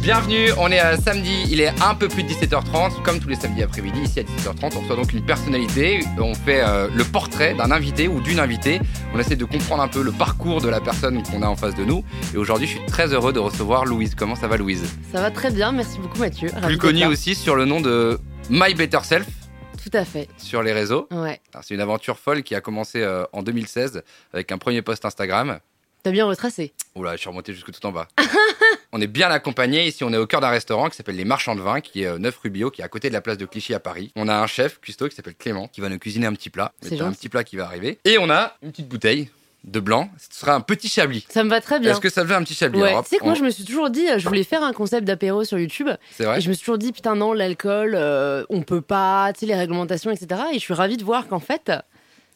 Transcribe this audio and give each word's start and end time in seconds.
Bienvenue, 0.00 0.48
on 0.58 0.70
est 0.72 0.78
à 0.78 0.96
samedi, 0.96 1.44
il 1.50 1.60
est 1.60 1.68
un 1.82 1.94
peu 1.94 2.08
plus 2.08 2.22
de 2.22 2.28
17h30, 2.30 3.02
comme 3.02 3.20
tous 3.20 3.28
les 3.28 3.34
samedis 3.34 3.62
après-midi, 3.62 4.00
ici 4.00 4.20
à 4.20 4.22
17h30, 4.22 4.72
on 4.76 4.80
reçoit 4.80 4.96
donc 4.96 5.12
une 5.12 5.22
personnalité, 5.22 6.00
on 6.18 6.34
fait 6.34 6.62
euh, 6.62 6.88
le 6.94 7.04
portrait 7.04 7.52
d'un 7.52 7.70
invité 7.70 8.08
ou 8.08 8.20
d'une 8.22 8.40
invitée, 8.40 8.80
on 9.14 9.18
essaie 9.18 9.36
de 9.36 9.44
comprendre 9.44 9.82
un 9.82 9.88
peu 9.88 10.02
le 10.02 10.10
parcours 10.10 10.62
de 10.62 10.70
la 10.70 10.80
personne 10.80 11.22
qu'on 11.22 11.42
a 11.42 11.46
en 11.46 11.54
face 11.56 11.74
de 11.74 11.84
nous, 11.84 12.02
et 12.32 12.38
aujourd'hui 12.38 12.66
je 12.66 12.78
suis 12.78 12.86
très 12.86 13.12
heureux 13.12 13.34
de 13.34 13.38
recevoir 13.40 13.84
Louise. 13.84 14.14
Comment 14.14 14.36
ça 14.36 14.48
va 14.48 14.56
Louise? 14.56 14.84
Ça 15.12 15.20
va 15.20 15.30
très 15.30 15.50
bien, 15.50 15.70
merci 15.70 15.98
beaucoup 15.98 16.18
Mathieu. 16.18 16.48
Ravi 16.54 16.66
Plus 16.68 16.78
connue 16.78 17.04
aussi 17.04 17.34
sur 17.34 17.54
le 17.54 17.66
nom 17.66 17.82
de 17.82 18.18
My 18.48 18.72
Better 18.72 19.00
Self 19.02 19.26
Tout 19.84 19.90
à 19.92 20.06
fait, 20.06 20.28
sur 20.38 20.62
les 20.62 20.72
réseaux. 20.72 21.08
ouais. 21.10 21.40
C'est 21.60 21.74
une 21.74 21.80
aventure 21.82 22.18
folle 22.18 22.42
qui 22.42 22.54
a 22.54 22.62
commencé 22.62 23.02
euh, 23.02 23.24
en 23.34 23.42
2016 23.42 24.02
avec 24.32 24.50
un 24.50 24.56
premier 24.56 24.80
post 24.80 25.04
Instagram. 25.04 25.58
T'as 26.02 26.10
bien 26.10 26.24
retracé. 26.26 26.72
Oula, 26.94 27.12
je 27.12 27.20
suis 27.20 27.28
remonté 27.28 27.52
jusque 27.52 27.72
tout 27.72 27.84
en 27.86 27.92
bas. 27.92 28.08
on 28.92 29.00
est 29.00 29.06
bien 29.06 29.30
accompagné. 29.30 29.86
Ici, 29.86 30.02
on 30.04 30.12
est 30.12 30.16
au 30.16 30.26
cœur 30.26 30.40
d'un 30.40 30.48
restaurant 30.48 30.88
qui 30.88 30.96
s'appelle 30.96 31.16
Les 31.16 31.24
Marchands 31.24 31.54
de 31.54 31.60
Vin, 31.60 31.80
qui 31.80 32.02
est 32.02 32.06
euh, 32.06 32.18
9 32.18 32.38
rue 32.42 32.50
Bio, 32.50 32.70
qui 32.70 32.80
est 32.80 32.84
à 32.84 32.88
côté 32.88 33.08
de 33.08 33.14
la 33.14 33.20
place 33.20 33.38
de 33.38 33.46
Clichy 33.46 33.74
à 33.74 33.80
Paris. 33.80 34.12
On 34.16 34.28
a 34.28 34.34
un 34.34 34.46
chef, 34.46 34.80
cuistot, 34.80 35.08
qui 35.08 35.16
s'appelle 35.16 35.34
Clément, 35.34 35.68
qui 35.68 35.80
va 35.80 35.88
nous 35.88 35.98
cuisiner 35.98 36.26
un 36.26 36.32
petit 36.32 36.50
plat. 36.50 36.72
C'est 36.80 37.00
un 37.00 37.12
petit 37.12 37.28
plat 37.28 37.44
qui 37.44 37.56
va 37.56 37.66
arriver. 37.66 37.98
Et 38.04 38.18
on 38.18 38.30
a 38.30 38.56
une 38.62 38.70
petite 38.70 38.88
bouteille 38.88 39.30
de 39.64 39.80
blanc. 39.80 40.10
Ce 40.18 40.40
sera 40.40 40.54
un 40.54 40.60
petit 40.60 40.88
chablis. 40.88 41.26
Ça 41.28 41.44
me 41.44 41.50
va 41.50 41.60
très 41.60 41.80
bien. 41.80 41.92
Est-ce 41.92 42.00
que 42.00 42.08
ça 42.08 42.26
fait 42.26 42.34
un 42.34 42.42
petit 42.42 42.54
chablis 42.54 42.80
Ouais, 42.80 42.94
tu 43.02 43.10
sais 43.10 43.18
que 43.18 43.24
moi 43.24 43.34
je 43.34 43.42
me 43.42 43.50
suis 43.50 43.64
toujours 43.64 43.90
dit, 43.90 44.08
euh, 44.08 44.18
je 44.18 44.26
voulais 44.26 44.44
faire 44.44 44.62
un 44.62 44.72
concept 44.72 45.06
d'apéro 45.06 45.44
sur 45.44 45.58
YouTube, 45.58 45.88
C'est 46.12 46.24
vrai 46.24 46.38
et 46.38 46.40
je 46.40 46.48
me 46.48 46.54
suis 46.54 46.62
toujours 46.62 46.78
dit, 46.78 46.92
putain 46.92 47.14
non, 47.14 47.32
l'alcool, 47.32 47.94
euh, 47.94 48.44
on 48.48 48.62
peut 48.62 48.80
pas, 48.80 49.32
tu 49.34 49.40
sais, 49.40 49.46
les 49.46 49.54
réglementations, 49.54 50.10
etc. 50.10 50.42
Et 50.52 50.54
je 50.54 50.60
suis 50.60 50.74
ravie 50.74 50.96
de 50.96 51.04
voir 51.04 51.28
qu'en 51.28 51.40
fait, 51.40 51.72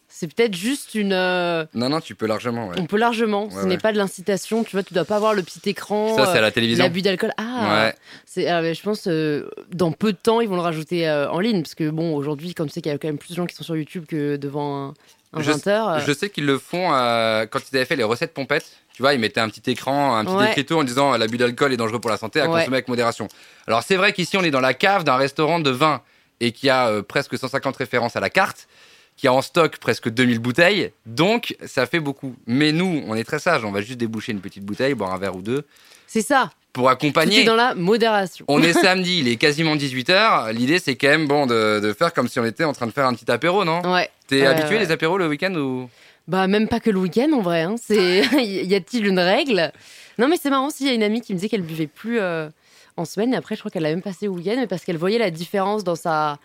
c'est 0.09 0.33
peut-être 0.33 0.55
juste 0.55 0.95
une... 0.95 1.13
euh, 1.13 1.65
Non, 1.75 1.89
non, 1.89 2.01
tu 2.01 2.15
peux 2.15 2.27
largement. 2.27 2.69
ouais. 2.69 2.77
On 2.79 2.87
peut 2.87 2.97
largement, 2.99 3.51
ce 3.51 3.57
Ouais, 3.57 3.65
n'est 3.65 3.71
ouais. 3.75 3.79
pas 3.79 3.93
de 3.93 3.99
l'incitation, 3.99 4.63
tu 4.65 4.77
vois, 4.77 4.83
tu 4.83 4.95
dois 4.95 5.05
pas 5.05 5.17
avoir 5.17 5.35
le 5.35 5.43
petit 5.43 5.61
écran, 5.69 6.17
Ça, 6.17 6.27
c'est 6.27 6.33
à 6.33 6.37
euh, 6.37 6.41
la 6.43 6.51
télévision. 6.53 6.85
l'abus 6.85 7.03
d'alcool. 7.03 7.33
Ah, 7.37 7.87
Ouais. 7.87 7.95
c'est, 8.25 8.47
ah, 8.49 8.63
mais 8.63 8.75
je 8.75 8.83
pense, 8.83 9.07
euh, 9.09 9.49
dans 9.73 9.91
peu 9.93 10.13
de 10.13 10.19
temps, 10.19 10.41
ils 10.41 10.49
vont 10.49 10.57
le 10.57 10.63
rajouter 10.63 11.09
euh, 11.09 11.31
en 11.31 11.41
ligne, 11.41 11.63
parce 11.63 11.75
que 11.75 11.91
bon, 11.91 12.15
aujourd'hui, 12.15 12.55
comme 12.55 12.69
tu 12.69 12.75
sais 12.75 12.81
qu'il 12.81 12.93
y 12.93 12.95
a 12.95 12.99
quand 12.99 13.09
même 13.09 13.19
plus 13.19 13.31
de 13.31 13.35
gens 13.35 13.47
qui 13.47 13.55
sont 13.57 13.65
sur 13.65 13.77
YouTube 13.77 14.05
que 14.07 14.37
devant 14.37 14.89
un, 14.89 14.95
un 15.33 15.43
Je- 15.43 15.51
20h. 15.53 16.05
Je 16.07 16.13
sais 16.13 16.31
qu'ils 16.31 16.47
le 16.47 16.59
font 16.59 16.93
euh, 16.95 17.47
quand 17.47 17.59
ils 17.73 17.77
avaient 17.77 17.85
fait 17.87 17.97
les 17.97 18.05
recettes 18.05 18.33
pompettes. 18.35 18.71
Tu 18.95 19.03
vois, 19.03 19.13
ils 19.15 19.19
mettaient 19.19 19.41
un 19.41 19.49
petit 19.49 19.69
écran, 19.73 20.15
un 20.17 20.25
petit 20.25 20.35
Ouais. 20.37 20.51
écriteau 20.51 20.79
en 20.79 20.85
disant 20.85 21.17
l'abus 21.17 21.37
d'alcool 21.37 21.73
est 21.73 21.77
dangereux 21.77 21.99
pour 21.99 22.11
la 22.13 22.17
santé, 22.17 22.41
à 22.41 22.45
Ouais. 22.49 22.61
consommer 22.61 22.77
avec 22.77 22.87
modération. 22.87 23.27
Alors 23.67 23.83
c'est 23.83 23.97
vrai 23.97 24.13
qu'ici 24.13 24.37
on 24.37 24.45
est 24.45 24.53
dans 24.53 24.61
la 24.61 24.73
cave 24.75 25.03
d'un 25.03 25.17
restaurant 25.17 25.59
de 25.59 25.71
vin 25.71 26.01
et 26.39 26.53
qui 26.53 26.71
a 26.71 26.87
euh, 26.91 27.03
presque 27.03 27.37
150 27.37 27.77
références 27.77 28.15
à 28.15 28.21
la 28.21 28.31
carte, 28.31 28.69
qui 29.17 29.29
a 29.29 29.33
en 29.33 29.43
stock 29.43 29.79
presque 29.79 30.09
2000 30.09 30.39
bouteilles, 30.41 30.93
donc 31.07 31.57
ça 31.67 31.87
fait 31.87 32.01
beaucoup. 32.01 32.35
Mais 32.47 32.73
nous, 32.73 33.03
on 33.07 33.15
est 33.15 33.25
très 33.25 33.39
sages, 33.39 33.65
on 33.65 33.71
va 33.73 33.81
juste 33.81 33.99
déboucher 33.99 34.33
une 34.33 34.41
petite 34.41 34.65
bouteille, 34.65 34.95
boire 34.95 35.13
un 35.15 35.19
verre 35.19 35.37
ou 35.37 35.43
deux, 35.43 35.65
C'est 36.07 36.21
ça, 36.23 36.51
pour 36.73 36.85
tout 36.85 36.89
est 36.89 36.93
accompagner. 36.93 37.45
dans 37.45 37.55
la 37.55 37.75
modération. 37.75 38.45
On 38.49 38.61
est 38.63 38.73
samedi, 38.81 39.21
il 39.21 39.29
est 39.29 39.37
quasiment 39.37 39.77
18h. 39.77 40.53
L'idée 40.53 40.79
c'est 40.81 40.97
quand 40.97 41.09
même 41.09 41.29
bon 41.29 41.47
de, 41.47 41.79
de 41.81 41.93
faire 41.93 42.13
comme 42.13 42.27
si 42.29 42.41
on 42.41 42.45
était 42.45 42.65
en 42.65 42.73
train 42.73 42.87
de 42.87 42.93
faire 42.93 43.07
un 43.07 43.15
petit 43.15 43.31
apéro, 43.31 43.65
non? 43.65 43.83
Ouais. 43.93 44.11
T'es 44.27 44.41
Ouais, 44.41 44.47
habitué 44.49 44.75
ouais. 44.75 44.81
les 44.81 44.91
apéros 44.91 45.17
le 45.19 45.29
week-end 45.29 45.55
ou? 45.55 45.89
Bah, 46.27 46.47
même 46.47 46.69
pas 46.69 46.81
que 46.81 46.91
le 46.91 46.99
week-end 46.99 47.31
en 47.35 47.41
vrai. 47.43 47.63
Hein. 47.63 47.77
C'est... 47.81 48.23
y 48.43 48.75
a-t-il 48.75 49.07
une 49.07 49.21
règle? 49.21 49.71
Non, 50.19 50.27
mais 50.29 50.37
c'est 50.41 50.51
marrant, 50.51 50.71
s'il 50.71 50.87
y 50.87 50.91
a 50.91 50.93
une 50.93 51.03
amie 51.03 51.21
qui 51.21 51.35
me 51.35 51.39
disait 51.39 51.49
qu'elle 51.49 51.63
buvait 51.63 51.87
plus 51.87 52.19
euh, 52.21 52.49
en 52.97 53.05
semaine, 53.05 53.33
et 53.35 53.37
après, 53.37 53.55
je 53.57 53.61
crois 53.61 53.71
qu'elle 53.71 53.83
l'a 53.83 53.91
même 53.91 54.03
passé 54.03 54.27
au 54.29 54.33
week-end, 54.35 54.55
mais 54.57 54.67
parce 54.67 54.85
qu'elle 54.85 54.97
voyait 54.97 55.19
la 55.19 55.31
différence 55.31 55.85
dans 55.85 55.97
sa, 55.97 56.39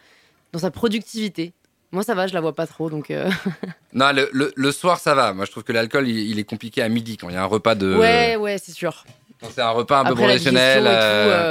dans 0.53 0.59
sa 0.59 0.69
productivité. 0.71 1.53
Moi, 1.91 2.03
ça 2.03 2.13
va, 2.13 2.27
je 2.27 2.33
la 2.33 2.41
vois 2.41 2.53
pas 2.53 2.67
trop, 2.67 2.89
donc. 2.89 3.09
euh, 3.11 3.29
Non, 3.93 4.11
le, 4.13 4.29
le- 4.31 4.53
le 4.55 4.71
soir, 4.71 4.99
ça 4.99 5.15
va. 5.15 5.33
Moi, 5.33 5.45
je 5.45 5.51
trouve 5.51 5.63
que 5.63 5.71
l'alcool, 5.73 6.07
il, 6.07 6.17
il 6.29 6.37
est 6.39 6.43
compliqué 6.43 6.81
à 6.83 6.89
midi 6.89 7.17
quand 7.17 7.29
il 7.29 7.33
y 7.33 7.37
a 7.37 7.41
un 7.41 7.47
repas 7.47 7.75
de. 7.75 7.95
Ouais, 7.95 8.35
ouais, 8.35 8.57
c'est 8.63 8.71
sûr. 8.73 9.03
Quand 9.41 9.47
c'est 9.55 9.61
un 9.61 9.69
repas 9.69 9.99
un 10.01 10.03
peu 10.03 10.11
Après 10.11 10.23
professionnel. 10.25 10.81
tout, 10.83 10.87
euh, 10.89 10.91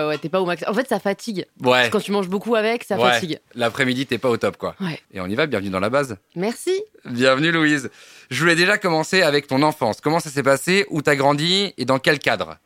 euh, 0.05 0.09
ouais, 0.11 0.19
t'es 0.19 0.29
pas 0.29 0.41
au 0.43 0.45
max. 0.47 0.63
En 0.69 0.75
fait, 0.75 0.87
ça 0.89 1.01
fatigue. 1.01 1.47
Ouais. 1.65 1.89
Quand 1.91 2.01
tu 2.01 2.13
manges 2.13 2.29
beaucoup 2.29 2.55
avec, 2.55 2.85
ça 2.85 2.97
Ouais. 2.99 3.13
fatigue. 3.13 3.41
L'après-midi, 3.55 4.05
t'es 4.07 4.19
pas 4.19 4.29
au 4.29 4.37
top, 4.37 4.59
quoi. 4.59 4.75
Ouais. 4.81 5.01
Et 5.13 5.21
on 5.23 5.27
y 5.27 5.35
va, 5.35 5.47
bienvenue 5.47 5.71
dans 5.71 5.81
la 5.81 5.89
base. 5.89 6.17
Merci. 6.37 6.83
Bienvenue, 7.07 7.51
Louise. 7.51 7.89
Je 8.31 8.41
voulais 8.41 8.57
déjà 8.57 8.77
commencer 8.77 9.23
avec 9.23 9.47
ton 9.47 9.63
enfance. 9.63 10.03
Comment 10.03 10.21
ça 10.21 10.29
s'est 10.29 10.43
passé? 10.43 10.85
Où 10.91 11.01
t'as 11.01 11.17
grandi? 11.17 11.73
Et 11.79 11.87
dans 11.87 11.99
quel 11.99 12.19
cadre? 12.19 12.59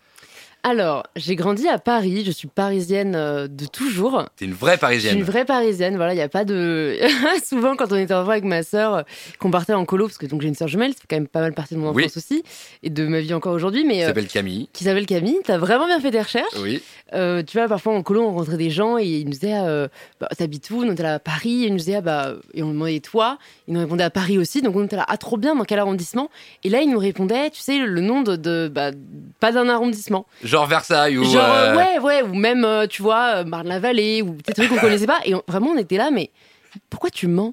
Alors, 0.65 1.03
j'ai 1.17 1.35
grandi 1.35 1.67
à 1.67 1.79
Paris, 1.81 2.23
je 2.25 2.31
suis 2.31 2.47
parisienne 2.47 3.15
euh, 3.17 3.49
de 3.49 3.67
toujours. 3.67 4.27
T'es 4.37 4.45
une 4.45 4.53
vraie 4.53 4.73
Je 4.73 4.77
suis 4.77 4.81
parisienne. 4.81 5.19
une 5.19 5.25
vraie 5.25 5.45
parisienne, 5.45 5.97
voilà, 5.97 6.13
il 6.13 6.17
n'y 6.17 6.23
a 6.23 6.29
pas 6.29 6.45
de. 6.45 6.97
Souvent, 7.45 7.75
quand 7.75 7.91
on 7.91 7.97
était 7.97 8.15
enfant 8.15 8.31
avec 8.31 8.45
ma 8.45 8.63
sœur, 8.63 8.95
euh, 8.95 9.03
qu'on 9.41 9.51
partait 9.51 9.73
en 9.73 9.85
colo, 9.85 10.07
parce 10.07 10.19
que 10.19 10.27
donc 10.27 10.41
j'ai 10.41 10.47
une 10.47 10.55
sœur 10.55 10.69
jumelle, 10.69 10.93
c'est 10.95 11.03
quand 11.11 11.17
même 11.17 11.27
pas 11.27 11.41
mal 11.41 11.53
partie 11.53 11.75
de 11.75 11.81
mon 11.81 11.91
Oui. 11.93 12.05
enfance 12.05 12.17
aussi, 12.17 12.45
et 12.85 12.91
de 12.91 13.05
ma 13.09 13.19
vie 13.21 13.35
encore 13.35 13.55
aujourd'hui, 13.55 13.85
mais 13.85 13.95
Qui 13.97 14.03
euh, 14.05 14.07
s'appelle 14.07 14.29
Camille. 14.29 14.69
qui 14.73 14.85
s'appelle 14.85 15.07
Camille. 15.07 15.39
T'as 15.45 15.59
vraiment 15.59 15.87
bien 15.87 15.99
fait 15.99 16.13
des 16.13 16.23
recherches. 16.23 16.55
Oui. 16.61 16.81
Euh, 17.13 17.43
tu 17.43 17.59
vois, 17.59 17.67
parfois 17.67 17.95
en 17.95 18.03
colo, 18.05 18.23
on 18.23 18.29
rencontrait 18.31 18.57
des 18.57 18.71
gens 18.71 18.97
et 18.99 19.05
ils 19.05 19.25
nous 19.25 19.33
disaient 19.33 19.59
euh, 19.59 19.89
bah, 20.21 20.29
T'habites 20.39 20.71
où? 20.71 20.83
On 20.85 20.93
était 20.93 21.03
là 21.03 21.15
à 21.15 21.19
Paris. 21.19 21.65
Et 21.65 21.67
ils 21.67 21.73
nous 21.73 21.77
disaient 21.79 21.97
ah, 21.97 22.01
bah, 22.01 22.35
Et 22.55 22.63
on 22.63 22.69
demandait 22.69 23.01
toi? 23.01 23.37
Ils 23.69 23.75
nous 23.75 23.81
répondaient 23.81 24.05
à 24.05 24.09
Paris 24.11 24.39
aussi. 24.39 24.63
Donc 24.63 24.77
on 24.77 24.85
était 24.85 24.97
là 24.97 25.05
Ah, 25.09 25.19
trop 25.19 25.37
bien, 25.37 25.55
dans 25.55 25.65
quel 25.65 25.79
arrondissement? 25.81 26.31
Et 26.65 26.71
là, 26.71 26.81
ils 26.81 26.89
nous 26.91 26.99
répondaient 26.99 27.51
Tu 27.51 27.61
sais, 27.61 27.79
le 27.79 28.01
nom 28.01 28.23
de. 28.23 28.37
de- 28.37 28.71
bah, 28.73 28.93
pas 29.41 29.53
d'un 29.53 29.69
arrondissement. 29.69 30.25
Genre 30.53 30.67
Versailles 30.67 31.17
ou. 31.19 31.25
Genre, 31.25 31.43
euh, 31.51 31.75
ouais, 31.77 31.99
ouais, 31.99 32.23
ou 32.23 32.35
même, 32.35 32.65
euh, 32.65 32.87
tu 32.87 33.01
vois, 33.03 33.37
euh, 33.37 33.45
Marne-la-Vallée, 33.45 34.21
ou 34.23 34.37
des 34.47 34.53
trucs 34.53 34.69
qu'on 34.69 34.77
connaissait 34.81 35.07
pas. 35.07 35.21
Et 35.25 35.35
on- 35.35 35.43
vraiment, 35.49 35.71
on 35.71 35.79
était 35.79 35.97
là, 35.97 36.11
mais 36.13 36.31
pourquoi 36.91 37.09
tu 37.11 37.27
mens? 37.27 37.53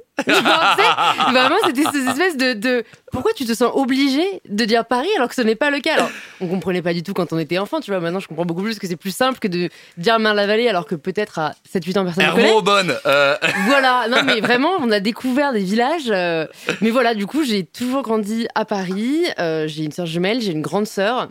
Vraiment, 1.31 1.55
c'était 1.65 1.83
cette 1.83 2.07
espèce 2.07 2.37
de, 2.37 2.53
de- 2.53 2.83
Pourquoi 3.11 3.31
tu 3.33 3.45
te 3.45 3.53
sens 3.53 3.71
obligé 3.73 4.23
de 4.47 4.65
dire 4.65 4.85
Paris 4.85 5.09
alors 5.17 5.27
que 5.29 5.35
ce 5.35 5.41
n'est 5.41 5.55
pas 5.55 5.69
le 5.71 5.79
cas? 5.79 5.95
Alors, 5.95 6.09
on 6.41 6.47
comprenait 6.47 6.81
pas 6.81 6.93
du 6.93 7.03
tout 7.03 7.13
quand 7.13 7.33
on 7.33 7.37
était 7.39 7.57
enfant, 7.57 7.79
tu 7.81 7.91
vois. 7.91 7.99
Maintenant, 7.99 8.19
je 8.19 8.27
comprends 8.27 8.45
beaucoup 8.45 8.63
plus 8.63 8.79
que 8.79 8.87
c'est 8.87 8.95
plus 8.95 9.15
simple 9.15 9.39
que 9.39 9.47
de 9.47 9.69
dire 9.97 10.19
Marne-la-Vallée 10.19 10.67
alors 10.69 10.85
que 10.85 10.95
peut-être 10.95 11.39
à 11.39 11.53
7-8 11.73 11.99
ans, 11.99 12.05
personne 12.05 12.25
ne 12.25 12.31
connaît. 12.31 12.43
Hermont-Aubonne. 12.47 12.93
euh, 13.05 13.35
Voilà, 13.65 14.07
non 14.09 14.23
mais 14.23 14.39
vraiment, 14.41 14.71
on 14.79 14.91
a 14.91 14.99
découvert 14.99 15.51
des 15.53 15.63
villages. 15.63 16.09
euh, 16.09 16.45
mais 16.81 16.89
voilà, 16.89 17.13
du 17.13 17.25
coup, 17.25 17.43
j'ai 17.43 17.63
toujours 17.65 18.01
grandi 18.03 18.47
à 18.55 18.65
Paris. 18.65 19.23
euh, 19.39 19.67
j'ai 19.67 19.83
une 19.83 19.91
sœur 19.91 20.05
jumelle, 20.05 20.41
j'ai 20.41 20.51
une 20.51 20.61
grande 20.61 20.87
sœur. 20.87 21.29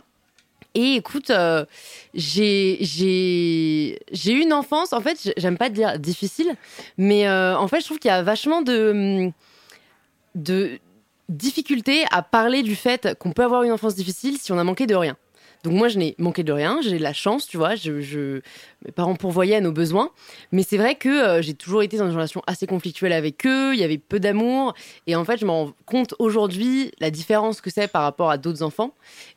Et 0.75 0.95
écoute, 0.95 1.29
euh, 1.29 1.65
j'ai 2.13 2.83
eu 4.25 4.41
une 4.41 4.53
enfance. 4.53 4.93
En 4.93 5.01
fait, 5.01 5.33
j'aime 5.37 5.57
pas 5.57 5.69
dire 5.69 5.97
difficile, 5.99 6.55
mais 6.97 7.27
euh, 7.27 7.57
en 7.57 7.67
fait, 7.67 7.79
je 7.79 7.85
trouve 7.85 7.99
qu'il 7.99 8.09
y 8.09 8.13
a 8.13 8.23
vachement 8.23 8.61
de 8.61 9.31
de 10.35 10.79
difficulté 11.27 12.05
à 12.11 12.21
parler 12.21 12.63
du 12.63 12.75
fait 12.75 13.15
qu'on 13.19 13.31
peut 13.31 13.43
avoir 13.43 13.63
une 13.63 13.71
enfance 13.71 13.95
difficile 13.95 14.37
si 14.37 14.51
on 14.51 14.57
a 14.57 14.63
manqué 14.63 14.87
de 14.87 14.95
rien. 14.95 15.17
Donc 15.63 15.73
moi, 15.73 15.89
je 15.89 15.97
n'ai 15.97 16.15
manqué 16.17 16.43
de 16.43 16.53
rien, 16.53 16.79
j'ai 16.81 16.99
la 16.99 17.11
chance, 17.11 17.45
tu 17.45 17.57
vois, 17.57 17.73
mes 17.75 18.91
parents 18.95 19.15
pourvoyaient 19.15 19.57
à 19.57 19.61
nos 19.61 19.73
besoins, 19.73 20.09
mais 20.53 20.63
c'est 20.63 20.77
vrai 20.77 20.95
que 20.95 21.09
euh, 21.09 21.41
j'ai 21.41 21.53
toujours 21.53 21.83
été 21.83 21.97
dans 21.97 22.07
une 22.07 22.15
relation 22.15 22.41
assez 22.47 22.65
conflictuelle 22.65 23.11
avec 23.11 23.45
eux, 23.45 23.73
il 23.73 23.79
y 23.79 23.83
avait 23.83 23.97
peu 23.97 24.21
d'amour, 24.21 24.73
et 25.05 25.15
en 25.17 25.25
fait, 25.25 25.37
je 25.37 25.45
me 25.45 25.51
rends 25.51 25.73
compte 25.85 26.15
aujourd'hui 26.17 26.91
la 27.01 27.11
différence 27.11 27.59
que 27.59 27.69
c'est 27.69 27.89
par 27.89 28.03
rapport 28.03 28.31
à 28.31 28.37
d'autres 28.37 28.63
enfants, 28.63 28.93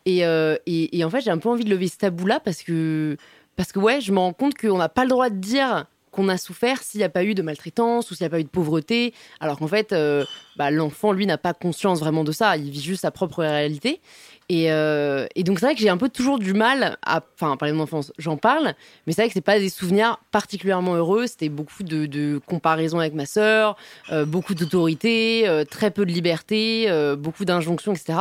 et, 0.06 0.24
euh, 0.24 0.56
et, 0.66 0.96
et 0.96 1.04
en 1.04 1.10
fait, 1.10 1.22
j'ai 1.22 1.30
un 1.30 1.38
peu 1.38 1.48
envie 1.48 1.64
de 1.64 1.70
lever 1.70 1.88
ce 1.88 1.98
tabou-là 1.98 2.38
parce 2.38 2.62
que, 2.62 3.16
parce 3.56 3.72
que 3.72 3.80
ouais, 3.80 4.00
je 4.00 4.12
me 4.12 4.18
rends 4.18 4.32
compte 4.32 4.56
qu'on 4.56 4.78
n'a 4.78 4.88
pas 4.88 5.02
le 5.02 5.10
droit 5.10 5.28
de 5.28 5.36
dire 5.36 5.86
qu'on 6.12 6.28
a 6.28 6.36
souffert 6.36 6.82
s'il 6.82 6.98
n'y 6.98 7.04
a 7.04 7.08
pas 7.08 7.24
eu 7.24 7.34
de 7.34 7.42
maltraitance 7.42 8.10
ou 8.10 8.14
s'il 8.14 8.24
n'y 8.24 8.28
a 8.28 8.30
pas 8.30 8.38
eu 8.38 8.44
de 8.44 8.48
pauvreté, 8.48 9.14
alors 9.40 9.58
qu'en 9.58 9.66
fait, 9.66 9.92
euh, 9.92 10.24
bah, 10.56 10.70
l'enfant, 10.70 11.10
lui, 11.10 11.26
n'a 11.26 11.38
pas 11.38 11.54
conscience 11.54 11.98
vraiment 11.98 12.22
de 12.22 12.32
ça, 12.32 12.56
il 12.56 12.70
vit 12.70 12.82
juste 12.82 13.00
sa 13.02 13.10
propre 13.10 13.40
réalité. 13.40 14.00
Et, 14.48 14.70
euh, 14.70 15.26
donc 15.38 15.58
c'est 15.58 15.66
vrai 15.66 15.74
que 15.74 15.80
j'ai 15.80 15.88
un 15.88 15.96
peu 15.96 16.10
toujours 16.10 16.38
du 16.38 16.52
mal 16.52 16.98
à, 17.02 17.22
parler 17.22 17.72
de 17.72 17.76
mon 17.76 17.84
enfance, 17.84 18.12
j'en 18.18 18.36
parle, 18.36 18.74
mais 19.06 19.14
c'est 19.14 19.22
vrai 19.22 19.28
que 19.28 19.32
c'est 19.32 19.40
pas 19.40 19.58
des 19.58 19.70
souvenirs 19.70 20.18
particulièrement 20.30 20.94
heureux. 20.94 21.26
C'était 21.26 21.48
beaucoup 21.48 21.82
de, 21.82 22.40
comparaisons 22.46 22.98
avec 22.98 23.14
ma 23.14 23.24
sœur, 23.24 23.76
euh, 24.10 24.26
beaucoup 24.26 24.54
d'autorité, 24.54 25.64
très 25.70 25.90
peu 25.90 26.04
de 26.04 26.12
liberté, 26.12 26.88
beaucoup 27.16 27.46
d'injonctions, 27.46 27.94
etc. 27.94 28.18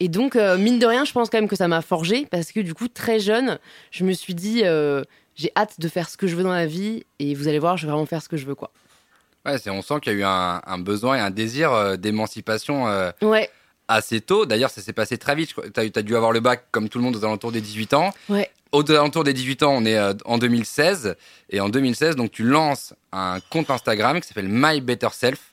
Et 0.00 0.08
donc 0.08 0.34
mine 0.34 0.80
de 0.80 0.86
rien, 0.86 1.04
je 1.04 1.12
pense 1.12 1.30
quand 1.30 1.38
même 1.38 1.48
que 1.48 1.54
ça 1.54 1.68
m'a 1.68 1.82
forgé 1.82 2.26
parce 2.28 2.50
que 2.50 2.58
du 2.58 2.74
coup 2.74 2.88
très 2.88 3.20
jeune, 3.20 3.60
je 3.92 4.02
me 4.02 4.12
suis 4.12 4.34
dit 4.34 4.64
j'ai 5.42 5.52
hâte 5.56 5.80
de 5.80 5.88
faire 5.88 6.08
ce 6.08 6.16
que 6.16 6.26
je 6.26 6.36
veux 6.36 6.44
dans 6.44 6.52
la 6.52 6.66
vie 6.66 7.04
et 7.18 7.34
vous 7.34 7.48
allez 7.48 7.58
voir, 7.58 7.76
je 7.76 7.86
vais 7.86 7.92
vraiment 7.92 8.06
faire 8.06 8.22
ce 8.22 8.28
que 8.28 8.36
je 8.36 8.46
veux 8.46 8.54
quoi. 8.54 8.70
Ouais, 9.44 9.56
on 9.68 9.82
sent 9.82 9.94
qu'il 10.00 10.12
y 10.12 10.16
a 10.16 10.18
eu 10.20 10.22
un, 10.22 10.62
un 10.64 10.78
besoin 10.78 11.16
et 11.16 11.20
un 11.20 11.30
désir 11.30 11.72
euh, 11.72 11.96
d'émancipation 11.96 12.86
euh, 12.86 13.10
Ouais, 13.22 13.50
assez 13.88 14.20
tôt. 14.20 14.46
D'ailleurs, 14.46 14.70
ça 14.70 14.80
s'est 14.80 14.92
passé 14.92 15.18
très 15.18 15.34
vite. 15.34 15.52
Tu 15.74 15.80
as, 15.80 16.02
dû 16.02 16.16
avoir 16.16 16.30
le 16.30 16.38
bac 16.38 16.66
comme 16.70 16.88
tout 16.88 16.98
le 16.98 17.04
monde 17.04 17.16
aux 17.16 17.24
alentours 17.24 17.50
des 17.52 17.60
18 17.60 17.94
ans. 17.94 18.12
ouais. 18.28 18.50
Aux 18.70 18.90
alentours 18.90 19.22
des 19.22 19.34
18 19.34 19.64
ans, 19.64 19.72
on 19.72 19.84
est 19.84 19.98
euh, 19.98 20.14
en 20.24 20.38
2016. 20.38 21.16
Et 21.50 21.60
en 21.60 21.68
2016, 21.68 22.16
donc, 22.16 22.30
tu 22.30 22.42
lances 22.42 22.94
un 23.12 23.38
compte 23.50 23.68
Instagram 23.68 24.18
qui 24.18 24.28
s'appelle 24.28 24.48
My 24.48 24.80
Better 24.80 25.08
Self, 25.12 25.51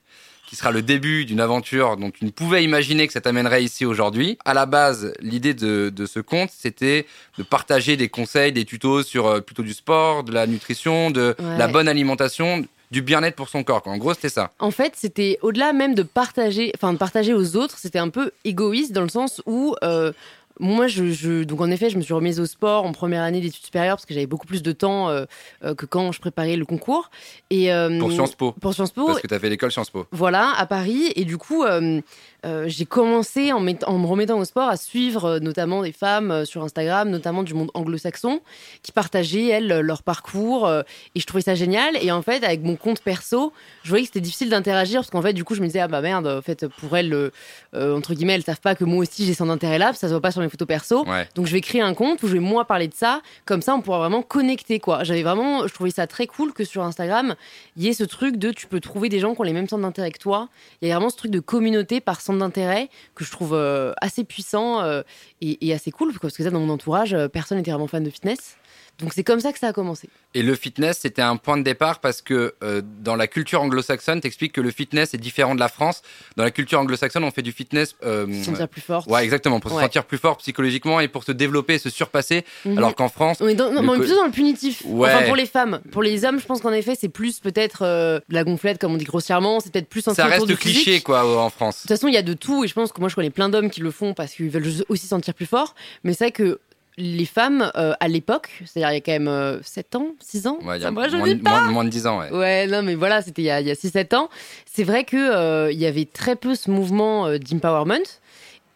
qui 0.50 0.56
sera 0.56 0.72
le 0.72 0.82
début 0.82 1.26
d'une 1.26 1.42
aventure 1.42 1.96
dont 1.96 2.10
tu 2.10 2.26
ne 2.26 2.32
pouvais 2.32 2.64
imaginer 2.64 3.06
que 3.06 3.14
ça 3.14 3.22
t'amènerait 3.22 3.64
ici 3.64 3.86
aujourd'hui. 3.86 4.40
À 4.46 4.56
la 4.56 4.66
base, 4.66 5.14
l'idée 5.20 5.54
de, 5.54 5.90
de 5.96 6.06
ce 6.08 6.20
compte, 6.20 6.50
c'était 6.52 7.06
de 7.38 7.44
partager 7.44 7.98
des 7.98 8.10
conseils, 8.10 8.52
des 8.52 8.66
tutos 8.66 9.04
sur 9.04 9.28
euh, 9.28 9.42
plutôt 9.42 9.62
du 9.62 9.74
sport, 9.76 10.24
de 10.24 10.32
la 10.34 10.48
nutrition, 10.48 11.12
de 11.12 11.36
Ouais. 11.38 11.58
la 11.60 11.68
bonne 11.68 11.88
alimentation, 11.88 12.66
du 12.90 13.04
bien-être 13.04 13.36
pour 13.36 13.50
son 13.50 13.64
corps. 13.64 13.84
quoi. 13.84 13.94
En 13.94 13.98
gros, 13.98 14.16
c'était 14.16 14.30
ça. 14.30 14.50
En 14.58 14.72
fait, 14.72 14.94
c'était 14.96 15.38
au-delà 15.44 15.72
même 15.72 15.94
de 15.94 16.02
partager, 16.02 16.72
enfin 16.76 16.94
de 16.94 16.98
partager 16.98 17.36
aux 17.36 17.56
autres, 17.56 17.78
c'était 17.78 18.00
un 18.00 18.10
peu 18.10 18.32
égoïste 18.44 18.92
dans 18.92 19.04
le 19.04 19.10
sens 19.10 19.44
où 19.46 19.76
euh, 19.84 20.12
moi, 20.60 20.88
je, 20.88 21.12
je- 21.12 21.44
donc 21.44 21.62
en 21.62 21.72
effet, 21.72 21.90
je 21.90 21.98
me 21.98 22.02
suis 22.02 22.14
remise 22.14 22.40
au 22.40 22.46
sport 22.46 22.86
en 22.86 22.92
première 22.92 23.24
année 23.24 23.40
d'études 23.42 23.64
supérieures 23.64 23.96
parce 23.96 24.06
que 24.06 24.14
j'avais 24.14 24.26
beaucoup 24.28 24.46
plus 24.48 24.62
de 24.62 24.72
temps 24.72 25.10
euh, 25.10 25.26
euh, 25.64 25.74
que 25.76 25.86
quand 25.86 26.12
je 26.12 26.20
préparais 26.20 26.56
le 26.58 26.66
concours. 26.66 27.10
Et, 27.50 27.72
euh, 27.74 27.98
Pour 28.00 28.12
Sciences 28.12 28.36
Po. 28.36 28.52
Pour 28.60 28.74
Sciences 28.74 28.92
Po. 28.92 29.06
Parce 29.08 29.22
que 29.22 29.28
tu 29.28 29.34
as 29.34 29.40
fait 29.40 29.50
l'école 29.50 29.72
Sciences 29.72 29.90
Po. 29.90 30.06
Voilà, 30.12 30.54
à 30.58 30.66
Paris. 30.66 31.12
Et 31.16 31.26
du 31.26 31.38
coup, 31.38 31.64
euh, 31.64 32.02
euh, 32.46 32.66
j'ai 32.68 32.86
commencé 32.86 33.52
en, 33.52 33.60
me 33.60 34.06
remettant 34.06 34.40
au 34.40 34.46
sport 34.46 34.70
à 34.70 34.78
suivre 34.78 35.26
euh, 35.26 35.40
notamment 35.40 35.82
des 35.84 35.92
femmes 35.92 36.32
euh, 36.32 36.46
sur 36.46 36.64
Instagram, 36.64 37.10
notamment 37.10 37.44
du 37.44 37.54
monde 37.54 37.70
anglo-saxon, 37.74 38.40
qui 38.82 38.92
partageaient, 38.94 39.48
elles, 39.48 39.68
leur 39.82 40.04
parcours. 40.04 40.70
et 40.70 41.20
je 41.20 41.26
trouvais 41.26 41.44
ça 41.44 41.56
génial. 41.56 41.98
Et 42.02 42.12
en 42.12 42.22
fait, 42.22 42.44
avec 42.44 42.64
mon 42.64 42.76
compte 42.76 43.02
perso, 43.02 43.52
je 43.84 43.90
voyais 43.90 44.04
que 44.04 44.08
c'était 44.08 44.22
difficile 44.22 44.50
d'interagir 44.50 45.02
parce 45.02 45.10
qu'en 45.10 45.22
fait, 45.22 45.34
du 45.34 45.44
coup, 45.44 45.56
je 45.56 45.62
me 45.62 45.68
disais, 45.68 45.80
ah 45.80 45.88
bah 45.88 46.02
merde, 46.02 46.28
en 46.28 46.42
fait, 46.42 46.68
pour 46.68 46.96
elles, 46.96 47.32
entre 47.74 48.14
guillemets, 48.14 48.36
elles 48.36 48.44
savent 48.44 48.62
pas 48.62 48.76
que 48.76 48.84
moi 48.84 49.00
aussi 49.00 49.26
j'ai 49.26 49.34
son 49.34 49.50
intérêt 49.50 49.78
là, 49.78 49.88
parce 49.88 49.98
que 49.98 50.02
ça 50.02 50.08
se 50.08 50.14
voit 50.14 50.22
pas 50.22 50.32
sur 50.32 50.42
mes 50.42 50.50
photos 50.50 50.68
perso. 50.68 51.06
Ouais. 51.06 51.28
Donc 51.36 51.48
je 51.48 51.54
vais 51.54 51.62
créer 51.62 51.82
un 51.82 51.94
compte 51.94 52.24
où 52.24 52.28
je 52.28 52.34
vais 52.34 52.40
moi 52.40 52.66
parler 52.66 52.88
de 52.88 52.94
ça, 52.94 53.22
comme 53.46 53.62
ça 53.62 53.76
on 53.76 53.82
pourra 53.82 54.00
vraiment 54.00 54.22
connecter 54.22 54.80
quoi. 54.80 55.04
J'avais 55.04 55.24
vraiment, 55.24 55.68
je 55.68 55.74
trouvais 55.74 55.92
ça 55.92 56.08
très 56.08 56.28
cool 56.28 56.54
que 56.54 56.64
sur 56.64 56.84
Instagram, 56.84 57.36
il 57.76 57.84
y 57.84 57.88
ait 57.88 57.94
ce 57.94 58.04
truc 58.04 58.38
de 58.38 58.52
tu 58.52 58.68
peux 58.68 58.80
trouver 58.80 59.10
des 59.10 59.20
gens 59.20 59.36
qui 59.36 59.42
ont 59.42 59.44
les 59.44 59.54
mêmes 59.54 59.68
centres 59.68 59.84
d'intérêt 59.84 60.12
que 60.12 60.20
toi. 60.20 60.50
Il 60.82 60.88
y 60.88 60.92
a 60.92 60.96
vraiment 60.96 61.10
ce 61.10 61.18
truc 61.18 61.32
de 61.32 61.40
communauté 61.40 62.02
par 62.02 62.22
d'intérêt 62.38 62.90
que 63.16 63.24
je 63.24 63.32
trouve 63.32 63.54
euh, 63.54 63.94
assez 64.02 64.24
puissant 64.24 64.82
euh, 64.82 65.02
et, 65.42 65.68
et 65.68 65.74
assez 65.74 65.92
cool 65.92 66.14
parce 66.22 66.38
que 66.38 66.44
ça 66.44 66.52
dans 66.52 66.60
mon 66.60 66.70
entourage, 66.70 67.14
euh, 67.14 67.28
personne 67.28 67.58
n'était 67.58 67.72
vraiment 67.72 67.88
fan 67.88 68.04
de 68.04 68.10
fitness. 68.10 68.59
Donc 69.00 69.14
c'est 69.14 69.24
comme 69.24 69.40
ça 69.40 69.54
que 69.54 69.60
ça 69.60 69.68
a 69.70 69.74
commencé. 69.74 70.10
Et 70.34 70.44
le 70.44 70.56
fitness, 70.56 71.00
c'était 71.00 71.22
un 71.22 71.38
point 71.38 71.58
de 71.58 71.64
départ 71.64 72.00
parce 72.02 72.22
que 72.22 72.54
euh, 72.64 72.82
dans 73.02 73.16
la 73.16 73.28
culture 73.28 73.62
anglo-saxonne, 73.62 74.20
t'expliques 74.20 74.52
que 74.52 74.60
le 74.62 74.72
fitness 74.72 75.14
est 75.14 75.18
différent 75.18 75.56
de 75.56 75.60
la 75.62 75.70
France. 75.70 76.02
Dans 76.36 76.44
la 76.44 76.52
culture 76.52 76.80
anglo-saxonne, 76.82 77.24
on 77.24 77.32
fait 77.32 77.42
du 77.42 77.54
fitness. 77.54 77.96
euh, 78.04 78.28
Se 78.40 78.44
sentir 78.46 78.68
plus 78.68 78.82
forte. 78.82 79.10
Ouais, 79.10 79.24
exactement, 79.24 79.60
pour 79.62 79.72
se 79.72 79.80
sentir 79.80 80.04
plus 80.04 80.18
fort 80.18 80.38
psychologiquement 80.38 81.00
et 81.00 81.08
pour 81.08 81.24
se 81.24 81.32
développer, 81.32 81.78
se 81.78 81.90
surpasser. 81.90 82.44
Mhm. 82.66 82.78
Alors 82.78 82.94
qu'en 82.94 83.08
France, 83.08 83.38
On 83.40 83.48
est, 83.48 83.56
dans, 83.56 83.72
non, 83.72 83.88
on 83.90 83.94
est 83.96 84.00
plutôt 84.00 84.18
dans 84.18 84.26
le 84.26 84.32
punitif. 84.32 84.82
Ouais. 84.86 85.10
Enfin, 85.14 85.26
pour 85.26 85.36
les 85.38 85.46
femmes. 85.46 85.80
Pour 85.92 86.04
les 86.04 86.26
hommes, 86.26 86.40
je 86.40 86.46
pense 86.46 86.60
qu'en 86.60 86.74
effet, 86.74 86.96
c'est 87.00 87.10
plus 87.10 87.40
peut-être 87.40 87.84
euh, 87.84 88.20
la 88.30 88.44
gonflette, 88.44 88.80
comme 88.80 88.94
on 88.94 88.98
dit 88.98 89.06
grossièrement. 89.06 89.62
C'est 89.62 89.72
peut-être 89.72 89.88
plus 89.90 90.02
centré 90.02 90.24
ça 90.24 90.28
reste 90.28 90.46
du 90.46 90.58
cliché, 90.58 90.80
physique. 90.84 91.04
quoi, 91.06 91.26
en 91.42 91.50
France. 91.50 91.78
De 91.78 91.82
toute 91.84 91.90
façon, 91.92 92.10
il 92.10 92.14
y 92.14 92.18
a 92.18 92.22
de 92.22 92.34
tout, 92.34 92.66
et 92.66 92.68
je 92.68 92.74
pense 92.74 92.92
que 92.92 93.00
moi, 93.00 93.08
je 93.10 93.16
connais 93.16 93.30
plein 93.30 93.48
d'hommes 93.48 93.70
qui 93.70 93.80
le 93.80 93.92
font 93.92 94.14
parce 94.14 94.34
qu'ils 94.34 94.50
veulent 94.50 94.68
aussi 94.90 95.04
se 95.04 95.08
sentir 95.10 95.34
plus 95.34 95.46
forts. 95.46 95.74
Mais 96.04 96.12
c'est 96.14 96.26
vrai 96.26 96.32
que 96.32 96.60
les 97.00 97.26
femmes, 97.26 97.72
euh, 97.76 97.94
à 98.00 98.08
l'époque, 98.08 98.50
c'est-à-dire 98.66 98.92
il 98.92 98.96
y 98.96 98.98
a 98.98 99.02
quand 99.02 99.12
même 99.12 99.28
euh, 99.28 99.60
7 99.64 99.96
ans, 99.96 100.08
6 100.20 100.46
ans, 100.48 100.60
Ouais, 100.64 100.80
ça 100.80 100.92
moins, 100.92 101.08
de- 101.08 101.42
pas. 101.42 101.50
moins, 101.62 101.72
moins 101.72 101.84
de 101.86 101.90
10 101.90 102.06
ans, 102.08 102.20
ouais. 102.20 102.30
Ouais, 102.32 102.68
non, 102.68 102.82
mais 102.84 102.96
voilà, 102.96 103.22
c'était 103.22 103.42
il 103.42 103.46
y 103.46 103.50
a, 103.52 103.56
a 103.56 103.62
6-7 103.62 104.16
ans. 104.16 104.30
C'est 104.66 104.84
vrai 104.84 105.04
que 105.04 105.18
euh, 105.18 105.72
y 105.72 105.86
avait 105.86 106.06
très 106.06 106.36
peu 106.36 106.56
ce 106.56 106.70
mouvement 106.70 107.26
euh, 107.28 107.38
d'empowerment 107.40 108.04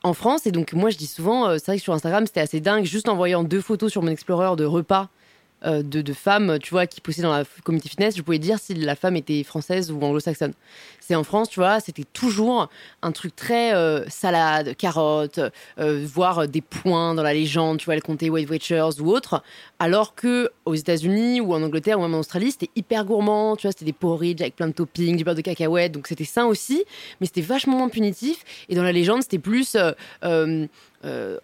en 0.04 0.14
France. 0.14 0.46
Et 0.48 0.52
donc, 0.52 0.74
moi, 0.74 0.90
je 0.90 0.98
dis 0.98 1.08
souvent, 1.08 1.48
euh, 1.48 1.58
c'est 1.58 1.68
vrai 1.68 1.78
que 1.78 1.84
sur 1.84 1.94
Instagram, 1.94 2.25
c'était 2.25 2.42
assez 2.42 2.60
dingue. 2.60 2.86
Juste 2.86 3.08
en 3.10 3.16
voyant 3.16 3.44
deux 3.44 3.62
photos 3.62 3.92
sur 3.92 4.02
mon 4.02 4.10
Explorer 4.10 4.56
de 4.56 4.66
repas 4.66 5.10
de, 5.65 6.01
de 6.01 6.13
femmes, 6.13 6.60
tu 6.62 6.71
vois, 6.71 6.88
qui 6.88 7.01
poussaient 7.01 7.21
dans 7.21 7.31
la 7.36 7.44
communauté 7.63 7.89
fitness, 7.89 8.18
je 8.18 8.21
pouvais 8.21 8.39
dire 8.39 8.60
si 8.60 8.74
la 8.74 8.95
femme 8.95 9.15
était 9.15 9.44
française 9.44 9.92
ou 9.92 10.00
anglo-saxonne. 10.01 10.54
C'est 11.00 11.15
en 11.15 11.24
France, 11.24 11.50
tu 11.50 11.60
vois, 11.60 11.80
c'était 11.80 12.06
toujours 12.13 12.69
un 13.01 13.12
truc 13.12 13.36
très 13.36 13.74
euh, 13.74 14.07
salade, 14.10 14.75
carottes, 14.77 15.39
euh, 15.80 16.06
voire 16.06 16.48
des 16.48 16.62
points 16.62 17.13
dans 17.13 17.24
la 17.24 17.33
légende, 17.33 17.80
tu 17.80 17.86
vois, 17.86 17.95
elle 17.95 18.04
comptait 18.04 18.30
Weight 18.30 18.50
Watchers 18.50 19.01
ou 19.01 19.10
autre. 19.10 19.44
Alors 19.80 20.15
que 20.15 20.50
aux 20.65 20.75
États-Unis 20.75 21.42
ou 21.42 21.54
en 21.54 21.62
Angleterre 21.62 22.00
ou 22.00 22.04
même 22.04 22.16
en 22.16 22.19
Australie, 22.19 22.51
c'était 22.51 22.69
hyper 22.75 23.06
gourmand, 23.06 23.56
tu 23.56 23.68
vois, 23.68 23.71
c'était 23.71 23.86
des 23.86 23.94
porridge 23.94 24.42
avec 24.42 24.56
plein 24.56 24.68
de 24.68 24.74
toppings, 24.74 25.18
du 25.18 25.24
beurre 25.24 25.36
de 25.36 25.42
cacahuète, 25.42 25.92
donc 25.92 26.07
c'était 26.07 26.25
sain 26.25 26.45
aussi, 26.45 26.83
mais 27.19 27.27
c'était 27.27 27.42
vachement 27.42 27.77
moins 27.77 27.89
punitif. 27.89 28.44
Et 28.69 28.75
dans 28.75 28.83
la 28.83 28.92
légende, 28.92 29.24
c'était 29.24 29.39
plus. 29.39 29.75
euh, 29.75 29.92
euh, 30.24 30.68
euh, 31.06 31.38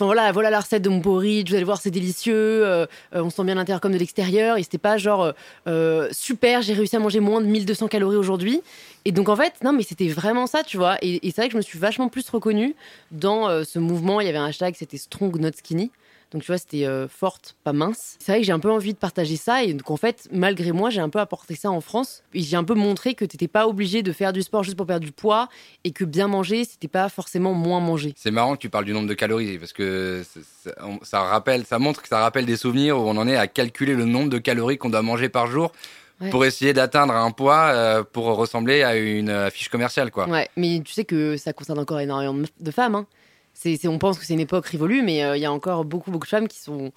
Enfin 0.00 0.06
voilà, 0.06 0.32
voilà 0.32 0.48
la 0.48 0.60
recette 0.60 0.80
de 0.80 0.88
mon 0.88 1.02
porridge, 1.02 1.50
vous 1.50 1.56
allez 1.56 1.64
voir, 1.64 1.78
c'est 1.78 1.90
délicieux, 1.90 2.34
euh, 2.34 2.86
euh, 3.14 3.22
on 3.22 3.28
sent 3.28 3.44
bien 3.44 3.56
l'intérieur 3.56 3.82
comme 3.82 3.92
de 3.92 3.98
l'extérieur. 3.98 4.56
Et 4.56 4.62
c'était 4.62 4.78
pas 4.78 4.96
genre 4.96 5.34
euh, 5.66 6.08
super, 6.10 6.62
j'ai 6.62 6.72
réussi 6.72 6.96
à 6.96 7.00
manger 7.00 7.20
moins 7.20 7.42
de 7.42 7.46
1200 7.46 7.88
calories 7.88 8.16
aujourd'hui. 8.16 8.62
Et 9.04 9.12
donc 9.12 9.28
en 9.28 9.36
fait, 9.36 9.62
non, 9.62 9.74
mais 9.74 9.82
c'était 9.82 10.08
vraiment 10.08 10.46
ça, 10.46 10.62
tu 10.62 10.78
vois. 10.78 10.96
Et, 11.02 11.20
c'est 11.24 11.36
vrai 11.36 11.48
que 11.48 11.52
je 11.52 11.58
me 11.58 11.62
suis 11.62 11.78
vachement 11.78 12.08
plus 12.08 12.26
reconnue 12.30 12.74
dans 13.10 13.62
ce 13.62 13.78
mouvement. 13.78 14.22
Il 14.22 14.26
y 14.26 14.30
avait 14.30 14.38
un 14.38 14.46
hashtag, 14.46 14.74
c'était 14.74 14.96
Strong 14.96 15.38
Not 15.38 15.50
Skinny. 15.58 15.90
Donc 16.32 16.42
tu 16.42 16.46
vois, 16.46 16.58
c'était 16.58 16.86
euh, 16.86 17.08
forte, 17.08 17.56
pas 17.64 17.72
mince. 17.72 18.16
C'est 18.20 18.30
vrai 18.32 18.40
que 18.40 18.46
j'ai 18.46 18.52
un 18.52 18.60
peu 18.60 18.70
envie 18.70 18.92
de 18.92 18.98
partager 18.98 19.36
ça. 19.36 19.64
Et 19.64 19.74
donc 19.74 19.90
en 19.90 19.96
fait, 19.96 20.28
malgré 20.30 20.70
moi, 20.72 20.88
j'ai 20.90 21.00
un 21.00 21.08
peu 21.08 21.18
apporté 21.18 21.56
ça 21.56 21.70
en 21.70 21.80
France. 21.80 22.22
Et 22.34 22.40
j'ai 22.42 22.56
un 22.56 22.62
peu 22.64 22.74
montré 22.74 23.14
que 23.14 23.24
t'étais 23.24 23.48
pas 23.48 23.66
obligé 23.66 24.02
de 24.02 24.12
faire 24.12 24.32
du 24.32 24.42
sport 24.42 24.62
juste 24.62 24.76
pour 24.76 24.86
perdre 24.86 25.04
du 25.04 25.10
poids. 25.12 25.48
Et 25.82 25.90
que 25.90 26.04
bien 26.04 26.28
manger, 26.28 26.64
c'était 26.64 26.86
pas 26.88 27.08
forcément 27.08 27.52
moins 27.52 27.80
manger. 27.80 28.14
C'est 28.16 28.30
marrant 28.30 28.54
que 28.54 28.60
tu 28.60 28.70
parles 28.70 28.84
du 28.84 28.92
nombre 28.92 29.08
de 29.08 29.14
calories 29.14 29.58
parce 29.58 29.72
que 29.72 30.22
ça 31.02 31.20
rappelle, 31.22 31.64
ça 31.64 31.78
montre 31.78 32.02
que 32.02 32.08
ça 32.08 32.20
rappelle 32.20 32.46
des 32.46 32.56
souvenirs 32.56 32.96
où 32.98 33.02
on 33.02 33.16
en 33.16 33.26
est 33.26 33.36
à 33.36 33.46
calculer 33.46 33.94
le 33.94 34.04
nombre 34.04 34.30
de 34.30 34.38
calories 34.38 34.78
qu'on 34.78 34.90
doit 34.90 35.02
manger 35.02 35.28
par 35.28 35.46
jour 35.46 35.72
Ouais. 36.22 36.28
pour 36.28 36.44
essayer 36.44 36.74
d'atteindre 36.74 37.14
un 37.14 37.30
poids 37.30 37.70
euh, 37.72 38.02
pour 38.04 38.26
ressembler 38.26 38.82
à 38.82 38.94
une 38.94 39.30
affiche 39.30 39.70
commerciale, 39.70 40.10
quoi. 40.10 40.28
Ouais, 40.28 40.50
mais 40.54 40.82
tu 40.84 40.92
sais 40.92 41.06
que 41.06 41.38
ça 41.38 41.54
concerne 41.54 41.78
encore 41.78 41.98
énormément 41.98 42.34
de- 42.34 42.46
de 42.60 42.70
femmes. 42.70 42.94
hein. 42.94 43.06
On 43.86 43.98
pense 43.98 44.18
que 44.18 44.24
c'est 44.24 44.32
une 44.32 44.40
époque 44.40 44.66
révolue, 44.66 45.02
mais 45.02 45.22
euh, 45.22 45.36
il 45.36 45.40
y 45.40 45.44
a 45.44 45.52
encore 45.52 45.84
beaucoup, 45.84 46.10
beaucoup 46.10 46.24
de 46.26 46.30
femmes 46.30 46.48
qui 46.48 46.58
sont 46.58 46.92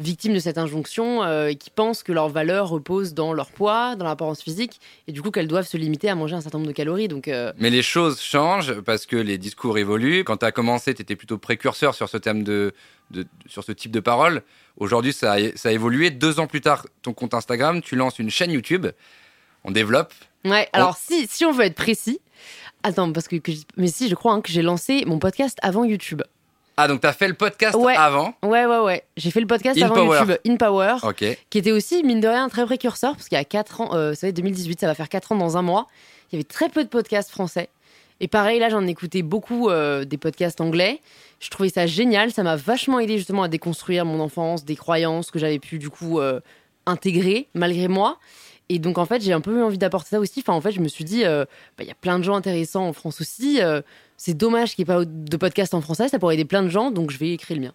victimes 0.00 0.34
de 0.34 0.38
cette 0.38 0.58
injonction 0.58 1.22
euh, 1.22 1.48
et 1.48 1.56
qui 1.56 1.70
pensent 1.70 2.02
que 2.02 2.12
leur 2.12 2.28
valeur 2.28 2.68
repose 2.68 3.14
dans 3.14 3.32
leur 3.32 3.50
poids, 3.50 3.94
dans 3.96 4.04
l'apparence 4.04 4.42
physique, 4.42 4.80
et 5.06 5.12
du 5.12 5.22
coup 5.22 5.30
qu'elles 5.30 5.46
doivent 5.48 5.66
se 5.66 5.76
limiter 5.76 6.08
à 6.08 6.14
manger 6.14 6.34
un 6.36 6.40
certain 6.40 6.58
nombre 6.58 6.68
de 6.68 6.74
calories. 6.74 7.08
Donc, 7.08 7.28
euh, 7.28 7.52
Mais 7.58 7.70
les 7.70 7.82
choses 7.82 8.20
changent 8.20 8.80
parce 8.80 9.06
que 9.06 9.16
les 9.16 9.38
discours 9.38 9.78
évoluent. 9.78 10.24
Quand 10.24 10.38
tu 10.38 10.44
as 10.46 10.52
commencé, 10.52 10.92
tu 10.94 11.02
étais 11.02 11.16
plutôt 11.16 11.38
précurseur 11.38 11.94
sur 11.94 12.08
ce 12.08 12.16
thème 12.16 12.42
de, 12.42 12.72
de- 13.10 13.26
sur 13.46 13.62
ce 13.64 13.72
type 13.72 13.90
de 13.92 14.00
parole. 14.00 14.42
Aujourd'hui, 14.76 15.12
ça, 15.12 15.32
a- 15.34 15.56
ça 15.56 15.68
a 15.68 15.72
évolué. 15.72 16.10
Deux 16.10 16.40
ans 16.40 16.46
plus 16.48 16.60
tard, 16.60 16.86
ton 17.02 17.12
compte 17.12 17.34
Instagram, 17.34 17.80
tu 17.82 17.94
lances 17.96 18.18
une 18.18 18.30
chaîne 18.30 18.50
YouTube. 18.52 18.86
On 19.64 19.70
développe. 19.72 20.12
ouais. 20.44 20.68
Alors, 20.72 20.96
si, 20.96 21.26
si 21.28 21.44
on 21.44 21.52
veut 21.52 21.64
être 21.64 21.74
précis, 21.74 22.20
attends, 22.82 23.12
parce 23.12 23.28
que, 23.28 23.36
que 23.36 23.52
je- 23.52 23.62
mais 23.76 23.88
si, 23.88 24.08
je 24.08 24.14
crois 24.14 24.32
hein, 24.32 24.40
que 24.40 24.50
j'ai 24.50 24.62
lancé 24.62 25.04
mon 25.06 25.18
podcast 25.18 25.58
avant 25.62 25.84
YouTube. 25.84 26.22
Ah, 26.76 26.86
donc 26.86 27.00
tu 27.00 27.06
as 27.08 27.12
fait 27.12 27.26
le 27.28 27.34
podcast 27.34 27.76
Ouais. 27.76 27.96
avant. 27.96 28.34
Ouais, 28.44 28.64
ouais, 28.66 28.78
ouais. 28.78 29.02
J'ai 29.16 29.30
fait 29.32 29.40
le 29.40 29.46
podcast 29.48 29.76
In 29.80 29.86
avant 29.86 29.94
Power. 29.96 30.18
YouTube, 30.20 30.36
In 30.46 30.56
Power. 30.56 30.94
Ok. 31.02 31.24
qui 31.50 31.58
était 31.58 31.72
aussi, 31.72 32.04
mine 32.04 32.20
de 32.20 32.28
rien, 32.28 32.48
très 32.48 32.64
précurseur, 32.64 33.14
parce 33.16 33.28
qu'il 33.28 33.36
y 33.36 33.40
a 33.40 33.44
4 33.44 33.80
ans, 33.80 33.94
euh, 33.94 34.14
ça 34.14 34.26
va 34.26 34.28
être 34.28 34.36
2018, 34.36 34.78
ça 34.80 34.86
va 34.86 34.94
faire 34.94 35.08
4 35.08 35.32
ans 35.32 35.36
dans 35.36 35.56
un 35.56 35.62
mois, 35.62 35.86
il 36.30 36.36
y 36.36 36.38
avait 36.38 36.44
très 36.44 36.68
peu 36.68 36.84
de 36.84 36.88
podcasts 36.88 37.30
français. 37.30 37.68
Et 38.20 38.28
pareil, 38.28 38.58
là, 38.60 38.68
j'en 38.68 38.86
écoutais 38.86 39.22
beaucoup 39.22 39.70
euh, 39.70 40.04
des 40.04 40.18
podcasts 40.18 40.60
anglais. 40.60 41.00
Je 41.40 41.50
trouvais 41.50 41.68
ça 41.68 41.86
génial, 41.86 42.32
ça 42.32 42.42
m'a 42.44 42.56
vachement 42.56 42.98
aidé 43.00 43.16
justement 43.18 43.44
à 43.44 43.48
déconstruire 43.48 44.04
mon 44.04 44.20
enfance, 44.20 44.64
des 44.64 44.74
croyances 44.76 45.30
que 45.30 45.38
j'avais 45.38 45.58
pu 45.60 45.78
du 45.78 45.88
coup 45.90 46.18
euh, 46.20 46.40
intégrer 46.86 47.48
malgré 47.54 47.88
moi. 47.88 48.18
Et 48.68 48.78
donc 48.78 48.98
en 48.98 49.06
fait, 49.06 49.22
j'ai 49.22 49.32
un 49.32 49.40
peu 49.40 49.58
eu 49.58 49.62
envie 49.62 49.78
d'apporter 49.78 50.10
ça 50.10 50.20
aussi. 50.20 50.40
Enfin, 50.40 50.52
en 50.52 50.60
fait, 50.60 50.72
je 50.72 50.80
me 50.80 50.88
suis 50.88 51.04
dit, 51.04 51.24
euh, 51.24 51.44
bah, 51.76 51.84
il 51.84 51.86
y 51.86 51.90
a 51.90 51.94
plein 51.94 52.18
de 52.18 52.24
gens 52.24 52.34
intéressants 52.34 52.86
en 52.86 52.92
France 52.92 53.20
aussi. 53.20 53.62
euh, 53.62 53.80
c'est 54.16 54.34
dommage 54.34 54.74
qu'il 54.74 54.84
n'y 54.84 54.90
ait 54.90 54.94
pas 54.94 55.04
de 55.04 55.36
podcast 55.36 55.74
en 55.74 55.80
français, 55.80 56.08
ça 56.08 56.18
pourrait 56.18 56.34
aider 56.34 56.44
plein 56.44 56.62
de 56.62 56.68
gens, 56.68 56.90
donc 56.90 57.10
je 57.10 57.18
vais 57.18 57.32
écrire 57.32 57.56
le 57.56 57.62
mien. 57.62 57.74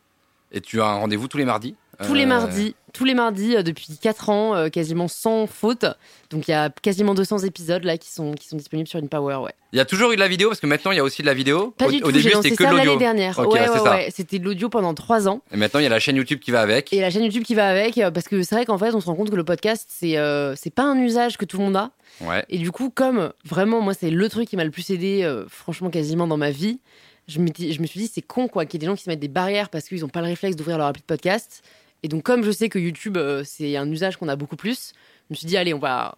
Et 0.54 0.62
tu 0.62 0.82
as 0.82 0.86
un 0.86 0.96
rendez-vous 0.96 1.28
tous 1.28 1.38
les 1.38 1.46
mardis. 1.46 1.76
Tous 2.06 2.16
les 2.16 2.24
Euh, 2.24 2.28
mardis, 2.28 2.76
tous 2.92 3.06
les 3.06 3.14
mardis 3.14 3.56
euh, 3.56 3.62
depuis 3.64 3.98
4 4.02 4.30
ans, 4.30 4.56
euh, 4.56 4.70
quasiment 4.70 5.08
sans 5.08 5.46
faute. 5.46 5.86
Donc 6.32 6.48
il 6.48 6.52
y 6.52 6.54
a 6.54 6.70
quasiment 6.70 7.14
200 7.14 7.40
épisodes 7.40 7.84
là 7.84 7.98
qui 8.00 8.10
sont, 8.12 8.34
qui 8.34 8.48
sont 8.48 8.58
disponibles 8.58 8.90
sur 8.90 9.00
InPower, 9.00 9.36
ouais. 9.38 9.52
Il 9.74 9.78
y 9.78 9.80
a 9.80 9.86
toujours 9.86 10.12
eu 10.12 10.16
de 10.16 10.20
la 10.20 10.28
vidéo 10.28 10.50
parce 10.50 10.60
que 10.60 10.66
maintenant 10.66 10.92
il 10.92 10.98
y 10.98 11.00
a 11.00 11.04
aussi 11.04 11.22
de 11.22 11.28
la 11.28 11.36
vidéo. 11.36 11.74
Pas 11.78 11.86
au, 11.86 11.92
du 11.92 11.98
au 11.98 12.06
tout, 12.08 12.12
début 12.12 12.32
c'était 12.42 12.56
que 12.56 12.64
de 12.64 12.70
l'année 12.70 12.86
l'audio. 12.86 13.00
dernière. 13.00 13.38
Ouais, 13.40 13.46
ouais, 13.70 13.80
ouais. 13.80 14.10
C'était 14.14 14.40
de 14.40 14.44
l'audio 14.46 14.70
pendant 14.70 14.94
3 14.96 15.28
ans. 15.28 15.42
Et 15.52 15.58
maintenant 15.58 15.80
il 15.80 15.84
y 15.84 15.86
a 15.86 15.90
la 15.90 16.00
chaîne 16.00 16.16
YouTube 16.16 16.40
qui 16.40 16.50
va 16.52 16.62
avec. 16.62 16.92
Et 16.94 17.00
la 17.00 17.12
chaîne 17.12 17.24
YouTube 17.24 17.44
qui 17.44 17.54
va 17.56 17.68
avec, 17.70 18.00
parce 18.14 18.28
que 18.28 18.42
c'est 18.42 18.56
vrai 18.56 18.66
qu'en 18.66 18.78
fait, 18.80 18.94
on 18.96 19.00
se 19.00 19.06
rend 19.06 19.16
compte 19.16 19.30
que 19.30 19.36
le 19.36 19.44
podcast, 19.46 19.88
c'est 19.88 20.18
euh, 20.18 20.56
c'est 20.56 20.74
pas 20.74 20.84
un 20.84 20.98
usage 21.00 21.38
que 21.38 21.46
tout 21.46 21.58
le 21.60 21.64
monde 21.64 21.76
a. 21.78 21.92
Ouais. 22.22 22.44
Et 22.50 22.58
du 22.58 22.72
coup, 22.72 22.90
comme 22.90 23.32
vraiment, 23.46 23.82
moi, 23.82 23.94
c'est 23.94 24.10
le 24.10 24.30
truc 24.30 24.50
qui 24.50 24.58
m'a 24.58 24.64
le 24.66 24.72
plus 24.72 24.90
aidé, 24.90 25.22
euh, 25.24 25.46
franchement, 25.48 25.90
quasiment 25.92 26.26
dans 26.28 26.38
ma 26.38 26.50
vie, 26.52 26.80
je, 27.28 27.40
me 27.40 27.48
suis 27.86 28.00
dit, 28.00 28.12
c'est 28.14 28.22
con, 28.22 28.48
quoi, 28.48 28.66
qu'il 28.66 28.76
y 28.76 28.78
ait 28.78 28.86
des 28.86 28.86
gens 28.88 28.96
qui 28.96 29.04
se 29.04 29.10
mettent 29.10 29.20
des 29.20 29.28
barrières 29.28 29.70
parce 29.70 29.86
qu'ils 29.88 30.02
n'ont 30.02 30.10
pas 30.10 30.22
le 30.22 30.28
réflexe 30.28 30.56
d'ouvrir 30.56 30.78
leur 30.78 30.88
appli 30.88 31.02
de 31.02 31.06
podcast. 31.06 31.64
Et 32.04 32.08
donc, 32.08 32.24
comme 32.24 32.44
je 32.44 32.52
sais 32.52 32.68
que 32.70 32.80
YouTube, 32.80 33.18
euh, 33.18 33.44
c'est 33.46 33.78
un 33.78 33.90
usage 33.90 34.18
qu'on 34.18 34.28
a 34.28 34.36
beaucoup 34.36 34.58
plus, 34.58 34.92
je 35.30 35.34
me 35.34 35.36
suis 35.36 35.48
dit, 35.48 35.56
allez, 35.56 35.74
on 35.74 35.80
va, 35.80 36.18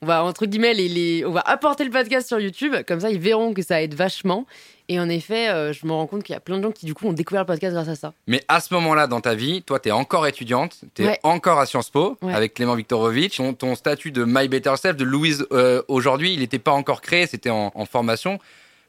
on 0.00 0.06
va 0.06 0.22
entre 0.22 0.46
guillemets, 0.46 0.74
les, 0.74 0.88
les- 0.88 1.24
on 1.24 1.32
va 1.32 1.40
apporter 1.40 1.82
le 1.84 1.90
podcast 1.90 2.28
sur 2.28 2.38
YouTube. 2.38 2.74
Comme 2.86 3.00
ça, 3.00 3.10
ils 3.10 3.18
verront 3.18 3.52
que 3.52 3.62
ça 3.62 3.82
aide 3.82 3.94
vachement. 3.94 4.46
Et 4.88 5.00
en 5.00 5.08
effet, 5.08 5.48
euh, 5.48 5.72
je 5.72 5.86
me 5.86 5.92
rends 5.92 6.06
compte 6.06 6.22
qu'il 6.22 6.34
y 6.34 6.36
a 6.36 6.40
plein 6.40 6.58
de 6.58 6.62
gens 6.62 6.70
qui, 6.70 6.84
du 6.86 6.92
coup, 6.94 7.08
ont 7.08 7.12
découvert 7.14 7.42
le 7.42 7.46
podcast 7.46 7.72
grâce 7.74 7.88
à 7.88 7.94
ça. 7.96 8.12
Mais 8.26 8.44
à 8.48 8.60
ce 8.60 8.72
moment-là 8.74 9.06
dans 9.06 9.22
ta 9.22 9.34
vie, 9.34 9.62
toi 9.62 9.80
tu 9.80 9.88
es 9.88 9.92
encore 9.92 10.26
étudiante, 10.26 10.76
tu 10.94 11.02
es 11.02 11.06
Ouais. 11.06 11.20
encore 11.22 11.58
à 11.58 11.64
Sciences 11.66 11.88
Po 11.88 12.18
Ouais. 12.20 12.34
avec 12.34 12.52
Clément 12.52 12.74
Viktorovitch. 12.74 13.38
Ton, 13.38 13.54
ton 13.54 13.74
statut 13.76 14.12
de 14.12 14.24
My 14.26 14.46
Better 14.46 14.74
Self, 14.76 14.96
de 14.96 15.04
Louise 15.04 15.46
euh, 15.52 15.82
aujourd'hui, 15.88 16.34
il 16.34 16.40
n'était 16.40 16.58
pas 16.58 16.72
encore 16.72 17.00
créé, 17.00 17.26
c'était 17.26 17.48
en, 17.50 17.72
en 17.74 17.86
formation. 17.86 18.38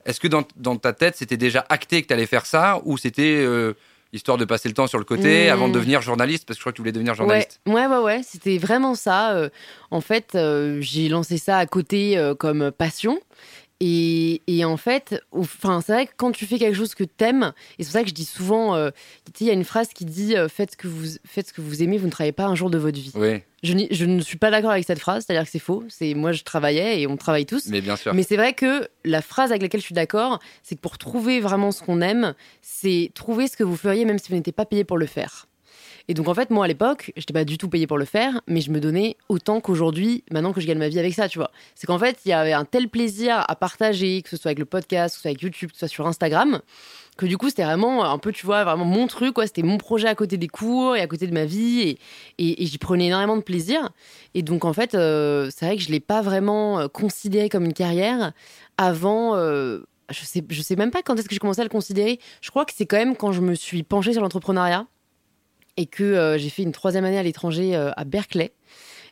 Est-ce 0.05 0.19
que 0.19 0.27
dans, 0.27 0.43
dans 0.55 0.75
ta 0.77 0.93
tête 0.93 1.15
c'était 1.17 1.37
déjà 1.37 1.65
acté 1.69 2.01
que 2.01 2.07
tu 2.07 2.13
allais 2.13 2.25
faire 2.27 2.45
ça 2.45 2.79
ou 2.85 2.97
c'était 2.97 3.37
euh, 3.43 3.73
histoire 4.13 4.37
de 4.37 4.45
passer 4.45 4.69
le 4.69 4.73
temps 4.75 4.87
sur 4.87 4.99
le 4.99 5.03
côté 5.05 5.47
Mmh. 5.47 5.51
avant 5.53 5.67
de 5.67 5.73
devenir 5.73 6.01
journaliste? 6.01 6.45
Parce 6.45 6.57
que 6.57 6.59
je 6.59 6.63
crois 6.63 6.71
que 6.71 6.75
tu 6.77 6.81
voulais 6.81 6.91
devenir 6.91 7.15
journaliste. 7.15 7.59
Ouais, 7.65 7.73
ouais, 7.73 7.87
ouais, 7.87 8.03
ouais, 8.03 8.21
c'était 8.23 8.57
vraiment 8.57 8.95
ça. 8.95 9.33
euh, 9.33 9.49
en 9.91 10.01
fait, 10.01 10.35
euh, 10.35 10.77
j'ai 10.81 11.09
lancé 11.09 11.37
ça 11.37 11.57
à 11.57 11.65
côté 11.65 12.17
comme 12.39 12.71
passion. 12.71 13.19
Et, 13.81 14.41
et, 14.47 14.63
en 14.63 14.77
fait, 14.77 15.21
enfin, 15.31 15.81
c'est 15.81 15.91
vrai 15.91 16.07
que 16.07 16.13
quand 16.15 16.31
tu 16.31 16.45
fais 16.45 16.57
quelque 16.57 16.75
chose 16.75 16.95
que 16.95 17.03
t'aimes, 17.03 17.51
et 17.77 17.83
c'est 17.83 17.89
pour 17.89 17.93
ça 17.93 18.03
que 18.03 18.09
je 18.09 18.13
dis 18.13 18.25
souvent, 18.25 18.73
euh, 18.75 18.89
il 19.41 19.47
y 19.47 19.49
a 19.49 19.53
une 19.53 19.65
phrase 19.65 19.89
qui 19.89 20.05
dit 20.05 20.37
euh, 20.37 20.47
faites, 20.47 20.71
ce 20.71 20.77
que 20.77 20.87
vous, 20.87 21.17
faites 21.25 21.49
ce 21.49 21.53
que 21.53 21.59
vous 21.59 21.83
aimez, 21.83 21.97
vous 21.97 22.05
ne 22.05 22.11
travaillez 22.11 22.31
pas 22.31 22.45
un 22.45 22.55
jour 22.55 22.69
de 22.69 22.77
votre 22.77 22.97
vie. 22.97 23.11
Oui. 23.15 23.41
Je, 23.63 23.73
je 23.91 24.05
ne 24.05 24.21
suis 24.21 24.37
pas 24.37 24.49
d'accord 24.49 24.71
avec 24.71 24.85
cette 24.85 24.99
phrase, 24.99 25.25
c'est-à-dire 25.25 25.43
que 25.43 25.51
c'est 25.51 25.59
faux. 25.59 25.83
C'est 25.89 26.13
moi, 26.13 26.31
je 26.31 26.43
travaillais 26.43 27.01
et 27.01 27.07
on 27.07 27.17
travaille 27.17 27.45
tous. 27.45 27.67
Mais 27.67 27.81
bien 27.81 27.97
sûr. 27.97 28.13
Mais 28.13 28.23
c'est 28.23 28.37
vrai 28.37 28.53
que 28.53 28.87
la 29.03 29.21
phrase 29.21 29.51
avec 29.51 29.61
laquelle 29.61 29.81
je 29.81 29.85
suis 29.85 29.95
d'accord, 29.95 30.39
c'est 30.63 30.75
que 30.75 30.81
pour 30.81 30.97
trouver 30.97 31.41
vraiment 31.41 31.71
ce 31.71 31.83
qu'on 31.83 31.99
aime, 31.99 32.33
c'est 32.61 33.11
trouver 33.13 33.47
ce 33.47 33.57
que 33.57 33.63
vous 33.63 33.75
feriez 33.75 34.05
même 34.05 34.19
si 34.19 34.29
vous 34.29 34.35
n'étiez 34.35 34.53
pas 34.53 34.65
payé 34.65 34.85
pour 34.85 34.97
le 34.97 35.05
faire. 35.05 35.47
Et 36.07 36.13
donc, 36.13 36.27
en 36.27 36.33
fait, 36.33 36.51
moi, 36.51 36.65
à 36.65 36.67
l'époque, 36.67 37.11
je 37.15 37.21
n'étais 37.21 37.33
pas 37.33 37.45
du 37.45 37.57
tout 37.57 37.67
payé 37.67 37.87
pour 37.87 37.97
le 37.97 38.05
faire, 38.05 38.41
mais 38.47 38.61
je 38.61 38.69
me 38.69 38.79
donnais 38.79 39.17
autant 39.27 39.59
qu'aujourd'hui, 39.59 40.23
maintenant 40.31 40.53
que 40.53 40.61
je 40.61 40.67
gagne 40.67 40.77
ma 40.77 40.87
vie 40.87 40.99
avec 40.99 41.13
ça, 41.13 41.27
tu 41.27 41.39
vois. 41.39 41.51
C'est 41.73 41.87
qu'en 41.87 41.97
fait, 41.97 42.19
il 42.25 42.29
y 42.29 42.33
avait 42.33 42.53
un 42.53 42.65
tel 42.65 42.89
plaisir 42.89 43.43
à 43.47 43.55
partager, 43.55 44.21
que 44.21 44.29
ce 44.29 44.37
soit 44.37 44.49
avec 44.49 44.59
le 44.59 44.65
podcast, 44.65 45.15
que 45.15 45.17
ce 45.17 45.21
soit 45.23 45.29
avec 45.29 45.41
YouTube, 45.41 45.69
que 45.71 45.75
ce 45.75 45.79
soit 45.79 45.87
sur 45.87 46.05
Instagram, 46.05 46.61
que 47.17 47.25
du 47.25 47.37
coup, 47.37 47.49
c'était 47.49 47.63
vraiment 47.63 48.05
un 48.05 48.19
peu, 48.19 48.31
tu 48.31 48.45
vois, 48.45 48.63
vraiment 48.63 48.85
mon 48.85 49.07
truc, 49.07 49.33
quoi. 49.33 49.47
C'était 49.47 49.63
mon 49.63 49.77
projet 49.77 50.07
à 50.07 50.15
côté 50.15 50.37
des 50.37 50.47
cours 50.47 50.95
et 50.95 51.01
à 51.01 51.07
côté 51.07 51.25
de 51.25 51.33
ma 51.33 51.45
vie, 51.45 51.97
et, 52.37 52.65
j'y 52.65 52.77
prenais 52.77 53.07
énormément 53.07 53.37
de 53.37 53.41
plaisir. 53.41 53.89
Et 54.35 54.43
donc, 54.43 54.63
en 54.63 54.73
fait, 54.73 54.93
euh, 54.93 55.49
c'est 55.55 55.65
vrai 55.65 55.75
que 55.77 55.81
je 55.81 55.89
l'ai 55.89 55.99
pas 55.99 56.21
vraiment 56.21 56.79
euh, 56.79 56.87
considéré 56.87 57.49
comme 57.49 57.65
une 57.65 57.73
carrière 57.73 58.31
avant. 58.77 59.35
Euh, 59.35 59.79
je 60.11 60.23
sais, 60.23 60.43
je 60.47 60.61
sais 60.61 60.75
même 60.75 60.91
pas 60.91 61.01
quand 61.01 61.15
est-ce 61.15 61.27
que 61.27 61.33
j'ai 61.33 61.39
commencé 61.39 61.61
à 61.61 61.63
le 61.63 61.69
considérer. 61.69 62.19
Je 62.41 62.51
crois 62.51 62.63
que 62.65 62.73
c'est 62.75 62.85
quand 62.85 62.97
même 62.97 63.15
quand 63.15 63.31
je 63.31 63.41
me 63.41 63.55
suis 63.55 63.81
penchée 63.81 64.13
sur 64.13 64.21
l'entrepreneuriat 64.21 64.85
et 65.77 65.85
que 65.85 66.03
euh, 66.03 66.37
j'ai 66.37 66.49
fait 66.49 66.63
une 66.63 66.71
troisième 66.71 67.05
année 67.05 67.17
à 67.17 67.23
l'étranger 67.23 67.75
euh, 67.75 67.91
à 67.95 68.03
Berkeley. 68.03 68.53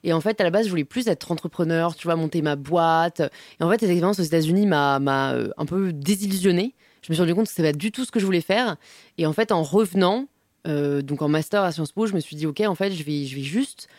Et 0.03 0.12
en 0.12 0.20
fait, 0.20 0.41
à 0.41 0.43
la 0.43 0.50
base, 0.50 0.65
je 0.65 0.70
voulais 0.70 0.84
plus 0.84 1.08
être 1.08 1.32
entrepreneur, 1.32 1.96
tu 1.96 2.08
vois, 2.08 2.15
monter 2.15 2.41
ma 2.41 2.58
boîte. 2.58 3.22
Et 3.60 3.63
en 3.63 3.70
fait, 3.70 3.79
cette 3.79 3.89
expérience 3.89 4.20
aux 4.20 4.24
États-Unis 4.24 4.67
m'a 4.67 5.00
euh, 5.34 5.50
un 5.58 5.65
peu 5.65 5.93
désillusionnée. 5.93 6.75
Je 7.01 7.12
me 7.12 7.15
suis 7.15 7.22
rendu 7.22 7.34
compte 7.36 7.46
que 7.46 7.51
c'était 7.51 7.72
pas 7.72 7.77
du 7.77 7.91
tout 7.91 8.03
ce 8.03 8.12
que 8.12 8.20
je 8.20 8.25
voulais 8.25 8.41
faire. 8.41 8.75
Et 9.17 9.25
en 9.25 9.34
fait, 9.34 9.51
en 9.51 9.63
revenant, 9.63 10.27
donc 10.65 11.22
en 11.22 11.27
master 11.27 11.62
à 11.62 11.74
Sciences 11.74 11.91
Po, 11.91 12.05
je 12.05 12.13
me 12.13 12.22
suis 12.22 12.38
dit, 12.38 12.48
OK, 12.48 12.62
en 12.62 12.75
fait, 12.75 12.91
je 12.91 13.03
vais, 13.03 13.25
juste 13.25 13.89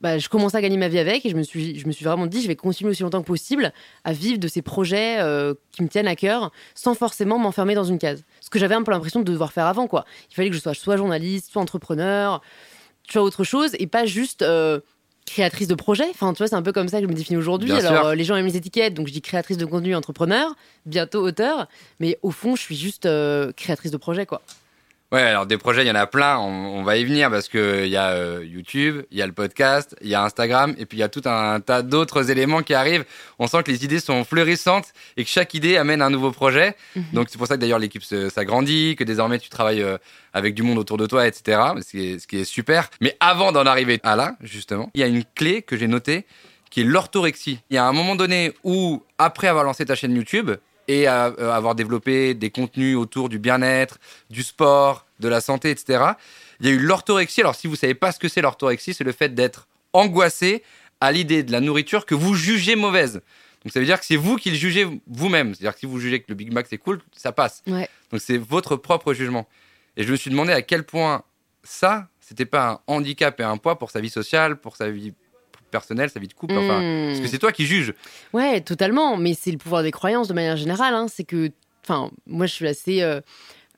bah, 0.00 0.18
je 0.18 0.28
commençais 0.28 0.56
à 0.56 0.60
gagner 0.60 0.76
ma 0.76 0.88
vie 0.88 0.98
avec 0.98 1.24
et 1.24 1.30
je 1.30 1.36
me 1.36 1.42
suis, 1.42 1.78
je 1.78 1.86
me 1.86 1.92
suis 1.92 2.04
vraiment 2.04 2.26
dit, 2.26 2.42
je 2.42 2.48
vais 2.48 2.56
continuer 2.56 2.90
aussi 2.90 3.04
longtemps 3.04 3.20
que 3.20 3.26
possible 3.26 3.72
à 4.02 4.12
vivre 4.12 4.38
de 4.38 4.48
ces 4.48 4.62
projets 4.62 5.18
qui 5.70 5.84
me 5.84 5.88
tiennent 5.88 6.08
à 6.08 6.16
cœur 6.16 6.50
sans 6.74 6.94
forcément 6.94 7.38
m'enfermer 7.38 7.76
dans 7.76 7.84
une 7.84 7.98
case. 7.98 8.24
Ce 8.48 8.50
que 8.50 8.58
j'avais 8.58 8.74
un 8.74 8.82
peu 8.82 8.92
l'impression 8.92 9.20
de 9.20 9.30
devoir 9.30 9.52
faire 9.52 9.66
avant, 9.66 9.86
quoi. 9.86 10.06
Il 10.30 10.34
fallait 10.34 10.48
que 10.48 10.56
je 10.56 10.60
sois 10.62 10.72
soit 10.72 10.96
journaliste, 10.96 11.52
soit 11.52 11.60
entrepreneur, 11.60 12.40
tu 13.06 13.18
vois, 13.18 13.26
autre 13.26 13.44
chose 13.44 13.72
et 13.78 13.86
pas 13.86 14.06
juste 14.06 14.40
euh, 14.40 14.80
créatrice 15.26 15.68
de 15.68 15.74
projet. 15.74 16.06
Enfin, 16.08 16.32
tu 16.32 16.38
vois, 16.38 16.46
c'est 16.46 16.54
un 16.54 16.62
peu 16.62 16.72
comme 16.72 16.88
ça 16.88 16.96
que 16.96 17.04
je 17.04 17.10
me 17.10 17.14
définis 17.14 17.36
aujourd'hui. 17.36 17.70
Alors, 17.72 18.06
euh, 18.06 18.14
les 18.14 18.24
gens 18.24 18.36
aiment 18.36 18.46
les 18.46 18.56
étiquettes, 18.56 18.94
donc 18.94 19.06
je 19.06 19.12
dis 19.12 19.20
créatrice 19.20 19.58
de 19.58 19.66
contenu, 19.66 19.94
entrepreneur, 19.94 20.54
bientôt 20.86 21.20
auteur, 21.20 21.68
mais 22.00 22.18
au 22.22 22.30
fond, 22.30 22.56
je 22.56 22.62
suis 22.62 22.74
juste 22.74 23.06
créatrice 23.54 23.90
de 23.90 23.98
projet, 23.98 24.24
quoi. 24.24 24.40
Ouais, 25.10 25.22
alors 25.22 25.46
des 25.46 25.56
projets, 25.56 25.84
il 25.84 25.88
y 25.88 25.90
en 25.90 25.94
a 25.94 26.06
plein, 26.06 26.38
on, 26.38 26.82
va 26.82 26.98
y 26.98 27.04
venir 27.04 27.30
parce 27.30 27.48
que 27.48 27.86
il 27.86 27.90
y 27.90 27.96
a 27.96 28.10
euh, 28.10 28.44
YouTube, 28.44 29.04
il 29.10 29.16
y 29.16 29.22
a 29.22 29.26
le 29.26 29.32
podcast, 29.32 29.96
il 30.02 30.08
y 30.08 30.14
a 30.14 30.22
Instagram 30.22 30.74
et 30.76 30.84
puis 30.84 30.98
il 30.98 31.00
y 31.00 31.04
a 31.04 31.08
tout 31.08 31.22
un, 31.24 31.60
tas 31.60 31.80
d'autres 31.80 32.30
éléments 32.30 32.62
qui 32.62 32.74
arrivent. 32.74 33.06
On 33.38 33.46
sent 33.46 33.62
que 33.62 33.70
les 33.70 33.86
idées 33.86 34.00
sont 34.00 34.22
fleurissantes 34.24 34.92
et 35.16 35.24
que 35.24 35.30
chaque 35.30 35.54
idée 35.54 35.78
amène 35.78 36.02
un 36.02 36.10
nouveau 36.10 36.30
projet. 36.30 36.76
Mhm. 36.94 37.04
Donc 37.14 37.28
c'est 37.30 37.38
pour 37.38 37.46
ça 37.46 37.56
que 37.56 37.60
d'ailleurs 37.62 37.78
l'équipe 37.78 38.02
s'agrandit, 38.04 38.96
que 38.96 39.04
désormais 39.04 39.38
tu 39.38 39.48
travailles 39.48 39.82
euh, 39.82 39.96
avec 40.34 40.54
du 40.54 40.62
monde 40.62 40.76
autour 40.76 40.98
de 40.98 41.06
toi, 41.06 41.26
etc. 41.26 41.58
Ce 41.80 41.90
qui 41.90 42.12
est, 42.12 42.18
ce 42.18 42.26
qui 42.26 42.40
est 42.40 42.44
super. 42.44 42.90
Mais 43.00 43.16
avant 43.18 43.50
d'en 43.50 43.64
arriver 43.64 44.00
à 44.02 44.14
là, 44.14 44.36
justement, 44.42 44.90
il 44.92 45.00
y 45.00 45.04
a 45.04 45.06
une 45.06 45.24
clé 45.24 45.62
que 45.62 45.78
j'ai 45.78 45.88
notée 45.88 46.26
qui 46.68 46.82
est 46.82 46.84
l'orthorexie. 46.84 47.60
Il 47.70 47.74
y 47.74 47.78
a 47.78 47.86
un 47.86 47.92
moment 47.92 48.14
donné 48.14 48.52
où, 48.62 49.02
après 49.16 49.48
avoir 49.48 49.64
lancé 49.64 49.86
ta 49.86 49.94
chaîne 49.94 50.14
YouTube, 50.14 50.50
et 50.88 51.06
à, 51.06 51.26
euh, 51.26 51.52
avoir 51.52 51.74
développé 51.74 52.34
des 52.34 52.50
contenus 52.50 52.96
autour 52.96 53.28
du 53.28 53.38
bien-être, 53.38 53.98
du 54.30 54.42
sport, 54.42 55.06
de 55.20 55.28
la 55.28 55.40
santé, 55.40 55.70
etc. 55.70 56.12
Il 56.60 56.66
y 56.66 56.70
a 56.70 56.72
eu 56.72 56.78
l'orthorexie. 56.78 57.42
Alors, 57.42 57.54
si 57.54 57.66
vous 57.66 57.76
savez 57.76 57.94
pas 57.94 58.10
ce 58.10 58.18
que 58.18 58.28
c'est 58.28 58.40
l'orthorexie, 58.40 58.94
c'est 58.94 59.04
le 59.04 59.12
fait 59.12 59.34
d'être 59.34 59.68
angoissé 59.92 60.62
à 61.00 61.12
l'idée 61.12 61.42
de 61.42 61.52
la 61.52 61.60
nourriture 61.60 62.06
que 62.06 62.14
vous 62.14 62.34
jugez 62.34 62.74
mauvaise. 62.74 63.20
Donc, 63.64 63.72
ça 63.72 63.80
veut 63.80 63.86
dire 63.86 64.00
que 64.00 64.06
c'est 64.06 64.16
vous 64.16 64.36
qui 64.36 64.50
le 64.50 64.56
jugez 64.56 64.86
vous-même. 65.06 65.54
C'est-à-dire 65.54 65.74
que 65.74 65.80
si 65.80 65.86
vous 65.86 66.00
jugez 66.00 66.20
que 66.20 66.26
le 66.28 66.34
Big 66.34 66.52
Mac 66.52 66.66
c'est 66.68 66.78
cool, 66.78 67.00
ça 67.16 67.32
passe. 67.32 67.62
Donc, 67.66 68.20
c'est 68.20 68.38
votre 68.38 68.76
propre 68.76 69.12
jugement. 69.14 69.46
Et 69.96 70.04
je 70.04 70.10
me 70.10 70.16
suis 70.16 70.30
demandé 70.30 70.52
à 70.52 70.62
quel 70.62 70.84
point 70.84 71.22
ça, 71.62 72.08
c'était 72.20 72.46
pas 72.46 72.68
un 72.68 72.80
handicap 72.86 73.38
et 73.40 73.42
un 73.42 73.56
poids 73.56 73.78
pour 73.78 73.90
sa 73.90 74.00
vie 74.00 74.10
sociale, 74.10 74.56
pour 74.56 74.76
sa 74.76 74.90
vie 74.90 75.12
personnelle, 75.68 76.10
sa 76.10 76.20
vie 76.20 76.28
de 76.28 76.34
couple. 76.34 76.54
Enfin, 76.54 76.80
hmm. 76.80 77.08
parce 77.08 77.20
que 77.20 77.28
c'est 77.28 77.38
toi 77.38 77.52
qui 77.52 77.66
juges. 77.66 77.94
Ouais, 78.32 78.60
totalement. 78.60 79.16
Mais 79.16 79.34
c'est 79.34 79.50
le 79.50 79.58
pouvoir 79.58 79.82
des 79.82 79.90
croyances 79.90 80.28
de 80.28 80.34
manière 80.34 80.56
générale. 80.56 80.94
Hein. 80.94 81.06
C'est 81.08 81.24
que, 81.24 81.50
enfin, 81.84 82.10
moi, 82.26 82.46
je 82.46 82.52
suis 82.52 82.66
assez 82.66 83.02
euh, 83.02 83.20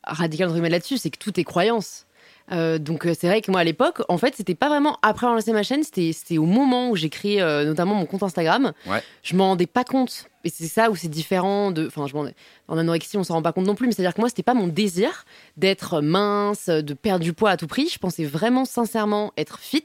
radical 0.04 0.50
là-dessus. 0.50 0.98
C'est 0.98 1.10
que 1.10 1.18
tout 1.18 1.38
est 1.38 1.44
croyance. 1.44 2.06
Euh, 2.52 2.78
donc 2.78 3.06
euh, 3.06 3.14
c'est 3.16 3.28
vrai 3.28 3.42
que 3.42 3.50
moi 3.52 3.60
à 3.60 3.64
l'époque, 3.64 4.02
en 4.08 4.18
fait, 4.18 4.34
c'était 4.34 4.56
pas 4.56 4.68
vraiment 4.68 4.98
après 5.02 5.26
avoir 5.26 5.36
lancé 5.36 5.52
ma 5.52 5.62
chaîne, 5.62 5.84
c'était 5.84 6.36
au 6.36 6.46
moment 6.46 6.90
où 6.90 6.96
j'ai 6.96 7.08
créé 7.08 7.40
notamment 7.64 7.94
mon 7.94 8.06
compte 8.06 8.24
Instagram. 8.24 8.72
Ouais. 8.86 9.04
Je 9.22 9.36
m'en 9.36 9.50
rendais 9.50 9.68
pas 9.68 9.84
compte. 9.84 10.26
Et 10.42 10.48
c'est 10.48 10.66
ça 10.66 10.90
où 10.90 10.96
c'est 10.96 11.08
différent 11.08 11.70
de. 11.70 11.86
Enfin, 11.86 12.06
je 12.06 12.16
en 12.16 12.78
anorexie, 12.78 13.16
on 13.16 13.24
s'en 13.24 13.34
rend 13.34 13.42
pas 13.42 13.52
compte 13.52 13.66
non 13.66 13.74
plus, 13.74 13.86
mais 13.86 13.92
c'est-à-dire 13.92 14.14
que 14.14 14.20
moi, 14.20 14.28
c'était 14.28 14.42
pas 14.42 14.54
mon 14.54 14.66
désir 14.66 15.24
d'être 15.56 16.00
mince, 16.00 16.68
de 16.68 16.94
perdre 16.94 17.22
du 17.24 17.34
poids 17.34 17.50
à 17.50 17.56
tout 17.56 17.66
prix. 17.66 17.88
Je 17.88 17.98
pensais 17.98 18.24
vraiment 18.24 18.64
sincèrement 18.64 19.32
être 19.36 19.58
fit. 19.58 19.84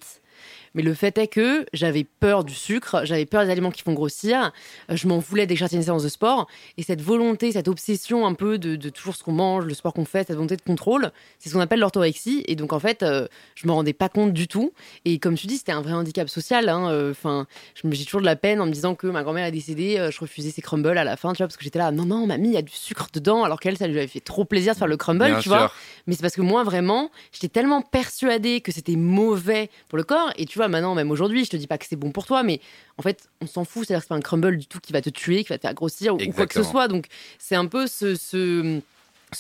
Mais 0.76 0.84
le 0.84 0.94
fait 0.94 1.18
est 1.18 1.28
que 1.28 1.66
j'avais 1.74 2.04
peur 2.04 2.44
du 2.44 2.54
sucre, 2.54 3.02
j'avais 3.06 3.26
peur 3.26 3.44
des 3.44 3.50
aliments 3.50 3.72
qui 3.72 3.82
font 3.82 3.94
grossir, 3.94 4.52
euh, 4.92 4.96
je 4.96 5.08
m'en 5.08 5.18
voulais 5.18 5.48
dès 5.48 5.56
que 5.56 5.76
une 5.76 5.82
séance 5.82 6.04
de 6.04 6.10
sport. 6.10 6.48
Et 6.78 6.84
cette 6.84 7.02
volonté, 7.02 7.54
cette 7.54 7.68
obsession 7.68 8.28
un 8.28 8.34
peu 8.34 8.60
de, 8.60 8.90
toujours 8.90 9.16
ce 9.16 9.24
qu'on 9.24 9.32
mange, 9.32 9.66
le 9.66 9.74
sport 9.74 9.94
qu'on 9.94 10.06
fait, 10.06 10.28
cette 10.28 10.36
volonté 10.36 10.58
de 10.58 10.62
contrôle, 10.62 11.12
c'est 11.40 11.50
ce 11.50 11.56
qu'on 11.56 11.62
appelle 11.62 11.80
l'orthorexie. 11.80 12.44
Et 12.48 12.56
donc, 12.56 12.74
en 12.74 12.80
fait, 12.80 13.02
euh, 13.02 13.28
je 13.56 13.66
me 13.68 13.72
rendais 13.72 13.94
pas 13.94 14.10
compte 14.10 14.34
du 14.34 14.48
tout. 14.48 14.74
Et 15.06 15.18
comme 15.18 15.36
tu 15.36 15.48
dis, 15.48 15.58
c'était 15.58 15.72
un 15.72 15.82
vrai 15.82 15.94
handicap 15.94 16.30
social. 16.30 16.70
Hein, 16.70 16.90
euh, 16.92 17.12
enfin, 17.12 17.48
je 17.74 17.88
me 17.88 17.96
j'ai 17.96 18.04
toujours 18.04 18.22
de 18.22 18.26
la 18.26 18.36
peine 18.36 18.60
en 18.60 18.66
me 18.66 18.72
disant 18.72 18.94
que 18.94 19.08
ma 19.08 19.24
grand-mère 19.24 19.46
est 19.46 19.52
décédée, 19.52 20.10
je 20.12 20.20
refusais 20.20 20.52
ses 20.52 20.62
crumbles 20.62 20.98
à 20.98 21.06
la 21.06 21.16
fin, 21.16 21.32
tu 21.32 21.38
vois, 21.38 21.48
parce 21.48 21.56
que 21.56 21.64
j'étais 21.64 21.80
là, 21.80 21.92
non, 21.92 22.06
non, 22.06 22.28
mamie, 22.28 22.50
il 22.50 22.54
y 22.54 22.58
a 22.58 22.62
du 22.62 22.74
sucre 22.74 23.08
dedans, 23.14 23.46
alors 23.46 23.62
qu'elle, 23.62 23.78
ça 23.78 23.88
lui 23.88 23.98
avait 23.98 24.08
fait 24.08 24.20
trop 24.20 24.44
plaisir 24.44 24.74
de 24.74 24.78
faire 24.78 24.88
le 24.88 24.98
crumble, 24.98 25.38
tu 25.42 25.48
vois. 25.48 25.72
Mais 26.08 26.14
c'est 26.14 26.22
parce 26.22 26.36
que 26.36 26.42
moi, 26.42 26.64
vraiment, 26.64 27.10
j'étais 27.32 27.48
tellement 27.48 27.82
persuadée 27.82 28.60
que 28.60 28.74
c'était 28.74 28.98
mauvais 28.98 29.70
pour 29.88 29.98
le 29.98 30.04
corps. 30.04 30.32
Et 30.38 30.46
tu 30.46 30.60
vois, 30.60 30.65
maintenant, 30.68 30.96
même 30.96 31.12
aujourd'hui, 31.12 31.46
je 31.46 31.50
te 31.50 31.58
dis 31.58 31.68
pas 31.68 31.78
que 31.78 31.86
c'est 31.88 31.96
bon 31.96 32.12
pour 32.12 32.26
toi, 32.26 32.44
mais 32.44 32.60
en 32.98 33.02
fait, 33.02 33.30
on 33.42 33.48
s'en 33.48 33.66
fout. 33.66 33.86
C'est-à-dire 33.86 34.02
que 34.02 34.06
c'est 34.06 34.10
pas 34.10 34.16
un 34.16 34.22
crumble 34.22 34.58
du 34.58 34.68
tout 34.68 34.80
qui 34.80 34.94
va 34.94 35.02
te 35.02 35.10
tuer, 35.10 35.44
qui 35.44 35.50
va 35.50 35.58
te 35.58 35.62
faire 35.62 35.74
grossir 35.74 36.16
ou, 36.16 36.18
quoi 36.34 36.48
que 36.48 36.54
ce 36.54 36.64
soit. 36.64 36.88
Donc, 36.88 37.08
c'est 37.40 37.56
un 37.56 37.66
peu 37.66 37.88
ce, 37.88 38.16
ce, 38.16 38.82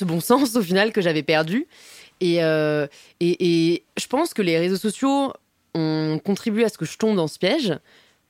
bon 0.01 0.19
sens 0.19 0.55
au 0.55 0.61
final 0.61 0.91
que 0.91 1.01
j'avais 1.01 1.23
perdu. 1.23 1.67
Euh, 2.23 2.87
et, 3.19 3.73
et, 3.73 3.83
je 3.97 4.07
pense 4.07 4.33
que 4.33 4.41
les 4.41 4.57
réseaux 4.57 4.77
sociaux 4.77 5.33
ont 5.73 6.19
contribué 6.23 6.63
à 6.63 6.69
ce 6.69 6.77
que 6.77 6.85
je 6.85 6.97
tombe 6.97 7.15
dans 7.15 7.27
ce 7.27 7.37
piège. 7.37 7.73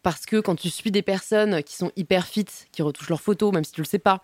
Parce 0.05 0.27
que 0.27 0.39
quand 0.39 0.53
tu 0.53 0.69
suis 0.69 0.91
des 0.91 1.01
personnes 1.01 1.63
qui 1.63 1.75
sont 1.75 1.91
hyper 1.95 2.27
fit, 2.27 2.45
qui 2.71 2.83
retouchent 2.83 3.09
leurs 3.09 3.21
photos, 3.23 3.51
même 3.51 3.63
si 3.63 3.71
tu 3.71 3.81
le 3.81 3.87
sais 3.87 3.97
pas, 3.97 4.21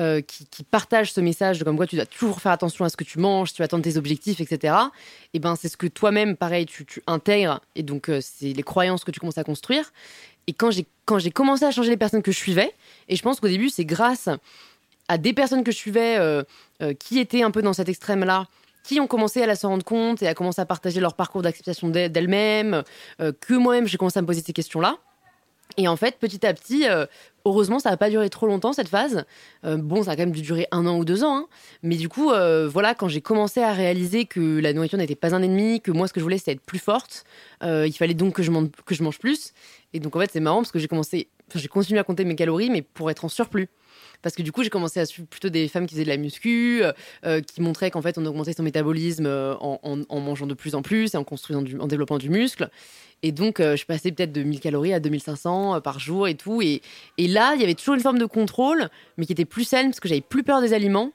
euh, 0.00 0.20
qui, 0.22 0.64
partagent 0.64 1.12
ce 1.12 1.20
message 1.20 1.60
de 1.60 1.62
comme 1.62 1.76
quoi 1.76 1.86
tu 1.86 1.94
dois 1.94 2.04
toujours 2.04 2.40
faire 2.40 2.50
attention 2.50 2.84
à 2.84 2.88
ce 2.88 2.96
que 2.96 3.04
tu 3.04 3.20
manges, 3.20 3.52
tu 3.52 3.62
vas 3.62 3.66
atteindre 3.66 3.84
tes 3.84 3.96
objectifs, 3.96 4.40
etc. 4.40 4.74
Et 5.32 5.38
ben 5.38 5.54
c'est 5.54 5.68
ce 5.68 5.76
que 5.76 5.86
toi-même, 5.86 6.36
pareil, 6.36 6.66
tu, 6.66 6.84
intègres 7.06 7.60
et 7.76 7.84
donc 7.84 8.08
euh, 8.08 8.18
c'est 8.20 8.52
les 8.52 8.62
croyances 8.64 9.04
que 9.04 9.12
tu 9.12 9.20
commences 9.20 9.38
à 9.38 9.44
construire. 9.44 9.92
Et 10.48 10.52
quand 10.52 10.72
j'ai 10.72 10.84
quand 11.04 11.20
j'ai 11.20 11.30
commencé 11.30 11.64
à 11.64 11.70
changer 11.70 11.90
les 11.90 11.96
personnes 11.96 12.22
que 12.22 12.32
je 12.32 12.36
suivais, 12.36 12.74
et 13.08 13.14
je 13.14 13.22
pense 13.22 13.38
qu'au 13.38 13.46
début 13.46 13.68
c'est 13.68 13.84
grâce 13.84 14.28
à 15.06 15.16
des 15.16 15.32
personnes 15.32 15.62
que 15.62 15.70
je 15.70 15.76
suivais 15.76 16.16
euh, 16.18 16.42
qui 16.98 17.20
étaient 17.20 17.44
un 17.44 17.52
peu 17.52 17.62
dans 17.62 17.72
cet 17.72 17.88
extrême-là, 17.88 18.48
qui 18.82 18.98
ont 18.98 19.06
commencé 19.06 19.40
à 19.40 19.46
la 19.46 19.54
se 19.54 19.64
rendre 19.64 19.84
compte 19.84 20.24
et 20.24 20.26
à 20.26 20.34
commencer 20.34 20.60
à 20.60 20.66
partager 20.66 20.98
leur 20.98 21.14
parcours 21.14 21.42
d'acceptation 21.42 21.88
d'elles-mêmes, 21.88 22.82
que 23.18 23.54
moi-même 23.54 23.86
j'ai 23.86 23.96
commencé 23.96 24.18
à 24.18 24.22
me 24.22 24.26
poser 24.26 24.42
ces 24.42 24.52
questions-là. 24.52 24.98
Et 25.80 25.88
en 25.88 25.96
fait, 25.96 26.18
petit 26.18 26.44
à 26.46 26.52
petit, 26.52 26.86
euh, 26.86 27.06
heureusement, 27.46 27.78
ça 27.78 27.88
n'a 27.88 27.96
pas 27.96 28.10
duré 28.10 28.28
trop 28.28 28.46
longtemps 28.46 28.74
cette 28.74 28.88
phase. 28.88 29.24
Euh, 29.64 29.78
bon, 29.78 30.02
ça 30.02 30.10
a 30.10 30.16
quand 30.16 30.24
même 30.24 30.30
dû 30.30 30.42
durer 30.42 30.66
un 30.72 30.86
an 30.86 30.98
ou 30.98 31.06
deux 31.06 31.24
ans. 31.24 31.38
Hein. 31.38 31.46
Mais 31.82 31.96
du 31.96 32.10
coup, 32.10 32.32
euh, 32.32 32.68
voilà, 32.68 32.94
quand 32.94 33.08
j'ai 33.08 33.22
commencé 33.22 33.62
à 33.62 33.72
réaliser 33.72 34.26
que 34.26 34.60
la 34.60 34.74
nourriture 34.74 34.98
n'était 34.98 35.14
pas 35.14 35.34
un 35.34 35.40
ennemi, 35.40 35.80
que 35.80 35.90
moi, 35.90 36.06
ce 36.06 36.12
que 36.12 36.20
je 36.20 36.24
voulais, 36.24 36.36
c'était 36.36 36.52
être 36.52 36.60
plus 36.60 36.78
forte, 36.78 37.24
il 37.62 37.94
fallait 37.94 38.12
donc 38.12 38.34
que 38.34 38.42
je, 38.42 38.50
mange, 38.50 39.18
plus. 39.18 39.54
Et 39.94 40.00
donc, 40.00 40.14
en 40.16 40.20
fait, 40.20 40.30
c'est 40.30 40.40
marrant 40.40 40.58
parce 40.58 40.70
que 40.70 40.78
j'ai 40.78 40.88
commencé, 40.88 41.28
j'ai 41.54 41.68
continué 41.68 41.98
à 41.98 42.04
compter 42.04 42.26
mes 42.26 42.36
calories, 42.36 42.68
mais 42.68 42.82
pour 42.82 43.10
être 43.10 43.24
en 43.24 43.30
surplus 43.30 43.70
parce 44.22 44.34
que 44.34 44.42
du 44.42 44.52
coup 44.52 44.62
j'ai 44.62 44.70
commencé 44.70 45.00
à 45.00 45.06
suivre 45.06 45.28
plutôt 45.28 45.48
des 45.48 45.68
femmes 45.68 45.86
qui 45.86 45.94
faisaient 45.94 46.04
de 46.04 46.10
la 46.10 46.16
muscu, 46.16 46.82
qui 47.46 47.60
montraient 47.60 47.90
qu'en 47.90 48.02
fait 48.02 48.18
on 48.18 48.26
augmentait 48.26 48.52
son 48.52 48.62
métabolisme 48.62 49.26
en, 49.26 49.80
en, 49.82 50.20
mangeant 50.20 50.46
de 50.46 50.54
plus 50.54 50.74
en 50.74 50.82
plus 50.82 51.14
et 51.14 51.16
en 51.16 51.24
construisant 51.24 51.64
en 51.80 51.86
développant 51.86 52.18
du 52.18 52.30
muscle. 52.30 52.70
Et 53.22 53.32
donc, 53.32 53.60
euh, 53.60 53.76
je 53.76 53.84
passais 53.84 54.12
peut-être 54.12 54.32
de 54.32 54.42
1000 54.42 54.60
calories 54.60 54.94
à 54.94 55.00
2500 55.00 55.76
euh, 55.76 55.80
par 55.80 55.98
jour 55.98 56.26
et 56.26 56.34
tout. 56.34 56.62
Et, 56.62 56.80
là, 57.18 57.52
il 57.54 57.60
y 57.60 57.64
avait 57.64 57.74
toujours 57.74 57.94
une 57.94 58.00
forme 58.00 58.18
de 58.18 58.24
contrôle, 58.24 58.88
mais 59.18 59.26
qui 59.26 59.32
était 59.32 59.44
plus 59.44 59.64
saine 59.64 59.88
parce 59.88 60.00
que 60.00 60.08
j'avais 60.08 60.22
plus 60.22 60.42
peur 60.42 60.60
des 60.60 60.72
aliments. 60.72 61.12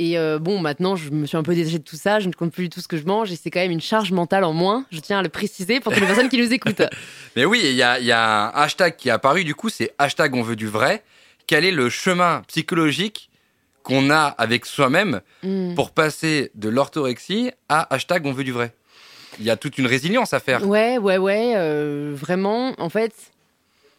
Et 0.00 0.18
euh, 0.18 0.40
bon, 0.40 0.58
maintenant, 0.58 0.96
je 0.96 1.10
me 1.10 1.24
suis 1.24 1.36
un 1.36 1.44
peu 1.44 1.54
détachée 1.54 1.78
de 1.78 1.84
tout 1.84 1.96
ça. 1.96 2.18
Je 2.18 2.26
ne 2.26 2.32
compte 2.32 2.52
plus 2.52 2.64
du 2.64 2.68
tout 2.70 2.80
ce 2.80 2.88
que 2.88 2.96
je 2.96 3.04
mange. 3.04 3.30
Et 3.30 3.36
c'est 3.36 3.50
quand 3.50 3.60
même 3.60 3.70
une 3.70 3.80
charge 3.80 4.10
mentale 4.10 4.42
en 4.42 4.52
moins. 4.52 4.84
Je 4.90 4.98
tiens 4.98 5.20
à 5.20 5.22
le 5.22 5.28
préciser 5.28 5.78
pour 5.78 5.92
toutes 5.92 6.00
les 6.00 6.08
personnes 6.08 6.28
qui 6.28 6.38
nous 6.38 6.52
écoutent. 6.52 6.82
Mais 7.36 7.44
oui, 7.44 7.60
il 7.62 7.76
y 7.76 7.82
a, 7.82 8.00
y 8.00 8.10
a, 8.10 8.48
un 8.48 8.62
hashtag 8.62 8.96
qui 8.96 9.08
est 9.08 9.12
apparu. 9.12 9.44
Du 9.44 9.54
coup, 9.54 9.68
c'est 9.68 9.92
hashtag 9.98 10.34
on 10.34 10.42
veut 10.42 10.56
du 10.56 10.66
vrai 10.66 11.04
quel 11.46 11.64
est 11.64 11.70
le 11.72 11.88
chemin 11.90 12.42
psychologique 12.48 13.30
qu'on 13.82 14.10
a 14.10 14.24
avec 14.26 14.64
soi-même 14.66 15.20
Mm. 15.42 15.74
pour 15.74 15.90
passer 15.90 16.50
de 16.54 16.68
l'orthorexie 16.70 17.50
à 17.68 17.92
hashtag 17.94 18.24
on 18.26 18.32
veut 18.32 18.44
du 18.44 18.52
vrai? 18.52 18.72
Il 19.38 19.44
y 19.44 19.50
a 19.50 19.56
toute 19.56 19.76
une 19.78 19.86
résilience 19.86 20.32
à 20.32 20.40
faire. 20.40 20.66
Ouais, 20.66 20.96
ouais, 20.96 21.18
ouais, 21.18 21.54
euh, 21.56 22.12
vraiment. 22.14 22.72
En 22.78 22.88
fait, 22.88 23.12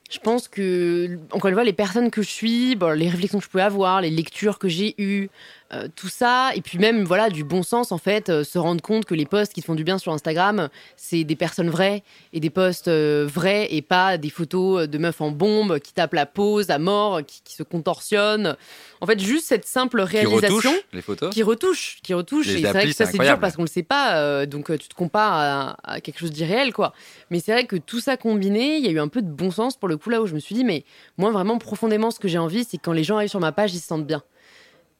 je 0.09 0.17
pense 0.19 0.47
que, 0.47 1.19
encore 1.31 1.49
une 1.49 1.55
fois, 1.55 1.63
les 1.65 1.73
personnes 1.73 2.09
que 2.09 2.21
je 2.21 2.29
suis, 2.29 2.75
bon, 2.75 2.97
les 2.97 3.09
réflexions 3.09 3.39
que 3.39 3.45
je 3.45 3.49
pouvais 3.49 3.63
avoir, 3.63 4.01
les 4.01 4.09
lectures 4.11 4.57
que 4.59 4.69
j'ai 4.69 4.95
eues, 4.97 5.29
euh, 5.75 5.87
tout 5.95 6.07
ça, 6.07 6.51
et 6.55 6.61
puis 6.61 6.77
même, 6.77 7.03
voilà, 7.03 7.29
du 7.29 7.43
bon 7.43 7.63
sens, 7.63 7.91
en 7.91 7.97
fait, 7.97 8.29
euh, 8.29 8.43
se 8.43 8.57
rendre 8.57 8.81
compte 8.81 9.05
que 9.05 9.13
les 9.13 9.25
posts 9.25 9.53
qui 9.53 9.61
te 9.61 9.65
font 9.65 9.75
du 9.75 9.83
bien 9.83 9.97
sur 9.97 10.11
Instagram, 10.13 10.69
c'est 10.95 11.23
des 11.23 11.35
personnes 11.35 11.69
vraies, 11.69 12.03
et 12.33 12.39
des 12.39 12.49
posts 12.49 12.87
euh, 12.87 13.27
vrais, 13.31 13.67
et 13.73 13.81
pas 13.81 14.17
des 14.17 14.29
photos 14.29 14.87
de 14.87 14.97
meufs 14.97 15.21
en 15.21 15.31
bombe 15.31 15.79
qui 15.79 15.93
tapent 15.93 16.13
la 16.13 16.25
pose 16.25 16.69
à 16.69 16.79
mort, 16.79 17.21
qui, 17.25 17.41
qui 17.43 17.55
se 17.55 17.63
contorsionnent. 17.63 18.55
En 19.01 19.05
fait, 19.05 19.19
juste 19.19 19.47
cette 19.47 19.65
simple 19.65 20.05
Qui 20.05 20.17
réalisation 20.17 20.71
retouche 20.71 20.85
les 20.93 21.01
photos. 21.01 21.33
qui 21.33 21.43
retouche, 21.43 21.97
qui 22.03 22.13
retouche. 22.13 22.47
Les 22.47 22.59
et 22.59 22.61
c'est 22.61 22.71
vrai 22.71 22.85
que 22.85 22.93
ça 22.93 23.05
c'est 23.05 23.17
dur 23.17 23.39
parce 23.39 23.55
qu'on 23.55 23.63
le 23.63 23.67
sait 23.67 23.83
pas, 23.83 24.45
donc 24.45 24.75
tu 24.77 24.87
te 24.87 24.95
compares 24.95 25.33
à, 25.33 25.77
à 25.83 26.01
quelque 26.01 26.19
chose 26.19 26.31
d'irréel, 26.31 26.73
quoi. 26.73 26.93
Mais 27.29 27.39
c'est 27.39 27.51
vrai 27.51 27.65
que 27.65 27.75
tout 27.75 27.99
ça 27.99 28.17
combiné, 28.17 28.77
il 28.77 28.85
y 28.85 28.87
a 28.87 28.91
eu 28.91 28.99
un 28.99 29.07
peu 29.07 29.21
de 29.21 29.29
bon 29.29 29.51
sens 29.51 29.77
pour 29.77 29.87
le 29.87 29.97
coup 29.97 30.09
là 30.09 30.21
où 30.21 30.27
je 30.27 30.33
me 30.33 30.39
suis 30.39 30.55
dit, 30.55 30.63
mais 30.63 30.85
moi 31.17 31.31
vraiment 31.31 31.57
profondément, 31.57 32.11
ce 32.11 32.19
que 32.19 32.27
j'ai 32.27 32.37
envie, 32.37 32.63
c'est 32.63 32.77
que 32.77 32.83
quand 32.83 32.93
les 32.93 33.03
gens 33.03 33.17
arrivent 33.17 33.29
sur 33.29 33.39
ma 33.39 33.51
page, 33.51 33.73
ils 33.73 33.79
se 33.79 33.87
sentent 33.87 34.07
bien. 34.07 34.23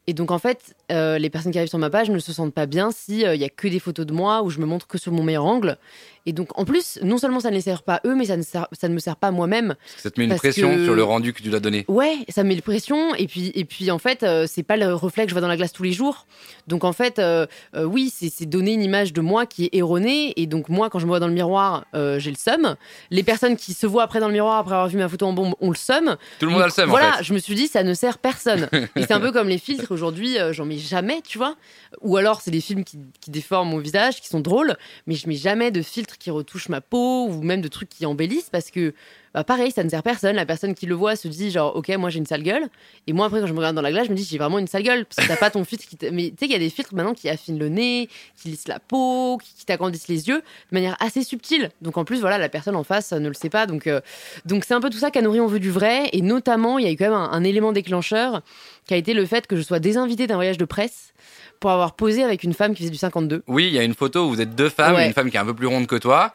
Et 0.08 0.14
donc 0.14 0.32
en 0.32 0.40
fait, 0.40 0.76
euh, 0.92 1.18
les 1.18 1.30
personnes 1.30 1.52
qui 1.52 1.58
arrivent 1.58 1.70
sur 1.70 1.80
ma 1.80 1.90
page 1.90 2.10
ne 2.10 2.20
se 2.20 2.32
sentent 2.32 2.54
pas 2.54 2.68
bien 2.68 2.92
si 2.92 3.22
il 3.22 3.42
y 3.42 3.44
a 3.44 3.50
que 3.50 3.68
des 3.68 3.80
photos 3.80 4.06
de 4.06 4.14
moi 4.14 4.44
où 4.44 4.50
je 4.50 4.60
me 4.60 4.66
montre 4.66 4.88
que 4.88 4.98
sur 4.98 5.12
mon 5.12 5.24
meilleur 5.24 5.46
angle. 5.46 5.78
Et 6.26 6.34
donc 6.34 6.58
en 6.60 6.66
plus, 6.66 7.00
non 7.04 7.18
seulement 7.18 7.40
ça 7.40 7.50
ne 7.52 7.56
les 7.56 7.62
sert 7.62 7.84
pas 7.84 8.02
eux, 8.06 8.16
mais 8.16 8.26
ça 8.26 8.38
ne, 8.38 8.42
sert- 8.42 8.68
ça 8.72 8.88
ne 8.90 8.94
me 8.94 9.00
sert 9.00 9.16
pas 9.16 9.32
moi-même. 9.32 9.76
Ça 9.98 10.10
te 10.10 10.20
met 10.20 10.26
une 10.26 10.36
pression 10.36 10.74
que- 10.76 10.84
sur 10.86 10.96
le 10.96 11.04
rendu 11.04 11.34
que 11.34 11.42
tu 11.42 11.50
dois 11.50 11.60
donner. 11.60 11.86
Ouais, 11.88 12.18
ça 12.30 12.44
me 12.44 12.50
met 12.50 12.56
de 12.56 12.62
pression. 12.62 13.14
Et 13.16 13.28
puis, 13.28 13.52
et 13.56 13.66
puis 13.66 13.92
en 13.92 14.00
fait, 14.00 14.24
euh, 14.24 14.48
c'est 14.48 14.64
pas 14.64 14.78
le 14.78 14.94
reflet 14.94 15.24
que 15.26 15.30
je 15.30 15.36
vois 15.36 15.42
dans 15.42 15.48
la 15.48 15.58
glace 15.58 15.72
tous 15.74 15.84
les 15.84 15.92
jours. 15.94 16.26
Donc 16.68 16.84
en 16.84 16.94
fait, 16.94 17.20
euh, 17.20 17.46
euh, 17.76 17.84
oui, 17.84 18.12
c'est 18.12 18.46
donner 18.46 18.74
une 18.74 18.82
image 18.82 19.14
de 19.14 19.22
moi 19.22 19.46
qui 19.46 19.66
est 19.66 19.76
erronée. 19.76 20.34
Et 20.40 20.48
donc 20.48 20.70
moi, 20.70 20.90
quand 20.90 21.00
je 21.00 21.06
me 21.06 21.10
vois 21.10 21.20
dans 21.20 21.28
le 21.28 21.34
miroir, 21.34 21.86
euh, 21.96 22.18
j'ai 22.20 22.32
le 22.32 22.38
seum. 22.38 22.76
Les 23.12 23.24
personnes 23.24 23.56
qui 23.56 23.74
se 23.74 23.86
voient 23.86 24.04
après 24.04 24.20
dans 24.20 24.28
le 24.28 24.34
miroir 24.34 24.58
après 24.58 24.74
avoir 24.74 24.88
vu 24.88 24.98
ma 24.98 25.08
photo 25.10 25.26
en 25.28 25.34
bombe 25.34 25.54
ont 25.62 25.70
le 25.70 25.76
seum. 25.76 26.16
Tout 26.40 26.46
le 26.48 26.52
monde 26.52 26.62
a 26.62 26.66
le 26.66 26.72
seum 26.72 26.90
Voilà, 26.90 27.10
en 27.10 27.18
fait. 27.18 27.24
je 27.24 27.34
me 27.34 27.40
suis 27.40 27.56
dit, 27.56 27.68
ça 27.68 27.84
ne 27.84 27.94
sert 27.94 28.18
personne. 28.18 28.68
et 28.96 29.02
c'est 29.04 29.12
un 29.14 29.20
peu 29.20 29.32
comme 29.32 29.48
les 29.48 29.58
filtres. 29.60 29.92
Aujourd'hui, 29.92 30.38
j'en 30.52 30.66
mets 30.66 30.78
jamais, 30.78 31.22
tu 31.22 31.38
vois. 31.38 31.56
Ou 32.02 32.18
alors, 32.18 32.42
c'est 32.42 32.52
des 32.52 32.62
films 32.62 32.84
qui, 32.84 32.98
qui 33.22 33.32
déforment 33.32 33.70
mon 33.70 33.78
visage, 33.78 34.22
qui 34.22 34.28
sont 34.28 34.40
drôles, 34.40 34.76
mais 35.08 35.16
je 35.16 35.28
mets 35.28 35.36
jamais 35.36 35.72
de 35.72 35.82
filtre 35.82 36.15
qui 36.18 36.32
retouche 36.32 36.70
ma 36.70 36.82
peau 36.82 37.28
ou 37.28 37.42
même 37.42 37.62
de 37.62 37.68
trucs 37.68 37.90
qui 37.90 38.06
embellissent 38.06 38.50
parce 38.50 38.72
que, 38.72 38.94
bah, 39.34 39.44
pareil, 39.44 39.72
ça 39.72 39.84
ne 39.84 39.90
sert 39.90 40.04
personne. 40.04 40.36
La 40.36 40.46
personne 40.46 40.74
qui 40.74 40.86
le 40.86 40.96
voit 40.96 41.16
se 41.16 41.28
dit, 41.28 41.52
genre, 41.52 41.76
ok, 41.76 41.90
moi 41.98 42.10
j'ai 42.10 42.20
une 42.20 42.26
sale 42.26 42.44
gueule. 42.44 42.68
Et 43.08 43.14
moi, 43.14 43.26
après, 43.26 43.42
quand 43.42 43.48
je 43.48 43.54
me 43.54 43.58
regarde 43.58 43.76
dans 43.76 43.82
la 43.82 43.92
glace, 43.92 44.08
je 44.08 44.12
me 44.12 44.16
dis, 44.16 44.24
j'ai 44.24 44.38
vraiment 44.38 44.60
une 44.60 44.68
sale 44.68 44.84
gueule 44.84 45.06
parce 45.06 45.28
que 45.28 45.32
t'as 45.32 45.38
pas 45.38 45.50
ton 45.50 45.64
filtre 45.64 45.86
qui. 45.88 45.98
Mais 46.12 46.30
tu 46.30 46.36
sais 46.40 46.46
qu'il 46.46 46.52
y 46.52 46.56
a 46.56 46.60
des 46.60 46.70
filtres 46.70 46.94
maintenant 46.94 47.14
qui 47.14 47.30
affinent 47.30 47.60
le 47.60 47.70
nez, 47.70 48.10
qui 48.36 48.50
lissent 48.50 48.68
la 48.68 48.80
peau, 48.80 49.38
qui, 49.38 49.54
qui 49.54 49.66
t'agrandissent 49.66 50.08
les 50.08 50.28
yeux 50.28 50.38
de 50.38 50.44
manière 50.72 50.96
assez 51.00 51.24
subtile. 51.24 51.70
Donc 51.82 51.98
en 51.98 52.06
plus, 52.06 52.22
voilà, 52.22 52.38
la 52.38 52.50
personne 52.50 52.76
en 52.76 52.84
face 52.84 53.14
euh, 53.14 53.20
ne 53.20 53.28
le 53.28 53.34
sait 53.34 53.50
pas. 53.50 53.66
Donc 53.66 53.88
euh, 53.88 54.02
donc 54.46 54.64
c'est 54.66 54.74
un 54.74 54.82
peu 54.82 54.90
tout 54.90 54.98
ça 54.98 55.12
qu'a 55.12 55.22
nourri 55.22 55.40
On 55.40 55.48
veut 55.48 55.60
du 55.60 55.72
vrai. 55.72 56.10
Et 56.14 56.22
notamment, 56.22 56.78
il 56.78 56.86
y 56.86 56.88
a 56.88 56.92
eu 56.92 56.96
quand 56.96 57.06
même 57.06 57.14
un, 57.14 57.32
un 57.32 57.44
élément 57.44 57.72
déclencheur 57.72 58.42
qui 58.88 58.94
a 58.94 58.98
été 58.98 59.14
le 59.14 59.26
fait 59.26 59.48
que 59.48 59.56
je 59.56 59.62
sois 59.62 59.80
désinvitée 59.80 60.28
d'un 60.28 60.36
voyage 60.36 60.58
de 60.58 60.66
presse 60.66 61.14
pour 61.60 61.72
avoir 61.72 61.96
posé 61.96 62.24
avec 62.24 62.44
une 62.44 62.54
femme 62.54 62.74
qui 62.74 62.80
faisait 62.84 62.92
du 62.92 62.98
52. 62.98 63.44
Oui, 63.48 63.68
il 63.68 63.74
y 63.74 63.80
a 63.80 63.84
une 63.84 63.96
photo 63.96 64.26
où 64.26 64.30
vous 64.30 64.42
êtes 64.42 64.56
deux 64.56 64.70
femmes, 64.70 64.96
Ouais. 64.96 65.08
une 65.08 65.14
femme 65.14 65.30
qui 65.30 65.38
est 65.38 65.40
un 65.40 65.46
peu 65.46 65.54
plus 65.56 65.68
ronde 65.68 65.88
que 65.88 65.96
toi. 65.96 66.34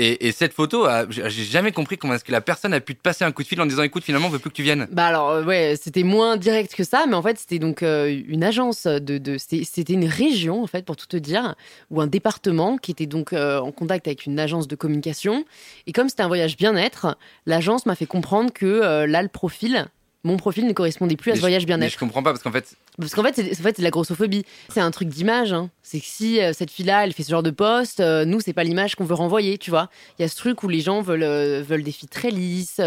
Et, 0.00 0.28
et 0.28 0.30
cette 0.30 0.52
photo, 0.52 0.84
a- 0.84 1.06
j'ai 1.10 1.28
jamais 1.42 1.72
compris 1.72 1.98
comment 1.98 2.14
est-ce 2.14 2.22
que 2.22 2.30
la 2.30 2.40
personne 2.40 2.72
a 2.72 2.78
pu 2.78 2.94
te 2.94 3.02
passer 3.02 3.24
un 3.24 3.32
coup 3.32 3.42
de 3.42 3.48
fil 3.48 3.60
en 3.60 3.66
disant 3.66 3.82
écoute, 3.82 4.04
finalement, 4.04 4.28
on 4.28 4.30
veut 4.30 4.38
plus 4.38 4.50
que 4.50 4.54
tu 4.54 4.62
viennes. 4.62 4.86
Bah 4.92 5.06
alors 5.06 5.30
euh, 5.30 5.42
ouais, 5.44 5.74
c'était 5.82 6.04
moins 6.04 6.36
direct 6.36 6.72
que 6.76 6.84
ça, 6.84 7.06
mais 7.08 7.14
en 7.16 7.22
fait 7.22 7.36
c'était 7.36 7.58
donc 7.58 7.82
euh, 7.82 8.16
une 8.28 8.44
agence 8.44 8.86
de, 8.86 9.18
de 9.18 9.38
c'était 9.38 9.64
c'était 9.64 9.94
une 9.94 10.04
région 10.04 10.62
en 10.62 10.68
fait 10.68 10.84
pour 10.84 10.94
tout 10.94 11.08
te 11.08 11.16
dire, 11.16 11.56
ou 11.90 12.00
un 12.00 12.06
département 12.06 12.76
qui 12.78 12.92
était 12.92 13.06
donc 13.06 13.32
euh, 13.32 13.58
en 13.58 13.72
contact 13.72 14.06
avec 14.06 14.24
une 14.26 14.38
agence 14.38 14.68
de 14.68 14.76
communication. 14.76 15.44
Et 15.88 15.92
comme 15.92 16.08
c'était 16.08 16.22
un 16.22 16.28
voyage 16.28 16.56
bien-être, 16.56 17.18
l'agence 17.46 17.84
m'a 17.84 17.96
fait 17.96 18.06
comprendre 18.06 18.52
que 18.52 18.66
euh, 18.66 19.04
là 19.08 19.20
le 19.22 19.28
profil, 19.28 19.86
mon 20.24 20.36
profil 20.36 20.66
ne 20.66 20.72
correspondait 20.72 21.16
plus 21.16 21.30
à 21.30 21.34
ce 21.36 21.40
voyage 21.40 21.62
Mais 21.62 21.66
bien-être. 21.76 21.92
je 21.92 21.98
comprends 21.98 22.22
pas 22.22 22.32
parce 22.32 22.42
qu'en 22.42 22.50
fait, 22.50 22.74
Parce 22.98 23.14
qu'en 23.14 23.22
fait, 23.22 23.34
c'est 23.36 23.42
en 23.52 23.62
fait, 23.62 23.76
c'est 23.76 23.78
de 23.78 23.84
la 23.84 23.90
grossophobie. 23.90 24.44
C'est 24.68 24.80
un 24.80 24.90
truc 24.90 25.08
d'image. 25.08 25.52
hein. 25.52 25.70
C'est 25.82 26.00
que 26.00 26.06
si 26.06 26.40
euh, 26.40 26.52
cette 26.52 26.70
fille-là, 26.72 27.04
elle 27.04 27.12
fait 27.12 27.22
ce 27.22 27.30
genre 27.30 27.42
de 27.44 27.50
poste, 27.52 28.00
euh, 28.00 28.24
nous, 28.24 28.40
c'est 28.40 28.52
pas 28.52 28.64
l'image 28.64 28.96
qu'on 28.96 29.04
veut 29.04 29.14
renvoyer, 29.14 29.58
tu 29.58 29.70
vois. 29.70 29.88
Il 30.18 30.22
y 30.22 30.24
a 30.24 30.28
ce 30.28 30.36
truc 30.36 30.62
où 30.64 30.68
les 30.68 30.80
gens 30.80 31.00
veulent, 31.02 31.22
euh, 31.22 31.62
veulent 31.66 31.84
des 31.84 31.92
filles 31.92 32.08
très 32.08 32.30
lisses, 32.30 32.80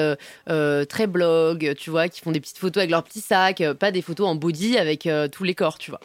très 0.89 1.07
blog, 1.07 1.73
tu 1.77 1.89
vois, 1.89 2.09
qui 2.09 2.19
font 2.21 2.31
des 2.31 2.41
petites 2.41 2.57
photos 2.57 2.81
avec 2.81 2.91
leur 2.91 3.03
petit 3.03 3.21
sac, 3.21 3.63
pas 3.79 3.91
des 3.91 4.01
photos 4.01 4.27
en 4.27 4.35
body 4.35 4.77
avec 4.77 5.07
tous 5.31 5.43
les 5.43 5.55
corps, 5.55 5.77
tu 5.77 5.91
vois. 5.91 6.01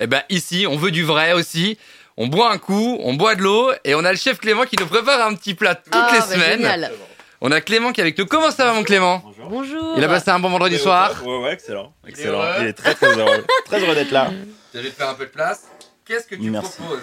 eh 0.00 0.06
ben 0.06 0.22
ici, 0.30 0.66
on 0.68 0.76
veut 0.76 0.90
du 0.90 1.04
vrai 1.04 1.32
aussi. 1.32 1.78
On 2.16 2.28
boit 2.28 2.50
un 2.50 2.58
coup, 2.58 2.96
on 3.02 3.14
boit 3.14 3.34
de 3.34 3.42
l'eau 3.42 3.70
et 3.84 3.94
on 3.94 4.04
a 4.04 4.10
le 4.10 4.16
chef 4.18 4.38
Clément 4.40 4.64
qui 4.64 4.76
nous 4.80 4.86
prépare 4.86 5.26
un 5.26 5.34
petit 5.34 5.54
plat 5.54 5.74
toutes 5.74 5.92
Ah, 5.94 6.08
les 6.12 6.18
bah, 6.18 6.26
semaines. 6.26 6.58
génial. 6.58 6.92
On 7.40 7.50
a 7.50 7.60
Clément 7.60 7.92
qui 7.92 8.00
est 8.00 8.04
avec 8.04 8.18
nous. 8.18 8.26
Comment 8.26 8.50
ça 8.50 8.64
va 8.64 8.72
mon 8.72 8.82
Clément 8.82 9.22
Bonjour. 9.24 9.48
Bonjour. 9.48 9.94
Il 9.96 10.04
a 10.04 10.08
passé 10.08 10.30
un 10.30 10.38
bon 10.38 10.48
vendredi 10.48 10.78
soir. 10.78 11.22
Ouais, 11.24 11.38
ouais, 11.42 11.52
excellent. 11.52 11.92
Il 12.04 12.08
est 12.08 12.12
Excellent. 12.12 12.42
Il 12.60 12.66
est 12.66 12.72
très 12.72 12.94
très 12.94 13.16
heureux. 13.18 13.44
très 13.66 13.80
heureux 13.82 13.94
d'être 13.94 14.10
là. 14.10 14.30
Je 14.74 14.80
vais 14.80 14.88
te 14.90 14.94
faire 14.94 15.08
un 15.10 15.14
peu 15.14 15.26
de 15.26 15.30
place. 15.30 15.66
Qu'est-ce 16.04 16.26
que 16.26 16.34
tu 16.34 16.50
Merci. 16.50 16.78
proposes 16.80 17.02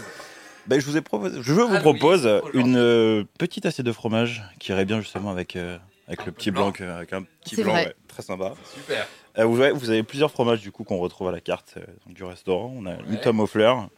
Ben, 0.67 0.79
je 0.79 0.85
vous 0.85 0.95
ai 0.95 1.01
proposé, 1.01 1.39
je 1.41 1.51
vous 1.53 1.67
Ah 1.69 1.79
propose 1.79 2.25
une 2.53 2.77
euh, 2.77 3.23
petite 3.37 3.65
assiette 3.65 3.85
de 3.85 3.91
fromage 3.91 4.43
qui 4.59 4.71
irait 4.71 4.85
bien 4.85 5.01
justement 5.01 5.29
avec, 5.31 5.55
euh, 5.57 5.77
avec 6.07 6.25
le 6.25 6.31
petit 6.31 6.51
blanc. 6.51 6.67
avec 6.79 7.11
un 7.13 7.23
petit 7.43 7.61
blanc, 7.61 7.73
ouais, 7.73 7.93
très 8.07 8.21
sympa. 8.23 8.53
Super. 8.73 9.05
Euh, 9.39 9.43
vous, 9.45 9.59
avez, 9.59 9.71
vous 9.71 9.89
avez 9.89 10.03
plusieurs 10.03 10.31
fromages 10.31 10.61
du 10.61 10.71
coup 10.71 10.83
qu'on 10.85 10.99
retrouve 10.99 11.27
à 11.27 11.31
la 11.31 11.41
carte 11.41 11.73
euh, 11.77 11.81
donc, 12.05 12.15
du 12.15 12.23
restaurant. 12.23 12.73
On 12.77 12.85
a 12.85 12.93
une 13.09 13.19
tome 13.19 13.39
aux 13.41 13.47
fleurs, 13.47 13.89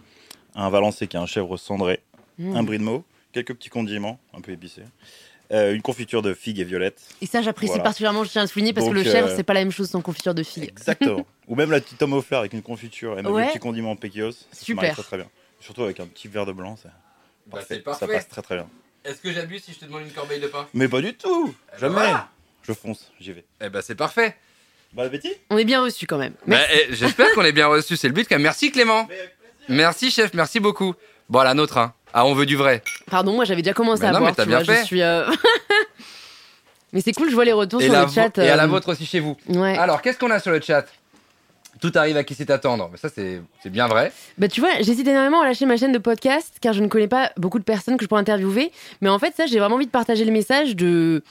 un 0.56 0.69
valencé 0.69 1.08
qui 1.08 1.17
est 1.17 1.19
un 1.19 1.26
chèvre 1.28 1.56
cendré, 1.58 2.02
Mmh. 2.38 2.56
un 2.58 2.63
brie 2.63 2.80
de 2.80 2.84
meaux, 2.84 3.06
quelques 3.32 3.54
petits 3.54 3.69
condiments 3.69 4.19
un 4.34 4.41
peu 4.41 4.52
épicés, 4.52 4.84
euh, 5.56 5.74
une 5.74 5.82
confiture 5.82 6.22
de 6.22 6.34
figues 6.34 6.60
et 6.60 6.63
violettes. 6.63 7.02
Et 7.22 7.26
ça, 7.26 7.41
j'apprécie 7.41 7.70
Voilà. 7.70 7.84
particulièrement, 7.84 8.24
je 8.24 8.30
tiens 8.30 8.44
à 8.44 8.48
souligner, 8.48 8.74
parce 8.74 8.88
que 8.88 8.94
le 8.94 9.04
chèvre, 9.04 9.30
euh, 9.30 9.34
c'est 9.36 9.44
pas 9.44 9.54
la 9.54 9.62
même 9.62 9.72
chose 9.72 9.89
sans 9.89 10.02
confiture 10.02 10.36
de 10.36 10.44
figue. 10.44 10.65
Exactement. 10.70 11.26
Ou 11.48 11.56
même 11.56 11.72
la 11.72 11.80
petite 11.82 11.98
tome 11.98 12.13
aux 12.13 12.22
fleurs 12.22 12.41
avec 12.41 12.54
une 12.54 12.62
confiture 12.62 13.13
et 13.18 13.24
même 13.24 13.32
Ouais. 13.32 13.46
le 13.46 13.50
petit 13.52 13.60
condiment 13.60 13.96
péquillos. 13.96 14.32
Ça 14.32 14.46
se 14.52 14.65
Super. 14.65 14.94
très 14.94 15.04
très 15.04 15.18
bien. 15.18 15.28
Surtout 15.62 15.84
avec 15.84 16.00
un 16.00 16.06
petit 16.08 16.28
verre 16.28 16.46
de 16.46 16.52
blanc, 16.52 16.76
ça, 16.76 16.89
Bah, 17.48 17.58
parfait. 17.60 17.65
c'est 17.76 17.80
parfait. 17.82 18.06
ça 18.06 18.12
passe 18.13 18.28
très 18.28 18.41
très 18.41 18.56
bien. 18.56 18.68
Est-ce 19.04 19.22
que 19.22 19.32
j'abuse 19.32 19.63
si 19.63 19.74
je 19.74 19.80
te 19.80 19.86
demande 19.86 20.02
une 20.02 20.12
corbeille 20.12 20.39
de 20.41 20.48
pain? 20.48 20.68
Mais 20.74 20.88
pas 20.88 21.00
du 21.02 21.13
tout 21.13 21.54
Eh 21.70 21.72
ben 21.74 21.80
Jamais 21.80 21.94
voilà. 21.94 22.30
Je 22.63 22.74
fonce, 22.74 23.12
j'y 23.20 23.32
vais. 23.32 23.46
Eh 23.62 23.70
ben 23.70 23.82
c'est 23.82 23.96
parfait. 23.96 24.36
Bon 24.94 25.04
appétit 25.04 25.32
On 25.52 25.58
est 25.58 25.65
bien 25.65 25.82
reçus 25.84 26.08
quand 26.08 26.18
même. 26.18 26.34
Bah, 26.48 26.58
eh, 26.74 26.88
J'espère 26.94 27.32
qu'on 27.34 27.44
est 27.44 27.52
bien 27.52 27.68
reçu. 27.68 27.96
C'est 27.98 28.08
le 28.08 28.13
but. 28.13 28.28
quand 28.28 28.36
même. 28.36 28.44
Merci 28.44 28.72
Clément. 28.72 29.08
Merci 29.70 30.10
chef. 30.12 30.34
Merci 30.34 30.60
beaucoup. 30.60 30.96
Bon, 31.30 31.41
la 31.41 31.54
nôtre. 31.54 31.78
Hein. 31.78 31.94
Ah, 32.17 32.25
on 32.25 32.34
veut 32.34 32.45
du 32.45 32.56
vrai. 32.56 32.82
Pardon, 33.12 33.34
moi 33.34 33.43
j'avais 33.43 33.62
déjà 33.62 33.73
commencé 33.73 34.04
Mais 34.04 34.08
à 34.08 34.12
non, 34.13 34.19
boire, 34.19 34.32
mais 34.32 34.36
t'as 34.36 34.45
bien 34.45 34.63
vois, 34.63 34.63
je 34.63 34.71
fait. 34.80 34.86
suis... 34.86 35.01
euh, 35.01 35.25
mais 36.93 37.01
c'est 37.01 37.12
cool, 37.12 37.30
je 37.30 37.36
vois 37.36 37.43
les 37.43 37.51
retours 37.51 37.82
Et, 37.82 37.89
sur 37.89 37.93
le 37.93 38.08
chat. 38.08 38.38
et 38.38 38.49
à 38.49 38.56
la 38.56 38.63
euh, 38.63 38.67
vôtre 38.67 38.89
aussi 38.93 39.06
chez 39.06 39.19
vous. 39.19 39.36
Ouais. 39.49 39.78
Alors, 39.78 40.01
qu'est-ce 40.01 40.17
qu'on 40.17 40.32
a 40.32 40.39
sur 40.39 40.51
le 40.51 40.62
chat? 40.62 40.86
Tout 41.82 41.91
arrive 41.95 42.15
à 42.15 42.23
qui 42.23 42.34
sait 42.34 42.49
attendre. 42.51 42.88
Mais 42.89 42.97
ça, 42.97 43.10
c'est 43.13 43.41
c'est 43.62 43.69
bien 43.69 43.88
vrai. 43.88 44.13
Bah 44.38 44.47
tu 44.47 44.62
vois, 44.62 44.69
j'hésite 44.80 45.06
énormément 45.06 45.41
à 45.41 45.45
lâcher 45.45 45.65
ma 45.65 45.75
chaîne 45.75 45.91
de 45.91 45.97
podcast 45.97 46.54
car 46.62 46.71
je 46.71 46.82
ne 46.82 46.88
connais 46.88 47.10
pas 47.10 47.34
beaucoup 47.36 47.60
de 47.60 47.65
personnes 47.65 47.97
que 47.97 48.04
je 48.06 48.08
pourrais 48.08 48.21
interviewer. 48.21 48.71
Mais 49.01 49.10
en 49.10 49.19
fait, 49.19 49.36
ça, 49.36 49.45
j'ai 49.45 49.60
vraiment 49.60 49.75
envie 49.75 49.86
de 49.86 49.91
partager 49.91 50.23
le 50.23 50.32
message 50.32 50.78
de 50.78 51.21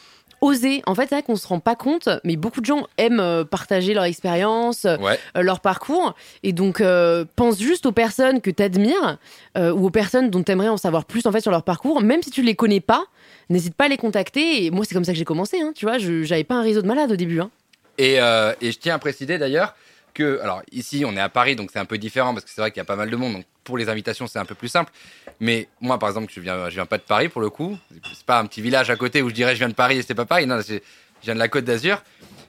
oser. 0.44 0.82
En 0.86 0.94
fait, 0.94 1.02
c'est 1.08 1.14
vrai 1.16 1.22
qu'on 1.22 1.36
se 1.36 1.46
rend 1.46 1.58
pas 1.60 1.74
compte, 1.74 2.08
mais 2.24 2.36
beaucoup 2.36 2.60
de 2.60 2.66
gens 2.66 2.86
aiment 2.98 3.20
euh, 3.20 3.44
partager 3.44 3.94
leur 3.94 4.04
expérience, 4.04 4.84
euh, 4.84 4.96
Ouais. 4.98 5.18
leur 5.42 5.60
parcours. 5.60 6.14
Et 6.42 6.52
donc, 6.52 6.80
euh, 6.80 7.24
pense 7.36 7.58
juste 7.58 7.86
aux 7.86 7.92
personnes 7.92 8.40
que 8.40 8.50
tu 8.50 8.62
admires 8.62 9.18
ou 9.56 9.86
aux 9.86 9.90
personnes 9.90 10.30
dont 10.30 10.42
tu 10.42 10.52
aimerais 10.52 10.68
en 10.68 10.76
savoir 10.76 11.04
plus 11.04 11.26
en 11.26 11.32
fait 11.32 11.40
sur 11.40 11.50
leur 11.50 11.62
parcours. 11.62 12.00
Même 12.02 12.22
si 12.22 12.30
tu 12.30 12.42
les 12.42 12.54
connais 12.54 12.80
pas, 12.80 13.04
n'hésite 13.50 13.74
pas 13.74 13.84
à 13.84 13.88
les 13.88 13.96
contacter. 13.96 14.64
Et 14.64 14.70
moi, 14.70 14.84
c'est 14.86 14.94
comme 14.94 15.04
ça 15.04 15.12
que 15.12 15.18
j'ai 15.18 15.24
commencé. 15.24 15.60
Hein, 15.60 15.72
tu 15.74 15.86
vois, 15.86 15.98
je 15.98 16.22
j'avais 16.24 16.44
pas 16.44 16.54
un 16.56 16.62
réseau 16.62 16.82
de 16.82 16.86
malades 16.86 17.12
au 17.12 17.16
début. 17.16 17.40
Hein. 17.40 17.50
Et, 17.98 18.20
euh, 18.20 18.52
et 18.60 18.72
je 18.72 18.78
tiens 18.78 18.94
à 18.96 18.98
préciser 18.98 19.38
d'ailleurs 19.38 19.74
que, 20.14 20.40
alors 20.42 20.62
ici 20.72 21.04
on 21.06 21.16
est 21.16 21.20
à 21.20 21.28
Paris, 21.28 21.56
donc 21.56 21.70
c'est 21.72 21.78
un 21.78 21.84
peu 21.84 21.98
différent 21.98 22.32
parce 22.32 22.44
que 22.44 22.50
c'est 22.54 22.60
vrai 22.60 22.70
qu'il 22.70 22.78
y 22.78 22.80
a 22.80 22.84
pas 22.86 22.96
mal 22.96 23.10
de 23.10 23.16
monde, 23.16 23.34
donc 23.34 23.44
pour 23.64 23.76
les 23.76 23.88
invitations 23.88 24.26
c'est 24.26 24.38
un 24.38 24.44
peu 24.44 24.54
plus 24.54 24.68
simple. 24.68 24.92
Mais 25.40 25.68
moi 25.80 25.98
par 25.98 26.08
exemple, 26.08 26.32
je 26.34 26.40
viens, 26.40 26.68
je 26.70 26.74
viens 26.74 26.86
pas 26.86 26.98
de 26.98 27.02
Paris 27.02 27.28
pour 27.28 27.40
le 27.42 27.50
coup. 27.50 27.76
C'est 28.14 28.24
pas 28.24 28.38
un 28.38 28.46
petit 28.46 28.62
village 28.62 28.88
à 28.90 28.96
côté 28.96 29.20
où 29.22 29.28
je 29.28 29.34
dirais 29.34 29.54
je 29.54 29.58
viens 29.58 29.68
de 29.68 29.74
Paris 29.74 29.98
et 29.98 30.02
c'est 30.02 30.14
pas 30.14 30.24
Paris. 30.26 30.46
Non, 30.46 30.60
je 30.60 30.78
viens 31.22 31.34
de 31.34 31.38
la 31.38 31.48
Côte 31.48 31.64
d'Azur. 31.64 32.02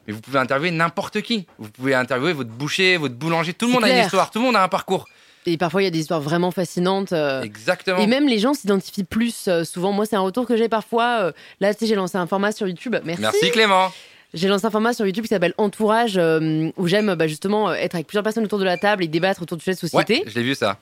Mais 0.08 0.14
vous 0.14 0.22
pouvez 0.22 0.38
interviewer 0.38 0.70
n'importe 0.70 1.22
qui. 1.22 1.48
Vous 1.58 1.70
pouvez 1.72 1.96
interviewer 1.96 2.34
votre 2.34 2.52
boucher, 2.52 2.98
votre 2.98 3.16
boulanger. 3.16 3.54
Tout 3.54 3.66
le 3.66 3.72
monde 3.74 3.84
a 3.86 3.90
une 3.90 4.04
histoire, 4.04 4.30
tout 4.30 4.38
le 4.40 4.46
monde 4.46 4.56
a 4.56 4.62
un 4.64 4.68
parcours. 4.68 5.08
Et 5.48 5.58
parfois, 5.58 5.82
il 5.82 5.86
y 5.86 5.88
a 5.88 5.92
des 5.92 6.00
histoires 6.00 6.22
vraiment 6.22 6.50
fascinantes. 6.52 7.12
euh, 7.12 7.42
Exactement. 7.44 8.00
Et 8.00 8.08
même 8.08 8.28
les 8.28 8.40
gens 8.40 8.54
s'identifient 8.56 9.04
plus. 9.04 9.48
euh, 9.48 9.64
souvent, 9.64 9.92
moi, 9.92 10.06
c'est 10.08 10.16
un 10.16 10.22
retour 10.22 10.46
que 10.48 10.58
j'ai 10.58 10.70
parfois. 10.70 11.20
euh, 11.22 11.32
là, 11.60 11.74
tu 11.74 11.82
sais, 11.82 11.86
j'ai 11.88 11.96
lancé 11.96 12.18
un 12.18 12.26
format 12.28 12.52
sur 12.52 12.68
YouTube. 12.68 12.96
Merci. 13.04 13.22
Merci 13.22 13.52
Clément. 13.52 13.92
J'ai 14.36 14.50
lancé 14.50 14.66
un 14.66 14.70
format 14.70 14.94
sur 14.94 15.06
YouTube 15.06 15.24
qui 15.24 15.30
s'appelle 15.30 15.54
Entourage, 15.58 16.18
euh, 16.18 16.70
où 16.76 16.88
j'aime 16.88 17.16
bah, 17.16 17.26
justement 17.26 17.70
euh, 17.70 17.74
être 17.74 17.96
avec 17.96 18.06
plusieurs 18.06 18.24
personnes 18.24 18.44
autour 18.44 18.60
de 18.60 18.66
la 18.66 18.78
table 18.78 19.04
et 19.04 19.08
débattre 19.08 19.42
autour 19.42 19.58
de 19.58 19.62
sujets 19.62 19.76
de 19.76 19.80
société. 19.80 20.20
Ouais, 20.20 20.24
je 20.28 20.36
l'ai 20.36 20.44
vu 20.44 20.56
ça. 20.56 20.78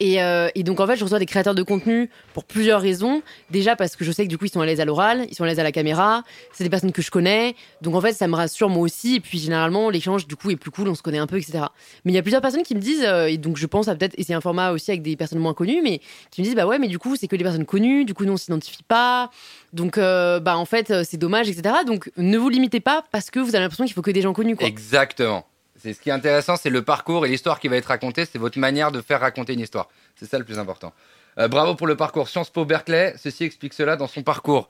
Et, 0.00 0.20
euh, 0.20 0.48
et 0.56 0.64
donc 0.64 0.80
en 0.80 0.86
fait, 0.86 0.96
je 0.96 1.04
reçois 1.04 1.20
des 1.20 1.26
créateurs 1.26 1.54
de 1.54 1.62
contenu 1.62 2.10
pour 2.34 2.44
plusieurs 2.44 2.80
raisons. 2.80 3.22
Déjà 3.50 3.76
parce 3.76 3.94
que 3.94 4.04
je 4.04 4.10
sais 4.10 4.24
que 4.24 4.28
du 4.28 4.36
coup, 4.36 4.46
ils 4.46 4.50
sont 4.50 4.60
à 4.60 4.66
l'aise 4.66 4.80
à 4.80 4.84
l'oral, 4.84 5.26
ils 5.30 5.34
sont 5.36 5.44
à 5.44 5.46
l'aise 5.46 5.60
à 5.60 5.62
la 5.62 5.70
caméra, 5.70 6.24
c'est 6.52 6.64
des 6.64 6.70
personnes 6.70 6.92
que 6.92 7.00
je 7.00 7.10
connais. 7.12 7.54
Donc 7.82 7.94
en 7.94 8.00
fait, 8.00 8.12
ça 8.12 8.26
me 8.26 8.34
rassure 8.34 8.68
moi 8.68 8.82
aussi. 8.82 9.16
Et 9.16 9.20
puis 9.20 9.38
généralement, 9.38 9.90
l'échange 9.90 10.26
du 10.26 10.34
coup 10.34 10.50
est 10.50 10.56
plus 10.56 10.72
cool, 10.72 10.88
on 10.88 10.96
se 10.96 11.02
connaît 11.02 11.18
un 11.18 11.28
peu, 11.28 11.36
etc. 11.36 11.66
Mais 12.04 12.10
il 12.10 12.14
y 12.16 12.18
a 12.18 12.22
plusieurs 12.22 12.42
personnes 12.42 12.64
qui 12.64 12.74
me 12.74 12.80
disent, 12.80 13.04
euh, 13.04 13.26
et 13.26 13.38
donc 13.38 13.56
je 13.58 13.66
pense 13.66 13.86
à 13.86 13.94
peut-être 13.94 14.18
essayer 14.18 14.34
un 14.34 14.40
format 14.40 14.72
aussi 14.72 14.90
avec 14.90 15.02
des 15.02 15.14
personnes 15.14 15.38
moins 15.38 15.54
connues, 15.54 15.82
mais 15.82 16.00
qui 16.32 16.40
me 16.40 16.46
disent, 16.46 16.56
bah 16.56 16.66
ouais, 16.66 16.80
mais 16.80 16.88
du 16.88 16.98
coup, 16.98 17.14
c'est 17.14 17.28
que 17.28 17.36
des 17.36 17.44
personnes 17.44 17.66
connues, 17.66 18.04
du 18.04 18.14
coup, 18.14 18.24
nous, 18.24 18.32
on 18.32 18.36
s'identifie 18.36 18.82
pas. 18.82 19.30
Donc, 19.72 19.98
euh, 19.98 20.40
bah 20.40 20.56
en 20.56 20.64
fait, 20.64 20.90
euh, 20.90 21.04
c'est 21.08 21.16
dommage, 21.18 21.48
etc. 21.48 21.74
Donc 21.86 22.10
ne 22.16 22.38
vous 22.38 22.48
limitez 22.48 22.80
pas 22.80 23.04
parce 23.12 23.30
que 23.30 23.38
vous 23.38 23.50
avez 23.54 23.60
l'impression 23.64 23.84
qu'il 23.84 23.94
faut 23.94 24.02
que 24.02 24.10
des 24.10 24.22
gens 24.22 24.32
connus, 24.32 24.56
quoi. 24.56 24.66
Exactement. 24.66 25.46
C'est 25.80 25.92
ce 25.92 26.00
qui 26.00 26.08
est 26.08 26.12
intéressant, 26.12 26.56
c'est 26.56 26.70
le 26.70 26.82
parcours 26.82 27.24
et 27.26 27.28
l'histoire 27.28 27.60
qui 27.60 27.68
va 27.68 27.76
être 27.76 27.86
racontée. 27.86 28.24
C'est 28.24 28.38
votre 28.38 28.58
manière 28.58 28.90
de 28.90 29.00
faire 29.00 29.20
raconter 29.20 29.52
une 29.52 29.60
histoire. 29.60 29.88
C'est 30.16 30.28
ça 30.28 30.38
le 30.38 30.44
plus 30.44 30.58
important. 30.58 30.92
Euh, 31.38 31.46
bravo 31.46 31.74
pour 31.76 31.86
le 31.86 31.96
parcours 31.96 32.28
Sciences 32.28 32.50
Po 32.50 32.64
Berkeley. 32.64 33.14
Ceci 33.22 33.44
explique 33.44 33.74
cela 33.74 33.94
dans 33.96 34.08
son 34.08 34.22
parcours. 34.22 34.68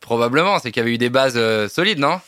Probablement, 0.00 0.58
c'est 0.58 0.72
qu'il 0.72 0.80
y 0.80 0.84
avait 0.84 0.94
eu 0.94 0.98
des 0.98 1.10
bases 1.10 1.34
euh, 1.36 1.68
solides, 1.68 1.98
non? 2.00 2.20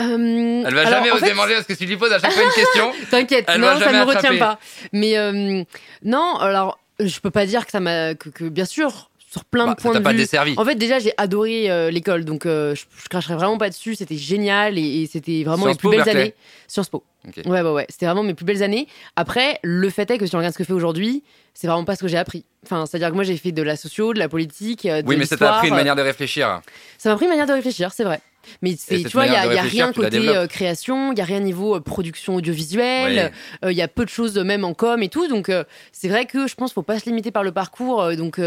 Euh, 0.00 0.62
Elle 0.66 0.74
va 0.74 0.80
alors, 0.82 0.92
jamais 0.92 1.10
oser 1.12 1.26
fait- 1.26 1.34
manger 1.34 1.54
parce 1.54 1.66
que 1.66 1.74
si 1.74 1.80
tu 1.84 1.86
lui 1.86 1.96
poses 1.96 2.12
à 2.12 2.18
chaque 2.18 2.32
fois 2.32 2.42
une 2.42 2.50
question, 2.54 2.92
T'inquiète, 3.10 3.48
non, 3.58 3.66
ça 3.74 3.78
jamais 3.78 4.00
me 4.00 4.04
retient 4.04 4.36
pas. 4.38 4.58
Mais 4.92 5.16
euh, 5.16 5.62
non, 6.02 6.36
alors 6.36 6.78
je 7.00 7.18
peux 7.20 7.30
pas 7.30 7.46
dire 7.46 7.64
que 7.64 7.70
ça 7.72 7.80
m'a, 7.80 8.14
que, 8.14 8.28
que 8.28 8.44
bien 8.44 8.64
sûr, 8.64 9.10
sur 9.34 9.44
plein 9.44 9.66
bah, 9.66 9.74
de 9.74 9.80
ça 9.80 9.88
points 9.88 9.98
de 9.98 10.04
pas 10.04 10.12
vue. 10.12 10.18
desservi. 10.18 10.54
En 10.56 10.64
fait, 10.64 10.76
déjà, 10.76 11.00
j'ai 11.00 11.12
adoré 11.16 11.68
euh, 11.68 11.90
l'école, 11.90 12.24
donc 12.24 12.46
euh, 12.46 12.74
je, 12.76 12.84
je 13.02 13.08
cracherai 13.08 13.34
vraiment 13.34 13.58
pas 13.58 13.68
dessus. 13.68 13.96
C'était 13.96 14.16
génial 14.16 14.78
et, 14.78 15.02
et 15.02 15.06
c'était 15.06 15.42
vraiment 15.42 15.64
Sciences 15.64 15.74
les 15.74 15.78
plus 15.78 15.88
belles 15.90 16.04
Berkeley. 16.04 16.22
années. 16.22 16.34
Sciences 16.68 16.88
Po. 16.88 17.02
Ouais, 17.46 17.62
ouais, 17.62 17.70
ouais. 17.70 17.86
C'était 17.88 18.06
vraiment 18.06 18.22
mes 18.22 18.34
plus 18.34 18.44
belles 18.44 18.62
années. 18.62 18.86
Après, 19.16 19.58
le 19.62 19.90
fait 19.90 20.10
est 20.10 20.18
que 20.18 20.26
si 20.26 20.34
on 20.34 20.38
regarde 20.38 20.52
ce 20.52 20.58
que 20.58 20.64
je 20.64 20.68
fais 20.68 20.74
aujourd'hui, 20.74 21.22
c'est 21.54 21.66
vraiment 21.66 21.84
pas 21.84 21.96
ce 21.96 22.02
que 22.02 22.08
j'ai 22.08 22.18
appris. 22.18 22.44
Enfin, 22.64 22.86
c'est-à-dire 22.86 23.10
que 23.10 23.14
moi, 23.14 23.24
j'ai 23.24 23.36
fait 23.36 23.52
de 23.52 23.62
la 23.62 23.76
socio, 23.76 24.12
de 24.12 24.18
la 24.18 24.28
politique, 24.28 24.86
euh, 24.86 25.02
de 25.02 25.08
Oui, 25.08 25.16
mais 25.16 25.26
ça 25.26 25.36
t'a 25.36 25.56
appris 25.56 25.68
une 25.68 25.74
manière 25.74 25.96
de 25.96 26.02
réfléchir. 26.02 26.60
ça 26.98 27.10
m'a 27.10 27.16
pris 27.16 27.24
une 27.24 27.30
manière 27.30 27.46
de 27.46 27.52
réfléchir, 27.52 27.92
c'est 27.92 28.04
vrai. 28.04 28.20
Mais 28.60 28.74
tu 28.74 29.08
vois, 29.08 29.26
il 29.26 29.32
y 29.32 29.36
a, 29.36 29.62
rien 29.62 29.90
côté 29.92 30.28
euh, 30.28 30.46
création, 30.46 31.12
il 31.12 31.18
y 31.18 31.22
a 31.22 31.24
rien 31.24 31.40
niveau 31.40 31.76
euh, 31.76 31.80
production 31.80 32.34
audiovisuelle, 32.36 33.32
il 33.62 33.72
y 33.72 33.80
a 33.80 33.88
peu 33.88 34.04
de 34.04 34.10
choses 34.10 34.36
même 34.36 34.64
en 34.64 34.74
com 34.74 35.02
et 35.02 35.08
tout. 35.08 35.28
Donc 35.28 35.50
c'est 35.92 36.08
vrai 36.08 36.26
que 36.26 36.46
je 36.46 36.54
pense 36.54 36.70
qu'il 36.70 36.74
faut 36.74 36.82
pas 36.82 36.98
se 36.98 37.06
limiter 37.06 37.30
par 37.30 37.42
le 37.42 37.52
parcours. 37.52 38.14
donc 38.16 38.38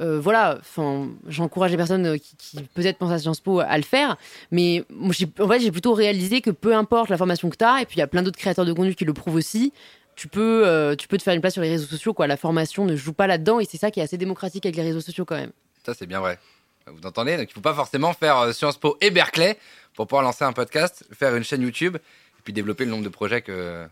euh, 0.00 0.20
voilà, 0.20 0.58
enfin, 0.60 1.08
j'encourage 1.26 1.70
les 1.70 1.76
personnes 1.76 2.06
euh, 2.06 2.16
qui, 2.16 2.62
peut-être 2.74 2.98
pensent 2.98 3.12
à 3.12 3.18
Sciences 3.18 3.40
Po 3.40 3.60
à 3.60 3.76
le 3.76 3.82
faire. 3.82 4.16
Mais 4.50 4.84
en 5.00 5.48
fait, 5.48 5.60
j'ai 5.60 5.72
plutôt 5.72 5.94
réalisé 5.94 6.40
que 6.40 6.50
peu 6.50 6.74
importe 6.74 7.10
la 7.10 7.16
formation 7.16 7.50
que 7.50 7.56
tu 7.56 7.64
as, 7.64 7.82
et 7.82 7.86
puis 7.86 7.96
il 7.96 7.98
y 8.00 8.02
a 8.02 8.06
plein 8.06 8.22
d'autres 8.22 8.38
créateurs 8.38 8.64
de 8.64 8.72
contenu 8.72 8.94
qui 8.94 9.04
le 9.04 9.12
prouvent 9.12 9.34
aussi. 9.34 9.72
Tu 10.14 10.28
peux, 10.28 10.66
euh, 10.66 10.96
tu 10.96 11.08
peux 11.08 11.16
te 11.16 11.22
faire 11.22 11.34
une 11.34 11.40
place 11.40 11.52
sur 11.54 11.62
les 11.62 11.70
réseaux 11.70 11.86
sociaux. 11.86 12.12
Quoi. 12.12 12.26
La 12.26 12.36
formation 12.36 12.84
ne 12.84 12.96
joue 12.96 13.12
pas 13.12 13.26
là-dedans 13.26 13.60
et 13.60 13.64
c'est 13.64 13.78
ça 13.78 13.90
qui 13.90 14.00
est 14.00 14.02
assez 14.02 14.18
démocratique 14.18 14.66
avec 14.66 14.76
les 14.76 14.82
réseaux 14.82 15.00
sociaux 15.00 15.24
quand 15.24 15.36
même. 15.36 15.52
Ça, 15.84 15.94
c'est 15.94 16.06
bien 16.06 16.20
vrai. 16.20 16.38
Vous 16.86 17.06
entendez 17.06 17.36
Donc, 17.36 17.48
il 17.50 17.52
faut 17.52 17.60
pas 17.60 17.74
forcément 17.74 18.12
faire 18.12 18.52
Sciences 18.54 18.78
Po 18.78 18.96
et 19.00 19.10
Berkeley 19.10 19.58
pour 19.94 20.06
pouvoir 20.06 20.22
lancer 20.22 20.44
un 20.44 20.52
podcast, 20.52 21.04
faire 21.12 21.36
une 21.36 21.44
chaîne 21.44 21.62
YouTube 21.62 21.96
et 21.96 22.42
puis 22.42 22.52
développer 22.52 22.84
le 22.84 22.90
nombre 22.90 23.04
de 23.04 23.08
projets 23.08 23.42
que, 23.42 23.86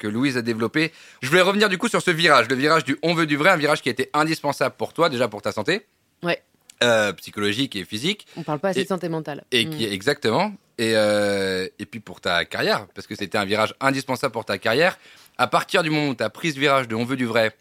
que 0.00 0.08
Louise 0.08 0.36
a 0.36 0.42
développé. 0.42 0.92
Je 1.22 1.28
voulais 1.28 1.42
revenir 1.42 1.68
du 1.68 1.78
coup 1.78 1.88
sur 1.88 2.02
ce 2.02 2.10
virage, 2.10 2.48
le 2.48 2.56
virage 2.56 2.84
du 2.84 2.96
on 3.02 3.14
veut 3.14 3.26
du 3.26 3.36
vrai, 3.36 3.50
un 3.50 3.56
virage 3.56 3.82
qui 3.82 3.88
a 3.88 3.92
été 3.92 4.10
indispensable 4.14 4.74
pour 4.76 4.92
toi, 4.92 5.08
déjà 5.08 5.28
pour 5.28 5.42
ta 5.42 5.52
santé. 5.52 5.86
Ouais. 6.24 6.42
Euh, 6.82 7.12
psychologique 7.12 7.76
et 7.76 7.84
physique. 7.84 8.26
On 8.36 8.42
parle 8.42 8.58
pas 8.58 8.70
assez 8.70 8.82
de 8.84 8.88
santé 8.88 9.08
mentale. 9.10 9.44
Et 9.52 9.66
Mm. 9.66 9.70
qui 9.70 9.84
exactement. 9.84 10.52
Et, 10.78 10.92
euh, 10.96 11.68
et 11.78 11.84
puis 11.84 12.00
pour 12.00 12.22
ta 12.22 12.46
carrière, 12.46 12.86
parce 12.94 13.06
que 13.06 13.14
c'était 13.14 13.36
un 13.36 13.44
virage 13.44 13.74
indispensable 13.80 14.32
pour 14.32 14.46
ta 14.46 14.56
carrière. 14.56 14.98
À 15.36 15.46
partir 15.46 15.82
du 15.82 15.90
moment 15.90 16.08
où 16.08 16.14
tu 16.14 16.22
as 16.24 16.30
pris 16.30 16.52
ce 16.52 16.58
virage 16.58 16.88
de 16.88 16.94
on 16.94 17.04
veut 17.04 17.16
du 17.16 17.26
vrai, 17.26 17.54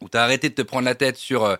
où 0.00 0.08
tu 0.08 0.16
as 0.16 0.22
arrêté 0.22 0.48
de 0.48 0.54
te 0.54 0.62
prendre 0.62 0.86
la 0.86 0.94
tête 0.94 1.18
sur 1.18 1.44
euh, 1.44 1.56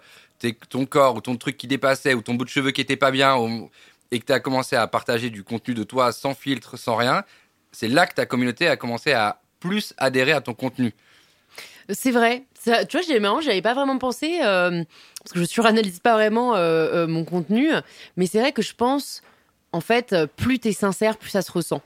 ton 0.70 0.86
corps 0.86 1.16
ou 1.16 1.20
ton 1.20 1.36
truc 1.36 1.58
qui 1.58 1.66
dépassait 1.66 2.14
ou 2.14 2.22
ton 2.22 2.32
bout 2.32 2.46
de 2.46 2.50
cheveux 2.50 2.70
qui 2.70 2.80
était 2.80 2.96
pas 2.96 3.10
bien, 3.10 3.36
ou- 3.36 3.70
et 4.10 4.18
que 4.18 4.24
tu 4.24 4.32
as 4.32 4.40
commencé 4.40 4.74
à 4.74 4.86
partager 4.86 5.28
du 5.28 5.44
contenu 5.44 5.74
de 5.74 5.84
toi 5.84 6.12
sans 6.12 6.32
filtre, 6.34 6.78
sans 6.78 6.96
rien, 6.96 7.24
c'est 7.72 7.88
là 7.88 8.06
que 8.06 8.14
ta 8.14 8.24
communauté 8.24 8.66
a 8.68 8.76
commencé 8.78 9.12
à 9.12 9.40
plus 9.60 9.94
adhérer 9.98 10.32
à 10.32 10.40
ton 10.40 10.54
contenu. 10.54 10.92
C'est 11.92 12.10
vrai. 12.10 12.44
Tu 12.64 12.70
vois, 12.70 13.02
j'ai 13.06 13.20
marrant, 13.20 13.40
j'avais 13.40 13.62
pas 13.62 13.74
vraiment 13.74 13.98
pensé 13.98 14.40
euh, 14.42 14.84
parce 15.22 15.32
que 15.32 15.40
je 15.40 15.44
suranalyse 15.44 16.00
pas 16.00 16.14
vraiment 16.14 16.54
euh, 16.54 17.04
euh, 17.04 17.06
mon 17.06 17.24
contenu, 17.24 17.70
mais 18.16 18.26
c'est 18.26 18.38
vrai 18.38 18.52
que 18.52 18.62
je 18.62 18.74
pense, 18.74 19.22
en 19.72 19.80
fait, 19.80 20.14
plus 20.36 20.58
t'es 20.58 20.72
sincère, 20.72 21.16
plus 21.16 21.30
ça 21.30 21.42
se 21.42 21.50
ressent. 21.50 21.80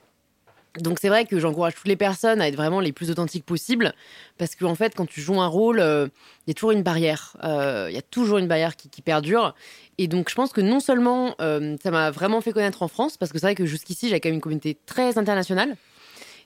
Donc 0.80 0.98
c'est 1.00 1.08
vrai 1.08 1.24
que 1.24 1.38
j'encourage 1.38 1.76
toutes 1.76 1.86
les 1.86 1.96
personnes 1.96 2.40
à 2.40 2.48
être 2.48 2.56
vraiment 2.56 2.80
les 2.80 2.90
plus 2.90 3.08
authentiques 3.08 3.46
possibles, 3.46 3.94
parce 4.36 4.56
qu'en 4.56 4.74
fait, 4.74 4.94
quand 4.96 5.06
tu 5.06 5.20
joues 5.20 5.40
un 5.40 5.46
rôle, 5.46 5.78
il 5.78 6.48
y 6.48 6.50
a 6.50 6.54
toujours 6.54 6.72
une 6.72 6.82
barrière. 6.82 7.36
Il 7.44 7.94
y 7.94 7.98
a 7.98 8.02
toujours 8.02 8.38
une 8.38 8.48
barrière 8.48 8.74
qui, 8.74 9.00
perdure. 9.00 9.54
Et 9.98 10.08
donc 10.08 10.28
je 10.28 10.34
pense 10.34 10.52
que 10.52 10.60
non 10.60 10.80
seulement 10.80 11.36
ça 11.38 11.90
m'a 11.92 12.10
vraiment 12.10 12.40
fait 12.40 12.52
connaître 12.52 12.82
en 12.82 12.88
France, 12.88 13.16
parce 13.16 13.30
que 13.30 13.38
c'est 13.38 13.46
vrai 13.46 13.54
que 13.54 13.66
jusqu'ici, 13.66 14.08
j'ai 14.08 14.18
quand 14.18 14.28
même 14.28 14.34
une 14.34 14.40
communauté 14.40 14.76
très 14.86 15.16
internationale. 15.16 15.76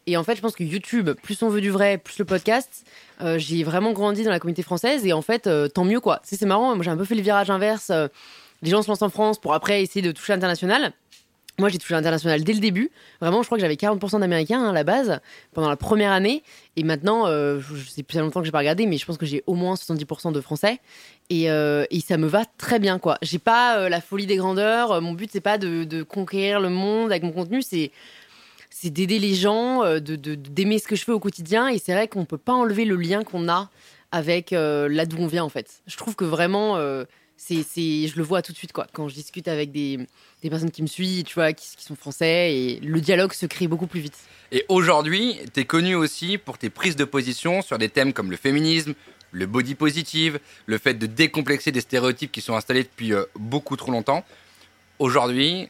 Et 0.09 0.17
en 0.17 0.25
fait, 0.25 0.37
je 0.37 0.41
pense 0.41 0.57
que 0.57 0.65
YouTube, 0.65 1.11
plus 1.23 1.43
on 1.43 1.51
veut 1.51 1.61
du 1.61 1.69
vrai, 1.69 1.99
plus 1.99 2.19
le 2.19 2.25
podcast, 2.25 2.87
euh, 3.21 3.39
j'ai 3.39 3.63
vraiment 3.63 3.93
grandi 3.93 4.25
dans 4.25 4.31
la 4.31 4.41
communauté 4.41 4.63
française 4.63 5.05
et 5.05 5.13
en 5.13 5.21
fait, 5.21 5.47
euh, 5.47 5.69
tant 5.69 5.85
mieux 5.85 6.01
quoi. 6.01 6.21
C'est 6.25 6.41
marrant, 6.47 6.75
moi 6.75 6.83
j'ai 6.83 6.91
un 6.91 6.97
peu 6.97 7.05
fait 7.05 7.15
le 7.15 7.21
virage 7.21 7.51
inverse. 7.51 7.91
euh, 7.91 8.09
les 8.63 8.71
gens 8.71 8.81
se 8.81 8.89
lancent 8.89 9.03
en 9.03 9.11
France 9.11 9.39
pour 9.39 9.53
après 9.53 9.83
essayer 9.83 10.01
de 10.01 10.11
toucher 10.11 10.33
l'international. 10.33 10.93
Moi, 11.59 11.69
j'ai 11.69 11.77
touché 11.77 11.93
l'international 11.93 12.43
dès 12.43 12.55
le 12.55 12.61
début. 12.61 12.91
Vraiment, 13.21 13.43
je 13.43 13.49
crois 13.49 13.59
que 13.59 13.63
j'avais 13.63 13.75
40% 13.75 14.21
d'Américains 14.21 14.63
hein, 14.63 14.71
à 14.71 14.73
la 14.73 14.85
base, 14.85 15.21
pendant 15.53 15.69
la 15.69 15.77
première 15.77 16.13
année. 16.13 16.43
Et 16.77 16.85
maintenant, 16.85 17.27
je 17.27 17.89
sais 17.89 18.05
plus 18.05 18.19
longtemps 18.19 18.41
que 18.41 18.47
j'ai 18.47 18.53
pas 18.53 18.59
regardé, 18.59 18.87
mais 18.87 18.97
je 18.97 19.05
pense 19.05 19.19
que 19.19 19.27
j'ai 19.27 19.43
au 19.49 19.55
moins 19.55 19.75
70% 19.75 20.33
de 20.33 20.41
Français. 20.41 20.79
Et, 21.31 21.49
ça 22.01 22.17
me 22.17 22.29
va 22.29 22.45
très 22.59 22.79
bien, 22.79 23.01
quoi. 23.01 23.19
J'ai 23.23 23.41
pas 23.41 23.89
la 23.89 24.01
folie 24.01 24.27
des 24.27 24.37
grandeurs. 24.37 25.03
Mon 25.03 25.15
but, 25.15 25.31
c'est 25.33 25.41
pas 25.41 25.59
de, 25.59 25.83
de 25.83 26.05
conquérir 26.05 26.61
le 26.61 26.69
monde 26.69 27.11
avec 27.11 27.25
mon 27.25 27.33
contenu, 27.33 27.61
c'est 27.61 27.91
c'est 28.71 28.91
d'aider 28.91 29.19
les 29.19 29.35
gens, 29.35 29.83
euh, 29.85 30.01
de 30.01 30.17
d'aimer 30.35 30.79
ce 30.79 30.87
que 30.87 30.97
je 30.97 31.05
fais 31.05 31.13
au 31.13 31.21
quotidien. 31.21 31.69
Et 31.69 31.79
c'est 31.79 31.93
vrai 31.93 32.09
qu'on 32.09 32.25
peut 32.25 32.39
pas 32.39 32.53
enlever 32.53 32.85
le 32.85 32.97
lien 32.97 33.25
qu'on 33.25 33.49
a 33.49 33.71
avec 34.11 34.53
euh, 34.53 34.89
là 34.89 35.07
d'où 35.07 35.19
on 35.19 35.27
vient, 35.27 35.45
en 35.45 35.49
fait. 35.49 35.83
Je 35.87 35.97
trouve 35.97 36.15
que 36.15 36.25
vraiment, 36.25 36.77
euh, 36.77 37.05
je 37.49 38.17
le 38.17 38.23
vois 38.23 38.43
tout 38.43 38.53
de 38.53 38.57
suite, 38.57 38.73
quoi. 38.73 38.87
Quand 38.93 39.09
je 39.09 39.15
discute 39.15 39.49
avec 39.49 39.71
des, 39.73 39.99
des 40.43 40.51
personnes 40.51 40.71
qui 40.71 40.83
me 40.83 40.87
suivent, 40.87 41.25
tu 41.25 41.35
vois, 41.35 41.53
qui, 41.53 41.77
qui 41.77 41.85
sont 41.85 41.97
français, 41.97 42.55
et 42.55 42.81
le 42.81 43.01
dialogue 43.01 43.33
se 43.33 43.47
crée 43.47 43.69
beaucoup 43.69 43.87
plus 43.87 44.01
vite. 44.01 44.17
Et 44.51 44.65
aujourd'hui, 44.69 45.39
tu 45.53 45.61
es 45.61 45.65
connu 45.65 45.95
aussi 45.95 46.39
pour 46.39 46.57
tes 46.59 46.71
prises 46.71 46.97
de 46.97 47.05
position 47.05 47.63
sur 47.63 47.79
des 47.79 47.89
thèmes 47.89 48.13
comme 48.13 48.31
le 48.31 48.37
féminisme, 48.37 48.95
le 49.33 49.47
body 49.47 49.75
positive, 49.75 50.41
le 50.67 50.79
fait 50.79 50.95
de 50.95 51.07
décomplexer 51.07 51.71
des 51.71 51.83
stéréotypes 51.83 52.33
qui 52.33 52.41
sont 52.41 52.57
installés 52.57 52.85
depuis 52.85 53.13
euh, 53.13 53.25
beaucoup 53.37 53.77
trop 53.77 53.93
longtemps. 53.93 54.25
Aujourd'hui, 54.99 55.69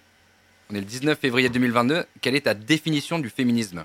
on 0.70 0.74
est 0.74 0.80
le 0.80 0.84
19 0.84 1.18
février 1.18 1.48
2022, 1.48 2.04
quelle 2.20 2.34
est 2.34 2.42
ta 2.42 2.54
définition 2.54 3.18
du 3.18 3.30
féminisme? 3.30 3.84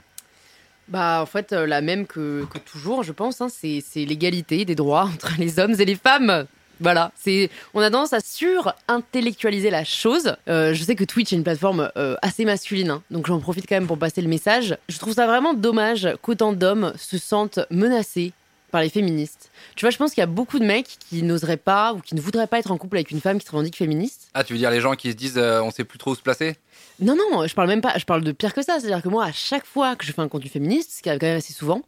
Bah, 0.89 1.19
en 1.22 1.26
fait, 1.26 1.54
euh, 1.54 1.65
la 1.65 1.82
même 1.82 2.06
que, 2.06 2.46
que 2.52 2.58
toujours, 2.58 3.04
je 3.04 3.13
pense. 3.13 3.39
hein, 3.39 3.48
c'est 3.50 3.82
c'est 3.88 4.04
l'égalité 4.04 4.65
des 4.65 4.76
droits 4.76 5.06
entre 5.13 5.34
les 5.39 5.60
hommes 5.60 5.76
et 5.80 5.86
les 5.86 5.96
femmes. 5.96 6.46
Voilà, 6.82 7.12
c'est 7.15 7.50
on 7.74 7.80
a 7.80 7.89
tendance 7.89 8.12
à 8.13 8.19
sur-intellectualiser 8.19 9.69
la 9.69 9.86
chose. 9.86 10.36
Euh, 10.50 10.74
je 10.74 10.84
sais 10.84 10.96
que 10.96 11.06
Twitch 11.06 11.32
est 11.32 11.36
une 11.38 11.43
plateforme 11.43 11.89
euh, 11.96 12.15
assez 12.22 12.43
masculine, 12.43 12.89
hein, 12.89 13.04
donc 13.12 13.28
j'en 13.28 13.39
profite 13.39 13.65
quand 13.69 13.76
même 13.76 13.88
pour 13.88 13.98
passer 13.98 14.22
le 14.22 14.28
message. 14.28 14.76
Je 14.89 14.98
trouve 15.00 15.13
ça 15.13 15.26
vraiment 15.26 15.54
dommage 15.54 16.10
qu'autant 16.22 16.52
d'hommes 16.52 16.93
se 16.98 17.17
sentent 17.17 17.60
menacés 17.69 18.34
par 18.72 18.82
les 18.82 18.89
féministes. 18.89 19.52
Tu 19.76 19.86
vois, 19.86 19.91
je 19.91 19.98
pense 19.98 20.12
qu'il 20.13 20.22
y 20.22 20.24
a 20.24 20.28
beaucoup 20.28 20.58
de 20.58 20.65
mecs 20.65 20.98
qui 21.08 21.22
n'oseraient 21.22 21.58
pas 21.58 21.93
ou 21.93 22.00
qui 22.00 22.15
ne 22.15 22.22
voudraient 22.22 22.48
pas 22.48 22.58
être 22.58 22.72
en 22.72 22.78
couple 22.78 22.98
avec 22.98 23.12
une 23.12 23.22
femme 23.22 23.38
qui 23.39 23.46
se 23.46 23.52
revendique 23.52 23.78
féministe. 23.78 24.30
Ah, 24.34 24.43
tu 24.43 24.54
veux 24.54 24.60
dire 24.60 24.72
les 24.72 24.82
gens 24.82 24.96
qui 24.96 25.12
se 25.12 25.15
disent 25.15 25.38
euh, 25.38 25.62
on 25.62 25.69
sait 25.69 25.84
plus 25.84 26.00
trop 26.00 26.12
où 26.12 26.15
se 26.15 26.22
placer? 26.22 26.56
Non, 26.99 27.15
non, 27.15 27.47
je 27.47 27.56
parle 27.56 27.67
même 27.67 27.82
pas, 27.82 27.97
je 27.97 28.06
parle 28.06 28.23
de 28.23 28.32
pire 28.32 28.53
que 28.53 28.62
ça. 28.62 28.79
C'est-à-dire 28.79 29.01
que 29.01 29.10
moi, 29.10 29.25
à 29.25 29.32
chaque 29.32 29.65
fois 29.65 29.95
que 29.95 30.06
je 30.06 30.12
fais 30.12 30.21
un 30.21 30.27
contenu 30.27 30.49
féministe, 30.49 30.91
ce 30.97 31.01
qui 31.01 31.10
arrive 31.10 31.19
quand 31.19 31.27
même 31.27 31.38
assez 31.38 31.53
souvent, 31.53 31.82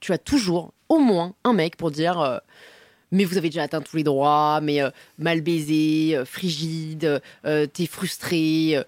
tu 0.00 0.12
as 0.12 0.18
toujours 0.18 0.72
au 0.88 0.98
moins 0.98 1.34
un 1.44 1.52
mec 1.52 1.76
pour 1.76 1.90
dire 1.90 2.20
euh, 2.20 2.38
Mais 3.12 3.24
vous 3.24 3.36
avez 3.36 3.48
déjà 3.48 3.62
atteint 3.62 3.80
tous 3.80 3.96
les 3.96 4.04
droits, 4.04 4.60
mais 4.62 4.82
euh, 4.82 4.90
mal 5.18 5.40
baisé, 5.40 6.16
euh, 6.16 6.24
frigide, 6.24 7.22
t'es 7.44 7.86
frustré. 7.86 8.82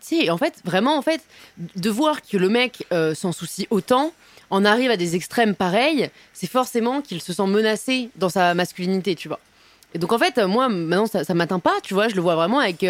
Tu 0.00 0.20
sais, 0.20 0.30
en 0.30 0.38
fait, 0.38 0.60
vraiment, 0.64 0.96
en 0.96 1.02
fait, 1.02 1.22
de 1.56 1.90
voir 1.90 2.22
que 2.22 2.36
le 2.36 2.48
mec 2.48 2.86
s'en 3.14 3.32
soucie 3.32 3.66
autant, 3.70 4.12
en 4.50 4.64
arrive 4.64 4.90
à 4.90 4.96
des 4.96 5.16
extrêmes 5.16 5.54
pareils, 5.54 6.10
c'est 6.32 6.48
forcément 6.48 7.00
qu'il 7.00 7.20
se 7.20 7.32
sent 7.32 7.46
menacé 7.46 8.10
dans 8.16 8.28
sa 8.28 8.54
masculinité, 8.54 9.14
tu 9.14 9.28
vois. 9.28 9.40
Et 9.94 9.98
donc, 9.98 10.12
en 10.12 10.18
fait, 10.18 10.38
moi, 10.38 10.68
maintenant, 10.68 11.06
ça, 11.06 11.24
ça 11.24 11.34
m'atteint 11.34 11.60
pas, 11.60 11.80
tu 11.82 11.94
vois, 11.94 12.08
je 12.08 12.14
le 12.14 12.20
vois 12.20 12.34
vraiment 12.34 12.58
avec 12.58 12.84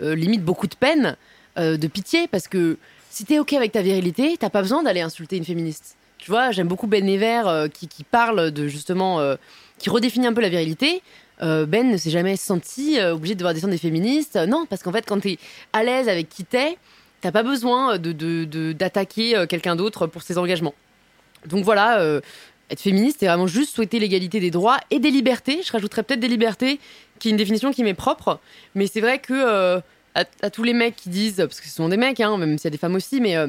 euh, 0.00 0.14
limite 0.14 0.44
beaucoup 0.44 0.66
de 0.66 0.74
peine, 0.74 1.16
euh, 1.58 1.76
de 1.76 1.86
pitié, 1.86 2.28
parce 2.28 2.48
que 2.48 2.78
si 3.10 3.24
t'es 3.24 3.38
OK 3.38 3.52
avec 3.52 3.72
ta 3.72 3.82
virilité, 3.82 4.36
t'as 4.38 4.50
pas 4.50 4.62
besoin 4.62 4.82
d'aller 4.82 5.00
insulter 5.00 5.36
une 5.36 5.44
féministe. 5.44 5.96
Tu 6.18 6.30
vois, 6.30 6.50
j'aime 6.50 6.68
beaucoup 6.68 6.86
Ben 6.86 7.04
Never 7.04 7.42
euh, 7.46 7.68
qui, 7.68 8.04
parle 8.04 8.50
de 8.50 8.68
justement, 8.68 9.20
qui 9.78 9.90
redéfinit 9.90 10.26
un 10.26 10.32
peu 10.32 10.40
la 10.40 10.48
virilité. 10.48 11.02
Ben 11.40 11.88
ne 11.88 11.96
s'est 11.96 12.10
jamais 12.10 12.36
senti 12.36 13.00
obligé 13.00 13.34
de 13.34 13.38
devoir 13.38 13.54
descendre 13.54 13.72
des 13.72 13.78
féministes. 13.78 14.36
Non, 14.48 14.66
parce 14.68 14.82
qu'en 14.82 14.90
fait, 14.90 15.04
quand 15.06 15.20
t'es 15.20 15.38
à 15.72 15.84
l'aise 15.84 16.08
avec 16.08 16.28
qui 16.28 16.44
t'es, 16.44 16.76
T'as 17.20 17.32
pas 17.32 17.42
besoin 17.42 17.98
de, 17.98 18.72
d'attaquer 18.72 19.44
quelqu'un 19.48 19.74
d'autre 19.74 20.06
pour 20.06 20.22
ses 20.22 20.38
engagements. 20.38 20.74
Donc 21.46 21.64
voilà, 21.64 22.20
être 22.70 22.80
féministe, 22.80 23.18
c'est 23.20 23.26
vraiment 23.26 23.46
juste 23.46 23.74
souhaiter 23.74 23.98
l'égalité 23.98 24.40
des 24.40 24.50
droits 24.50 24.78
et 24.90 24.98
des 24.98 25.10
libertés. 25.10 25.62
Je 25.64 25.72
rajouterais 25.72 26.02
peut-être 26.02 26.20
des 26.20 26.28
libertés, 26.28 26.78
qui 27.18 27.28
est 27.28 27.30
une 27.30 27.36
définition 27.36 27.72
qui 27.72 27.82
m'est 27.84 27.94
propre. 27.94 28.38
Mais 28.74 28.86
c'est 28.86 29.00
vrai 29.00 29.18
que 29.18 29.32
euh, 29.34 29.80
à, 30.14 30.24
à 30.42 30.50
tous 30.50 30.62
les 30.62 30.72
mecs 30.74 30.96
qui 30.96 31.08
disent, 31.08 31.36
parce 31.36 31.60
que 31.60 31.66
ce 31.68 31.74
sont 31.74 31.88
des 31.88 31.96
mecs, 31.96 32.20
hein, 32.20 32.36
même 32.38 32.58
s'il 32.58 32.64
y 32.64 32.68
a 32.68 32.70
des 32.70 32.78
femmes 32.78 32.94
aussi, 32.94 33.20
mais 33.20 33.36
euh, 33.36 33.48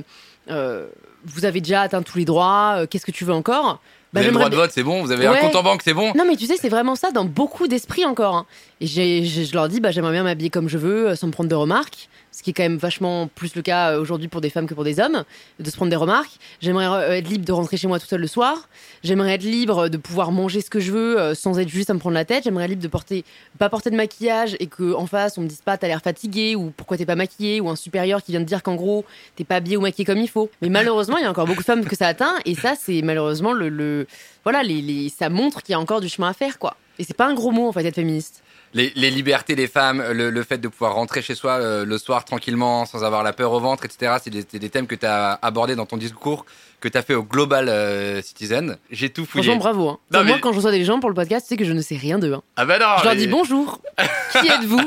euh, 0.49 0.87
vous 1.25 1.45
avez 1.45 1.61
déjà 1.61 1.81
atteint 1.81 2.01
tous 2.01 2.17
les 2.17 2.25
droits, 2.25 2.85
qu'est-ce 2.89 3.05
que 3.05 3.11
tu 3.11 3.25
veux 3.25 3.33
encore? 3.33 3.81
Vous 4.11 4.19
avez 4.19 4.29
le 4.29 4.33
droit 4.33 4.49
de 4.49 4.55
vote, 4.55 4.71
c'est 4.73 4.81
bon. 4.81 5.03
Vous 5.03 5.11
avez 5.11 5.27
un 5.27 5.35
compte 5.35 5.55
en 5.55 5.61
banque, 5.61 5.81
c'est 5.83 5.93
bon. 5.93 6.11
non, 6.15 6.25
mais 6.25 6.35
tu 6.35 6.47
sais, 6.47 6.55
c'est 6.59 6.69
vraiment 6.69 6.95
ça 6.95 7.11
dans 7.11 7.25
beaucoup 7.25 7.67
d'esprits 7.67 8.05
encore. 8.05 8.35
hein. 8.35 8.45
Et 8.81 8.87
je 9.23 9.53
leur 9.53 9.69
dis, 9.69 9.79
bah, 9.79 9.91
j'aimerais 9.91 10.13
bien 10.13 10.23
m'habiller 10.23 10.49
comme 10.49 10.67
je 10.67 10.79
veux, 10.79 11.15
sans 11.15 11.27
me 11.27 11.31
prendre 11.31 11.49
de 11.49 11.53
remarques. 11.55 12.09
Ce 12.31 12.43
qui 12.43 12.51
est 12.51 12.53
quand 12.53 12.63
même 12.63 12.77
vachement 12.77 13.27
plus 13.27 13.55
le 13.55 13.61
cas 13.63 13.91
euh, 13.93 13.99
aujourd'hui 14.01 14.27
pour 14.27 14.39
des 14.39 14.49
femmes 14.51 14.67
que 14.67 14.73
pour 14.75 14.83
des 14.83 14.99
hommes, 14.99 15.23
de 15.59 15.69
se 15.69 15.75
prendre 15.75 15.89
des 15.89 15.95
remarques. 15.95 16.37
J'aimerais 16.61 16.85
euh, 16.85 17.17
être 17.17 17.27
libre 17.27 17.43
de 17.43 17.51
rentrer 17.51 17.75
chez 17.75 17.87
moi 17.87 17.99
tout 17.99 18.05
seul 18.05 18.21
le 18.21 18.27
soir. 18.27 18.69
J'aimerais 19.03 19.33
être 19.33 19.43
libre 19.43 19.89
de 19.89 19.97
pouvoir 19.97 20.31
manger 20.31 20.61
ce 20.61 20.69
que 20.69 20.79
je 20.79 20.91
veux 20.91 21.19
euh, 21.19 21.33
sans 21.33 21.57
être 21.59 21.69
juste 21.69 21.89
à 21.89 21.93
me 21.95 21.99
prendre 21.99 22.13
la 22.13 22.25
tête. 22.25 22.43
J'aimerais 22.43 22.65
être 22.65 22.69
libre 22.69 22.83
de 22.83 22.87
porter, 22.87 23.25
pas 23.57 23.67
porter 23.69 23.89
de 23.89 23.95
maquillage 23.95 24.55
et 24.59 24.67
que 24.67 24.93
en 24.93 25.07
face 25.07 25.37
on 25.37 25.41
me 25.41 25.47
dise 25.47 25.61
pas 25.61 25.77
t'as 25.77 25.87
l'air 25.87 26.01
fatigué 26.01 26.55
ou 26.55 26.71
pourquoi 26.77 26.97
t'es 26.97 27.05
pas 27.07 27.15
maquillé 27.15 27.59
ou 27.61 27.69
un 27.69 27.75
supérieur 27.75 28.21
qui 28.23 28.31
vient 28.31 28.41
te 28.41 28.45
dire 28.47 28.61
qu'en 28.63 28.75
gros 28.75 29.05
t'es 29.35 29.43
pas 29.43 29.55
habillé 29.55 29.75
ou 29.77 29.81
maquillé 29.81 30.05
comme 30.05 30.19
il 30.19 30.29
faut. 30.29 30.49
Mais 30.61 30.69
malheureusement, 30.69 31.17
il 31.17 31.23
y 31.23 31.25
a 31.25 31.31
encore 31.31 31.47
beaucoup 31.47 31.61
de 31.61 31.65
femmes 31.65 31.83
que 31.83 31.95
ça 31.95 32.07
atteint 32.07 32.35
et 32.45 32.53
ça 32.55 32.75
c'est 32.79 33.01
malheureusement 33.01 33.53
le, 33.53 33.69
le- 33.69 34.05
voilà 34.43 34.61
les, 34.63 34.81
les- 34.81 35.09
ça 35.09 35.29
montre 35.29 35.63
qu'il 35.63 35.73
y 35.73 35.75
a 35.75 35.79
encore 35.79 35.99
du 35.99 36.09
chemin 36.09 36.29
à 36.29 36.33
faire 36.33 36.59
quoi. 36.59 36.75
Et 36.99 37.03
c'est 37.03 37.15
pas 37.17 37.27
un 37.27 37.33
gros 37.33 37.51
mot 37.51 37.67
en 37.67 37.71
fait 37.71 37.83
être 37.85 37.95
féministe. 37.95 38.43
Les, 38.75 38.91
les 38.95 39.09
libertés 39.09 39.55
des 39.55 39.67
femmes, 39.67 40.03
le, 40.11 40.29
le 40.29 40.43
fait 40.43 40.59
de 40.59 40.67
pouvoir 40.67 40.93
rentrer 40.93 41.21
chez 41.23 41.33
soi 41.33 41.53
euh, 41.53 41.85
le 41.85 41.97
soir 41.97 42.23
tranquillement, 42.23 42.85
sans 42.85 43.03
avoir 43.03 43.23
la 43.23 43.33
peur 43.33 43.51
au 43.51 43.59
ventre, 43.59 43.85
etc. 43.85 44.17
C'est 44.23 44.29
des, 44.29 44.43
des 44.59 44.69
thèmes 44.69 44.85
que 44.85 44.93
tu 44.95 45.07
as 45.07 45.33
abordés 45.41 45.75
dans 45.75 45.87
ton 45.87 45.97
discours 45.97 46.45
que 46.79 46.87
tu 46.87 46.97
as 46.97 47.01
fait 47.01 47.15
au 47.15 47.23
Global 47.23 47.67
euh, 47.67 48.21
Citizen. 48.21 48.77
J'ai 48.91 49.09
tout 49.09 49.25
fouillé. 49.25 49.43
Franchement 49.45 49.59
bravo. 49.59 49.89
hein. 49.89 49.99
Non, 50.11 50.23
Moi 50.23 50.37
quand 50.39 50.51
je 50.51 50.57
reçois 50.57 50.71
des 50.71 50.85
gens 50.85 50.99
pour 50.99 51.09
le 51.09 51.15
podcast, 51.15 51.45
tu 51.47 51.49
sais 51.49 51.57
que 51.57 51.65
je 51.65 51.73
ne 51.73 51.81
sais 51.81 51.97
rien 51.97 52.19
d'eux. 52.19 52.33
hein. 52.33 52.41
Ah 52.55 52.65
bah 52.65 52.77
non 52.79 52.85
Je 52.99 53.03
leur 53.05 53.13
mais- 53.15 53.19
dis 53.19 53.27
bonjour. 53.27 53.81
Qui 54.41 54.47
êtes-vous? 54.47 54.79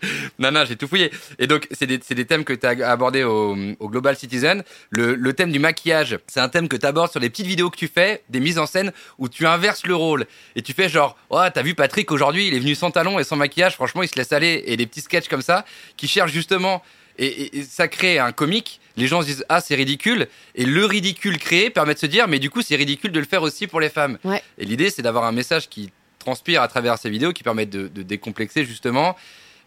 Non, 0.38 0.50
non, 0.50 0.64
j'ai 0.64 0.76
tout 0.76 0.88
fouillé. 0.88 1.10
Et 1.38 1.46
donc, 1.46 1.68
c'est 1.70 1.86
des, 1.86 1.98
thèmes 2.26 2.44
que 2.44 2.52
tu 2.52 2.66
as 2.66 2.90
abordés 2.90 3.22
au, 3.24 3.56
au 3.78 3.88
Global 3.88 4.16
Citizen. 4.16 4.62
Le, 4.90 5.14
le 5.14 5.32
thème 5.32 5.52
du 5.52 5.58
maquillage, 5.58 6.18
c'est 6.26 6.40
un 6.40 6.48
thème 6.48 6.68
que 6.68 6.76
tu 6.76 6.86
abordes 6.86 7.10
sur 7.10 7.20
les 7.20 7.30
petites 7.30 7.46
vidéos 7.46 7.70
que 7.70 7.76
tu 7.76 7.88
fais, 7.88 8.22
des 8.28 8.40
mises 8.40 8.58
en 8.58 8.66
scène 8.66 8.92
où 9.18 9.28
tu 9.28 9.46
inverses 9.46 9.86
le 9.86 9.94
rôle. 9.94 10.26
Et 10.56 10.62
tu 10.62 10.72
fais 10.72 10.88
genre, 10.88 11.16
oh, 11.30 11.40
t'as 11.52 11.62
vu 11.62 11.74
Patrick 11.74 12.10
aujourd'hui, 12.10 12.48
il 12.48 12.54
est 12.54 12.58
venu 12.60 12.74
sans 12.74 12.90
talons 12.90 13.18
et 13.18 13.24
sans 13.24 13.36
maquillage, 13.36 13.74
franchement, 13.74 14.02
il 14.02 14.08
se 14.08 14.16
laisse 14.16 14.32
aller. 14.32 14.62
Et 14.66 14.76
des 14.76 14.86
petits 14.86 15.00
sketchs 15.02 15.28
comme 15.28 15.42
ça 15.42 15.64
qui 15.96 16.08
cherchent 16.08 16.32
justement. 16.32 16.82
Et, 17.18 17.26
et- 17.26 17.58
et 17.58 17.62
ça 17.64 17.88
crée 17.88 18.18
un 18.18 18.32
comique. 18.32 18.80
Les 18.96 19.06
gens 19.06 19.20
se 19.20 19.26
disent, 19.26 19.44
ah, 19.50 19.60
c'est 19.60 19.74
ridicule. 19.74 20.28
Et 20.54 20.64
le 20.64 20.84
ridicule 20.86 21.38
créé 21.38 21.68
permet 21.70 21.92
de 21.94 21.98
se 21.98 22.06
dire, 22.06 22.26
mais 22.28 22.38
du 22.38 22.48
coup, 22.50 22.62
c'est 22.62 22.76
ridicule 22.76 23.12
de 23.12 23.20
le 23.20 23.26
faire 23.26 23.42
aussi 23.42 23.66
pour 23.66 23.80
les 23.80 23.90
femmes. 23.90 24.18
Ouais. 24.24 24.42
Et 24.58 24.64
l'idée, 24.64 24.88
c'est 24.90 25.02
d'avoir 25.02 25.24
un 25.24 25.32
message 25.32 25.68
qui 25.68 25.90
transpire 26.18 26.62
à 26.62 26.68
travers 26.68 26.98
ces 26.98 27.10
vidéos, 27.10 27.32
qui 27.32 27.42
permettent 27.42 27.70
de, 27.70 27.88
de 27.88 28.02
décomplexer 28.02 28.64
justement 28.64 29.16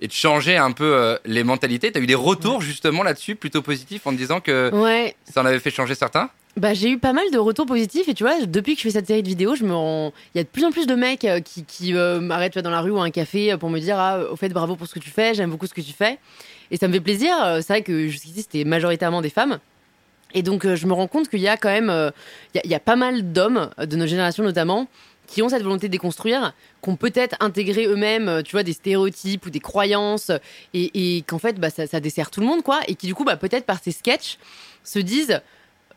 et 0.02 0.08
de 0.08 0.12
changer 0.14 0.58
un 0.58 0.72
peu 0.72 0.94
euh, 0.96 1.18
les 1.26 1.44
mentalités. 1.44 1.92
Tu 1.92 1.98
as 1.98 2.02
eu 2.02 2.08
des 2.08 2.16
retours 2.16 2.62
justement 2.62 3.04
là-dessus, 3.04 3.36
plutôt 3.36 3.62
positifs, 3.62 4.06
en 4.08 4.12
te 4.12 4.18
disant 4.18 4.40
que 4.42 4.70
Ouais. 4.74 5.16
ça 5.32 5.42
en 5.42 5.46
avait 5.46 5.60
fait 5.60 5.72
changer 5.72 5.96
certains? 5.96 6.30
Bah, 6.58 6.74
j'ai 6.74 6.90
eu 6.90 6.98
pas 6.98 7.12
mal 7.12 7.30
de 7.32 7.38
retours 7.38 7.66
positifs 7.66 8.08
et 8.08 8.14
tu 8.14 8.24
vois, 8.24 8.46
depuis 8.46 8.76
que 8.76 8.80
je 8.82 8.84
fais 8.88 8.92
cette 8.92 9.08
série 9.08 9.24
de 9.24 9.28
vidéos, 9.28 9.56
je 9.56 9.66
me 9.66 9.74
rends... 9.74 10.14
il 10.34 10.38
y 10.38 10.42
a 10.42 10.44
de 10.44 10.48
plus 10.48 10.64
en 10.64 10.72
plus 10.72 10.88
de 10.88 10.96
mecs 10.96 11.26
euh, 11.26 11.42
qui, 11.42 11.66
qui 11.66 11.94
euh, 11.96 12.22
m'arrêtent 12.22 12.58
dans 12.60 12.70
la 12.70 12.80
rue 12.80 12.92
ou 12.92 12.98
à 13.00 13.04
un 13.04 13.10
café 13.12 13.52
euh, 13.52 13.58
pour 13.58 13.70
me 13.70 13.80
dire 13.80 14.00
ah, 14.00 14.20
au 14.32 14.38
fait 14.38 14.48
bravo 14.50 14.78
pour 14.78 14.88
ce 14.88 14.94
que 14.94 15.00
tu 15.00 15.10
fais, 15.10 15.34
j'aime 15.34 15.50
beaucoup 15.50 15.68
ce 15.68 15.74
que 15.74 15.82
tu 15.82 15.92
fais 15.92 16.18
et 16.72 16.78
ça 16.78 16.88
me 16.88 16.94
fait 16.94 17.02
plaisir. 17.02 17.36
C'est 17.58 17.68
vrai 17.68 17.82
que 17.82 18.08
jusqu'ici 18.08 18.42
c'était 18.42 18.64
majoritairement 18.64 19.22
des 19.22 19.30
femmes. 19.30 19.60
Et 20.34 20.44
donc 20.44 20.66
je 20.66 20.88
me 20.88 20.94
rends 20.94 21.08
compte 21.08 21.30
qu'il 21.30 21.40
y 21.42 21.48
a 21.50 21.58
quand 21.58 21.70
même 21.70 21.90
il 22.54 22.58
y, 22.58 22.60
a- 22.60 22.62
il 22.66 22.72
y 22.72 22.76
a 22.76 22.80
pas 22.80 22.96
mal 22.96 23.32
d'hommes 23.34 23.70
de 23.78 23.96
notre 23.98 24.10
génération 24.10 24.44
notamment 24.44 24.88
qui 25.28 25.42
ont 25.42 25.50
cette 25.50 25.64
volonté 25.64 25.88
de 25.88 25.92
déconstruire, 25.92 26.54
qui 26.82 26.90
ont 26.90 26.96
peut-être 26.96 27.36
intégré 27.40 27.86
eux-mêmes, 27.88 28.30
euh, 28.30 28.42
tu 28.42 28.52
vois, 28.54 28.64
des 28.64 28.74
stéréotypes 28.74 29.46
ou 29.46 29.50
des 29.50 29.60
croyances, 29.60 30.32
et, 30.74 31.18
et 31.18 31.22
qu'en 31.24 31.40
fait, 31.40 31.60
bah, 31.60 31.70
ça, 31.70 32.00
dessert 32.00 32.32
tout 32.32 32.42
le 32.42 32.48
monde, 32.48 32.64
quoi, 32.64 32.80
et 32.88 32.96
qui 32.96 33.08
du 33.08 33.16
coup, 33.16 33.24
bah, 33.24 33.38
peut-être 33.38 33.66
par 33.66 33.82
ces 33.82 33.92
sketchs, 33.92 34.38
se 34.84 35.00
disent, 35.00 35.42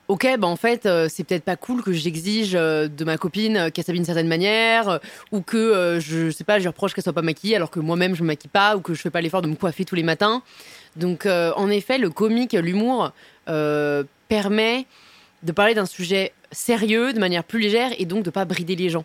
ok, 0.09 0.27
bah 0.39 0.47
en 0.47 0.57
fait, 0.57 0.87
euh, 0.87 1.07
c'est 1.11 1.23
peut-être 1.23 1.45
pas 1.45 1.57
cool 1.57 1.83
que 1.83 1.93
j'exige 1.93 2.53
euh, 2.55 2.89
de 2.89 3.05
ma 3.05 3.19
copine 3.19 3.57
euh, 3.59 3.71
qu'elle 3.71 3.85
s'habille 3.85 4.01
d'une 4.01 4.07
certaine 4.07 4.29
manière, 4.29 4.89
euh, 4.89 4.99
ou 5.33 5.43
que 5.43 5.59
euh, 5.59 6.01
je 6.01 6.31
sais 6.31 6.45
pas, 6.45 6.59
je 6.59 6.67
reproche 6.67 6.95
qu'elle 6.95 7.05
soit 7.05 7.13
pas 7.13 7.21
maquillée 7.21 7.57
alors 7.57 7.71
que 7.71 7.79
moi-même 7.79 8.15
je 8.15 8.23
me 8.23 8.29
maquille 8.29 8.51
pas, 8.51 8.77
ou 8.77 8.81
que 8.81 8.95
je 8.95 9.03
fais 9.03 9.11
pas 9.11 9.21
l'effort 9.21 9.43
de 9.43 9.49
me 9.49 9.55
coiffer 9.55 9.85
tous 9.85 9.95
les 9.95 10.03
matins. 10.03 10.43
Donc, 10.97 11.27
euh, 11.27 11.53
en 11.57 11.69
effet, 11.69 11.99
le 11.99 12.09
comique, 12.09 12.55
l'humour 12.55 13.13
euh, 13.51 14.03
permet 14.29 14.87
de 15.43 15.53
parler 15.53 15.75
d'un 15.75 15.87
sujet 15.87 16.33
sérieux 16.51 17.13
de 17.13 17.21
manière 17.21 17.45
plus 17.45 17.61
légère 17.61 17.91
et 17.99 18.07
donc 18.07 18.25
de 18.25 18.31
pas 18.31 18.47
brider 18.47 18.77
les 18.77 18.89
gens. 18.89 19.05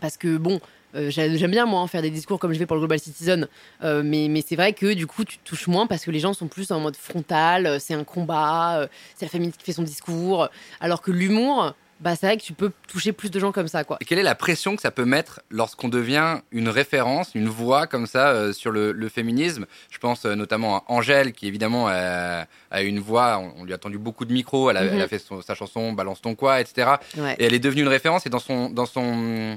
Parce 0.00 0.16
que 0.16 0.36
bon. 0.36 0.60
euh, 0.94 1.08
j'ai- 1.10 1.38
J'aime 1.38 1.50
bien 1.52 1.64
moi 1.64 1.80
hein, 1.80 1.86
faire 1.86 2.02
des 2.02 2.10
discours 2.10 2.38
comme 2.38 2.52
je 2.52 2.58
fais 2.58 2.66
pour 2.66 2.76
le 2.76 2.80
Global 2.80 2.98
Citizen, 2.98 3.48
euh, 3.82 4.02
mais, 4.04 4.28
mais 4.28 4.44
c'est 4.46 4.56
vrai 4.56 4.74
que 4.74 4.92
du 4.92 5.06
coup 5.06 5.24
tu 5.24 5.38
touches 5.38 5.66
moins 5.66 5.86
parce 5.86 6.04
que 6.04 6.10
les 6.10 6.20
gens 6.20 6.34
sont 6.34 6.48
plus 6.48 6.70
en 6.70 6.80
mode 6.80 6.96
frontal, 6.96 7.64
euh, 7.66 7.78
c'est 7.78 7.94
un 7.94 8.04
combat, 8.04 8.86
c'est 9.16 9.24
la 9.24 9.30
famille 9.30 9.52
qui 9.52 9.64
fait 9.64 9.72
son 9.72 9.84
discours, 9.84 10.48
alors 10.80 11.00
que 11.00 11.10
l'humour, 11.10 11.74
bah 12.02 12.16
c'est 12.16 12.26
vrai 12.26 12.36
que 12.36 12.42
tu 12.42 12.52
peux 12.52 12.70
toucher 12.88 13.12
plus 13.12 13.30
de 13.30 13.38
gens 13.40 13.52
comme 13.52 13.68
ça 13.68 13.84
quoi. 13.84 13.96
Et 14.00 14.04
quelle 14.04 14.18
est 14.18 14.22
la 14.24 14.34
pression 14.34 14.76
que 14.76 14.82
ça 14.82 14.90
peut 14.90 15.04
mettre 15.04 15.40
lorsqu'on 15.50 15.88
devient 15.88 16.40
une 16.50 16.68
référence, 16.68 17.30
une 17.34 17.48
voix 17.48 17.86
comme 17.86 18.06
ça 18.06 18.28
euh, 18.30 18.52
sur 18.52 18.70
le, 18.72 18.92
le 18.92 19.08
féminisme? 19.08 19.66
Je 19.90 19.98
pense 19.98 20.26
euh, 20.26 20.34
notamment 20.34 20.76
à 20.78 20.84
Angèle, 20.88 21.32
qui 21.32 21.46
évidemment 21.46 21.88
euh, 21.88 22.42
a 22.70 22.82
une 22.82 22.98
voix, 23.00 23.38
on, 23.38 23.62
on 23.62 23.64
lui 23.64 23.72
a 23.72 23.78
tendu 23.78 23.98
beaucoup 23.98 24.24
de 24.24 24.32
micros, 24.32 24.68
elle 24.70 24.76
a, 24.76 24.82
Mhm. 24.82 24.90
elle 24.94 25.02
a 25.02 25.08
fait 25.08 25.18
son- 25.20 25.40
sa 25.42 25.54
chanson 25.54 25.92
Balance 25.92 26.20
ton 26.20 26.34
quoi, 26.34 26.60
etc. 26.60 26.90
Ouais. 27.16 27.36
Et 27.38 27.44
elle 27.46 27.54
est 27.54 27.58
devenue 27.60 27.82
une 27.82 27.88
référence. 27.88 28.26
Et 28.26 28.30
dans 28.30 28.38
son, 28.40 28.68
dans 28.68 28.86
son, 28.86 29.54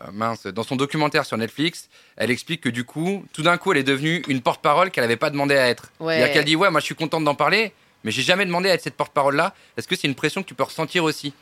euh, 0.00 0.10
mince, 0.12 0.46
dans 0.46 0.62
son 0.62 0.76
documentaire 0.76 1.24
sur 1.24 1.36
Netflix, 1.36 1.88
elle 2.16 2.30
explique 2.30 2.60
que 2.60 2.68
du 2.68 2.84
coup, 2.84 3.24
tout 3.32 3.42
d'un 3.42 3.56
coup, 3.56 3.72
elle 3.72 3.78
est 3.78 3.82
devenue 3.84 4.22
une 4.28 4.40
porte-parole 4.42 4.90
qu'elle 4.90 5.04
n'avait 5.04 5.16
pas 5.16 5.30
demandé 5.30 5.56
à 5.56 5.68
être. 5.68 5.90
Ouais. 5.98 6.16
C'est-à-dire 6.16 6.32
qu'elle 6.34 6.44
dit 6.44 6.56
ouais, 6.56 6.70
moi 6.70 6.80
je 6.80 6.84
suis 6.84 6.94
contente 6.94 7.24
d'en 7.24 7.34
parler, 7.34 7.72
mais 8.04 8.10
j'ai 8.10 8.22
jamais 8.22 8.46
demandé 8.46 8.70
à 8.70 8.74
être 8.74 8.82
cette 8.82 8.96
porte-parole-là. 8.96 9.54
Est-ce 9.76 9.88
que 9.88 9.96
c'est 9.96 10.08
une 10.08 10.14
pression 10.14 10.42
que 10.42 10.48
tu 10.48 10.54
peux 10.54 10.62
ressentir 10.62 11.04
aussi? 11.04 11.32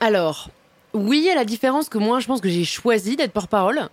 Alors, 0.00 0.48
oui, 0.92 1.28
à 1.30 1.34
la 1.34 1.44
différence 1.44 1.88
que 1.88 1.98
moi, 1.98 2.20
je 2.20 2.26
pense 2.26 2.40
que 2.40 2.48
j'ai 2.48 2.64
choisi 2.64 3.16
d'être 3.16 3.32
porte-parole. 3.32 3.88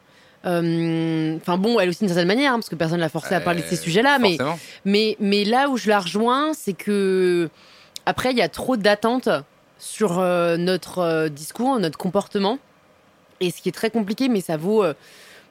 Euh, 0.45 1.37
Enfin 1.37 1.57
bon, 1.57 1.79
elle 1.79 1.89
aussi 1.89 1.99
d'une 1.99 2.09
certaine 2.09 2.27
manière, 2.27 2.51
hein, 2.53 2.55
parce 2.57 2.69
que 2.69 2.75
personne 2.75 2.99
l'a 2.99 3.09
forcé 3.09 3.33
à 3.33 3.39
parler 3.41 3.61
de 3.61 3.67
ces 3.67 3.75
Euh, 3.79 3.83
sujets-là, 3.83 4.19
mais 4.19 4.37
Forcément. 4.37 4.59
Mais, 4.85 5.15
mais 5.19 5.45
là 5.45 5.69
où 5.69 5.77
je 5.77 5.87
la 5.89 5.99
rejoins, 5.99 6.53
c'est 6.53 6.73
que 6.73 7.49
après, 8.05 8.31
il 8.31 8.37
y 8.37 8.41
a 8.41 8.49
trop 8.49 8.75
d'attentes 8.75 9.29
sur 9.79 10.19
euh, 10.19 10.57
notre 10.57 10.99
euh, 10.99 11.29
discours, 11.29 11.79
notre 11.79 11.97
comportement. 11.97 12.59
Et 13.39 13.51
ce 13.51 13.61
qui 13.61 13.69
est 13.69 13.73
très 13.73 13.89
compliqué, 13.89 14.27
mais 14.29 14.41
ça 14.41 14.57
vaut 14.57 14.83
euh, 14.83 14.93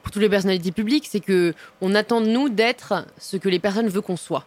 pour 0.03 0.11
toutes 0.11 0.21
les 0.21 0.29
personnalités 0.29 0.71
publiques, 0.71 1.07
c'est 1.09 1.19
que 1.19 1.53
on 1.81 1.95
attend 1.95 2.21
de 2.21 2.27
nous 2.27 2.49
d'être 2.49 3.05
ce 3.19 3.37
que 3.37 3.49
les 3.49 3.59
personnes 3.59 3.87
veulent 3.89 4.01
qu'on 4.03 4.17
soit. 4.17 4.45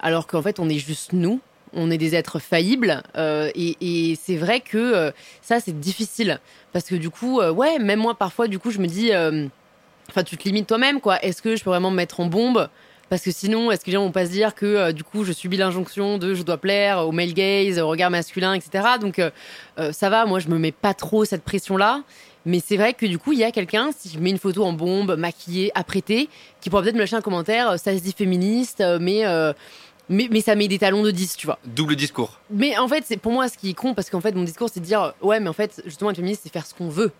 Alors 0.00 0.26
qu'en 0.28 0.42
fait, 0.42 0.60
on 0.60 0.68
est 0.68 0.78
juste 0.78 1.12
nous. 1.12 1.40
On 1.72 1.90
est 1.90 1.98
des 1.98 2.14
êtres 2.14 2.38
faillibles. 2.38 3.02
euh, 3.16 3.50
et 3.54 4.18
c'est 4.20 4.36
vrai 4.36 4.60
que 4.60 4.78
euh, 4.78 5.10
ça, 5.42 5.60
c'est 5.60 5.78
difficile. 5.78 6.40
Parce 6.72 6.86
que 6.86 6.94
du 6.94 7.10
coup, 7.10 7.40
euh, 7.40 7.50
ouais, 7.50 7.78
même 7.78 8.00
moi, 8.00 8.14
parfois, 8.14 8.48
du 8.48 8.58
coup, 8.58 8.70
je 8.70 8.78
me 8.78 8.86
dis... 8.86 9.10
Enfin, 10.10 10.22
tu 10.22 10.38
te 10.38 10.44
limites 10.44 10.66
toi-même, 10.66 11.00
quoi. 11.00 11.22
Est-ce 11.22 11.42
que 11.42 11.54
je 11.54 11.62
peux 11.62 11.70
vraiment 11.70 11.90
me 11.90 11.96
mettre 11.96 12.20
en 12.20 12.26
bombe? 12.26 12.68
Parce 13.10 13.22
que 13.22 13.30
sinon, 13.30 13.70
est-ce 13.70 13.82
que 13.82 13.90
les 13.90 13.92
gens 13.92 14.04
vont 14.04 14.12
pas 14.12 14.24
se 14.24 14.30
dire 14.30 14.54
que 14.54 14.90
du 14.92 15.04
coup, 15.04 15.24
je 15.24 15.32
subis 15.32 15.58
l'injonction 15.58 16.16
de 16.16 16.34
je 16.34 16.42
dois 16.42 16.56
plaire 16.56 17.06
au 17.06 17.12
male 17.12 17.34
gaze, 17.34 17.78
au 17.78 17.88
regard 17.88 18.10
masculin, 18.10 18.54
etc. 18.54 18.84
Donc, 19.00 19.20
ça 19.92 20.10
va, 20.10 20.24
moi, 20.24 20.38
je 20.40 20.48
me 20.48 20.58
mets 20.58 20.72
pas 20.72 20.94
trop 20.94 21.26
cette 21.26 21.42
pression-là. 21.42 22.02
Mais 22.46 22.60
c'est 22.64 22.78
vrai 22.78 22.94
que 22.94 23.04
du 23.04 23.18
coup, 23.18 23.32
il 23.32 23.38
y 23.38 23.44
a 23.44 23.50
quelqu'un, 23.50 23.90
si 23.94 24.08
je 24.08 24.18
mets 24.18 24.30
une 24.30 24.38
photo 24.38 24.64
en 24.64 24.72
bombe, 24.72 25.16
maquillée, 25.18 25.70
apprêtée, 25.74 26.30
qui 26.62 26.70
pourra 26.70 26.82
peut-être 26.82 26.94
me 26.94 27.00
lâcher 27.00 27.16
un 27.16 27.20
commentaire, 27.20 27.78
ça 27.78 27.94
se 27.94 28.02
dit 28.02 28.14
féministe, 28.16 28.82
mais, 29.00 29.24
mais, 30.08 30.28
mais 30.30 30.40
ça 30.40 30.54
met 30.54 30.68
des 30.68 30.78
talons 30.78 31.02
de 31.02 31.10
10, 31.10 31.36
tu 31.36 31.46
vois. 31.46 31.58
Double 31.64 31.96
discours. 31.96 32.40
Mais 32.50 32.76
en 32.78 32.88
fait, 32.88 33.04
c'est 33.06 33.16
pour 33.16 33.32
moi 33.32 33.48
ce 33.48 33.58
qui 33.58 33.70
est 33.70 33.74
con, 33.74 33.94
parce 33.94 34.10
qu'en 34.10 34.20
fait, 34.20 34.32
mon 34.32 34.44
discours, 34.44 34.68
c'est 34.72 34.80
de 34.80 34.84
dire 34.84 35.14
ouais, 35.20 35.40
mais 35.40 35.48
en 35.48 35.52
fait, 35.52 35.82
justement, 35.84 36.10
être 36.10 36.16
féministe, 36.16 36.42
c'est 36.44 36.52
faire 36.52 36.66
ce 36.66 36.74
qu'on 36.74 36.88
veut. 36.88 37.12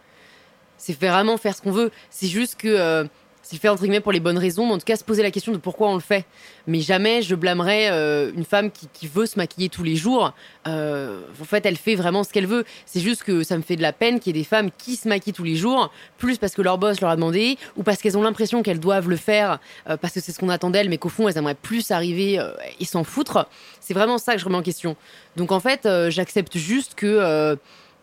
C'est 0.77 0.98
vraiment 0.98 1.37
faire 1.37 1.57
ce 1.57 1.62
qu'on 1.62 1.72
veut. 1.72 1.90
C'est 2.11 2.29
juste 2.29 2.57
que 2.57 2.68
euh, 2.68 3.05
c'est 3.48 3.56
fait 3.56 3.70
entre 3.70 3.80
guillemets 3.80 4.00
pour 4.00 4.12
les 4.12 4.20
bonnes 4.20 4.37
raisons, 4.37 4.66
mais 4.66 4.74
en 4.74 4.78
tout 4.78 4.84
cas, 4.84 4.96
se 4.96 5.04
poser 5.04 5.22
la 5.22 5.30
question 5.30 5.52
de 5.52 5.56
pourquoi 5.56 5.88
on 5.88 5.94
le 5.94 6.00
fait. 6.00 6.26
Mais 6.66 6.80
jamais 6.80 7.22
je 7.22 7.34
blâmerais 7.34 7.88
euh, 7.90 8.30
une 8.37 8.44
femme 8.44 8.70
qui, 8.70 9.06
veut 9.06 9.24
se 9.24 9.38
maquiller 9.38 9.70
tous 9.70 9.82
les 9.82 9.96
jours. 9.96 10.34
Euh, 10.66 11.22
en 11.40 11.44
fait, 11.44 11.64
elle 11.64 11.78
fait 11.78 11.94
vraiment 11.94 12.24
ce 12.24 12.32
qu'elle 12.34 12.46
veut. 12.46 12.66
C'est 12.84 13.00
juste 13.00 13.22
que 13.22 13.42
ça 13.44 13.56
me 13.56 13.62
fait 13.62 13.76
de 13.76 13.80
la 13.80 13.94
peine 13.94 14.20
qu'il 14.20 14.37
y 14.37 14.38
ait 14.38 14.42
des 14.42 14.46
femmes 14.46 14.68
qui 14.76 14.96
se 14.96 15.08
maquillent 15.08 15.32
tous 15.32 15.44
les 15.44 15.56
jours, 15.56 15.90
plus 16.18 16.37
parce 16.37 16.52
que 16.52 16.61
leur 16.61 16.76
boss 16.76 17.00
leur 17.00 17.11
a 17.11 17.16
demandé, 17.16 17.56
ou 17.78 17.82
parce 17.84 18.02
qu'elles 18.02 18.18
ont 18.18 18.22
l'impression 18.22 18.62
qu'elles 18.62 18.80
doivent 18.80 19.08
le 19.08 19.16
faire 19.16 19.61
euh, 19.88 19.96
parce 19.96 20.12
que 20.12 20.20
c'est 20.20 20.32
ce 20.32 20.38
qu'on 20.38 20.50
attend 20.50 20.68
d'elles, 20.68 20.90
mais 20.90 20.98
qu'au 20.98 21.08
fond, 21.08 21.26
elles 21.26 21.38
aimeraient 21.38 21.54
plus 21.54 21.90
arriver 21.90 22.38
euh, 22.38 22.52
et 22.80 22.84
s'en 22.84 23.02
foutre. 23.02 23.48
C'est 23.80 23.94
vraiment 23.94 24.18
ça 24.18 24.34
que 24.34 24.40
je 24.40 24.44
remets 24.44 24.58
en 24.58 24.62
question. 24.62 24.94
Donc 25.37 25.52
en 25.52 25.61
fait, 25.61 25.88
j'accepte 26.11 26.58
juste 26.58 26.94
que 26.96 27.56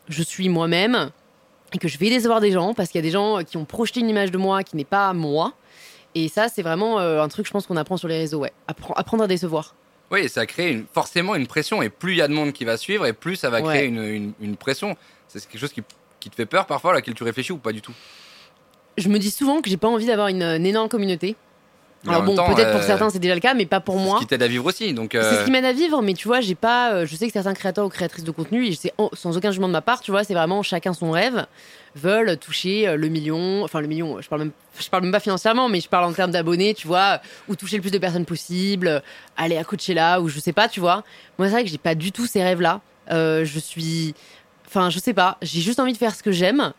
je 0.09 0.23
suis 0.23 0.49
moi-même 0.49 1.11
et 1.75 1.77
que 1.77 1.89
je 1.89 1.97
vais 1.97 2.09
décevoir 2.09 2.39
des 2.39 2.51
gens 2.51 2.73
parce 2.73 2.89
qu'il 2.89 2.99
y 2.99 3.03
a 3.03 3.07
des 3.07 3.11
gens 3.11 3.43
qui 3.43 3.57
ont 3.57 3.65
projeté 3.65 3.99
une 3.99 4.09
image 4.09 4.31
de 4.31 4.37
moi 4.37 4.63
qui 4.63 4.77
n'est 4.77 4.85
pas 4.85 5.11
moi. 5.11 5.53
Et 6.15 6.29
ça, 6.29 6.47
c'est 6.47 6.61
vraiment 6.61 6.99
euh, 7.01 7.21
un 7.21 7.27
truc, 7.27 7.45
je 7.45 7.51
pense, 7.51 7.67
qu'on 7.67 7.75
apprend 7.75 7.97
sur 7.97 8.07
les 8.07 8.17
réseaux, 8.17 8.39
ouais. 8.39 8.53
Appre- 8.69 8.93
apprendre 8.95 9.23
à 9.25 9.27
décevoir. 9.27 9.75
Oui, 10.11 10.21
et 10.21 10.27
ça 10.29 10.45
crée 10.45 10.71
une, 10.71 10.85
forcément 10.93 11.35
une 11.35 11.47
pression. 11.47 11.81
Et 11.81 11.89
plus 11.89 12.13
il 12.13 12.17
y 12.17 12.21
a 12.21 12.27
de 12.29 12.33
monde 12.33 12.53
qui 12.53 12.63
va 12.63 12.77
suivre, 12.77 13.05
et 13.05 13.11
plus 13.11 13.35
ça 13.35 13.49
va 13.49 13.61
créer 13.61 13.85
une, 13.87 14.01
une- 14.01 14.33
une 14.39 14.55
pression. 14.55 14.95
C'est 15.27 15.45
quelque 15.45 15.59
chose 15.59 15.73
qui, 15.73 15.81
qui 16.21 16.29
te 16.29 16.35
fait 16.35 16.45
peur 16.45 16.65
parfois, 16.67 16.91
à 16.91 16.93
laquelle 16.93 17.15
tu 17.15 17.23
réfléchis 17.23 17.51
ou 17.51 17.57
pas 17.57 17.73
du 17.73 17.81
tout. 17.81 17.91
Je 18.97 19.09
me 19.09 19.19
dis 19.19 19.29
souvent 19.31 19.59
que 19.61 19.69
j'ai 19.69 19.75
pas 19.75 19.89
envie 19.89 20.05
d'avoir 20.05 20.29
une 20.29 20.41
énorme 20.65 20.87
communauté. 20.87 21.35
Alors 22.07 22.23
bon, 22.23 22.35
peut-être 22.35 22.71
pour 22.71 22.81
euh, 22.81 22.85
certains 22.85 23.09
c'est 23.09 23.19
déjà 23.19 23.33
le 23.35 23.41
cas, 23.41 23.53
mais 23.53 23.65
pas 23.65 23.79
pour 23.79 23.95
C'est 23.95 24.03
moi. 24.03 24.15
ce 24.17 24.21
qui 24.21 24.27
t'aide 24.27 24.43
à 24.43 24.47
vivre 24.47 24.65
aussi. 24.65 24.93
Donc, 24.93 25.09
C'est 25.13 25.17
euh, 25.19 25.39
ce 25.39 25.45
qui 25.45 25.51
m'aide 25.51 25.65
à 25.65 25.73
vivre, 25.73 26.01
mais 26.01 26.13
tu 26.13 26.27
vois, 26.27 26.41
j'ai 26.41 26.55
pas. 26.55 26.93
euh, 26.93 27.05
je 27.05 27.15
sais 27.15 27.27
que 27.27 27.33
certains 27.33 27.53
créateurs 27.53 27.85
ou 27.85 27.89
créatrices 27.89 28.23
de 28.23 28.31
contenu, 28.31 28.65
et 28.67 28.77
sans 29.13 29.37
aucun 29.37 29.51
jugement 29.51 29.67
de 29.67 29.73
ma 29.73 29.81
part, 29.81 30.01
tu 30.01 30.11
vois, 30.11 30.23
c'est 30.23 30.33
vraiment 30.33 30.61
chacun 30.63 30.93
son 30.93 31.11
rêve, 31.11 31.45
veulent 31.95 32.37
toucher 32.37 32.87
euh, 32.87 32.95
le 32.97 33.07
million, 33.07 33.63
enfin 33.63 33.79
le 33.81 33.87
million, 33.87 34.21
je 34.21 34.27
parle 34.27 34.41
même, 34.41 34.51
je 34.79 34.89
parle 34.89 35.03
même 35.03 35.11
pas 35.11 35.19
financièrement, 35.19 35.69
mais 35.69 35.79
je 35.81 35.89
parle 35.89 36.05
en 36.05 36.13
termes 36.13 36.31
d'abonnés, 36.31 36.73
tu 36.73 36.87
vois, 36.87 37.21
ou 37.47 37.55
toucher 37.55 37.77
le 37.77 37.81
plus 37.81 37.91
de 37.91 37.97
personnes 37.97 38.25
possible, 38.25 38.87
euh, 38.87 38.99
aller 39.37 39.57
à 39.57 39.63
Coachella, 39.63 40.21
ou 40.21 40.27
je 40.29 40.39
sais 40.39 40.53
pas, 40.53 40.67
tu 40.67 40.79
vois. 40.79 41.03
Moi, 41.37 41.47
c'est 41.47 41.53
vrai 41.53 41.63
que 41.63 41.69
j'ai 41.69 41.77
pas 41.77 41.95
du 41.95 42.11
tout 42.11 42.25
ces 42.27 42.43
rêves-là. 42.43 42.81
Euh, 43.11 43.45
je 43.45 43.59
suis. 43.59 44.13
Enfin, 44.67 44.89
je 44.89 44.99
sais 44.99 45.13
pas, 45.13 45.37
j'ai 45.41 45.61
juste 45.61 45.79
envie 45.79 45.93
de 45.93 45.97
faire 45.97 46.13
ce 46.15 46.23
que 46.23 46.31
j'aime. 46.31 46.73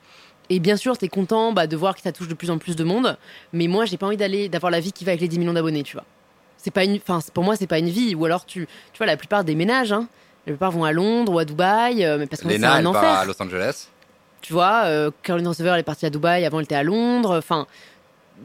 Et 0.51 0.61
bien 0.61 0.77
sûr, 0.77 0.97
t'es 0.97 1.09
content 1.09 1.53
bah, 1.53 1.67
de 1.67 1.77
voir 1.77 1.95
que 1.97 2.01
ça 2.03 2.13
touche 2.13 2.29
de 2.29 2.35
plus 2.35 2.51
en 2.51 2.59
plus 2.59 2.77
de 2.77 2.85
monde, 2.85 3.17
mais 3.53 3.67
moi, 3.67 3.85
j'ai 3.85 3.97
pas 3.97 4.07
envie 4.07 4.17
d'aller, 4.17 4.49
d'avoir 4.49 4.71
la 4.71 4.81
vie 4.81 4.93
qui 4.93 5.05
va 5.05 5.11
avec 5.11 5.21
les 5.21 5.29
10 5.29 5.39
millions 5.41 5.53
d'abonnés, 5.55 5.83
tu 5.83 5.95
vois. 5.95 6.05
C'est 6.57 6.71
pas 6.71 6.85
une, 6.85 6.97
enfin, 6.97 7.19
pour 7.35 7.45
moi, 7.45 7.57
c'est 7.57 7.67
pas 7.67 7.79
une 7.79 7.89
vie. 7.89 8.15
Ou 8.15 8.25
alors, 8.25 8.45
tu, 8.47 8.67
tu 8.93 8.99
vois, 8.99 9.07
la 9.07 9.17
plupart 9.17 9.45
déménagent. 9.45 9.93
Hein. 9.93 10.09
La 10.47 10.53
plupart 10.53 10.71
vont 10.71 10.85
à 10.85 10.93
Londres 10.93 11.33
ou 11.35 11.39
à 11.39 11.45
Dubaï, 11.45 12.05
euh, 12.05 12.19
mais 12.19 12.27
parce 12.27 12.43
que 12.43 12.49
c'est 12.49 12.55
un 12.65 12.79
elle 12.79 12.85
part 12.85 12.95
enfer. 12.97 13.09
à 13.11 13.25
Los 13.25 13.41
Angeles. 13.43 13.89
Tu 14.41 14.53
vois, 14.53 14.83
euh, 14.85 15.11
Caroline 15.25 15.49
Receveur, 15.49 15.75
elle 15.75 15.81
est 15.81 15.85
partie 15.85 16.07
à 16.07 16.11
Dubaï, 16.11 16.45
avant 16.45 16.59
elle 16.61 16.65
était 16.65 16.75
à 16.77 16.83
Londres. 16.85 17.37
Enfin, 17.39 17.67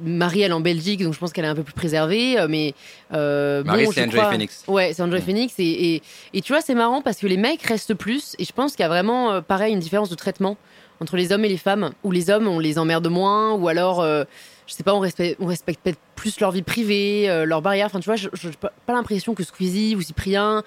Marie, 0.04 0.42
elle 0.42 0.52
est 0.52 0.54
en 0.56 0.62
Belgique, 0.62 1.04
donc 1.04 1.14
je 1.14 1.20
pense 1.20 1.34
qu'elle 1.34 1.46
est 1.46 1.50
un 1.50 1.56
peu 1.56 1.64
plus 1.64 1.74
préservée. 1.74 2.40
euh, 2.40 2.48
mais 2.50 2.74
euh, 3.14 3.64
Marie, 3.64 3.86
bon, 3.86 3.92
c'est 3.92 4.02
Enjoy 4.08 4.20
crois- 4.20 4.32
Phoenix. 4.32 4.64
Ouais, 4.68 4.94
c'est 4.94 5.02
Enjoy 5.04 5.20
Mm. 5.20 5.24
Phoenix. 5.24 5.54
Et, 5.60 5.96
et, 5.96 6.02
et 6.34 6.42
tu 6.42 6.54
vois, 6.54 6.62
c'est 6.62 6.74
marrant 6.76 7.02
parce 7.02 7.18
que 7.18 7.28
les 7.28 7.38
mecs 7.38 7.62
restent 7.64 7.94
plus. 7.94 8.36
Et 8.40 8.46
je 8.46 8.54
pense 8.54 8.72
qu'il 8.72 8.82
y 8.82 8.86
a 8.86 8.90
vraiment, 8.90 9.32
euh, 9.34 9.42
pareil, 9.42 9.74
une 9.74 9.80
différence 9.80 10.10
de 10.10 10.16
traitement 10.16 10.58
entre 11.02 11.18
les 11.18 11.32
hommes 11.32 11.44
et 11.44 11.50
les 11.50 11.58
femmes. 11.58 11.92
Où 12.04 12.12
les 12.12 12.30
hommes, 12.30 12.48
on 12.48 12.60
les 12.60 12.78
emmerde 12.78 13.08
moins, 13.08 13.54
ou 13.54 13.68
alors, 13.68 14.00
euh, 14.00 14.24
je 14.68 14.74
sais 14.74 14.84
pas, 14.84 14.94
on 14.94 15.00
respecte, 15.00 15.38
peut-être 15.84 16.00
plus 16.16 16.40
leur 16.40 16.52
vie 16.52 16.62
privée, 16.62 17.30
euh, 17.30 17.46
leurs 17.46 17.62
barrières. 17.62 17.88
Enfin, 17.88 18.00
tu 18.00 18.06
vois, 18.06 18.16
je 18.16 18.28
n'ai 18.28 18.54
pas, 18.54 18.72
pas 18.86 18.94
l'impression 18.94 19.34
que 19.34 19.44
Squeezie 19.44 19.96
ou 19.96 20.02
Cyprien, 20.02 20.64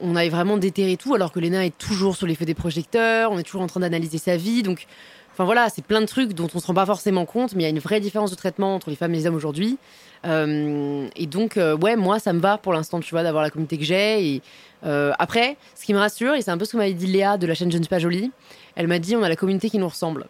on 0.00 0.16
avait 0.16 0.30
vraiment 0.30 0.56
déterré 0.56 0.96
tout, 0.96 1.14
alors 1.14 1.30
que 1.30 1.38
Léna 1.38 1.64
est 1.64 1.76
toujours 1.76 2.16
sur 2.16 2.26
les 2.26 2.34
feux 2.34 2.46
des 2.46 2.54
projecteurs, 2.54 3.30
on 3.30 3.38
est 3.38 3.44
toujours 3.44 3.62
en 3.62 3.66
train 3.66 3.80
d'analyser 3.80 4.18
sa 4.18 4.36
vie. 4.36 4.62
Donc, 4.62 4.86
enfin 5.32 5.44
voilà, 5.44 5.68
c'est 5.68 5.84
plein 5.84 6.00
de 6.00 6.06
trucs 6.06 6.32
dont 6.32 6.48
on 6.54 6.58
se 6.58 6.66
rend 6.66 6.74
pas 6.74 6.86
forcément 6.86 7.26
compte, 7.26 7.54
mais 7.54 7.62
il 7.62 7.64
y 7.64 7.68
a 7.68 7.70
une 7.70 7.78
vraie 7.78 8.00
différence 8.00 8.30
de 8.30 8.36
traitement 8.36 8.74
entre 8.74 8.90
les 8.90 8.96
femmes 8.96 9.14
et 9.14 9.18
les 9.18 9.26
hommes 9.26 9.36
aujourd'hui. 9.36 9.78
Euh, 10.24 11.08
et 11.16 11.26
donc, 11.26 11.56
euh, 11.56 11.76
ouais, 11.76 11.96
moi, 11.96 12.18
ça 12.18 12.32
me 12.32 12.40
va 12.40 12.58
pour 12.58 12.72
l'instant, 12.72 13.00
tu 13.00 13.10
vois, 13.10 13.22
d'avoir 13.22 13.42
la 13.42 13.50
communauté 13.50 13.78
que 13.78 13.84
j'ai. 13.84 14.42
Euh, 14.84 15.12
après, 15.18 15.56
ce 15.74 15.84
qui 15.84 15.94
me 15.94 15.98
rassure, 15.98 16.34
et 16.34 16.42
c'est 16.42 16.50
un 16.50 16.58
peu 16.58 16.64
ce 16.64 16.72
que 16.72 16.76
m'avait 16.76 16.92
dit 16.92 17.06
Léa 17.06 17.36
de 17.36 17.46
la 17.46 17.54
chaîne 17.54 17.70
Je 17.70 17.78
ne 17.78 17.82
suis 17.82 17.88
pas 17.88 17.98
jolie, 17.98 18.30
elle 18.76 18.86
m'a 18.86 18.98
dit 18.98 19.16
on 19.16 19.22
a 19.22 19.28
la 19.28 19.36
communauté 19.36 19.70
qui 19.70 19.78
nous 19.78 19.88
ressemble. 19.88 20.26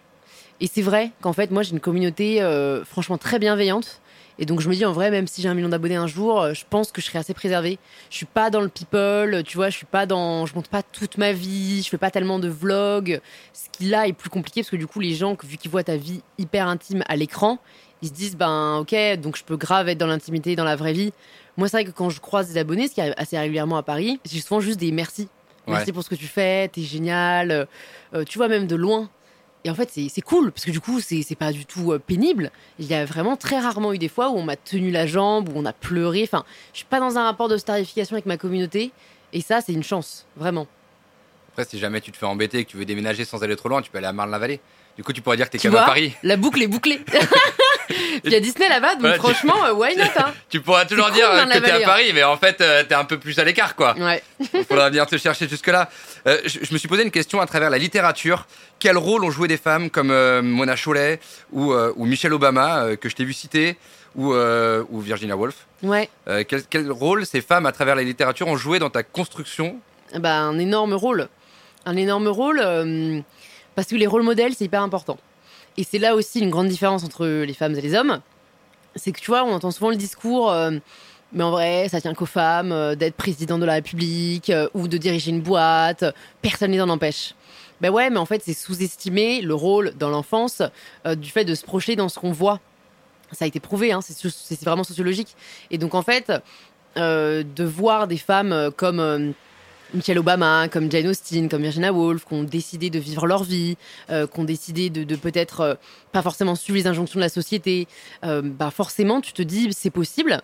Et 0.60 0.68
c'est 0.68 0.82
vrai 0.82 1.10
qu'en 1.20 1.32
fait, 1.32 1.50
moi, 1.50 1.62
j'ai 1.62 1.72
une 1.72 1.80
communauté 1.80 2.40
franchement 2.86 3.18
très 3.18 3.38
bienveillante. 3.38 4.00
Et 4.38 4.46
donc, 4.46 4.60
je 4.60 4.68
me 4.68 4.74
dis 4.74 4.84
en 4.84 4.92
vrai, 4.92 5.10
même 5.10 5.28
si 5.28 5.42
j'ai 5.42 5.48
un 5.48 5.54
million 5.54 5.68
d'abonnés 5.68 5.94
un 5.94 6.08
jour, 6.08 6.54
je 6.54 6.64
pense 6.68 6.90
que 6.90 7.00
je 7.00 7.06
serai 7.06 7.18
assez 7.18 7.34
préservée. 7.34 7.78
Je 8.10 8.16
suis 8.16 8.26
pas 8.26 8.50
dans 8.50 8.60
le 8.60 8.68
people, 8.68 9.42
tu 9.44 9.56
vois, 9.56 9.70
je 9.70 9.76
suis 9.76 9.86
pas 9.86 10.06
dans. 10.06 10.46
Je 10.46 10.54
montre 10.54 10.70
pas 10.70 10.82
toute 10.82 11.18
ma 11.18 11.32
vie, 11.32 11.82
je 11.82 11.88
fais 11.88 11.98
pas 11.98 12.10
tellement 12.10 12.38
de 12.38 12.48
vlogs. 12.48 13.20
Ce 13.52 13.68
qui 13.76 13.86
là 13.86 14.06
est 14.06 14.12
plus 14.12 14.30
compliqué 14.30 14.62
parce 14.62 14.70
que 14.70 14.76
du 14.76 14.86
coup, 14.86 15.00
les 15.00 15.14
gens, 15.14 15.36
vu 15.42 15.56
qu'ils 15.56 15.70
voient 15.70 15.84
ta 15.84 15.96
vie 15.96 16.20
hyper 16.38 16.68
intime 16.68 17.02
à 17.06 17.16
l'écran, 17.16 17.58
ils 18.04 18.08
se 18.08 18.12
disent 18.12 18.36
ben 18.36 18.76
ok 18.78 18.94
donc 19.18 19.36
je 19.36 19.44
peux 19.44 19.56
grave 19.56 19.88
être 19.88 19.98
dans 19.98 20.06
l'intimité 20.06 20.54
dans 20.56 20.64
la 20.64 20.76
vraie 20.76 20.92
vie. 20.92 21.12
Moi 21.56 21.68
c'est 21.68 21.78
vrai 21.78 21.84
que 21.84 21.90
quand 21.90 22.10
je 22.10 22.20
croise 22.20 22.48
des 22.52 22.58
abonnés 22.58 22.86
ce 22.88 22.94
qui 22.94 23.00
arrive 23.00 23.14
assez 23.16 23.38
régulièrement 23.38 23.76
à 23.76 23.82
Paris 23.82 24.20
j'ai 24.24 24.40
souvent 24.40 24.60
juste 24.60 24.78
des 24.78 24.92
merci. 24.92 25.28
Merci 25.66 25.86
Ouais. 25.86 25.92
pour 25.92 26.02
ce 26.04 26.10
que 26.10 26.14
tu 26.14 26.26
fais 26.26 26.68
t'es 26.68 26.82
génial 26.82 27.66
Euh, 28.14 28.24
tu 28.24 28.38
vois 28.38 28.48
même 28.48 28.66
de 28.66 28.76
loin. 28.76 29.08
Et 29.64 29.70
en 29.70 29.74
fait 29.74 29.88
c'est 29.90 30.20
cool 30.20 30.52
parce 30.52 30.64
que 30.66 30.70
du 30.70 30.80
coup 30.80 31.00
c'est 31.00 31.24
pas 31.36 31.50
du 31.52 31.64
tout 31.64 31.92
euh, 31.92 31.98
pénible. 31.98 32.50
Il 32.78 32.86
y 32.86 32.94
a 32.94 33.04
vraiment 33.06 33.36
très 33.36 33.58
rarement 33.58 33.92
eu 33.94 33.98
des 33.98 34.08
fois 34.10 34.28
où 34.30 34.36
on 34.36 34.42
m'a 34.42 34.56
tenu 34.56 34.90
la 34.90 35.06
jambe 35.06 35.48
où 35.48 35.52
on 35.56 35.64
a 35.64 35.72
pleuré. 35.72 36.22
Enfin 36.24 36.44
je 36.72 36.78
suis 36.78 36.86
pas 36.86 37.00
dans 37.00 37.16
un 37.16 37.24
rapport 37.24 37.48
de 37.48 37.56
starification 37.56 38.14
avec 38.14 38.26
ma 38.26 38.36
communauté. 38.36 38.92
Et 39.32 39.40
ça 39.40 39.60
c'est 39.62 39.72
une 39.72 39.82
chance 39.82 40.26
vraiment. 40.36 40.66
Après, 41.52 41.64
si 41.64 41.78
jamais 41.78 42.00
tu 42.00 42.10
te 42.10 42.16
fais 42.16 42.26
embêter 42.26 42.58
et 42.58 42.64
que 42.64 42.70
tu 42.70 42.76
veux 42.76 42.84
déménager 42.84 43.24
sans 43.24 43.42
aller 43.44 43.54
trop 43.54 43.68
loin, 43.68 43.80
tu 43.80 43.88
peux 43.90 43.98
aller 43.98 44.08
à 44.08 44.12
Marne-la-Vallée. 44.12 44.60
Du 44.96 45.04
coup, 45.04 45.12
tu 45.12 45.22
pourrais 45.22 45.36
dire 45.36 45.46
que 45.46 45.52
t'es 45.52 45.58
quand 45.58 45.70
même 45.72 45.82
à 45.82 45.86
Paris. 45.86 46.12
la 46.24 46.36
boucle 46.36 46.60
est 46.60 46.66
bouclée 46.66 46.98
il 48.24 48.32
y 48.32 48.34
a 48.34 48.40
Disney 48.40 48.68
là-bas 48.68 48.92
donc 48.94 49.00
Voilà, 49.00 49.14
tu- 49.16 49.20
franchement 49.20 49.64
euh, 49.66 49.72
why 49.74 49.96
not 49.96 50.04
hein 50.18 50.32
Tu 50.50 50.60
pourras 50.60 50.84
toujours 50.84 51.06
cool, 51.06 51.14
dire 51.14 51.28
euh, 51.30 51.44
que 51.44 51.58
t'es 51.58 51.70
à 51.70 51.76
hein. 51.76 51.80
Paris, 51.84 52.10
mais 52.14 52.22
en 52.24 52.36
fait, 52.36 52.60
euh, 52.60 52.82
t'es 52.84 52.94
un 52.94 53.04
peu 53.04 53.18
plus 53.18 53.38
à 53.38 53.44
l'écart, 53.44 53.74
quoi. 53.76 53.94
ouais 53.98 54.22
Il 54.54 54.64
faudra 54.64 54.88
venir 54.90 55.06
te 55.06 55.16
chercher 55.16 55.48
jusque-là. 55.48 55.88
Euh, 56.26 56.38
je, 56.44 56.60
je 56.62 56.72
me 56.72 56.78
suis 56.78 56.88
posé 56.88 57.02
une 57.02 57.10
question 57.10 57.40
à 57.40 57.46
travers 57.46 57.70
la 57.70 57.78
littérature. 57.78 58.46
Quel 58.78 58.96
rôle 58.96 59.24
ont 59.24 59.30
joué 59.30 59.48
des 59.48 59.56
femmes 59.56 59.90
comme 59.90 60.10
euh, 60.10 60.42
Mona 60.42 60.76
Chollet 60.76 61.20
ou, 61.52 61.72
ou 61.74 62.04
Michelle 62.06 62.32
Obama, 62.32 62.96
que 63.00 63.08
je 63.08 63.14
t'ai 63.16 63.24
vu 63.24 63.32
citer, 63.32 63.76
ou, 64.14 64.32
ou 64.34 65.00
Virginia 65.00 65.36
Woolf? 65.36 65.66
Ouais 65.82 66.08
quel, 66.48 66.62
quel 66.68 66.90
rôle 66.90 67.26
ces 67.26 67.40
femmes, 67.42 67.66
à 67.66 67.72
travers 67.72 67.94
la 67.94 68.02
littérature, 68.02 68.46
ont 68.48 68.56
joué 68.56 68.78
dans 68.78 68.90
ta 68.90 69.02
construction? 69.02 69.76
Bah, 70.16 70.36
un 70.38 70.58
énorme 70.58 70.94
rôle. 70.94 71.28
Un 71.86 71.96
énorme 71.96 72.28
rôle 72.28 72.62
parce 73.74 73.88
que 73.88 73.96
les 73.96 74.06
rôles 74.06 74.22
modèles, 74.22 74.54
c'est 74.56 74.64
hyper 74.64 74.82
important. 74.82 75.18
Et 75.76 75.84
c'est 75.84 75.98
là 75.98 76.14
aussi 76.14 76.40
une 76.40 76.50
grande 76.50 76.68
différence 76.68 77.04
entre 77.04 77.26
les 77.26 77.54
femmes 77.54 77.74
et 77.74 77.80
les 77.80 77.94
hommes. 77.94 78.20
C'est 78.94 79.12
que 79.12 79.20
tu 79.20 79.30
vois, 79.30 79.44
on 79.44 79.52
entend 79.52 79.72
souvent 79.72 79.90
le 79.90 79.96
discours, 79.96 80.50
euh, 80.50 80.70
mais 81.32 81.42
en 81.42 81.50
vrai, 81.50 81.88
ça 81.88 82.00
tient 82.00 82.14
qu'aux 82.14 82.26
femmes 82.26 82.70
euh, 82.70 82.94
d'être 82.94 83.16
président 83.16 83.58
de 83.58 83.64
la 83.64 83.74
République 83.74 84.50
euh, 84.50 84.68
ou 84.74 84.86
de 84.86 84.96
diriger 84.98 85.30
une 85.30 85.40
boîte. 85.40 86.04
Personne 86.42 86.70
ne 86.70 86.76
les 86.76 86.80
en 86.80 86.88
empêche. 86.88 87.34
Ben 87.80 87.90
ouais, 87.90 88.08
mais 88.08 88.18
en 88.18 88.26
fait, 88.26 88.40
c'est 88.44 88.54
sous-estimer 88.54 89.40
le 89.42 89.54
rôle 89.54 89.94
dans 89.98 90.08
l'enfance 90.08 90.62
du 91.04 91.28
fait 91.28 91.44
de 91.44 91.56
se 91.56 91.64
projeter 91.64 91.96
dans 91.96 92.08
ce 92.08 92.20
qu'on 92.20 92.30
voit. 92.30 92.60
Ça 93.32 93.44
a 93.44 93.48
été 93.48 93.58
prouvé, 93.58 93.90
hein, 93.90 94.00
c'est 94.00 94.64
vraiment 94.64 94.84
sociologique. 94.84 95.34
Et 95.72 95.76
donc, 95.76 95.94
en 95.96 96.02
fait, 96.02 96.32
de 96.96 97.64
voir 97.64 98.06
des 98.06 98.16
femmes 98.16 98.70
comme 98.76 99.34
Michelle 99.94 100.18
Obama, 100.18 100.68
comme 100.68 100.90
Jane 100.90 101.06
Austen, 101.06 101.48
comme 101.48 101.62
Virginia 101.62 101.92
Woolf, 101.92 102.24
qui 102.24 102.34
ont 102.34 102.42
décidé 102.42 102.90
de 102.90 102.98
vivre 102.98 103.26
leur 103.26 103.44
vie, 103.44 103.76
euh, 104.10 104.26
qui 104.26 104.40
ont 104.40 104.44
décidé 104.44 104.90
de, 104.90 105.04
de 105.04 105.16
peut-être 105.16 105.60
euh, 105.60 105.74
pas 106.12 106.20
forcément 106.20 106.56
suivre 106.56 106.76
les 106.78 106.86
injonctions 106.86 107.18
de 107.18 107.24
la 107.24 107.28
société, 107.28 107.86
euh, 108.24 108.42
bah 108.42 108.70
forcément, 108.70 109.20
tu 109.20 109.32
te 109.32 109.42
dis 109.42 109.72
c'est 109.72 109.90
possible. 109.90 110.40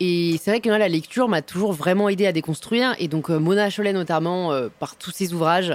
Et 0.00 0.38
c'est 0.42 0.50
vrai 0.50 0.60
que 0.60 0.68
là, 0.68 0.78
la 0.78 0.88
lecture 0.88 1.28
m'a 1.28 1.42
toujours 1.42 1.72
vraiment 1.72 2.08
aidé 2.08 2.26
à 2.26 2.32
déconstruire. 2.32 2.94
Et 2.98 3.08
donc, 3.08 3.30
euh, 3.30 3.38
Mona 3.38 3.70
Chollet, 3.70 3.92
notamment, 3.92 4.52
par 4.78 4.96
tous 4.96 5.10
ses 5.10 5.32
ouvrages, 5.32 5.74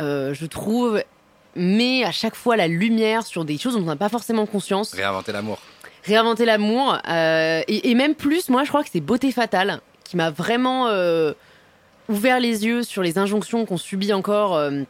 je 0.00 0.46
trouve, 0.46 1.02
met 1.56 2.04
à 2.04 2.12
chaque 2.12 2.34
fois 2.34 2.56
la 2.56 2.68
lumière 2.68 3.26
sur 3.26 3.44
des 3.44 3.58
choses 3.58 3.74
dont 3.74 3.82
on 3.82 3.86
n'a 3.86 3.96
pas 3.96 4.08
forcément 4.08 4.46
conscience 4.46 4.94
Réinventer 4.94 5.32
l'amour. 5.32 5.58
réinventer 6.04 6.44
l'amour 6.44 6.98
et, 7.08 7.90
et 7.90 7.94
même 7.94 8.14
plus 8.14 8.48
moi 8.48 8.62
je 8.62 8.68
crois 8.68 8.84
que 8.84 8.90
c'est 8.92 9.00
beauté 9.00 9.32
fatale 9.32 9.80
qui 10.04 10.16
m'a 10.16 10.30
vraiment 10.30 10.86
ouvert 12.08 12.40
les 12.40 12.64
yeux 12.64 12.82
sur 12.82 13.02
les 13.02 13.18
injonctions 13.18 13.66
qu'on 13.66 13.76
subit 13.76 14.12
encore 14.12 14.54
euh, 14.54 14.82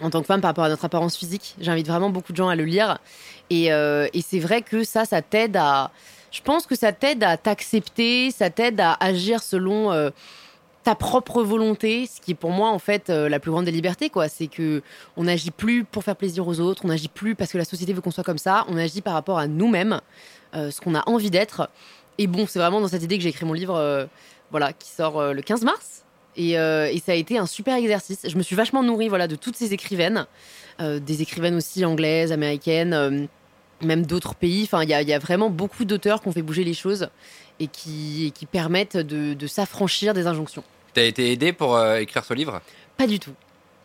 en 0.00 0.10
tant 0.10 0.20
que 0.20 0.26
femme 0.26 0.40
par 0.40 0.50
rapport 0.50 0.64
à 0.64 0.68
notre 0.68 0.84
apparence 0.84 1.16
physique 1.16 1.56
j'invite 1.60 1.86
vraiment 1.86 2.10
beaucoup 2.10 2.32
de 2.32 2.36
gens 2.36 2.48
à 2.48 2.56
le 2.56 2.64
lire 2.64 2.98
et, 3.50 3.72
euh, 3.72 4.08
et 4.12 4.22
c'est 4.22 4.38
vrai 4.38 4.62
que 4.62 4.84
ça 4.84 5.04
ça 5.04 5.22
t'aide 5.22 5.56
à 5.56 5.90
je 6.30 6.40
pense 6.42 6.66
que 6.66 6.76
ça 6.76 6.92
t'aide 6.92 7.24
à 7.24 7.36
t'accepter 7.36 8.30
ça 8.30 8.50
t'aide 8.50 8.80
à 8.80 8.96
agir 9.00 9.42
selon 9.42 9.92
euh, 9.92 10.10
ta 10.82 10.94
propre 10.94 11.42
volonté, 11.42 12.06
ce 12.06 12.22
qui 12.22 12.30
est 12.30 12.34
pour 12.34 12.52
moi 12.52 12.70
en 12.70 12.78
fait 12.78 13.10
la 13.10 13.38
plus 13.38 13.50
grande 13.50 13.66
des 13.66 13.70
libertés, 13.70 14.08
quoi. 14.08 14.30
C'est 14.30 14.46
que 14.46 14.82
on 15.18 15.24
n'agit 15.24 15.50
plus 15.50 15.84
pour 15.84 16.02
faire 16.04 16.16
plaisir 16.16 16.48
aux 16.48 16.58
autres, 16.58 16.86
on 16.86 16.88
n'agit 16.88 17.08
plus 17.08 17.34
parce 17.34 17.52
que 17.52 17.58
la 17.58 17.66
société 17.66 17.92
veut 17.92 18.00
qu'on 18.00 18.10
soit 18.10 18.24
comme 18.24 18.38
ça, 18.38 18.64
on 18.66 18.78
agit 18.78 19.02
par 19.02 19.12
rapport 19.12 19.38
à 19.38 19.46
nous-mêmes, 19.46 20.00
ce 20.54 20.80
qu'on 20.80 20.94
a 20.94 21.06
envie 21.06 21.28
d'être. 21.28 21.68
Et 22.16 22.26
bon, 22.26 22.46
c'est 22.48 22.58
vraiment 22.58 22.80
dans 22.80 22.88
cette 22.88 23.02
idée 23.02 23.18
que 23.18 23.22
j'ai 23.22 23.28
écrit 23.28 23.44
mon 23.44 23.52
livre, 23.52 24.08
voilà, 24.50 24.72
qui 24.72 24.88
sort 24.88 25.34
le 25.34 25.42
15 25.42 25.64
mars. 25.64 26.00
Et, 26.36 26.58
euh, 26.58 26.86
et 26.92 26.98
ça 27.04 27.12
a 27.12 27.14
été 27.16 27.38
un 27.38 27.46
super 27.46 27.74
exercice. 27.76 28.20
Je 28.28 28.36
me 28.36 28.42
suis 28.42 28.56
vachement 28.56 28.82
nourrie, 28.82 29.08
voilà, 29.08 29.26
de 29.28 29.36
toutes 29.36 29.56
ces 29.56 29.72
écrivaines, 29.72 30.26
euh, 30.80 30.98
des 31.00 31.22
écrivaines 31.22 31.56
aussi 31.56 31.84
anglaises, 31.84 32.32
américaines, 32.32 32.92
euh, 32.94 33.24
même 33.82 34.06
d'autres 34.06 34.34
pays. 34.34 34.62
Enfin, 34.64 34.82
il 34.82 34.88
y 34.88 34.94
a, 34.94 35.02
il 35.02 35.08
y 35.08 35.12
a 35.12 35.18
vraiment 35.18 35.50
beaucoup 35.50 35.84
d'auteurs 35.84 36.22
qui 36.22 36.28
ont 36.28 36.32
fait 36.32 36.42
bouger 36.42 36.64
les 36.64 36.74
choses 36.74 37.08
et 37.58 37.66
qui, 37.66 38.26
et 38.26 38.30
qui 38.30 38.46
permettent 38.46 38.96
de, 38.96 39.34
de 39.34 39.46
s'affranchir 39.46 40.14
des 40.14 40.26
injonctions. 40.26 40.62
T'as 40.94 41.02
été 41.04 41.32
aidé 41.32 41.52
pour 41.52 41.80
écrire 41.94 42.24
ce 42.24 42.34
livre? 42.34 42.60
Pas 42.96 43.06
du 43.06 43.18
tout. 43.18 43.32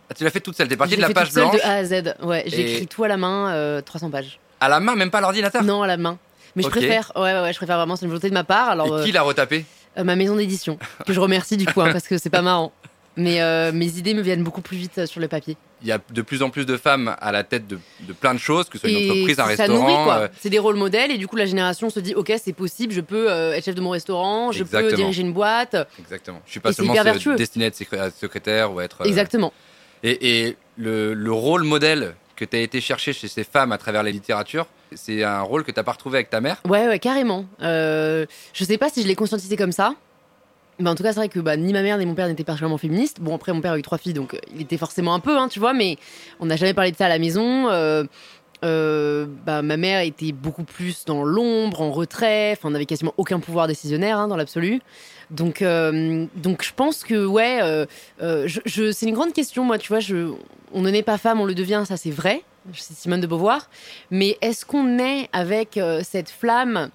Ah, 0.10 0.14
Tu 0.14 0.24
l'as 0.24 0.30
fait 0.30 0.40
toute 0.40 0.56
seule. 0.56 0.68
T'es 0.68 0.78
partie 0.78 0.96
de 0.96 1.02
la 1.02 1.10
page 1.10 1.28
toute 1.30 1.34
seule 1.36 1.44
blanche 1.50 1.56
de 1.62 1.62
A 1.68 1.74
à 1.76 1.84
Z. 1.84 2.16
Ouais, 2.24 2.44
j'ai 2.48 2.62
Et- 2.62 2.74
écrit 2.74 2.88
tout 2.88 3.04
à 3.04 3.08
la 3.08 3.18
main, 3.18 3.52
euh, 3.54 3.82
300 3.82 4.10
pages. 4.12 4.40
à 4.60 4.70
la 4.70 4.80
main, 4.80 4.96
même 4.96 5.10
pas 5.12 5.18
à 5.18 5.22
l'ordinateur? 5.22 5.64
Non, 5.64 5.82
à 5.82 5.88
la 5.88 5.98
main. 5.98 6.18
Mais 6.56 6.64
je 6.64 6.70
préfère. 6.70 7.12
Ouais, 7.16 7.22
ouais, 7.34 7.42
ouais, 7.42 7.52
je 7.54 7.58
préfère 7.58 7.78
vraiment. 7.78 7.96
C'est 7.96 8.06
une 8.06 8.10
volonté 8.12 8.30
de 8.30 8.34
ma 8.34 8.44
part. 8.46 8.70
Alors, 8.70 9.02
Et 9.02 9.04
qui 9.06 9.12
l'a 9.12 9.24
retapé? 9.24 9.66
Ma 10.04 10.16
maison 10.16 10.36
d'édition, 10.36 10.78
que 11.06 11.14
je 11.14 11.20
remercie 11.20 11.58
du 11.58 11.66
coup, 11.66 11.82
hein, 11.82 11.90
parce 11.92 12.08
que 12.08 12.18
c'est 12.18 12.30
pas 12.30 12.42
marrant. 12.42 12.72
Mais 13.18 13.42
euh, 13.42 13.72
mes 13.72 13.98
idées 13.98 14.14
me 14.14 14.22
viennent 14.22 14.44
beaucoup 14.44 14.60
plus 14.60 14.76
vite 14.76 14.98
euh, 14.98 15.06
sur 15.06 15.22
le 15.22 15.30
papier. 15.30 15.56
Il 15.82 15.88
y 15.88 15.94
a 15.94 16.00
de 16.10 16.22
plus 16.22 16.42
en 16.42 16.50
plus 16.50 16.66
de 16.66 16.76
femmes 16.76 17.16
à 17.22 17.32
la 17.32 17.46
tête 17.46 17.66
de, 17.66 17.80
de 18.02 18.12
plein 18.12 18.34
de 18.34 18.40
choses, 18.40 18.68
que 18.68 18.78
ce 18.78 18.80
soit 18.80 18.90
une 18.90 18.98
Et 19.06 19.10
entreprise, 19.10 19.40
un 19.40 19.56
ça 19.56 19.68
nourrit, 19.70 19.84
restaurant. 19.86 20.04
quoi. 20.04 20.16
euh, 20.24 20.28
C'est 20.38 20.50
des 20.50 20.60
rôles 20.60 20.76
modèles 20.76 21.12
et 21.12 21.18
du 21.18 21.26
coup 21.26 21.38
la 21.38 21.46
génération 21.46 21.90
se 21.90 22.02
dit 22.02 22.14
ok 22.14 22.34
c'est 22.44 22.52
possible, 22.52 22.92
je 22.92 23.00
peux 23.00 23.32
euh, 23.32 23.54
être 23.54 23.64
chef 23.64 23.76
de 23.76 23.80
mon 23.80 23.92
restaurant, 23.92 24.52
je 24.52 24.66
peux 24.66 24.92
diriger 24.94 25.22
une 25.22 25.32
boîte. 25.32 25.78
exactement. 25.98 26.42
Je 26.46 26.52
suis 26.52 26.60
pas 26.60 26.72
Et 26.72 26.74
seulement 26.74 26.94
destiné 27.38 27.66
à 27.66 27.68
être 27.70 28.18
secrétaire 28.18 28.74
ou 28.74 28.80
à 28.80 28.84
être. 28.84 29.02
euh, 29.04 29.06
Exactement. 29.06 29.54
Et, 30.04 30.48
et 30.48 30.58
le, 30.78 31.14
le 31.14 31.32
rôle 31.32 31.64
modèle 31.64 32.16
que 32.36 32.44
tu 32.44 32.58
as 32.58 32.60
été 32.60 32.82
chercher 32.82 33.14
chez 33.14 33.30
ces 33.30 33.46
femmes 33.46 33.72
à 33.72 33.78
travers 33.78 34.04
les 34.04 34.12
littératures, 34.12 34.68
c'est 34.94 35.24
un 35.24 35.42
rôle 35.42 35.64
que 35.64 35.72
tu 35.72 35.80
n'as 35.80 35.84
pas 35.84 35.94
retrouvé 35.94 36.18
avec 36.18 36.30
ta 36.30 36.42
mère? 36.42 36.62
Ouais, 36.68 36.88
ouais, 36.88 37.00
carrément. 37.00 37.46
Euh, 37.62 38.26
je 38.54 38.64
sais 38.64 38.78
pas 38.78 38.90
si 38.90 39.02
je 39.02 39.08
l'ai 39.08 39.16
conscientisé 39.16 39.56
comme 39.58 39.72
ça. 39.72 39.96
Mais 40.80 40.90
en 40.90 40.96
tout 40.96 41.04
cas, 41.04 41.14
c'est 41.14 41.20
vrai 41.20 41.30
que 41.30 41.40
bah, 41.40 41.56
ni 41.56 41.72
ma 41.72 41.82
mère 41.82 41.98
ni 41.98 42.06
mon 42.06 42.16
père 42.16 42.28
n'étaient 42.28 42.44
particulièrement 42.44 42.78
féministes. 42.78 43.22
Bon, 43.22 43.36
après, 43.36 43.54
mon 43.54 43.62
père 43.62 43.74
a 43.74 43.80
eu 43.80 43.82
trois 43.82 43.98
filles, 43.98 44.14
donc 44.14 44.34
euh, 44.34 44.40
il 44.54 44.62
était 44.62 44.78
forcément 44.78 45.14
un 45.14 45.20
peu, 45.20 45.38
hein, 45.38 45.48
tu 45.48 45.60
vois, 45.60 45.74
mais 45.74 45.98
on 46.40 46.46
n'a 46.46 46.58
jamais 46.58 46.74
parlé 46.74 46.92
de 46.92 46.98
ça 46.98 47.06
à 47.06 47.10
la 47.10 47.20
maison. 47.20 47.70
Euh, 47.70 48.04
euh, 48.64 49.26
bah, 49.46 49.62
ma 49.62 49.78
mère 49.78 50.02
était 50.02 50.32
beaucoup 50.32 50.64
plus 50.64 51.06
dans 51.06 51.24
l'ombre, 51.24 51.82
en 51.82 51.92
retrait. 51.92 52.52
Enfin, 52.54 52.68
on 52.68 52.72
n'avait 52.72 52.86
quasiment 52.86 53.14
aucun 53.18 53.40
pouvoir 53.40 53.68
décisionnaire 53.68 54.18
hein, 54.18 54.28
dans 54.28 54.36
l'absolu. 54.36 54.82
Donc, 55.32 55.64
donc, 55.64 56.64
je 56.64 56.74
pense 56.76 57.04
que, 57.04 57.26
ouais, 57.26 57.88
c'est 58.20 59.06
une 59.06 59.14
grande 59.14 59.34
question, 59.34 59.64
moi, 59.64 59.78
tu 59.78 59.94
vois. 59.94 60.00
On 60.74 60.82
ne 60.82 60.92
naît 60.92 61.04
pas 61.04 61.18
femme, 61.18 61.40
on 61.40 61.46
le 61.46 61.56
devient, 61.56 61.84
ça 61.88 61.98
c'est 61.98 62.12
vrai. 62.12 62.44
C'est 62.74 62.96
Simone 62.96 63.22
de 63.22 63.28
Beauvoir. 63.28 63.70
Mais 64.12 64.38
est-ce 64.42 64.66
qu'on 64.66 64.84
naît 64.84 65.30
avec 65.34 65.78
euh, 65.78 66.02
cette 66.04 66.30
flamme 66.30 66.90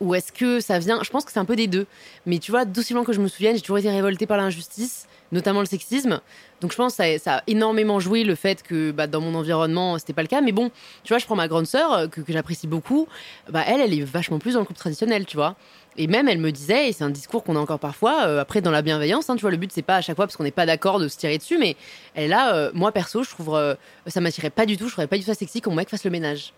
ou 0.00 0.14
est-ce 0.14 0.32
que 0.32 0.60
ça 0.60 0.78
vient 0.78 1.02
Je 1.02 1.10
pense 1.10 1.24
que 1.24 1.32
c'est 1.32 1.38
un 1.38 1.44
peu 1.44 1.56
des 1.56 1.66
deux. 1.66 1.86
Mais 2.26 2.38
tu 2.38 2.50
vois, 2.50 2.64
d'aussi 2.64 2.94
que 2.94 3.12
je 3.12 3.20
me 3.20 3.28
souvienne, 3.28 3.54
j'ai 3.54 3.60
toujours 3.60 3.78
été 3.78 3.90
révoltée 3.90 4.26
par 4.26 4.36
l'injustice, 4.36 5.06
notamment 5.32 5.60
le 5.60 5.66
sexisme. 5.66 6.20
Donc 6.60 6.72
je 6.72 6.76
pense 6.76 6.96
que 6.96 7.18
ça, 7.18 7.36
a 7.36 7.42
énormément 7.46 8.00
joué 8.00 8.24
le 8.24 8.34
fait 8.34 8.62
que 8.62 8.90
bah, 8.90 9.06
dans 9.06 9.20
mon 9.20 9.34
environnement, 9.34 9.98
c'était 9.98 10.12
pas 10.12 10.22
le 10.22 10.28
cas. 10.28 10.40
Mais 10.40 10.52
bon, 10.52 10.70
tu 11.04 11.12
vois, 11.12 11.18
je 11.18 11.26
prends 11.26 11.36
ma 11.36 11.48
grande 11.48 11.66
sœur, 11.66 11.92
euh, 11.92 12.06
que, 12.08 12.20
j'apprécie 12.28 12.66
beaucoup. 12.66 13.08
Bah, 13.50 13.62
elle, 13.66 13.80
elle 13.80 13.94
est 13.94 14.02
vachement 14.02 14.38
plus 14.38 14.54
dans 14.54 14.60
le 14.60 14.66
couple 14.66 14.80
traditionnel, 14.80 15.26
tu 15.26 15.36
vois. 15.36 15.56
Et 15.96 16.06
même, 16.06 16.28
elle 16.28 16.38
me 16.38 16.52
disait, 16.52 16.88
et 16.88 16.92
c'est 16.92 17.04
un 17.04 17.10
discours 17.10 17.42
qu'on 17.42 17.56
a 17.56 17.58
encore 17.58 17.78
parfois, 17.78 18.26
euh, 18.26 18.40
après 18.40 18.60
dans 18.60 18.70
la 18.70 18.82
bienveillance, 18.82 19.28
hein, 19.28 19.36
tu 19.36 19.42
vois, 19.42 19.50
le 19.50 19.56
but 19.56 19.72
c'est 19.72 19.82
pas 19.82 19.96
à 19.96 20.00
chaque 20.00 20.16
fois 20.16 20.26
parce 20.26 20.36
qu'on 20.36 20.44
n'est 20.44 20.50
pas 20.50 20.66
d'accord 20.66 21.00
de 21.00 21.08
se 21.08 21.18
tirer 21.18 21.36
dessus, 21.36 21.58
mais 21.58 21.76
elle 22.14 22.30
là, 22.30 22.54
euh, 22.54 22.70
moi 22.74 22.92
perso, 22.92 23.22
je 23.24 23.30
trouve, 23.30 23.54
euh, 23.54 23.74
ça 24.06 24.20
m'attirait 24.20 24.50
pas 24.50 24.66
du 24.66 24.76
tout, 24.76 24.84
je 24.86 24.92
trouverais 24.92 25.08
pas 25.08 25.16
du 25.16 25.24
tout 25.24 25.30
ça 25.30 25.34
sexy 25.34 25.60
qu'on 25.60 25.74
mec 25.74 25.88
fasse 25.88 26.04
le 26.04 26.10
ménage. 26.10 26.52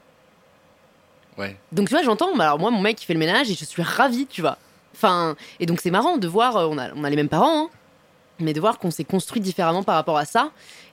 Donc 1.72 1.88
tu 1.88 1.94
vois, 1.94 2.02
j'entends, 2.02 2.36
bah, 2.36 2.44
alors 2.44 2.58
moi, 2.58 2.70
mon 2.70 2.80
mec, 2.80 3.02
il 3.02 3.06
fait 3.06 3.14
le 3.14 3.18
ménage 3.18 3.50
et 3.50 3.54
je 3.54 3.64
suis 3.64 3.82
ravie, 3.82 4.26
tu 4.26 4.40
vois. 4.40 4.58
Enfin, 4.94 5.36
et 5.58 5.66
donc 5.66 5.80
c'est 5.80 5.90
marrant 5.90 6.18
de 6.18 6.28
voir, 6.28 6.56
euh, 6.56 6.66
on 6.70 6.78
a, 6.78 6.92
on 6.94 7.04
a 7.04 7.10
les 7.10 7.16
mêmes 7.16 7.28
parents, 7.28 7.64
hein, 7.64 7.70
mais 8.42 8.52
de 8.52 8.60
voir 8.60 8.78
qu'on 8.78 8.90
s'est 8.90 9.04
construit 9.04 9.40
différemment 9.40 9.82
par 9.82 9.94
rapport 9.94 10.18
à 10.18 10.24
ça. 10.24 10.50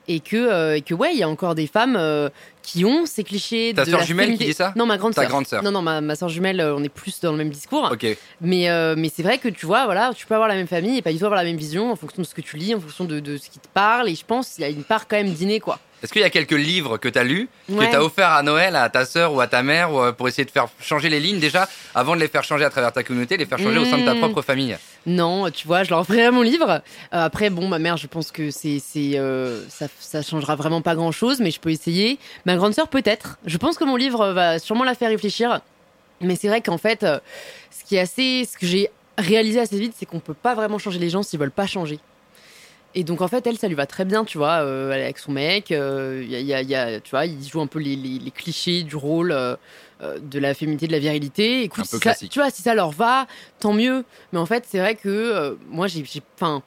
Et 0.08 0.18
que, 0.18 0.34
euh, 0.36 0.76
et 0.76 0.80
que 0.82 0.92
ouais, 0.92 1.10
il 1.12 1.18
y 1.18 1.22
a 1.22 1.28
encore 1.28 1.54
des 1.54 1.68
femmes 1.68 1.94
euh, 1.96 2.30
qui 2.62 2.84
ont 2.84 3.06
ces 3.06 3.22
clichés. 3.22 3.72
Ta 3.76 3.84
de 3.84 3.92
la 3.92 4.02
jumelle 4.02 4.36
qui 4.36 4.46
dit 4.46 4.54
ça? 4.54 4.72
Non, 4.74 4.84
ma 4.84 4.96
grande 4.96 5.14
Ta 5.14 5.20
sœur. 5.22 5.30
grande 5.30 5.46
sœur. 5.46 5.62
Non, 5.62 5.70
non, 5.70 5.82
ma, 5.82 6.00
ma 6.00 6.16
sœur 6.16 6.28
jumelle, 6.28 6.60
euh, 6.60 6.74
on 6.74 6.82
est 6.82 6.88
plus 6.88 7.20
dans 7.20 7.30
le 7.30 7.38
même 7.38 7.50
discours. 7.50 7.90
Ok. 7.92 8.06
Mais, 8.40 8.68
euh, 8.70 8.94
mais 8.98 9.08
c'est 9.14 9.22
vrai 9.22 9.38
que 9.38 9.48
tu 9.48 9.66
vois, 9.66 9.84
voilà, 9.84 10.10
tu 10.16 10.26
peux 10.26 10.34
avoir 10.34 10.48
la 10.48 10.56
même 10.56 10.66
famille 10.66 10.96
et 10.98 11.02
pas 11.02 11.12
du 11.12 11.18
tout 11.18 11.26
avoir 11.26 11.38
la 11.38 11.44
même 11.46 11.58
vision 11.58 11.92
en 11.92 11.96
fonction 11.96 12.22
de 12.22 12.26
ce 12.26 12.34
que 12.34 12.40
tu 12.40 12.56
lis, 12.56 12.74
en 12.74 12.80
fonction 12.80 13.04
de, 13.04 13.20
de 13.20 13.36
ce 13.36 13.50
qui 13.50 13.60
te 13.60 13.68
parle. 13.72 14.08
Et 14.08 14.14
je 14.16 14.24
pense 14.24 14.48
qu'il 14.54 14.62
y 14.62 14.66
a 14.66 14.70
une 14.70 14.82
part 14.84 15.06
quand 15.06 15.16
même 15.16 15.30
dîner, 15.30 15.60
quoi. 15.60 15.78
Est-ce 16.02 16.12
qu'il 16.14 16.22
y 16.22 16.24
a 16.24 16.30
quelques 16.30 16.52
livres 16.52 16.96
que 16.96 17.10
tu 17.10 17.18
as 17.18 17.22
lus, 17.24 17.48
Ouais. 17.68 17.84
que 17.86 17.90
tu 17.90 17.96
as 17.96 18.02
offert 18.02 18.30
à 18.30 18.42
Noël 18.42 18.74
à 18.74 18.88
ta 18.88 19.04
sœur 19.04 19.34
ou 19.34 19.40
à 19.42 19.46
ta 19.46 19.62
mère 19.62 19.92
ou, 19.92 20.12
pour 20.14 20.26
essayer 20.28 20.46
de 20.46 20.50
faire 20.50 20.66
changer 20.80 21.10
les 21.10 21.20
lignes 21.20 21.38
déjà, 21.38 21.68
avant 21.94 22.14
de 22.16 22.20
les 22.20 22.28
faire 22.28 22.42
changer 22.42 22.64
à 22.64 22.70
travers 22.70 22.90
ta 22.90 23.02
communauté, 23.04 23.36
les 23.36 23.44
faire 23.44 23.58
changer 23.58 23.76
au 23.78 23.84
sein 23.84 23.98
de 23.98 24.06
ta 24.06 24.14
Mmh. 24.14 24.18
propre 24.20 24.40
famille? 24.42 24.76
Non, 25.06 25.50
tu 25.50 25.66
vois, 25.66 25.82
je 25.82 25.90
leur 25.90 26.00
offrirai 26.00 26.30
mon 26.30 26.42
livre. 26.42 26.70
Euh, 26.70 26.80
après, 27.10 27.48
bon, 27.48 27.68
ma 27.68 27.78
mère, 27.78 27.96
je 27.96 28.06
pense 28.06 28.30
que 28.30 28.50
c'est, 28.50 28.78
c'est, 28.78 29.18
euh, 29.18 29.66
ça, 29.68 29.86
ça 29.98 30.22
changera 30.22 30.56
vraiment 30.56 30.82
pas 30.82 30.94
grand 30.94 31.12
chose, 31.12 31.40
mais 31.40 31.50
je 31.50 31.60
peux 31.60 31.70
essayer. 31.70 32.18
Ma 32.44 32.56
grande 32.56 32.74
sœur, 32.74 32.88
peut-être. 32.88 33.38
Je 33.46 33.56
pense 33.56 33.78
que 33.78 33.84
mon 33.84 33.96
livre 33.96 34.32
va 34.32 34.58
sûrement 34.58 34.84
la 34.84 34.94
faire 34.94 35.08
réfléchir. 35.08 35.60
Mais 36.20 36.36
c'est 36.36 36.48
vrai 36.48 36.60
qu'en 36.60 36.76
fait, 36.76 37.02
euh, 37.02 37.18
ce 37.70 37.84
qui 37.84 37.96
est 37.96 38.00
assez, 38.00 38.44
ce 38.44 38.58
que 38.58 38.66
j'ai 38.66 38.90
réalisé 39.16 39.60
assez 39.60 39.78
vite, 39.78 39.94
c'est 39.96 40.04
qu'on 40.04 40.20
peut 40.20 40.34
pas 40.34 40.54
vraiment 40.54 40.78
changer 40.78 40.98
les 40.98 41.08
gens 41.08 41.22
s'ils 41.22 41.40
veulent 41.40 41.50
pas 41.50 41.66
changer. 41.66 41.98
Et 42.94 43.04
donc 43.04 43.22
en 43.22 43.28
fait, 43.28 43.46
elle, 43.46 43.56
ça 43.56 43.68
lui 43.68 43.76
va 43.76 43.86
très 43.86 44.04
bien, 44.04 44.24
tu 44.24 44.36
vois, 44.36 44.54
avec 44.54 45.18
son 45.18 45.30
mec, 45.30 45.70
il 45.70 47.00
tu 47.04 47.10
vois, 47.10 47.24
il 47.24 47.48
joue 47.48 47.60
un 47.60 47.68
peu 47.68 47.78
les, 47.78 48.32
clichés 48.34 48.82
du 48.82 48.96
rôle 48.96 49.32
de 50.00 50.38
la 50.38 50.54
féminité, 50.54 50.86
de 50.86 50.92
la 50.92 50.98
virilité. 50.98 51.62
Écoute, 51.62 51.84
si 51.84 51.98
ça, 51.98 52.14
tu 52.14 52.38
vois, 52.38 52.50
si 52.50 52.62
ça 52.62 52.74
leur 52.74 52.90
va, 52.90 53.26
tant 53.58 53.72
mieux. 53.72 54.04
Mais 54.32 54.38
en 54.38 54.46
fait, 54.46 54.64
c'est 54.66 54.78
vrai 54.78 54.94
que 54.94 55.08
euh, 55.08 55.54
moi, 55.68 55.86
j'ai, 55.88 56.04
enfin, 56.36 56.62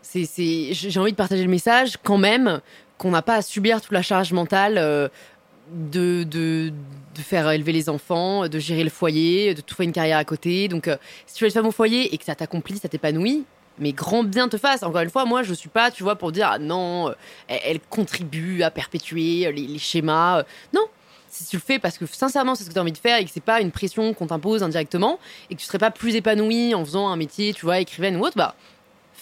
c'est, 0.00 0.26
j'ai 0.72 1.00
envie 1.00 1.12
de 1.12 1.16
partager 1.16 1.42
le 1.42 1.50
message 1.50 1.96
quand 2.02 2.18
même 2.18 2.60
qu'on 2.98 3.10
n'a 3.10 3.22
pas 3.22 3.36
à 3.36 3.42
subir 3.42 3.80
toute 3.80 3.92
la 3.92 4.02
charge 4.02 4.32
mentale 4.32 4.78
euh, 4.78 5.08
de, 5.70 6.22
de, 6.24 6.72
de 7.14 7.20
faire 7.20 7.50
élever 7.50 7.72
les 7.72 7.88
enfants, 7.88 8.48
de 8.48 8.58
gérer 8.58 8.84
le 8.84 8.90
foyer, 8.90 9.54
de 9.54 9.60
trouver 9.60 9.84
une 9.84 9.92
carrière 9.92 10.18
à 10.18 10.24
côté. 10.24 10.68
Donc, 10.68 10.88
euh, 10.88 10.96
si 11.26 11.34
tu 11.34 11.44
veux 11.44 11.48
être 11.48 11.54
femme 11.54 11.66
au 11.66 11.72
foyer 11.72 12.14
et 12.14 12.18
que 12.18 12.24
ça 12.24 12.34
t'accomplit, 12.34 12.78
ça 12.78 12.88
t'épanouit, 12.88 13.44
mais 13.78 13.92
grand 13.92 14.22
bien 14.22 14.48
te 14.48 14.56
fasse. 14.56 14.82
Encore 14.82 15.00
une 15.00 15.10
fois, 15.10 15.24
moi, 15.24 15.42
je 15.42 15.54
suis 15.54 15.68
pas, 15.68 15.90
tu 15.90 16.02
vois, 16.02 16.16
pour 16.16 16.32
dire 16.32 16.48
ah 16.52 16.58
non, 16.58 17.08
euh, 17.08 17.14
elle, 17.48 17.80
contribue 17.80 18.62
à 18.62 18.70
perpétuer 18.70 19.46
euh, 19.46 19.52
les, 19.52 19.66
les 19.66 19.78
schémas. 19.78 20.40
euh, 20.40 20.42
non. 20.74 20.84
Si 21.34 21.46
tu 21.46 21.56
le 21.56 21.62
fais 21.62 21.78
parce 21.78 21.96
que 21.96 22.04
sincèrement 22.04 22.54
c'est 22.54 22.64
ce 22.64 22.68
que 22.68 22.74
tu 22.74 22.78
as 22.78 22.82
envie 22.82 22.92
de 22.92 22.98
faire 22.98 23.16
et 23.16 23.24
que 23.24 23.30
c'est 23.32 23.40
pas 23.40 23.62
une 23.62 23.70
pression 23.70 24.12
qu'on 24.12 24.26
t'impose 24.26 24.62
indirectement 24.62 25.18
et 25.48 25.54
que 25.54 25.60
tu 25.60 25.66
serais 25.66 25.78
pas 25.78 25.90
plus 25.90 26.14
épanoui 26.14 26.74
en 26.74 26.84
faisant 26.84 27.08
un 27.08 27.16
métier, 27.16 27.54
tu 27.54 27.64
vois, 27.64 27.80
écrivaine 27.80 28.16
ou 28.16 28.20
autre, 28.20 28.36
bah 28.36 28.54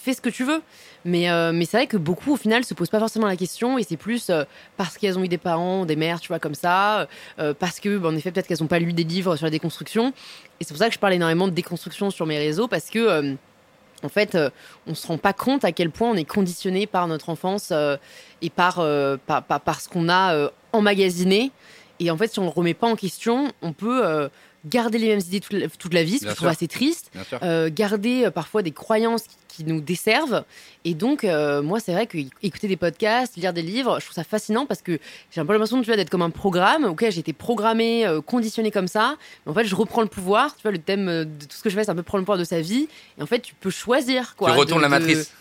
fais 0.01 0.13
ce 0.13 0.21
que 0.21 0.29
tu 0.29 0.43
veux. 0.43 0.61
Mais, 1.05 1.29
euh, 1.29 1.51
mais 1.53 1.65
c'est 1.65 1.77
vrai 1.77 1.87
que 1.87 1.97
beaucoup, 1.97 2.33
au 2.33 2.37
final, 2.37 2.63
se 2.63 2.73
posent 2.73 2.89
pas 2.89 2.99
forcément 2.99 3.27
la 3.27 3.35
question 3.35 3.77
et 3.77 3.83
c'est 3.83 3.97
plus 3.97 4.29
euh, 4.29 4.43
parce 4.77 4.97
qu'elles 4.97 5.17
ont 5.17 5.23
eu 5.23 5.27
des 5.27 5.37
parents, 5.37 5.85
des 5.85 5.95
mères, 5.95 6.19
tu 6.19 6.27
vois, 6.27 6.39
comme 6.39 6.55
ça, 6.55 7.07
euh, 7.39 7.53
parce 7.57 7.79
que, 7.79 7.97
bah, 7.97 8.09
en 8.09 8.15
effet, 8.15 8.31
peut-être 8.31 8.47
qu'elles 8.47 8.63
ont 8.63 8.67
pas 8.67 8.79
lu 8.79 8.93
des 8.93 9.03
livres 9.03 9.35
sur 9.35 9.45
la 9.45 9.51
déconstruction. 9.51 10.13
Et 10.59 10.63
c'est 10.63 10.73
pour 10.73 10.79
ça 10.79 10.87
que 10.87 10.93
je 10.93 10.99
parle 10.99 11.13
énormément 11.13 11.47
de 11.47 11.53
déconstruction 11.53 12.09
sur 12.09 12.25
mes 12.25 12.37
réseaux 12.37 12.67
parce 12.67 12.89
que, 12.89 13.35
en 14.03 14.09
fait, 14.09 14.37
on 14.87 14.95
se 14.95 15.07
rend 15.07 15.17
pas 15.17 15.33
compte 15.33 15.63
à 15.63 15.71
quel 15.71 15.91
point 15.91 16.09
on 16.09 16.15
est 16.15 16.25
conditionné 16.25 16.87
par 16.87 17.07
notre 17.07 17.29
enfance 17.29 17.71
et 18.41 18.49
par, 18.49 18.75
par, 19.25 19.43
par, 19.43 19.61
par 19.61 19.81
ce 19.81 19.89
qu'on 19.89 20.09
a 20.09 20.49
emmagasiné. 20.73 21.51
Et 22.01 22.09
en 22.11 22.17
fait, 22.17 22.33
si 22.33 22.39
on 22.39 22.43
le 22.43 22.49
remet 22.49 22.73
pas 22.73 22.87
en 22.87 22.95
question, 22.95 23.51
on 23.61 23.73
peut 23.73 24.03
euh, 24.05 24.27
garder 24.65 24.97
les 24.97 25.07
mêmes 25.09 25.19
idées 25.19 25.39
toute 25.39 25.53
la, 25.53 25.67
toute 25.69 25.93
la 25.93 26.03
vie, 26.03 26.17
ce 26.17 26.25
je 26.31 26.35
trouve 26.35 26.47
assez 26.51 26.67
triste 26.67 27.11
euh, 27.43 27.69
garder 27.71 28.25
euh, 28.25 28.31
parfois 28.31 28.63
des 28.63 28.71
croyances 28.71 29.21
qui, 29.23 29.37
qui 29.49 29.63
nous 29.65 29.81
desservent. 29.81 30.43
Et 30.83 30.93
donc, 30.95 31.23
moi, 31.23 31.79
c'est 31.79 31.91
vrai 31.91 32.07
que 32.07 32.17
écouter 32.41 32.67
des 32.67 32.77
podcasts, 32.77 33.35
lire 33.37 33.53
des 33.53 33.61
livres, 33.61 33.99
je 33.99 34.05
trouve 34.05 34.15
ça 34.15 34.23
fascinant 34.23 34.65
parce 34.65 34.81
que 34.81 34.97
j'ai 35.29 35.39
un 35.41 35.45
peu 35.45 35.53
l'impression 35.53 35.79
d'être 35.79 36.09
comme 36.09 36.21
un 36.23 36.29
programme. 36.31 36.85
Ok, 36.85 37.05
j'ai 37.09 37.19
été 37.19 37.33
programmé, 37.33 38.05
conditionné 38.25 38.71
comme 38.71 38.87
ça. 38.87 39.17
Mais 39.45 39.51
en 39.51 39.53
fait, 39.53 39.65
je 39.65 39.75
reprends 39.75 40.01
le 40.01 40.07
pouvoir. 40.07 40.55
Tu 40.55 40.63
vois, 40.63 40.71
le 40.71 40.79
thème 40.79 41.05
de 41.05 41.45
tout 41.45 41.55
ce 41.55 41.61
que 41.61 41.69
je 41.69 41.75
fais, 41.75 41.83
c'est 41.83 41.91
un 41.91 41.95
peu 41.95 42.01
prendre 42.01 42.21
le 42.21 42.25
pouvoir 42.25 42.39
de 42.39 42.43
sa 42.45 42.61
vie. 42.61 42.87
Et 43.19 43.21
en 43.21 43.25
fait, 43.27 43.39
tu 43.41 43.53
peux 43.53 43.69
choisir. 43.69 44.35
Quoi, 44.37 44.51
tu 44.53 44.57
retournes 44.57 44.79
de- 44.79 44.87
la 44.89 44.97
de- 44.99 45.05
matrice. 45.05 45.31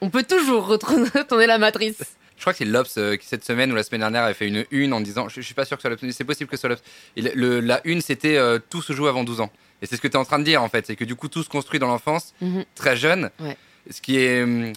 On 0.00 0.08
peut 0.10 0.22
toujours 0.22 0.66
retourner 0.68 1.46
la 1.46 1.58
matrice. 1.58 1.98
Je 2.36 2.42
crois 2.42 2.52
que 2.52 2.58
c'est 2.58 2.64
l'Obs 2.66 2.86
euh, 2.98 3.16
qui 3.16 3.26
cette 3.26 3.44
semaine 3.44 3.72
ou 3.72 3.74
la 3.74 3.82
semaine 3.82 4.00
dernière 4.02 4.22
avait 4.24 4.34
fait 4.34 4.46
une 4.46 4.64
une 4.70 4.92
en 4.92 5.00
disant, 5.00 5.28
je, 5.28 5.36
je 5.40 5.46
suis 5.46 5.54
pas 5.54 5.64
sûr 5.64 5.76
que 5.78 5.82
ce 5.82 5.88
soit 5.88 5.98
mais 6.02 6.12
c'est 6.12 6.24
possible 6.24 6.50
que 6.50 6.56
ce 6.56 6.60
soit 6.60 6.68
l'Obs. 6.70 6.82
Et 7.16 7.22
le- 7.22 7.32
le- 7.34 7.60
la 7.60 7.80
une 7.84 8.00
c'était 8.02 8.36
euh, 8.36 8.58
tout 8.70 8.82
se 8.82 8.92
joue 8.92 9.06
avant 9.06 9.24
12 9.24 9.40
ans. 9.40 9.50
Et 9.82 9.86
c'est 9.86 9.96
ce 9.96 10.00
que 10.00 10.08
tu 10.08 10.14
es 10.14 10.16
en 10.18 10.24
train 10.24 10.38
de 10.38 10.44
dire 10.44 10.62
en 10.62 10.68
fait, 10.68 10.86
c'est 10.86 10.96
que 10.96 11.04
du 11.04 11.14
coup 11.16 11.28
tout 11.28 11.42
se 11.42 11.48
construit 11.48 11.78
dans 11.80 11.88
l'enfance, 11.88 12.34
Mhm. 12.40 12.64
très 12.74 12.96
jeune. 12.96 13.30
Ouais. 13.40 13.56
Ce 13.90 14.00
qui 14.00 14.18
est 14.18 14.42
hum, 14.42 14.72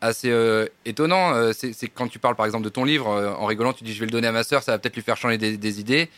assez 0.00 0.30
euh, 0.30 0.66
étonnant, 0.84 1.34
c'est 1.52 1.88
quand 1.88 2.08
tu 2.08 2.18
parles 2.18 2.36
par 2.36 2.46
exemple 2.46 2.64
de 2.64 2.68
ton 2.70 2.84
livre, 2.84 3.08
en 3.38 3.46
rigolant, 3.46 3.72
tu 3.72 3.84
dis 3.84 3.92
je 3.92 4.00
vais 4.00 4.06
le 4.06 4.12
donner 4.12 4.28
à 4.28 4.32
ma 4.32 4.44
sœur, 4.44 4.62
ça 4.62 4.72
va 4.72 4.78
peut-être 4.78 4.94
lui 4.96 5.02
faire 5.02 5.16
changer 5.16 5.36
des, 5.38 5.56
des 5.56 5.80
idées. 5.80 6.08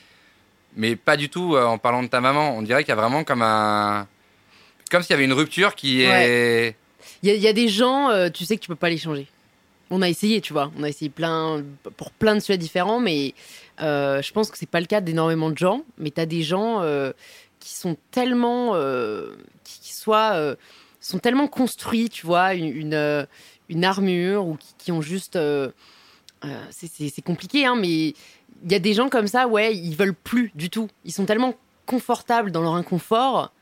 Mais 0.76 0.96
pas 0.96 1.16
du 1.16 1.28
tout 1.28 1.56
en 1.56 1.76
parlant 1.78 2.02
de 2.02 2.08
ta 2.08 2.20
maman. 2.20 2.56
On 2.56 2.62
dirait 2.62 2.82
qu'il 2.84 2.90
y 2.90 2.92
a 2.92 2.96
vraiment 3.00 3.24
comme 3.24 3.42
un. 3.42 4.06
Comme 4.90 5.02
s'il 5.02 5.10
y 5.10 5.14
avait 5.14 5.24
une 5.24 5.32
rupture 5.34 5.74
qui 5.74 6.02
est. 6.02 6.76
Il 7.22 7.28
y, 7.28 7.32
a- 7.32 7.34
il 7.34 7.40
y 7.42 7.48
a 7.48 7.52
des 7.52 7.68
gens, 7.68 8.08
euh, 8.10 8.30
tu 8.30 8.44
sais 8.44 8.56
que 8.56 8.62
tu 8.62 8.68
peux 8.68 8.74
pas 8.76 8.88
les 8.88 8.98
changer. 8.98 9.26
On 9.94 10.00
a 10.00 10.08
essayé, 10.08 10.40
tu 10.40 10.54
vois. 10.54 10.72
On 10.78 10.84
a 10.84 10.88
essayé 10.88 11.10
plein, 11.10 11.62
pour 11.98 12.12
plein 12.12 12.34
de 12.34 12.40
sujets 12.40 12.56
différents, 12.56 12.98
mais 12.98 13.34
euh, 13.82 14.22
je 14.22 14.32
pense 14.32 14.50
que 14.50 14.56
c'est 14.56 14.64
pas 14.64 14.80
le 14.80 14.86
cas 14.86 15.02
d'énormément 15.02 15.50
de 15.50 15.58
gens. 15.58 15.82
Mais 15.98 16.10
tu 16.10 16.18
as 16.18 16.24
des 16.24 16.42
gens 16.42 16.80
euh, 16.80 17.12
qui 17.60 17.74
sont 17.74 17.98
tellement. 18.10 18.70
euh, 18.74 19.36
qui, 19.64 19.92
soient, 19.92 20.56
sont 20.98 21.18
tellement 21.18 21.46
construits, 21.46 22.08
tu 22.08 22.24
vois, 22.24 22.54
une, 22.54 23.26
une, 23.68 23.84
armure 23.84 24.46
ou 24.46 24.56
qui, 24.78 24.90
ont 24.92 25.02
juste. 25.02 25.38
c'est 26.70 27.22
compliqué, 27.22 27.66
hein, 27.66 27.76
mais 27.76 28.14
il 28.64 28.72
y 28.72 28.74
a 28.74 28.78
des 28.78 28.94
gens 28.94 29.10
comme 29.10 29.26
ça, 29.26 29.46
ouais, 29.46 29.76
ils 29.76 29.94
veulent 29.94 30.14
plus 30.14 30.52
du 30.54 30.70
tout. 30.70 30.88
Ils 31.04 31.12
sont 31.12 31.26
tellement 31.26 31.54
confortables 31.84 32.50
dans 32.50 32.62
leur 32.62 32.74
inconfort 32.74 33.52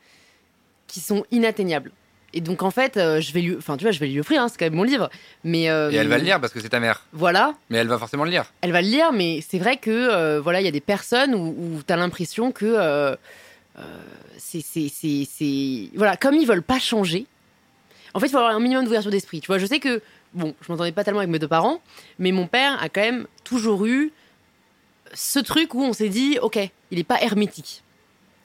qu'ils 0.87 1.03
sont 1.03 1.25
inatteignables. 1.29 1.91
Et 2.33 2.41
donc 2.41 2.63
en 2.63 2.71
fait, 2.71 2.95
euh, 2.97 3.19
je 3.19 3.33
vais 3.33 3.41
lui, 3.41 3.55
enfin 3.57 3.75
tu 3.77 3.83
vois, 3.83 3.91
je 3.91 3.99
vais 3.99 4.07
lui 4.07 4.19
offrir, 4.19 4.41
hein, 4.41 4.47
c'est 4.47 4.57
quand 4.57 4.65
même 4.65 4.75
mon 4.75 4.83
livre. 4.83 5.09
Mais 5.43 5.69
euh, 5.69 5.91
Et 5.91 5.95
elle 5.95 6.07
va 6.07 6.17
le 6.17 6.23
lire 6.23 6.39
parce 6.39 6.53
que 6.53 6.59
c'est 6.61 6.69
ta 6.69 6.79
mère. 6.79 7.03
Voilà, 7.11 7.55
Mais 7.69 7.77
elle 7.79 7.87
va 7.87 7.97
forcément 7.97 8.23
le 8.23 8.31
lire. 8.31 8.45
elle 8.61 8.71
va 8.71 8.81
le 8.81 8.87
lire, 8.87 9.11
mais 9.11 9.43
c'est 9.47 9.59
vrai 9.59 9.77
que 9.77 9.89
euh, 9.91 10.39
voilà, 10.41 10.61
il 10.61 10.65
y 10.65 10.67
a 10.69 10.71
des 10.71 10.79
personnes 10.79 11.35
où, 11.35 11.81
tu 11.85 11.91
as 11.91 11.97
l'impression 11.97 12.51
que 12.51 13.17
c'est, 14.37 14.61
c'est, 14.61 14.89
c'est, 14.93 15.27
c'est- 15.29 15.89
voilà, 15.95 16.17
comme 16.17 16.35
ils 16.35 16.47
veulent 16.47 16.63
pas 16.63 16.79
changer. 16.79 17.25
En 18.13 18.19
fait, 18.19 18.27
il 18.27 18.31
faut 18.31 18.37
avoir 18.37 18.53
un 18.55 18.59
minimum 18.59 18.83
d'ouverture 18.85 19.11
d'esprit. 19.11 19.39
Tu 19.39 19.47
vois, 19.47 19.57
je 19.57 19.65
sais 19.65 19.79
que 19.79 20.01
bon, 20.33 20.53
je 20.61 20.71
m'entendais 20.71 20.91
pas 20.91 21.03
tellement 21.03 21.19
avec 21.21 21.29
mes 21.31 21.39
deux 21.39 21.47
parents, 21.47 21.81
mais 22.19 22.31
mon 22.31 22.47
père 22.47 22.81
a 22.81 22.89
quand 22.89 23.01
même 23.01 23.27
toujours 23.43 23.85
eu 23.85 24.11
ce 25.13 25.39
truc 25.39 25.73
où 25.73 25.81
on 25.83 25.93
s'est 25.93 26.09
dit, 26.09 26.37
ok, 26.41 26.59
il 26.91 26.99
est 26.99 27.03
pas 27.05 27.21
hermétique. 27.21 27.83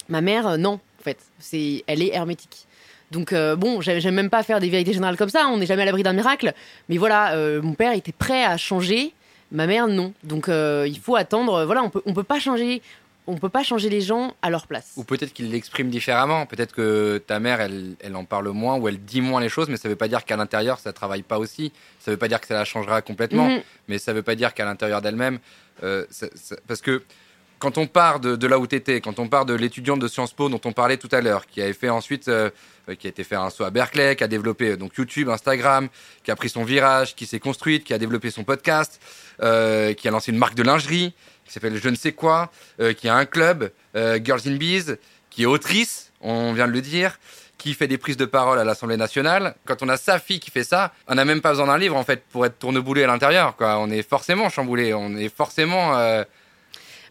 Ma 0.09 0.21
mère, 0.21 0.57
non, 0.59 0.75
en 1.01 1.03
fait, 1.03 1.19
c'est, 1.39 1.83
elle 1.87 2.03
est 2.03 2.15
hermétique. 2.15 2.67
Donc 3.11 3.33
euh, 3.33 3.57
bon, 3.57 3.81
j'ai- 3.81 4.01
j'aime 4.01 4.15
même 4.17 4.31
pas 4.31 4.43
faire 4.43 4.59
des 4.61 4.69
vérités 4.69 4.93
générales 4.93 5.17
comme 5.17 5.29
ça, 5.29 5.47
on 5.49 5.57
n'est 5.59 5.67
jamais 5.67 5.83
à 5.83 5.85
l'abri 5.87 6.03
d'un 6.03 6.13
miracle. 6.13 6.53
Mais 6.89 6.97
voilà, 6.99 7.35
euh, 7.35 7.63
mon 7.63 7.75
père 7.75 7.93
était 7.93 8.13
prêt 8.13 8.45
à 8.45 8.57
changer, 8.57 9.13
ma 9.53 9.67
mère 9.67 9.87
non. 9.87 10.13
Donc 10.25 10.49
euh, 10.49 10.87
il 10.89 10.99
faut 10.99 11.17
attendre. 11.17 11.65
Voilà, 11.65 11.83
on 11.83 11.91
peut 11.91 12.03
on 12.07 12.13
peut 12.15 12.25
pas 12.25 12.41
changer, 12.41 12.83
on 13.29 13.37
peut 13.37 13.49
pas 13.49 13.63
changer 13.63 13.89
les 13.91 14.01
gens 14.01 14.35
à 14.43 14.51
leur 14.51 14.67
place. 14.67 14.93
Ou 14.97 15.05
peut-être 15.05 15.33
qu'il 15.33 15.51
l'exprime 15.51 15.89
différemment. 15.89 16.47
Peut-être 16.47 16.73
que 16.75 17.19
ta 17.27 17.39
mère, 17.41 17.61
elle, 17.61 17.95
elle 18.01 18.17
en 18.17 18.25
parle 18.25 18.49
moins 18.51 18.77
ou 18.77 18.89
elle 18.89 18.99
dit 18.99 19.21
moins 19.21 19.41
les 19.41 19.49
choses, 19.49 19.69
mais 19.69 19.77
ça 19.77 19.89
veut 19.89 19.97
pas 19.97 20.09
dire 20.09 20.25
qu'à 20.25 20.37
l'intérieur, 20.37 20.79
ça 20.81 20.93
travaille 20.93 21.23
pas 21.23 21.39
aussi. 21.39 21.73
Ça 22.01 22.11
veut 22.11 22.17
pas 22.17 22.29
dire 22.29 22.41
que 22.41 22.47
ça 22.49 22.55
la 22.55 22.65
changera 22.65 23.03
complètement, 23.03 23.49
Mhm. 23.49 23.63
mais 23.89 23.99
ça 23.99 24.13
veut 24.13 24.23
pas 24.23 24.35
dire 24.35 24.53
qu'à 24.55 24.65
l'intérieur 24.65 25.01
d'elle-même. 25.03 25.39
parce 26.67 26.81
que 26.81 27.03
quand 27.59 27.79
on 27.79 27.87
part 27.87 28.21
de, 28.21 28.37
de 28.37 28.47
là 28.47 28.59
où 28.59 28.67
tu 28.67 28.81
quand 29.01 29.19
on 29.19 29.29
part 29.29 29.47
de 29.47 29.55
l'étudiante 29.55 29.99
de 29.99 30.09
Sciences 30.09 30.33
Po 30.33 30.49
dont 30.49 30.61
on 30.65 30.73
parlait 30.73 30.97
tout 30.97 31.09
à 31.13 31.21
l'heure, 31.21 31.47
qui 31.47 31.63
avait 31.63 31.73
fait 31.73 31.89
ensuite, 31.89 32.29
euh, 32.29 32.51
qui 32.99 33.07
a 33.07 33.11
été 33.11 33.25
faire 33.25 33.43
un 33.43 33.51
saut 33.51 33.65
à 33.65 33.71
Berkeley, 33.71 34.17
qui 34.17 34.25
a 34.25 34.29
développé 34.29 34.73
euh, 34.73 34.77
donc 34.77 34.97
YouTube, 34.97 35.29
Instagram, 35.29 35.89
qui 36.23 36.31
a 36.31 36.37
pris 36.37 36.49
son 36.49 36.65
virage, 36.65 37.15
qui 37.15 37.27
s'est 37.27 37.41
construite, 37.41 37.85
qui 37.85 37.95
a 37.95 37.99
développé 37.99 38.31
son 38.31 38.45
podcast, 38.45 39.01
euh, 39.43 39.95
qui 39.95 40.07
a 40.07 40.11
lancé 40.11 40.33
une 40.33 40.39
marque 40.39 40.55
de 40.55 40.63
lingerie, 40.63 41.15
qui 41.47 41.53
s'appelle 41.53 41.77
Je 41.77 41.89
ne 41.89 41.97
sais 41.97 42.13
quoi, 42.13 42.51
qui 42.97 43.09
a 43.09 43.15
un 43.15 43.25
club, 43.25 43.71
Girls 43.95 44.41
in 44.47 44.57
Bees, 44.57 44.97
qui 45.31 45.45
est 45.45 45.47
autrice, 45.47 46.11
on 46.21 46.53
vient 46.53 46.67
de 46.67 46.73
le 46.73 46.81
dire, 46.81 47.21
qui 47.57 47.73
fait 47.75 47.87
des 47.87 47.99
prises 47.99 48.17
de 48.17 48.25
parole 48.25 48.59
à 48.59 48.65
l'Assemblée 48.65 48.97
nationale. 48.97 49.55
Quand 49.65 49.81
on 49.81 49.89
a 49.89 49.97
sa 49.97 50.19
fille 50.19 50.41
qui 50.41 50.51
fait 50.51 50.65
ça, 50.65 50.93
on 51.07 51.15
n'a 51.15 51.25
même 51.25 51.41
pas 51.41 51.51
besoin 51.51 51.69
d'un 51.69 51.79
livre 51.79 51.95
en 51.95 52.03
fait 52.03 52.25
pour 52.33 52.45
être 52.45 52.59
tourneboulé 52.59 53.05
à 53.05 53.07
l'intérieur. 53.07 53.55
On 53.61 53.91
est 53.93 54.03
forcément 54.03 54.49
chamboulé, 54.49 54.93
on 54.93 55.17
est 55.17 55.29
forcément. 55.29 55.97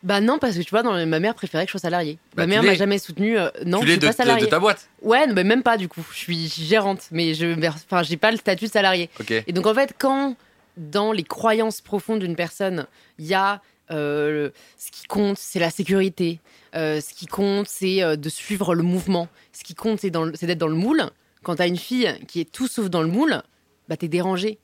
Bah 0.06 0.22
non, 0.22 0.38
parce 0.40 0.56
que 0.56 0.62
tu 0.62 0.70
vois, 0.70 0.84
dans 0.84 0.94
les- 0.96 1.06
ma 1.06 1.20
mère 1.20 1.34
préférait 1.36 1.66
que 1.66 1.70
je 1.70 1.72
sois 1.72 1.80
salariée. 1.82 2.18
Bah, 2.36 2.44
ma 2.44 2.44
tu 2.46 2.50
mère 2.52 2.64
m'a 2.64 2.76
jamais 2.76 3.00
soutenue. 3.00 3.38
euh, 3.38 3.50
non, 3.66 3.80
tu 3.80 3.86
je 3.86 3.88
l'es 3.88 3.94
suis 3.94 4.00
de, 4.00 4.06
pas 4.06 4.12
de- 4.12 4.18
salariée. 4.18 4.46
de 4.46 4.50
ta 4.50 4.60
boîte. 4.60 4.88
Ouais, 5.02 5.26
mais 5.28 5.44
même 5.44 5.64
pas 5.64 5.78
du 5.78 5.88
coup. 5.90 6.06
Je 6.12 6.18
suis 6.18 6.48
gérante, 6.48 7.08
mais 7.12 7.34
je, 7.34 7.48
enfin, 7.68 8.04
j'ai 8.04 8.16
pas 8.18 8.32
le 8.32 8.38
statut 8.38 8.66
de 8.66 8.70
salarié. 8.72 9.10
Ok. 9.20 9.32
Et 9.32 9.52
donc 9.52 9.66
en 9.66 9.74
fait, 9.74 9.94
quand 9.98 10.36
dans 10.78 11.12
les 11.12 11.24
croyances 11.24 11.82
profondes 11.82 12.20
d'une 12.20 12.36
personne, 12.36 12.86
il 13.20 13.26
y 13.26 13.34
a 13.34 13.62
euh, 13.92 14.50
ce 14.78 14.92
qui 14.92 15.06
compte, 15.08 15.38
c'est 15.38 15.60
la 15.60 15.70
sécurité. 15.70 16.40
euh, 16.76 17.00
ce 17.02 17.14
qui 17.14 17.26
compte, 17.28 17.68
c'est 17.70 18.04
euh, 18.04 18.16
de 18.18 18.28
suivre 18.30 18.76
le 18.76 18.84
mouvement. 18.84 19.28
Ce 19.54 19.64
qui 19.64 19.76
compte, 19.76 20.02
c'est 20.02 20.10
dans 20.10 20.26
le- 20.26 20.34
c'est 20.36 20.46
d'être 20.46 20.58
dans 20.58 20.68
le 20.68 20.76
moule. 20.76 21.04
Quand 21.44 21.56
t'as 21.56 21.68
une 21.68 21.78
fille 21.78 22.14
qui 22.28 22.42
est 22.42 22.52
tout 22.52 22.68
sauf 22.68 22.90
dans 22.90 23.02
le 23.02 23.08
moule, 23.08 23.42
bah 23.88 23.96
t'es 23.98 24.08
dérangé. 24.10 24.58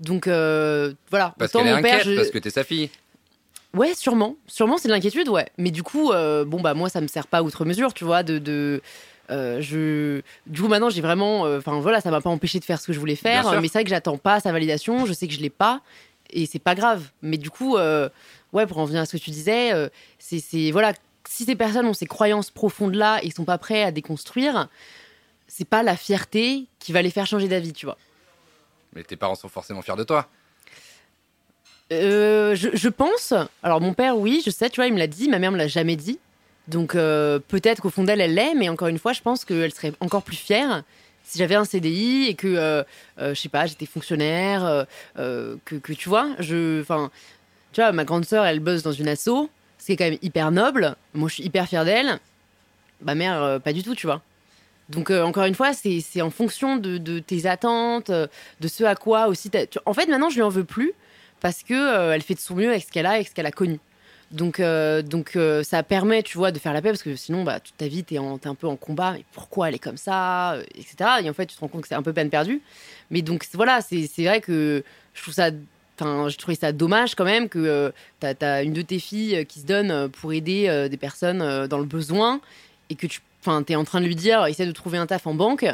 Donc 0.00 0.26
euh, 0.26 0.92
voilà. 1.10 1.34
Parce 1.38 1.50
Autant 1.54 1.64
qu'elle 1.64 1.72
est 1.72 1.76
mon 1.76 1.82
père, 1.82 1.94
inquiète, 2.00 2.08
je- 2.12 2.16
parce 2.16 2.30
que 2.30 2.38
t'es 2.38 2.50
sa 2.50 2.62
fille. 2.64 2.90
Ouais, 3.74 3.94
sûrement. 3.94 4.36
Sûrement, 4.46 4.78
c'est 4.78 4.88
de 4.88 4.92
l'inquiétude, 4.92 5.28
ouais. 5.28 5.48
Mais 5.58 5.70
du 5.70 5.82
coup, 5.82 6.10
euh, 6.12 6.44
bon, 6.44 6.60
bah, 6.60 6.74
moi, 6.74 6.88
ça 6.88 7.00
me 7.00 7.06
sert 7.06 7.26
pas 7.26 7.42
outre 7.42 7.64
mesure, 7.64 7.94
tu 7.94 8.04
vois, 8.04 8.22
de. 8.22 8.38
de 8.38 8.82
euh, 9.30 9.60
je... 9.60 10.22
Du 10.46 10.60
coup, 10.62 10.68
maintenant, 10.68 10.90
j'ai 10.90 11.00
vraiment. 11.02 11.46
euh, 11.46 11.58
Enfin, 11.58 11.78
voilà, 11.78 12.00
ça 12.00 12.10
m'a 12.10 12.20
pas 12.20 12.30
empêché 12.30 12.58
de 12.58 12.64
faire 12.64 12.80
ce 12.80 12.86
que 12.88 12.92
je 12.92 12.98
voulais 12.98 13.14
faire. 13.16 13.44
Mais 13.60 13.68
c'est 13.68 13.74
vrai 13.78 13.84
que 13.84 13.90
j'attends 13.90 14.18
pas 14.18 14.40
sa 14.40 14.50
validation. 14.50 15.06
Je 15.06 15.12
sais 15.12 15.28
que 15.28 15.34
je 15.34 15.40
l'ai 15.40 15.50
pas. 15.50 15.82
Et 16.30 16.46
c'est 16.46 16.58
pas 16.58 16.74
grave. 16.74 17.10
Mais 17.22 17.36
du 17.38 17.50
coup, 17.50 17.76
ouais, 17.76 18.66
pour 18.66 18.78
en 18.78 18.84
venir 18.86 19.02
à 19.02 19.06
ce 19.06 19.16
que 19.16 19.22
tu 19.22 19.30
disais, 19.30 19.72
c'est- 20.18 20.70
Voilà, 20.72 20.92
si 21.28 21.44
ces 21.44 21.54
personnes 21.54 21.86
ont 21.86 21.92
ces 21.94 22.06
croyances 22.06 22.50
profondes-là 22.50 23.20
et 23.22 23.30
sont 23.30 23.44
pas 23.44 23.58
prêts 23.58 23.84
à 23.84 23.92
déconstruire, 23.92 24.68
c'est 25.46 25.64
pas 25.68 25.82
la 25.84 25.96
fierté 25.96 26.66
qui 26.80 26.92
va 26.92 27.02
les 27.02 27.10
faire 27.10 27.26
changer 27.26 27.46
d'avis, 27.46 27.72
tu 27.72 27.86
vois. 27.86 27.96
Mais 28.94 29.04
tes 29.04 29.14
parents 29.16 29.36
sont 29.36 29.48
forcément 29.48 29.82
fiers 29.82 29.94
de 29.96 30.02
toi. 30.04 30.28
Euh, 31.92 32.54
je, 32.54 32.88
pense. 32.88 33.34
Alors 33.62 33.80
mon 33.80 33.94
père, 33.94 34.16
oui, 34.16 34.42
je 34.44 34.50
sais, 34.50 34.70
tu 34.70 34.76
vois, 34.76 34.86
il 34.86 34.94
me 34.94 34.98
l'a 34.98 35.06
dit. 35.06 35.28
Ma 35.28 35.38
mère 35.38 35.50
me 35.50 35.56
l'a 35.56 35.68
jamais 35.68 35.96
dit. 35.96 36.18
Donc 36.68 36.94
euh, 36.94 37.40
peut-être 37.48 37.82
qu'au 37.82 37.90
fond 37.90 38.04
d'elle, 38.04 38.20
elle 38.20 38.34
l'est, 38.34 38.54
mais 38.54 38.68
encore 38.68 38.88
une 38.88 38.98
fois, 38.98 39.12
je 39.12 39.22
pense 39.22 39.44
qu'elle 39.44 39.72
serait 39.72 39.92
encore 40.00 40.22
plus 40.22 40.36
fière 40.36 40.84
si 41.24 41.38
j'avais 41.38 41.54
un 41.54 41.64
CDI 41.64 42.26
et 42.28 42.34
que, 42.34 42.48
euh, 42.48 42.82
je 43.18 43.34
sais 43.34 43.48
pas, 43.48 43.66
j'étais 43.66 43.86
fonctionnaire, 43.86 44.86
que, 45.16 45.92
tu 45.92 46.08
vois, 46.08 46.28
je, 46.40 46.80
enfin, 46.80 47.10
tu 47.72 47.80
vois, 47.80 47.92
ma 47.92 48.04
grande 48.04 48.24
sœur, 48.24 48.44
elle 48.44 48.58
bosse 48.58 48.82
dans 48.82 48.90
une 48.90 49.06
asso, 49.06 49.48
ce 49.78 49.86
qui 49.86 49.92
est 49.92 49.96
quand 49.96 50.10
même 50.10 50.18
hyper 50.22 50.50
noble. 50.50 50.96
Moi, 51.14 51.28
je 51.28 51.34
suis 51.34 51.44
hyper 51.44 51.68
fière 51.68 51.84
d'elle. 51.84 52.18
Ma 53.00 53.14
mère, 53.14 53.60
pas 53.60 53.72
du 53.72 53.84
tout, 53.84 53.94
tu 53.94 54.06
vois. 54.08 54.22
Donc 54.88 55.10
encore 55.10 55.44
une 55.44 55.54
fois, 55.54 55.72
c'est 55.72 56.20
en 56.20 56.30
fonction 56.30 56.78
de, 56.78 57.18
tes 57.20 57.46
attentes, 57.46 58.10
de 58.10 58.68
ce 58.68 58.82
à 58.82 58.96
quoi 58.96 59.28
aussi. 59.28 59.52
En 59.86 59.94
fait, 59.94 60.06
maintenant, 60.06 60.30
je 60.30 60.36
lui 60.36 60.42
en 60.42 60.48
veux 60.48 60.64
plus 60.64 60.94
parce 61.40 61.62
que 61.62 61.74
euh, 61.74 62.12
elle 62.14 62.22
fait 62.22 62.34
de 62.34 62.40
son 62.40 62.54
mieux 62.54 62.70
avec 62.70 62.84
ce 62.84 62.90
qu'elle 62.92 63.06
a, 63.06 63.10
avec 63.12 63.28
ce 63.28 63.34
qu'elle 63.34 63.46
a 63.46 63.52
connu. 63.52 63.78
Donc, 64.30 64.60
euh, 64.60 65.02
donc 65.02 65.34
euh, 65.34 65.64
ça 65.64 65.82
permet, 65.82 66.22
tu 66.22 66.38
vois, 66.38 66.52
de 66.52 66.58
faire 66.60 66.72
la 66.72 66.80
paix 66.80 66.90
parce 66.90 67.02
que 67.02 67.16
sinon, 67.16 67.42
bah, 67.42 67.58
toute 67.58 67.76
ta 67.76 67.88
vie, 67.88 68.04
t'es 68.04 68.18
en- 68.18 68.38
t'es 68.38 68.48
un 68.48 68.54
peu 68.54 68.68
en 68.68 68.76
combat. 68.76 69.12
Mais 69.14 69.24
pourquoi 69.32 69.68
elle 69.68 69.74
est 69.74 69.80
comme 69.80 69.96
ça, 69.96 70.56
etc. 70.76 70.94
Et 71.24 71.28
en 71.30 71.32
fait, 71.32 71.46
tu 71.46 71.56
te 71.56 71.60
rends 71.60 71.68
compte 71.68 71.82
que 71.82 71.88
c'est 71.88 71.96
un 71.96 72.02
peu 72.02 72.12
peine 72.12 72.30
perdue. 72.30 72.62
Mais 73.10 73.22
donc 73.22 73.44
voilà, 73.54 73.80
c'est 73.80 74.06
c'est 74.06 74.24
vrai 74.24 74.40
que 74.40 74.84
je 75.14 75.22
trouve 75.22 75.34
ça. 75.34 75.50
Je 76.00 76.36
trouvais 76.38 76.54
ça 76.54 76.72
dommage 76.72 77.14
quand 77.14 77.26
même 77.26 77.50
que 77.50 77.92
tu 78.20 78.26
t'as 78.38 78.54
as 78.54 78.62
une 78.62 78.72
de 78.72 78.80
tes 78.80 78.98
filles 78.98 79.44
qui 79.46 79.60
se 79.60 79.66
donne 79.66 80.08
pour 80.08 80.32
aider 80.32 80.88
des 80.88 80.96
personnes 80.96 81.66
dans 81.66 81.78
le 81.78 81.84
besoin 81.84 82.40
et 82.88 82.94
que 82.94 83.06
tu 83.06 83.20
enfin, 83.44 83.62
es 83.68 83.74
en 83.76 83.84
train 83.84 84.00
de 84.00 84.06
lui 84.06 84.16
dire 84.16 84.46
essaie 84.46 84.64
de 84.64 84.72
trouver 84.72 84.96
un 84.96 85.06
taf 85.06 85.26
en 85.26 85.34
banque. 85.34 85.66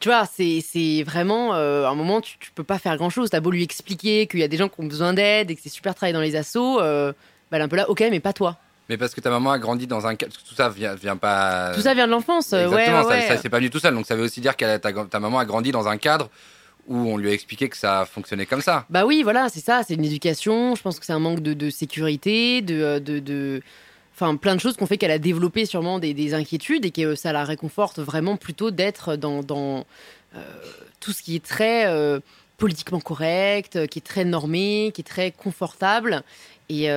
Tu 0.00 0.08
vois, 0.08 0.24
c'est 0.26 0.60
c'est 0.66 1.02
vraiment 1.02 1.54
euh, 1.54 1.86
un 1.86 1.94
moment, 1.94 2.20
tu, 2.20 2.38
tu 2.38 2.50
peux 2.52 2.64
pas 2.64 2.78
faire 2.78 2.96
grand 2.96 3.10
chose. 3.10 3.28
T'as 3.30 3.40
beau 3.40 3.50
lui 3.50 3.62
expliquer 3.62 4.26
qu'il 4.26 4.40
y 4.40 4.42
a 4.42 4.48
des 4.48 4.56
gens 4.56 4.68
qui 4.68 4.80
ont 4.80 4.86
besoin 4.86 5.12
d'aide 5.12 5.50
et 5.50 5.54
que 5.54 5.60
c'est 5.62 5.68
super 5.68 5.94
travailler 5.94 6.14
dans 6.14 6.22
les 6.22 6.36
assos, 6.36 6.80
euh, 6.80 7.12
bah, 7.50 7.56
elle 7.56 7.60
est 7.60 7.64
un 7.64 7.68
peu 7.68 7.76
là, 7.76 7.88
ok, 7.90 8.00
mais 8.10 8.18
pas 8.20 8.32
toi. 8.32 8.56
Mais 8.88 8.96
parce 8.96 9.14
que 9.14 9.20
ta 9.20 9.30
maman 9.30 9.52
a 9.52 9.58
grandi 9.58 9.86
dans 9.86 10.06
un 10.06 10.16
cadre. 10.16 10.32
Tout 10.32 10.54
ça 10.54 10.68
vient, 10.68 10.94
vient 10.94 11.16
pas. 11.16 11.72
Tout 11.74 11.82
ça 11.82 11.94
vient 11.94 12.06
de 12.06 12.12
l'enfance, 12.12 12.52
euh, 12.52 12.68
ouais, 12.68 12.82
Exactement, 12.82 13.04
ouais, 13.08 13.28
ça, 13.28 13.36
s'est 13.36 13.48
pas 13.48 13.58
venu 13.58 13.70
tout 13.70 13.78
seul. 13.78 13.94
Donc 13.94 14.06
ça 14.06 14.16
veut 14.16 14.24
aussi 14.24 14.40
dire 14.40 14.56
que 14.56 14.78
ta, 14.78 14.92
ta 14.92 15.20
maman 15.20 15.38
a 15.38 15.44
grandi 15.44 15.70
dans 15.70 15.86
un 15.86 15.96
cadre 15.96 16.28
où 16.88 16.96
on 16.96 17.16
lui 17.16 17.28
a 17.30 17.32
expliqué 17.32 17.68
que 17.68 17.76
ça 17.76 18.04
fonctionnait 18.10 18.46
comme 18.46 18.62
ça. 18.62 18.86
Bah 18.90 19.04
oui, 19.04 19.22
voilà, 19.22 19.48
c'est 19.48 19.60
ça, 19.60 19.82
c'est 19.86 19.94
une 19.94 20.04
éducation. 20.04 20.74
Je 20.74 20.82
pense 20.82 20.98
que 20.98 21.04
c'est 21.06 21.12
un 21.12 21.18
manque 21.20 21.40
de, 21.40 21.52
de 21.52 21.70
sécurité, 21.70 22.62
de, 22.62 22.82
euh, 22.82 23.00
de, 23.00 23.18
de- 23.20 23.62
enfin 24.20 24.36
plein 24.36 24.54
de 24.54 24.60
choses 24.60 24.76
qu'on 24.76 24.86
fait 24.86 24.98
qu'elle 24.98 25.10
a 25.10 25.18
développé 25.18 25.64
sûrement 25.64 25.98
des, 25.98 26.12
des 26.12 26.34
inquiétudes 26.34 26.84
et 26.84 26.90
que 26.90 27.00
euh, 27.00 27.16
ça 27.16 27.32
la 27.32 27.44
réconforte 27.44 27.98
vraiment 27.98 28.36
plutôt 28.36 28.70
d'être 28.70 29.16
dans, 29.16 29.84
euh, 30.34 30.38
tout 31.00 31.12
ce 31.12 31.22
qui 31.22 31.36
est 31.36 31.44
très 31.44 31.86
euh, 31.86 32.20
politiquement 32.58 33.00
correct, 33.00 33.86
qui 33.86 33.98
est 33.98 34.02
très 34.02 34.24
normé, 34.24 34.92
qui 34.94 35.00
est 35.00 35.04
très 35.04 35.30
confortable. 35.30 36.22
Et, 36.68 36.88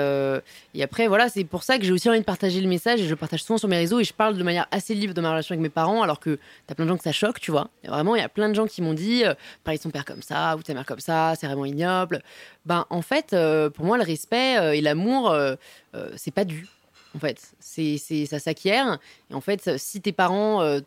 après, 0.83 1.07
voilà, 1.07 1.29
c'est 1.29 1.45
pour 1.45 1.63
ça 1.63 1.79
que 1.79 1.85
j'ai 1.85 1.91
aussi 1.91 2.07
envie 2.07 2.19
de 2.19 2.25
partager 2.25 2.61
le 2.61 2.67
message 2.67 2.99
et 2.99 3.05
je 3.05 3.09
le 3.09 3.15
partage 3.15 3.41
souvent 3.41 3.57
sur 3.57 3.67
mes 3.67 3.77
réseaux 3.77 3.99
et 3.99 4.03
je 4.03 4.13
parle 4.13 4.37
de 4.37 4.43
manière 4.43 4.67
assez 4.69 4.93
libre 4.93 5.15
de 5.15 5.21
ma 5.21 5.31
relation 5.31 5.53
avec 5.53 5.63
mes 5.63 5.69
parents 5.69 6.03
alors 6.03 6.19
que 6.19 6.37
t'as 6.67 6.75
plein 6.75 6.85
de 6.85 6.91
gens 6.91 6.97
que 6.97 7.03
ça 7.03 7.11
choque, 7.11 7.39
tu 7.39 7.49
vois. 7.49 7.69
Vraiment, 7.83 8.15
il 8.15 8.21
y 8.21 8.23
a 8.23 8.29
plein 8.29 8.49
de 8.49 8.53
gens 8.53 8.67
qui 8.67 8.83
m'ont 8.83 8.93
dit 8.93 9.23
parler 9.63 9.79
de 9.79 9.81
son 9.81 9.89
père 9.89 10.05
comme 10.05 10.21
ça 10.21 10.55
ou 10.57 10.61
ta 10.61 10.75
mère 10.75 10.85
comme 10.85 10.99
ça, 10.99 11.33
c'est 11.39 11.47
vraiment 11.47 11.65
ignoble. 11.65 12.21
Ben, 12.67 12.85
en 12.91 13.01
fait, 13.01 13.35
pour 13.73 13.85
moi, 13.85 13.97
le 13.97 14.03
respect 14.03 14.77
et 14.77 14.81
l'amour, 14.81 15.35
c'est 16.17 16.33
pas 16.33 16.45
dû. 16.45 16.67
En 17.15 17.19
fait, 17.19 17.39
c'est, 17.59 17.97
c'est, 17.97 18.25
ça 18.25 18.39
s'acquiert. 18.39 18.99
Et 19.29 19.33
en 19.33 19.41
fait, 19.41 19.77
si 19.77 20.01
tes 20.01 20.11
parents 20.11 20.61
euh, 20.61 20.79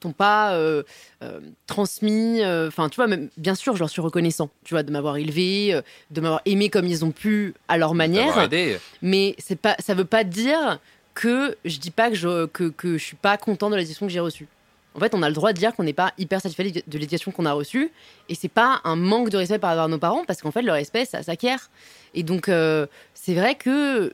t'ont 0.00 0.12
pas 0.12 0.52
euh, 0.52 0.82
euh, 1.22 1.40
transmis, 1.66 2.42
euh, 2.42 2.68
enfin, 2.68 2.88
tu 2.88 2.96
vois, 2.96 3.06
même, 3.06 3.30
bien 3.38 3.54
sûr, 3.54 3.74
je 3.74 3.80
leur 3.80 3.88
suis 3.88 4.02
reconnaissant, 4.02 4.50
tu 4.64 4.74
vois, 4.74 4.82
de 4.82 4.92
m'avoir 4.92 5.16
élevé, 5.16 5.80
de 6.10 6.20
m'avoir 6.20 6.42
aimé 6.44 6.68
comme 6.68 6.86
ils 6.86 7.04
ont 7.04 7.12
pu 7.12 7.54
à 7.68 7.78
leur 7.78 7.94
manière. 7.94 8.38
Aidé. 8.38 8.78
Mais 9.00 9.34
c'est 9.38 9.58
pas, 9.58 9.76
ça 9.78 9.94
veut 9.94 10.04
pas 10.04 10.24
dire 10.24 10.78
que 11.14 11.56
je 11.64 11.78
dis 11.78 11.90
pas 11.90 12.10
que 12.10 12.16
je, 12.16 12.46
que, 12.46 12.64
que 12.64 12.98
je 12.98 13.04
suis 13.04 13.16
pas 13.16 13.38
content 13.38 13.70
de 13.70 13.76
l'éducation 13.76 14.06
que 14.06 14.12
j'ai 14.12 14.20
reçue. 14.20 14.48
En 14.96 15.00
fait, 15.00 15.14
on 15.14 15.22
a 15.22 15.28
le 15.28 15.34
droit 15.34 15.52
de 15.52 15.58
dire 15.58 15.74
qu'on 15.74 15.82
n'est 15.82 15.92
pas 15.92 16.12
hyper 16.18 16.40
satisfait 16.40 16.70
de 16.70 16.98
l'éducation 16.98 17.32
qu'on 17.32 17.46
a 17.46 17.52
reçue. 17.52 17.90
Et 18.28 18.34
c'est 18.34 18.48
pas 18.48 18.80
un 18.84 18.94
manque 18.94 19.28
de 19.30 19.36
respect 19.36 19.58
par 19.58 19.70
rapport 19.70 19.84
à 19.84 19.88
nos 19.88 19.98
parents, 19.98 20.24
parce 20.24 20.40
qu'en 20.40 20.52
fait, 20.52 20.62
le 20.62 20.70
respect, 20.70 21.04
ça 21.04 21.22
s'acquiert. 21.22 21.70
Et 22.14 22.22
donc, 22.22 22.48
euh, 22.48 22.86
c'est 23.14 23.34
vrai 23.34 23.56
que 23.56 24.12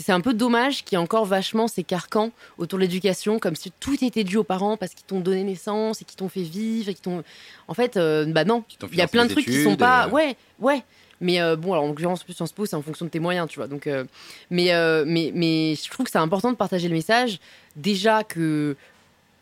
c'est 0.00 0.12
un 0.12 0.20
peu 0.22 0.32
dommage 0.32 0.84
qu'il 0.84 0.96
y 0.96 1.00
ait 1.00 1.02
encore 1.04 1.26
vachement 1.26 1.68
ces 1.68 1.84
carcans 1.84 2.30
autour 2.56 2.78
de 2.78 2.84
l'éducation, 2.84 3.38
comme 3.38 3.54
si 3.56 3.70
tout 3.78 4.02
était 4.02 4.24
dû 4.24 4.38
aux 4.38 4.44
parents 4.44 4.76
parce 4.78 4.94
qu'ils 4.94 5.04
t'ont 5.04 5.20
donné 5.20 5.44
naissance 5.44 6.00
et 6.00 6.04
qu'ils 6.06 6.16
t'ont 6.16 6.28
fait 6.30 6.42
vivre 6.42 6.88
et 6.88 6.94
qu'ils 6.94 7.02
t'ont. 7.02 7.22
En 7.68 7.74
fait, 7.74 7.96
euh, 7.98 8.24
bah 8.26 8.44
non. 8.44 8.64
Il 8.92 8.98
y 8.98 9.02
a 9.02 9.06
plein 9.08 9.24
de 9.24 9.32
trucs 9.34 9.44
qui 9.44 9.62
sont 9.64 9.76
pas. 9.76 10.06
Ouais, 10.08 10.36
ouais. 10.60 10.82
Mais 11.20 11.40
euh, 11.40 11.56
bon, 11.56 11.72
alors 11.72 11.84
en 11.84 11.88
l'occurrence, 11.88 12.24
plus 12.24 12.32
Sciences 12.32 12.52
Po, 12.52 12.64
c'est 12.66 12.74
en 12.74 12.82
fonction 12.82 13.04
de 13.04 13.10
tes 13.10 13.20
moyens, 13.20 13.48
tu 13.48 13.58
vois. 13.58 13.68
Donc, 13.68 13.86
euh, 13.86 14.04
mais, 14.50 14.70
mais, 15.04 15.30
mais 15.34 15.74
je 15.76 15.90
trouve 15.90 16.06
que 16.06 16.10
c'est 16.12 16.18
important 16.18 16.50
de 16.50 16.56
partager 16.56 16.88
le 16.88 16.94
message. 16.94 17.38
Déjà 17.76 18.24
que 18.24 18.76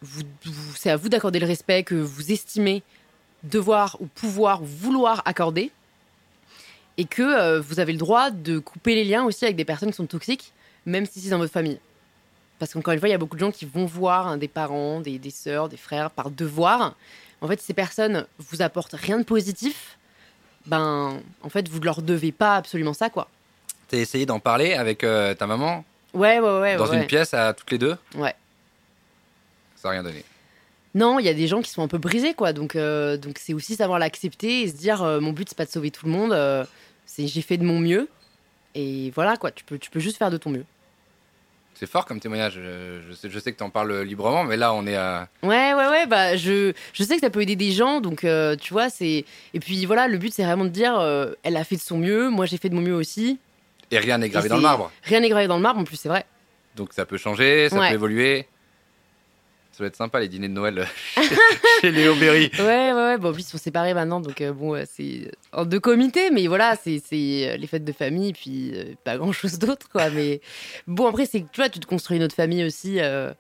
vous, 0.03 0.23
vous- 0.45 0.75
c'est 0.77 0.91
à 0.91 0.97
vous 0.97 1.09
d'accorder 1.09 1.39
le 1.39 1.47
respect 1.47 1.83
que 1.85 1.95
vous 1.95 2.33
estimez 2.33 2.83
devoir 3.45 3.97
ou 4.01 4.07
pouvoir 4.07 4.63
ou 4.63 4.67
vouloir 4.67 5.23
accorder. 5.25 5.71
Et 6.97 7.05
que 7.05 7.23
euh, 7.23 7.61
vous 7.61 7.81
avez 7.81 7.93
le 7.93 7.99
droit 7.99 8.31
de 8.31 8.59
couper 8.59 8.95
les 8.95 9.05
liens 9.05 9.25
aussi 9.25 9.45
avec 9.45 9.57
des 9.57 9.65
personnes 9.65 9.91
qui 9.91 9.97
sont 9.97 10.07
toxiques, 10.07 10.53
même 10.87 11.07
si 11.07 11.21
c'est 11.21 11.31
dans 11.31 11.39
votre 11.39 11.53
famille. 11.53 11.79
Parce 12.59 12.75
qu'encore 12.75 12.93
une 12.93 13.01
fois, 13.01 13.09
il 13.09 13.13
y 13.13 13.15
a 13.15 13.19
beaucoup 13.19 13.37
de 13.37 13.41
gens 13.41 13.51
qui 13.53 13.65
vont 13.65 13.87
voir 13.87 14.29
hein, 14.29 14.37
des 14.37 14.49
parents, 14.49 15.01
des, 15.01 15.19
des 15.19 15.31
sœurs, 15.31 15.69
des 15.71 15.79
frères 15.79 16.11
par 16.11 16.31
devoir. 16.31 16.95
en 17.41 17.49
fait, 17.49 17.61
ces 17.61 17.73
personnes 17.73 18.27
vous 18.39 18.61
apportent 18.61 18.93
rien 18.95 19.19
de 19.19 19.25
positif, 19.25 19.97
ben, 20.67 21.21
en 21.43 21.49
fait, 21.49 21.69
vous 21.69 21.79
ne 21.79 21.85
leur 21.87 22.03
devez 22.03 22.33
pas 22.33 22.57
absolument 22.57 22.93
ça, 22.93 23.09
quoi. 23.09 23.29
T'as 23.89 23.97
essayé 23.97 24.27
d'en 24.27 24.41
parler 24.41 24.75
avec 24.75 25.03
euh, 25.05 25.33
ta 25.35 25.47
maman 25.47 25.85
Ouais, 26.13 26.39
ouais, 26.39 26.61
ouais. 26.61 26.77
dans 26.77 26.87
ouais. 26.89 26.99
une 26.99 27.07
pièce 27.07 27.33
à 27.33 27.55
toutes 27.55 27.71
les 27.71 27.79
deux 27.79 27.97
Ouais. 28.15 28.35
Ça 29.77 29.89
n'a 29.89 29.93
rien 29.93 30.03
donné. 30.03 30.23
Non, 30.95 31.19
il 31.21 31.25
y 31.25 31.29
a 31.29 31.35
des 31.35 31.47
gens 31.47 31.63
qui 31.63 31.71
sont 31.71 31.83
un 31.83 31.89
peu 31.89 31.99
brisés, 31.99 32.35
quoi. 32.35 32.53
Donc, 32.53 32.75
euh, 32.75 33.17
donc 33.17 33.39
c'est 33.39 33.55
aussi 33.55 33.77
savoir 33.77 33.99
l'accepter 33.99 34.63
et 34.63 34.69
se 34.69 34.75
dire, 34.77 35.03
euh, 35.03 35.21
mon 35.21 35.33
but, 35.33 35.49
c'est 35.49 35.57
pas 35.59 35.65
de 35.67 35.71
sauver 35.71 35.91
tout 35.91 36.07
le 36.07 36.13
monde. 36.13 36.33
euh, 36.33 36.65
c'est 37.07 37.27
j'ai 37.29 37.43
fait 37.43 37.57
de 37.57 37.65
mon 37.65 37.79
mieux. 37.79 38.09
Et 38.75 39.13
voilà, 39.15 39.37
quoi. 39.37 39.51
Tu 39.53 39.65
peux, 39.65 39.79
tu 39.79 39.91
peux 39.91 40.01
juste 40.01 40.17
faire 40.17 40.31
de 40.31 40.37
ton 40.37 40.51
mieux. 40.51 40.65
C'est 41.75 41.87
fort 41.89 42.05
comme 42.05 42.21
témoignage. 42.21 42.55
Je, 42.55 43.01
je 43.09 43.15
sais, 43.15 43.31
je 43.31 43.39
sais 43.39 43.53
que 43.53 43.57
tu 43.59 43.63
en 43.65 43.71
parles 43.71 44.03
librement, 44.03 44.45
mais 44.45 44.57
là, 44.57 44.75
on 44.75 44.87
est 44.87 44.97
à. 44.97 45.29
Ouais, 45.43 45.73
ouais, 45.75 45.89
ouais. 45.89 46.07
Bah, 46.07 46.37
je, 46.37 46.73
je 46.93 47.03
sais 47.05 47.15
que 47.15 47.21
ça 47.21 47.31
peut 47.31 47.41
aider 47.41 47.57
des 47.57 47.73
gens. 47.73 48.01
Donc, 48.01 48.27
tu 48.61 48.73
vois, 48.73 48.91
c'est. 48.91 49.25
Et 49.55 49.61
puis 49.61 49.87
voilà, 49.87 50.07
le 50.09 50.19
but, 50.19 50.33
c'est 50.35 50.45
vraiment 50.45 50.65
de 50.65 50.71
dire, 50.71 51.01
elle 51.43 51.57
a 51.57 51.65
fait 51.65 51.77
de 51.77 51.81
son 51.81 51.99
mieux. 51.99 52.29
Moi, 52.31 52.47
j'ai 52.47 52.59
fait 52.59 52.69
de 52.69 52.75
mon 52.75 52.83
mieux 52.83 52.95
aussi. 52.95 53.39
Et 53.93 53.99
rien 53.99 54.19
n'est 54.19 54.29
gravé 54.29 54.47
Et 54.47 54.51
dans 54.51 54.57
le 54.57 54.63
marbre. 54.63 54.93
Rien 55.05 55.21
n'est 55.21 55.29
gravé 55.29 55.47
dans 55.49 55.57
le 55.57 55.63
marbre, 55.63 55.81
en 55.81 55.85
plus, 55.85 55.97
c'est 55.97 56.09
vrai. 56.09 56.25
Donc 56.77 56.93
ça 56.93 57.05
peut 57.07 57.17
changer, 57.17 57.69
ça 57.69 57.79
Ouais. 57.81 57.89
peut 57.89 57.95
évoluer. 57.95 58.47
Ça 59.81 59.85
va 59.85 59.89
être 59.89 59.97
sympa 59.97 60.21
les 60.21 60.29
dîners 60.29 60.49
de 60.49 60.53
Noël 60.53 60.87
chez, 61.15 61.23
chez 61.81 61.91
Léo 61.91 62.15
Berry. 62.17 62.51
Ouais, 62.59 62.65
ouais, 62.65 62.93
ouais. 62.93 63.17
Bon, 63.17 63.31
en 63.31 63.33
plus, 63.33 63.45
ils 63.45 63.51
sont 63.51 63.57
séparés 63.57 63.95
maintenant, 63.95 64.21
donc 64.21 64.39
euh, 64.43 64.53
bon, 64.53 64.75
euh, 64.75 64.85
c'est 64.87 65.31
en 65.53 65.65
deux 65.65 65.81
comités, 65.81 66.31
mais 66.31 66.47
voilà, 66.49 66.77
c'est 66.77 67.01
euh, 67.15 67.57
les 67.57 67.67
fêtes 67.67 67.87
de 67.87 67.93
famille, 67.93 68.35
puis 68.35 68.73
euh, 68.75 68.93
pas 69.05 69.17
grand 69.17 69.33
chose 69.33 69.59
d'autre, 69.59 69.89
quoi. 69.89 70.11
Mais 70.11 70.43
bon, 70.87 71.07
après, 71.07 71.25
c'est 71.25 71.41
que 71.41 71.47
tu 71.51 71.63
vois, 71.63 71.71
tu 71.71 71.81
te 71.81 71.87
construis 71.87 72.19
une 72.19 72.25
autre 72.25 72.35
famille 72.35 72.63
aussi 72.63 73.01
euh, 73.01 73.33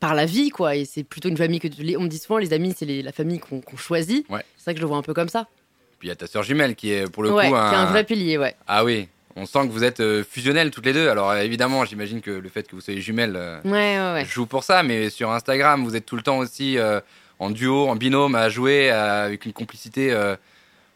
par 0.00 0.14
la 0.14 0.24
vie, 0.24 0.48
quoi. 0.48 0.76
Et 0.76 0.86
c'est 0.86 1.04
plutôt 1.04 1.28
une 1.28 1.36
famille 1.36 1.60
que 1.60 1.68
tu- 1.68 1.82
les- 1.82 1.98
on 1.98 2.02
me 2.04 2.08
dit 2.08 2.18
souvent, 2.18 2.38
les 2.38 2.54
amis, 2.54 2.74
c'est 2.74 2.86
la 2.86 3.12
famille 3.12 3.38
qu'on 3.38 3.60
choisit. 3.76 4.26
Ouais. 4.30 4.40
C'est 4.56 4.64
vrai 4.64 4.72
que 4.74 4.78
je 4.78 4.82
le 4.84 4.88
vois 4.88 4.96
un 4.96 5.02
peu 5.02 5.12
comme 5.12 5.28
ça. 5.28 5.46
Puis 5.98 6.06
il 6.06 6.10
y 6.10 6.12
a 6.12 6.16
ta 6.16 6.26
sœur 6.26 6.42
jumelle 6.42 6.74
qui 6.74 6.90
est 6.92 7.10
pour 7.12 7.22
le 7.22 7.32
ouais, 7.32 7.48
coup 7.50 7.54
qui 7.54 7.74
est 7.74 7.76
un 7.76 7.84
vrai 7.84 8.04
pilier, 8.04 8.38
ouais. 8.38 8.54
Ah 8.66 8.82
oui, 8.82 9.08
on 9.38 9.46
sent 9.46 9.66
que 9.68 9.72
vous 9.72 9.84
êtes 9.84 10.00
euh, 10.00 10.24
fusionnelles 10.28 10.70
toutes 10.70 10.86
les 10.86 10.92
deux. 10.92 11.08
Alors 11.08 11.30
euh, 11.30 11.40
évidemment, 11.42 11.84
j'imagine 11.84 12.20
que 12.20 12.30
le 12.30 12.48
fait 12.48 12.66
que 12.66 12.74
vous 12.74 12.80
soyez 12.80 13.00
jumelles 13.00 13.36
euh, 13.36 13.60
Ouais, 13.64 13.70
ouais, 13.98 14.12
ouais. 14.14 14.24
joue 14.24 14.46
pour 14.46 14.64
ça, 14.64 14.82
mais 14.82 15.10
sur 15.10 15.30
Instagram, 15.30 15.84
vous 15.84 15.96
êtes 15.96 16.06
tout 16.06 16.16
le 16.16 16.22
temps 16.22 16.38
aussi 16.38 16.76
en 17.38 17.50
duo, 17.50 17.88
en 17.88 17.96
binôme, 17.96 18.34
à 18.34 18.48
jouer 18.48 18.90
avec 18.90 19.46
une 19.46 19.52
complicité 19.52 20.12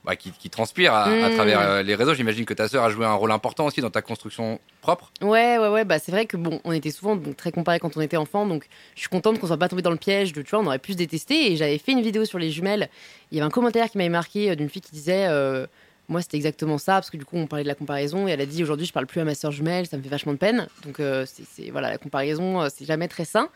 bah, 0.04 0.16
qui, 0.16 0.32
qui 0.32 0.50
transpire 0.50 0.92
à, 0.92 1.04
à 1.04 1.28
Mm. 1.28 1.34
travers 1.34 1.60
euh, 1.60 1.82
les 1.84 1.94
réseaux. 1.94 2.12
J'imagine 2.14 2.44
que 2.44 2.54
ta 2.54 2.66
sœur 2.66 2.82
a 2.82 2.90
joué 2.90 3.06
un 3.06 3.12
rôle 3.12 3.30
important 3.30 3.66
aussi 3.66 3.80
dans 3.80 3.90
ta 3.90 4.02
construction 4.02 4.58
propre. 4.80 5.12
Ouais, 5.20 5.58
ouais, 5.58 5.68
ouais. 5.68 5.84
Bah, 5.84 6.00
c'est 6.00 6.10
vrai 6.10 6.26
que 6.26 6.36
bon, 6.36 6.60
on 6.64 6.72
était 6.72 6.90
souvent 6.90 7.14
donc, 7.14 7.36
très 7.36 7.52
comparés 7.52 7.78
quand 7.78 7.96
on 7.96 8.00
était 8.00 8.16
enfant, 8.16 8.44
donc 8.44 8.66
je 8.96 9.00
suis 9.00 9.08
contente 9.08 9.38
qu'on 9.38 9.46
soit 9.46 9.56
pas 9.58 9.68
tombé 9.68 9.80
dans 9.82 9.92
le 9.92 9.96
piège 9.96 10.32
de, 10.32 10.42
tu 10.42 10.50
vois, 10.50 10.58
on 10.58 10.66
aurait 10.66 10.80
pu 10.80 10.92
se 10.94 10.96
détester. 10.96 11.52
Et 11.52 11.56
j'avais 11.56 11.78
fait 11.78 11.92
une 11.92 12.02
vidéo 12.02 12.24
sur 12.24 12.40
les 12.40 12.50
jumelles. 12.50 12.88
Il 13.30 13.38
y 13.38 13.40
avait 13.40 13.46
un 13.46 13.50
commentaire 13.50 13.88
qui 13.88 13.96
m'avait 13.98 14.10
marqué 14.10 14.56
d'une 14.56 14.68
fille 14.68 14.82
qui 14.82 14.90
disait, 14.90 15.26
euh, 15.28 15.66
moi 16.12 16.22
c'était 16.22 16.36
exactement 16.36 16.78
ça, 16.78 16.94
parce 16.94 17.10
que 17.10 17.16
du 17.16 17.24
coup 17.24 17.36
on 17.36 17.46
parlait 17.46 17.64
de 17.64 17.68
la 17.68 17.74
comparaison 17.74 18.28
et 18.28 18.30
elle 18.30 18.40
a 18.40 18.46
dit 18.46 18.62
aujourd'hui 18.62 18.86
je 18.86 18.92
parle 18.92 19.06
plus 19.06 19.20
à 19.20 19.24
ma 19.24 19.34
sœur 19.34 19.50
jumelle, 19.50 19.86
ça 19.86 19.96
me 19.96 20.02
fait 20.02 20.08
vachement 20.08 20.32
de 20.32 20.38
peine. 20.38 20.68
Donc 20.84 21.00
euh, 21.00 21.26
c'est 21.26 21.70
voilà, 21.70 21.90
la 21.90 21.98
comparaison 21.98 22.62
euh, 22.62 22.68
c'est 22.72 22.84
jamais 22.84 23.08
très 23.08 23.24
sain. 23.24 23.48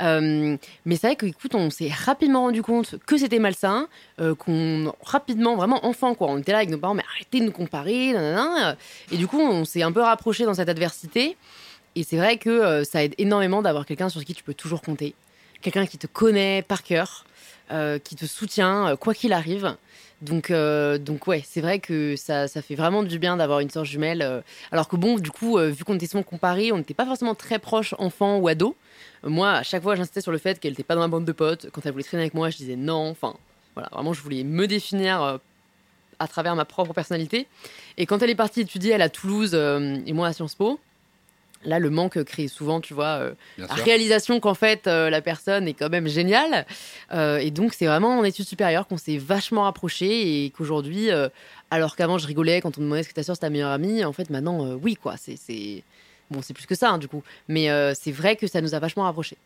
Euh, 0.00 0.56
mais 0.84 0.96
c'est 0.96 1.06
vrai 1.06 1.16
que 1.16 1.26
écoute, 1.26 1.54
on 1.54 1.70
s'est 1.70 1.90
rapidement 1.90 2.40
rendu 2.40 2.62
compte 2.62 2.96
que 3.06 3.16
c'était 3.16 3.38
malsain, 3.38 3.88
qu'on 4.38 4.92
rapidement 5.04 5.54
vraiment 5.54 5.86
enfant 5.86 6.14
quoi, 6.14 6.28
on 6.28 6.38
était 6.38 6.52
là 6.52 6.58
avec 6.58 6.70
nos 6.70 6.78
parents, 6.78 6.94
mais 6.94 7.04
arrêtez 7.14 7.40
de 7.40 7.44
nous 7.44 7.52
comparer, 7.52 8.12
nanana. 8.12 8.76
Et 9.12 9.16
du 9.16 9.28
coup, 9.28 9.40
on 9.40 9.64
s'est 9.64 9.82
un 9.82 9.92
peu 9.92 10.00
rapproché 10.00 10.44
dans 10.44 10.54
cette 10.54 10.68
adversité. 10.68 11.36
Et 11.94 12.02
c'est 12.02 12.16
vrai 12.16 12.38
que 12.38 12.82
ça 12.84 13.04
aide 13.04 13.14
énormément 13.18 13.62
d'avoir 13.62 13.86
quelqu'un 13.86 14.08
sur 14.08 14.24
qui 14.24 14.34
tu 14.34 14.42
peux 14.42 14.54
toujours 14.54 14.82
compter. 14.82 15.14
Quelqu'un 15.62 15.86
qui 15.86 15.98
te 15.98 16.06
connaît 16.06 16.62
par 16.62 16.82
cœur, 16.82 17.24
qui 18.04 18.16
te 18.16 18.26
soutient, 18.26 18.96
quoi 18.96 19.14
qu'il 19.14 19.32
arrive. 19.32 19.76
Donc, 20.20 20.50
euh, 20.50 20.98
donc 20.98 21.26
ouais, 21.28 21.44
c'est 21.46 21.60
vrai 21.60 21.78
que 21.78 22.16
ça, 22.16 22.48
ça 22.48 22.60
fait 22.60 22.74
vraiment 22.74 23.04
du 23.04 23.18
bien 23.20 23.36
d'avoir 23.36 23.60
une 23.60 23.70
sœur 23.70 23.84
jumelle. 23.84 24.20
euh, 24.22 24.40
alors 24.72 24.88
que 24.88 24.96
bon, 24.96 25.16
du 25.18 25.30
coup, 25.30 25.58
euh, 25.58 25.68
vu 25.68 25.84
qu'on 25.84 25.94
était 25.94 26.06
souvent 26.06 26.24
comparés, 26.24 26.72
on 26.72 26.78
n'était 26.78 26.94
pas 26.94 27.06
forcément 27.06 27.36
très 27.36 27.58
proches, 27.60 27.94
enfant 27.98 28.38
ou 28.38 28.48
ado. 28.48 28.74
Euh, 29.24 29.28
moi, 29.28 29.52
à 29.52 29.62
chaque 29.62 29.82
fois, 29.82 29.94
j'insistais 29.94 30.20
sur 30.20 30.32
le 30.32 30.38
fait 30.38 30.58
qu'elle 30.58 30.72
n'était 30.72 30.82
pas 30.82 30.96
dans 30.96 31.02
ma 31.02 31.08
bande 31.08 31.24
de 31.24 31.32
potes. 31.32 31.70
Quand 31.70 31.86
elle 31.86 31.92
voulait 31.92 32.04
traîner 32.04 32.24
avec 32.24 32.34
moi, 32.34 32.50
je 32.50 32.56
disais 32.56 32.74
non. 32.76 33.10
Enfin, 33.10 33.34
voilà, 33.74 33.90
vraiment, 33.92 34.12
je 34.12 34.20
voulais 34.20 34.42
me 34.42 34.66
définir 34.66 35.22
euh, 35.22 35.38
à 36.18 36.26
travers 36.26 36.56
ma 36.56 36.64
propre 36.64 36.92
personnalité. 36.92 37.46
Et 37.96 38.06
quand 38.06 38.20
elle 38.20 38.30
est 38.30 38.34
partie 38.34 38.62
étudier, 38.62 38.92
elle 38.92 39.02
à 39.02 39.08
Toulouse 39.08 39.54
et 39.54 40.12
moi 40.12 40.26
à 40.26 40.32
Sciences 40.32 40.56
Po, 40.56 40.80
là, 41.64 41.78
le 41.78 41.90
manque 41.90 42.22
crée 42.24 42.48
souvent, 42.48 42.80
tu 42.80 42.94
vois, 42.94 43.18
euh, 43.18 43.34
la 43.56 43.66
sûr. 43.66 43.84
réalisation 43.84 44.40
qu'en 44.40 44.54
fait, 44.54 44.86
euh, 44.86 45.10
la 45.10 45.20
personne 45.20 45.68
est 45.68 45.74
quand 45.74 45.88
même 45.88 46.08
géniale. 46.08 46.66
Euh, 47.12 47.38
et 47.38 47.50
donc, 47.50 47.74
c'est 47.74 47.86
vraiment 47.86 48.18
en 48.18 48.24
études 48.24 48.46
supérieures 48.46 48.86
qu'on 48.86 48.96
s'est 48.96 49.18
vachement 49.18 49.64
rapprochés 49.64 50.44
et 50.44 50.50
qu'aujourd'hui, 50.50 51.10
alors 51.70 51.96
qu'avant, 51.96 52.18
je 52.18 52.26
rigolais 52.26 52.60
quand 52.60 52.78
on 52.78 52.80
me 52.80 52.86
demandait 52.86 53.00
est-ce 53.00 53.08
que 53.08 53.14
ta 53.14 53.22
soeur 53.22 53.36
c'est 53.36 53.40
ta 53.40 53.50
meilleure 53.50 53.70
amie, 53.70 54.04
en 54.04 54.12
fait, 54.12 54.30
maintenant, 54.30 54.74
oui, 54.74 54.96
quoi. 54.96 55.16
C'est. 55.16 55.84
Bon, 56.30 56.42
c'est 56.42 56.52
plus 56.52 56.66
que 56.66 56.74
ça, 56.74 56.90
hein, 56.90 56.98
du 56.98 57.08
coup. 57.08 57.22
Mais 57.48 57.68
c'est 57.94 58.12
vrai 58.12 58.36
que 58.36 58.46
ça 58.46 58.60
nous 58.60 58.74
a 58.74 58.78
vachement 58.78 59.04
rapprochés. 59.04 59.38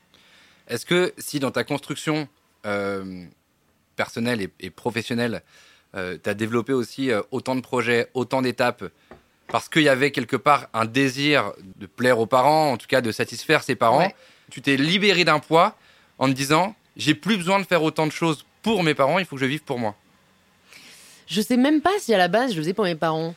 Est-ce 0.68 0.86
que 0.86 1.12
si 1.18 1.38
dans 1.38 1.50
ta 1.50 1.64
construction 1.64 2.28
personnelle 3.96 4.40
et, 4.40 4.50
et 4.60 4.70
professionnelle, 4.70 5.42
tu 5.94 5.98
as 5.98 6.34
développé 6.34 6.72
aussi 6.72 7.10
autant 7.30 7.54
de 7.54 7.60
projets, 7.60 8.08
autant 8.14 8.42
d'étapes, 8.42 8.84
parce 9.49 9.68
qu'il 9.68 9.82
y 9.82 9.88
avait 9.88 10.11
quelque 10.11 10.36
part 10.36 10.68
un 10.72 10.84
désir 10.84 11.53
de 11.76 11.86
plaire 11.86 12.18
aux 12.18 12.26
parents, 12.26 12.72
en 12.72 12.76
tout 12.76 12.86
cas 12.86 13.01
de 13.01 13.12
satisfaire 13.12 13.62
ses 13.62 13.74
parents, 13.74 13.99
Ouais. 13.99 14.14
tu 14.51 14.61
t'es 14.62 14.76
libéré 14.76 15.24
d'un 15.24 15.38
poids 15.40 15.76
en 16.18 16.26
te 16.28 16.32
disant 16.32 16.74
j'ai 16.97 17.14
plus 17.14 17.36
besoin 17.36 17.59
de 17.61 17.64
faire 17.66 17.82
autant 17.82 18.07
de 18.07 18.12
choses 18.12 18.45
pour 18.62 18.82
mes 18.82 18.95
parents, 18.95 19.18
il 19.18 19.24
faut 19.24 19.36
que 19.36 19.40
je 19.40 19.47
vive 19.47 19.62
pour 19.62 19.78
moi. 19.78 19.95
Je 21.26 21.40
sais 21.40 21.57
même 21.57 21.80
pas 21.80 21.93
si 21.99 22.12
à 22.14 22.18
la 22.18 22.28
base 22.28 22.51
je 22.53 22.57
le 22.57 22.62
faisais 22.62 22.74
pour 22.74 22.84
mes 22.84 22.95
parents. 22.95 23.34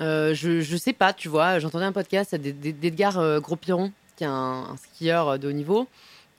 Euh, 0.00 0.34
je, 0.34 0.60
je 0.60 0.76
sais 0.76 0.92
pas, 0.92 1.12
tu 1.12 1.28
vois. 1.28 1.58
J'entendais 1.58 1.84
un 1.84 1.92
podcast 1.92 2.34
d'Ed- 2.34 2.58
d'Ed- 2.60 2.80
d'Edgar 2.80 3.18
euh, 3.18 3.40
Gros-Piron, 3.40 3.92
qui 4.16 4.24
est 4.24 4.26
un, 4.28 4.32
un 4.70 4.76
skieur 4.76 5.28
euh, 5.28 5.38
de 5.38 5.48
haut 5.48 5.52
niveau, 5.52 5.86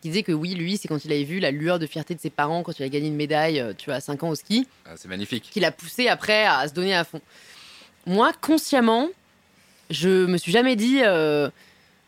qui 0.01 0.09
disait 0.09 0.23
que 0.23 0.31
oui, 0.33 0.55
lui, 0.55 0.77
c'est 0.77 0.87
quand 0.89 1.03
il 1.05 1.11
avait 1.11 1.23
vu 1.23 1.39
la 1.39 1.51
lueur 1.51 1.79
de 1.79 1.87
fierté 1.87 2.15
de 2.15 2.19
ses 2.19 2.29
parents 2.29 2.63
quand 2.63 2.77
il 2.79 2.83
a 2.83 2.89
gagné 2.89 3.07
une 3.07 3.15
médaille, 3.15 3.59
euh, 3.61 3.73
tu 3.77 3.85
vois, 3.85 3.95
à 3.95 3.99
5 4.01 4.23
ans 4.23 4.29
au 4.29 4.35
ski, 4.35 4.67
Ah, 4.85 4.91
c'est 4.97 5.07
magnifique. 5.07 5.49
qui 5.51 5.59
l'a 5.61 5.71
poussé 5.71 6.07
après 6.09 6.45
à 6.45 6.67
se 6.67 6.73
donner 6.73 6.93
à 6.95 7.03
fond. 7.05 7.21
Moi, 8.05 8.31
consciemment, 8.41 9.07
je 9.89 10.25
me 10.25 10.37
suis 10.37 10.51
jamais 10.51 10.75
dit 10.75 11.01
euh, 11.03 11.49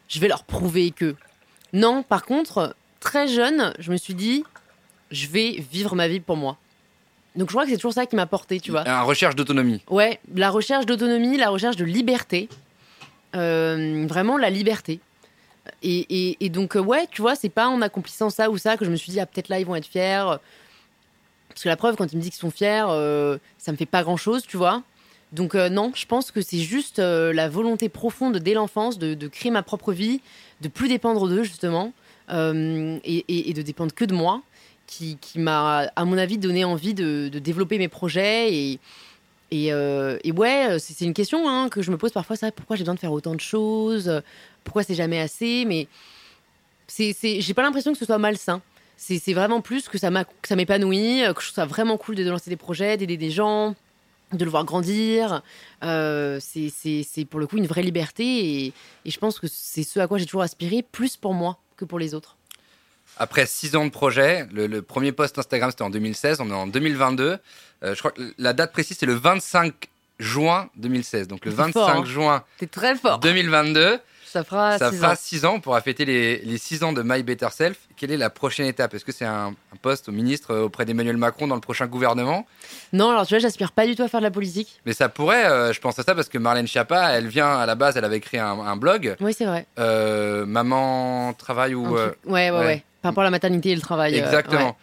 je 0.08 0.20
vais 0.20 0.28
leur 0.28 0.43
prouver 0.43 0.91
que. 0.91 1.16
Non, 1.74 2.04
par 2.04 2.24
contre, 2.26 2.76
très 3.00 3.28
jeune, 3.28 3.74
je 3.80 3.91
me 3.91 3.98
suis 3.98 4.14
dit 4.14 4.43
je 5.12 5.28
vais 5.28 5.64
vivre 5.72 5.95
ma 5.95 6.08
vie 6.08 6.20
pour 6.20 6.38
moi. 6.38 6.58
Donc 7.36 7.50
je 7.50 7.54
crois 7.54 7.66
que 7.66 7.70
c'est 7.72 7.78
toujours 7.78 7.93
ça 7.93 8.06
qui 8.06 8.16
m'a 8.16 8.26
porté, 8.26 8.60
tu 8.60 8.72
vois. 8.72 8.88
Un 8.88 9.02
recherche 9.04 9.36
d'autonomie. 9.36 9.82
Ouais, 9.89 10.20
la 10.34 10.50
recherche 10.50 10.86
d'autonomie, 10.86 11.38
la 11.38 11.50
recherche 11.50 11.76
de 11.76 11.86
liberté. 11.86 12.50
Euh, 13.36 14.06
vraiment 14.08 14.38
la 14.38 14.50
liberté. 14.50 15.00
Et, 15.84 16.00
et- 16.32 16.38
et 16.45 16.50
donc, 16.50 16.76
euh, 16.76 16.80
ouais, 16.80 17.08
tu 17.12 17.22
vois, 17.22 17.36
c'est 17.36 17.50
pas 17.50 17.68
en 17.68 17.82
accomplissant 17.82 18.30
ça 18.30 18.50
ou 18.50 18.58
ça 18.58 18.78
que 18.78 18.86
je 18.86 18.89
me 18.89 18.95
suis 18.95 19.12
dit, 19.12 19.20
ah, 19.20 19.26
peut-être 19.26 19.50
là, 19.50 19.60
ils 19.60 19.66
vont 19.66 19.76
être 19.76 19.86
fiers. 19.86 20.24
Parce 21.50 21.62
que 21.64 21.70
la 21.70 21.76
preuve, 21.76 21.95
quand 21.95 22.12
ils 22.12 22.16
me 22.16 22.22
disent 22.22 22.32
qu'ils 22.32 22.39
sont 22.39 22.52
fiers, 22.52 22.86
euh, 22.89 23.38
ça 23.58 23.72
me 23.72 23.78
fait 23.78 23.86
pas 23.86 24.02
grand-chose, 24.04 24.43
tu 24.48 24.58
vois. 24.58 24.82
Donc, 25.34 25.56
euh, 25.56 25.70
non, 25.70 25.92
je 25.94 26.06
pense 26.06 26.32
que 26.32 26.42
c'est 26.42 26.60
juste 26.60 27.00
euh, 27.00 27.34
la 27.34 27.50
volonté 27.50 27.90
profonde 27.90 28.38
dès 28.38 28.54
l'enfance 28.54 28.98
de, 28.98 29.28
créer 29.28 29.52
ma 29.52 29.64
propre 29.64 29.92
vie, 29.92 30.22
de 30.62 30.68
plus 30.70 30.88
dépendre 30.88 31.28
d'eux, 31.28 31.44
justement, 31.44 31.92
euh, 32.30 32.98
et, 33.04 33.54
de 33.54 33.62
dépendre 33.62 33.94
que 33.94 34.06
de 34.06 34.14
moi, 34.14 34.42
qui, 34.86 35.18
m'a, 35.36 35.92
à 35.96 36.06
mon 36.06 36.18
avis, 36.18 36.38
donné 36.38 36.64
envie 36.64 36.94
de, 36.94 37.28
développer 37.28 37.78
mes 37.78 37.90
projets 37.90 38.80
et, 39.52 39.74
ouais, 40.32 40.78
c'est 40.80 41.06
une 41.06 41.14
question 41.14 41.50
hein, 41.50 41.68
que 41.70 41.82
je 41.82 41.92
me 41.92 41.98
pose 41.98 42.12
parfois. 42.12 42.38
Ça, 42.38 42.52
pourquoi 42.52 42.78
j'ai 42.78 42.84
besoin 42.84 42.96
de 42.96 43.00
faire 43.00 43.12
autant 43.12 43.36
de 43.36 43.42
choses 43.42 44.22
Pourquoi 44.64 44.84
c'est 44.84 44.96
jamais 44.96 45.20
assez 45.20 45.66
Mais 45.66 45.88
c'est, 46.88 47.14
j'ai 47.42 47.54
pas 47.54 47.64
l'impression 47.64 47.92
que 47.92 48.00
ce 48.00 48.06
soit 48.06 48.18
malsain. 48.18 48.62
C'est, 48.96 49.34
vraiment 49.34 49.60
plus 49.60 49.90
que 49.90 49.98
ça, 49.98 50.10
m'a, 50.10 50.24
que 50.24 50.48
ça 50.48 50.56
m'épanouit, 50.56 51.22
que 51.36 51.42
je 51.42 51.48
trouve 51.48 51.56
ça 51.56 51.66
vraiment 51.66 51.98
cool 51.98 52.16
de 52.16 52.28
lancer 52.30 52.50
des 52.50 52.56
projets, 52.56 52.96
d'aider 52.96 53.18
des 53.18 53.30
gens, 53.30 53.76
de 54.34 54.44
le 54.44 54.52
voir 54.52 54.66
grandir. 54.66 55.42
Euh, 55.84 56.40
c'est, 56.42 57.26
pour 57.30 57.40
le 57.40 57.48
coup 57.48 57.58
une 57.58 57.68
vraie 57.68 57.82
liberté 57.84 58.24
et, 58.24 58.74
et 59.06 59.12
je 59.12 59.20
pense 59.20 59.40
que 59.40 59.48
c'est 59.50 59.84
ce 59.84 60.00
à 60.00 60.08
quoi 60.08 60.18
j'ai 60.18 60.26
toujours 60.26 60.42
aspiré, 60.42 60.84
plus 60.84 61.18
pour 61.18 61.34
moi 61.34 61.58
que 61.76 61.86
pour 61.86 62.00
les 62.00 62.14
autres. 62.14 62.36
Après 63.18 63.46
six 63.46 63.76
ans 63.76 63.86
de 63.86 63.90
projet, 63.92 64.48
le, 64.52 64.68
le 64.68 64.82
premier 64.82 65.12
post 65.12 65.40
Instagram 65.40 65.72
c'était 65.72 65.84
en 65.84 65.90
2016, 65.90 66.40
on 66.42 66.50
est 66.50 66.54
en 66.54 66.68
2022. 66.68 67.38
Euh, 67.84 67.94
je 67.96 68.00
crois 68.00 68.12
que 68.12 68.34
la 68.38 68.54
date 68.54 68.72
précise 68.72 68.98
c'est 69.00 69.06
le 69.06 69.14
25 69.14 69.90
juin 70.20 70.70
2016. 70.76 71.28
Donc 71.28 71.46
le 71.46 71.52
C'est 71.52 71.58
25 71.58 71.74
fort, 71.74 71.90
hein. 71.90 72.06
juin 72.06 72.44
T'es 72.58 72.68
très 72.68 72.96
fort. 72.96 73.20
2022, 73.20 74.00
Ça 74.32 74.44
fera 74.44 74.78
ça 74.78 74.92
six 74.92 74.98
fera 74.98 75.12
ans. 75.12 75.16
6 75.18 75.46
ans. 75.46 75.54
On 75.56 75.60
pourra 75.62 75.82
fêter 75.82 76.06
les, 76.06 76.58
6 76.58 76.84
ans 76.84 76.92
de 76.94 77.02
My 77.04 77.24
Better 77.24 77.48
Self. 77.52 77.78
Quelle 77.96 78.12
est 78.12 78.18
la 78.18 78.30
prochaine 78.30 78.66
étape? 78.68 78.94
Est-ce 78.94 79.06
que 79.06 79.12
c'est 79.12 79.26
un, 79.26 79.48
un 79.74 79.78
poste 79.82 80.10
au 80.10 80.12
ministre 80.12 80.52
euh, 80.52 80.64
auprès 80.66 80.86
d'Emmanuel 80.86 81.18
Macron 81.18 81.48
dans 81.48 81.56
le 81.56 81.62
prochain 81.62 81.88
gouvernement? 81.88 82.46
Non, 82.94 83.10
alors 83.12 83.26
tu 83.26 83.34
vois, 83.34 83.40
j'aspire 83.40 83.72
pas 83.72 83.88
du 83.88 83.96
tout 83.96 84.04
à 84.04 84.08
faire 84.08 84.20
de 84.20 84.26
la 84.26 84.32
politique. 84.32 84.80
Mais 84.86 84.94
ça 84.94 85.08
pourrait, 85.10 85.46
euh, 85.46 85.72
je 85.74 85.80
pense 85.80 85.98
à 85.98 86.04
ça 86.04 86.14
parce 86.14 86.30
que 86.30 86.38
Marlène 86.38 86.68
Schiappa, 86.68 87.12
elle 87.12 87.28
vient 87.28 87.58
à 87.58 87.66
la 87.66 87.76
base, 87.76 87.96
elle 87.98 88.06
avait 88.06 88.20
créé 88.20 88.40
un, 88.40 88.60
un 88.60 88.76
blog, 88.76 89.16
Oui, 89.22 89.34
c'est 89.34 89.46
vrai. 89.46 89.66
euh, 89.80 90.46
Maman 90.46 91.34
travail 91.34 91.74
ou... 91.76 91.98
euh, 91.98 92.12
Ouais, 92.26 92.50
ouais, 92.52 92.58
ouais. 92.60 92.66
ouais, 92.66 92.84
Par 93.02 93.12
rapport 93.12 93.22
à 93.22 93.26
la 93.26 93.32
maternité 93.32 93.70
et 93.72 93.76
le 93.76 93.82
travail. 93.82 94.16
Exactement. 94.16 94.68
ouais. 94.68 94.74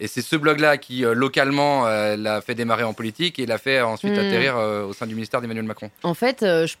Et 0.00 0.08
c'est 0.08 0.22
ce 0.22 0.34
blog-là 0.36 0.78
qui, 0.78 1.04
euh, 1.04 1.12
localement, 1.14 1.86
euh, 1.86 2.16
l'a 2.16 2.40
fait 2.40 2.54
démarrer 2.54 2.82
en 2.82 2.92
politique 2.92 3.38
et 3.38 3.46
l'a 3.46 3.58
fait 3.58 3.80
ensuite 3.82 4.14
Mm. 4.16 4.18
atterrir 4.18 4.56
euh, 4.56 4.84
au 4.84 4.92
sein 4.92 5.06
du 5.06 5.14
ministère 5.14 5.40
d'Emmanuel 5.40 5.64
Macron. 5.64 5.90
En 6.02 6.14
fait, 6.14 6.38
je, 6.40 6.74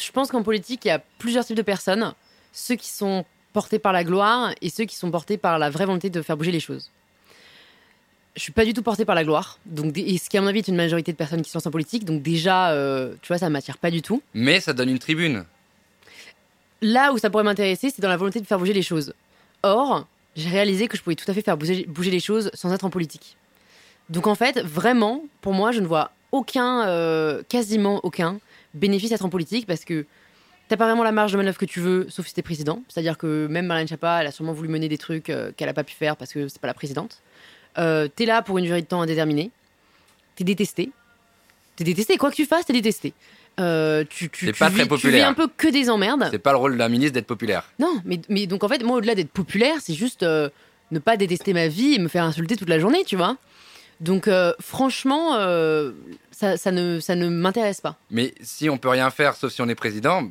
je 0.00 0.12
pense 0.12 0.30
qu'en 0.30 0.42
politique, 0.42 0.84
il 0.84 0.88
y 0.88 0.92
a 0.92 0.98
plusieurs 1.18 1.44
types 1.44 1.56
de 1.56 1.62
personnes. 1.62 2.14
Ceux 2.52 2.76
qui 2.76 2.88
sont 2.88 3.24
portés 3.52 3.78
par 3.78 3.92
la 3.92 4.04
gloire 4.04 4.52
et 4.60 4.70
ceux 4.70 4.84
qui 4.84 4.96
sont 4.96 5.10
portés 5.10 5.36
par 5.36 5.58
la 5.58 5.70
vraie 5.70 5.86
volonté 5.86 6.10
de 6.10 6.22
faire 6.22 6.36
bouger 6.36 6.52
les 6.52 6.60
choses. 6.60 6.90
Je 8.36 8.42
suis 8.42 8.52
pas 8.52 8.64
du 8.64 8.72
tout 8.72 8.82
portée 8.82 9.04
par 9.04 9.16
la 9.16 9.24
gloire, 9.24 9.58
donc 9.66 9.98
et 9.98 10.16
ce 10.16 10.30
qui 10.30 10.38
à 10.38 10.40
mon 10.40 10.46
avis 10.46 10.60
est 10.60 10.68
une 10.68 10.76
majorité 10.76 11.10
de 11.10 11.16
personnes 11.16 11.42
qui 11.42 11.50
lancent 11.52 11.66
en 11.66 11.70
politique. 11.72 12.04
Donc 12.04 12.22
déjà, 12.22 12.70
euh, 12.70 13.14
tu 13.22 13.28
vois, 13.28 13.38
ça 13.38 13.50
m'attire 13.50 13.76
pas 13.76 13.90
du 13.90 14.02
tout. 14.02 14.22
Mais 14.34 14.60
ça 14.60 14.72
donne 14.72 14.88
une 14.88 15.00
tribune. 15.00 15.44
Là 16.80 17.12
où 17.12 17.18
ça 17.18 17.28
pourrait 17.28 17.44
m'intéresser, 17.44 17.90
c'est 17.90 18.00
dans 18.00 18.08
la 18.08 18.16
volonté 18.16 18.40
de 18.40 18.46
faire 18.46 18.58
bouger 18.58 18.72
les 18.72 18.82
choses. 18.82 19.14
Or, 19.62 20.06
j'ai 20.36 20.48
réalisé 20.48 20.86
que 20.86 20.96
je 20.96 21.02
pouvais 21.02 21.16
tout 21.16 21.28
à 21.28 21.34
fait 21.34 21.42
faire 21.42 21.56
bouger, 21.56 21.84
bouger 21.88 22.10
les 22.10 22.20
choses 22.20 22.50
sans 22.54 22.72
être 22.72 22.84
en 22.84 22.90
politique. 22.90 23.36
Donc 24.08 24.26
en 24.28 24.36
fait, 24.36 24.60
vraiment, 24.60 25.24
pour 25.40 25.52
moi, 25.52 25.72
je 25.72 25.80
ne 25.80 25.86
vois 25.86 26.12
aucun, 26.32 26.86
euh, 26.86 27.42
quasiment 27.48 28.00
aucun 28.04 28.38
bénéfice 28.74 29.12
à 29.12 29.16
être 29.16 29.24
en 29.24 29.28
politique 29.28 29.66
parce 29.66 29.84
que 29.84 30.06
t'as 30.68 30.76
pas 30.76 30.86
vraiment 30.86 31.02
la 31.02 31.12
marge 31.12 31.32
de 31.32 31.36
manœuvre 31.36 31.58
que 31.58 31.64
tu 31.64 31.80
veux, 31.80 32.06
sauf 32.08 32.26
si 32.26 32.34
t'es 32.34 32.42
président. 32.42 32.82
C'est-à-dire 32.88 33.18
que 33.18 33.46
même 33.48 33.66
Marlène 33.66 33.88
Schiappa, 33.88 34.20
elle 34.20 34.26
a 34.26 34.30
sûrement 34.30 34.52
voulu 34.52 34.68
mener 34.68 34.88
des 34.88 34.98
trucs 34.98 35.28
euh, 35.28 35.50
qu'elle 35.56 35.68
a 35.68 35.74
pas 35.74 35.84
pu 35.84 35.94
faire 35.94 36.16
parce 36.16 36.32
que 36.32 36.48
c'est 36.48 36.60
pas 36.60 36.68
la 36.68 36.74
présidente. 36.74 37.20
Euh, 37.78 38.08
t'es 38.14 38.24
là 38.24 38.42
pour 38.42 38.58
une 38.58 38.64
durée 38.64 38.82
de 38.82 38.86
temps 38.86 39.02
indéterminée. 39.02 39.50
T'es 40.36 40.44
détesté. 40.44 40.90
T'es 41.76 41.84
détesté. 41.84 42.16
Quoi 42.16 42.30
que 42.30 42.36
tu 42.36 42.46
fasses, 42.46 42.66
t'es 42.66 42.72
détesté. 42.72 43.12
Euh, 43.58 44.04
tu, 44.08 44.30
tu, 44.30 44.52
pas 44.52 44.68
vis, 44.68 44.74
très 44.74 44.82
tu 44.82 44.82
vis 44.82 44.88
populaire. 44.88 45.28
un 45.28 45.34
peu 45.34 45.48
que 45.48 45.68
des 45.68 45.90
emmerdes. 45.90 46.28
C'est 46.30 46.38
pas 46.38 46.52
le 46.52 46.58
rôle 46.58 46.78
d'un 46.78 46.88
ministre 46.88 47.14
d'être 47.14 47.26
populaire. 47.26 47.68
Non, 47.78 48.00
mais, 48.04 48.20
mais 48.28 48.46
donc 48.46 48.62
en 48.62 48.68
fait, 48.68 48.82
moi, 48.84 48.98
au-delà 48.98 49.14
d'être 49.14 49.30
populaire, 49.30 49.76
c'est 49.80 49.94
juste 49.94 50.22
ne 50.22 50.98
pas 50.98 51.16
détester 51.16 51.52
ma 51.52 51.68
vie 51.68 51.94
et 51.94 51.98
me 51.98 52.08
faire 52.08 52.24
insulter 52.24 52.56
toute 52.56 52.68
la 52.68 52.78
journée, 52.78 53.04
tu 53.04 53.16
vois. 53.16 53.36
Donc 54.00 54.28
euh, 54.28 54.52
franchement, 54.60 55.34
euh, 55.36 55.92
ça, 56.30 56.56
ça 56.56 56.72
ne, 56.72 57.00
ça 57.00 57.14
ne 57.14 57.28
m'intéresse 57.28 57.80
pas. 57.80 57.96
Mais 58.10 58.34
si 58.40 58.70
on 58.70 58.78
peut 58.78 58.88
rien 58.88 59.10
faire, 59.10 59.34
sauf 59.36 59.52
si 59.52 59.60
on 59.62 59.68
est 59.68 59.74
président, 59.74 60.28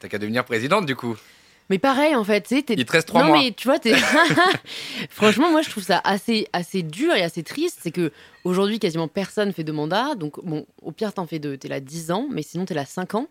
t'as 0.00 0.08
qu'à 0.08 0.18
devenir 0.18 0.44
présidente 0.44 0.86
du 0.86 0.96
coup. 0.96 1.16
Mais 1.68 1.78
pareil, 1.78 2.14
en 2.14 2.22
fait, 2.22 2.42
tu 2.42 2.56
sais, 2.56 2.64
Il 2.68 2.84
te 2.84 2.92
reste 2.92 3.08
trois 3.08 3.22
non, 3.22 3.28
mois. 3.28 3.38
mais 3.42 3.50
tu 3.52 3.66
vois, 3.66 3.78
t'es- 3.80 3.96
franchement, 5.10 5.50
moi, 5.50 5.62
je 5.62 5.70
trouve 5.70 5.82
ça 5.82 6.00
assez, 6.04 6.46
assez 6.52 6.82
dur 6.82 7.12
et 7.14 7.22
assez 7.22 7.42
triste. 7.42 7.78
C'est 7.82 7.90
que 7.90 8.12
aujourd'hui, 8.44 8.78
quasiment 8.78 9.08
personne 9.08 9.52
fait 9.52 9.64
de 9.64 9.72
mandat. 9.72 10.14
Donc, 10.14 10.44
bon, 10.44 10.64
au 10.82 10.92
pire, 10.92 11.12
t'en 11.12 11.26
fais 11.26 11.40
deux. 11.40 11.56
T'es 11.56 11.66
là 11.66 11.80
10 11.80 12.12
ans, 12.12 12.28
mais 12.30 12.42
sinon, 12.42 12.66
t'es 12.66 12.74
là 12.74 12.84
5 12.84 13.16
ans. 13.16 13.26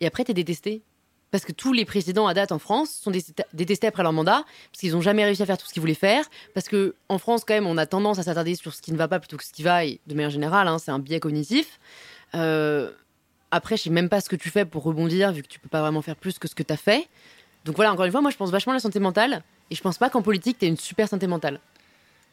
Et 0.00 0.06
après, 0.06 0.24
t'es 0.24 0.34
détesté. 0.34 0.82
Parce 1.30 1.44
que 1.44 1.52
tous 1.52 1.72
les 1.74 1.84
présidents 1.84 2.26
à 2.26 2.32
date 2.34 2.52
en 2.52 2.58
France 2.58 2.90
sont 2.90 3.10
dé- 3.10 3.22
détestés 3.52 3.86
après 3.86 4.02
leur 4.02 4.14
mandat, 4.14 4.44
parce 4.72 4.80
qu'ils 4.80 4.92
n'ont 4.92 5.02
jamais 5.02 5.24
réussi 5.24 5.42
à 5.42 5.46
faire 5.46 5.58
tout 5.58 5.66
ce 5.66 5.72
qu'ils 5.74 5.82
voulaient 5.82 5.92
faire. 5.94 6.24
Parce 6.54 6.68
que 6.68 6.94
en 7.10 7.18
France, 7.18 7.42
quand 7.46 7.52
même, 7.54 7.66
on 7.66 7.76
a 7.76 7.84
tendance 7.86 8.18
à 8.18 8.22
s'attarder 8.22 8.54
sur 8.54 8.72
ce 8.72 8.80
qui 8.80 8.92
ne 8.92 8.96
va 8.96 9.08
pas 9.08 9.18
plutôt 9.18 9.36
que 9.36 9.44
ce 9.44 9.52
qui 9.52 9.62
va. 9.62 9.84
Et 9.84 10.00
de 10.06 10.14
manière 10.14 10.30
générale, 10.30 10.68
hein, 10.68 10.78
c'est 10.78 10.90
un 10.90 10.98
biais 10.98 11.20
cognitif. 11.20 11.78
Euh, 12.34 12.90
après, 13.50 13.76
je 13.76 13.82
sais 13.84 13.90
même 13.90 14.08
pas 14.08 14.20
ce 14.22 14.28
que 14.28 14.36
tu 14.36 14.48
fais 14.50 14.64
pour 14.64 14.82
rebondir, 14.82 15.32
vu 15.32 15.42
que 15.42 15.48
tu 15.48 15.58
peux 15.58 15.68
pas 15.68 15.80
vraiment 15.82 16.02
faire 16.02 16.16
plus 16.16 16.38
que 16.38 16.48
ce 16.48 16.54
que 16.54 16.62
tu 16.62 16.72
as 16.72 16.76
fait. 16.78 17.08
Donc 17.64 17.76
voilà, 17.76 17.92
encore 17.92 18.06
une 18.06 18.12
fois, 18.12 18.22
moi 18.22 18.30
je 18.30 18.36
pense 18.36 18.50
vachement 18.50 18.72
à 18.72 18.76
la 18.76 18.80
santé 18.80 18.98
mentale. 19.00 19.42
Et 19.70 19.74
je 19.74 19.82
pense 19.82 19.98
pas 19.98 20.08
qu'en 20.08 20.22
politique, 20.22 20.58
tu 20.58 20.66
une 20.66 20.78
super 20.78 21.08
santé 21.08 21.26
mentale. 21.26 21.60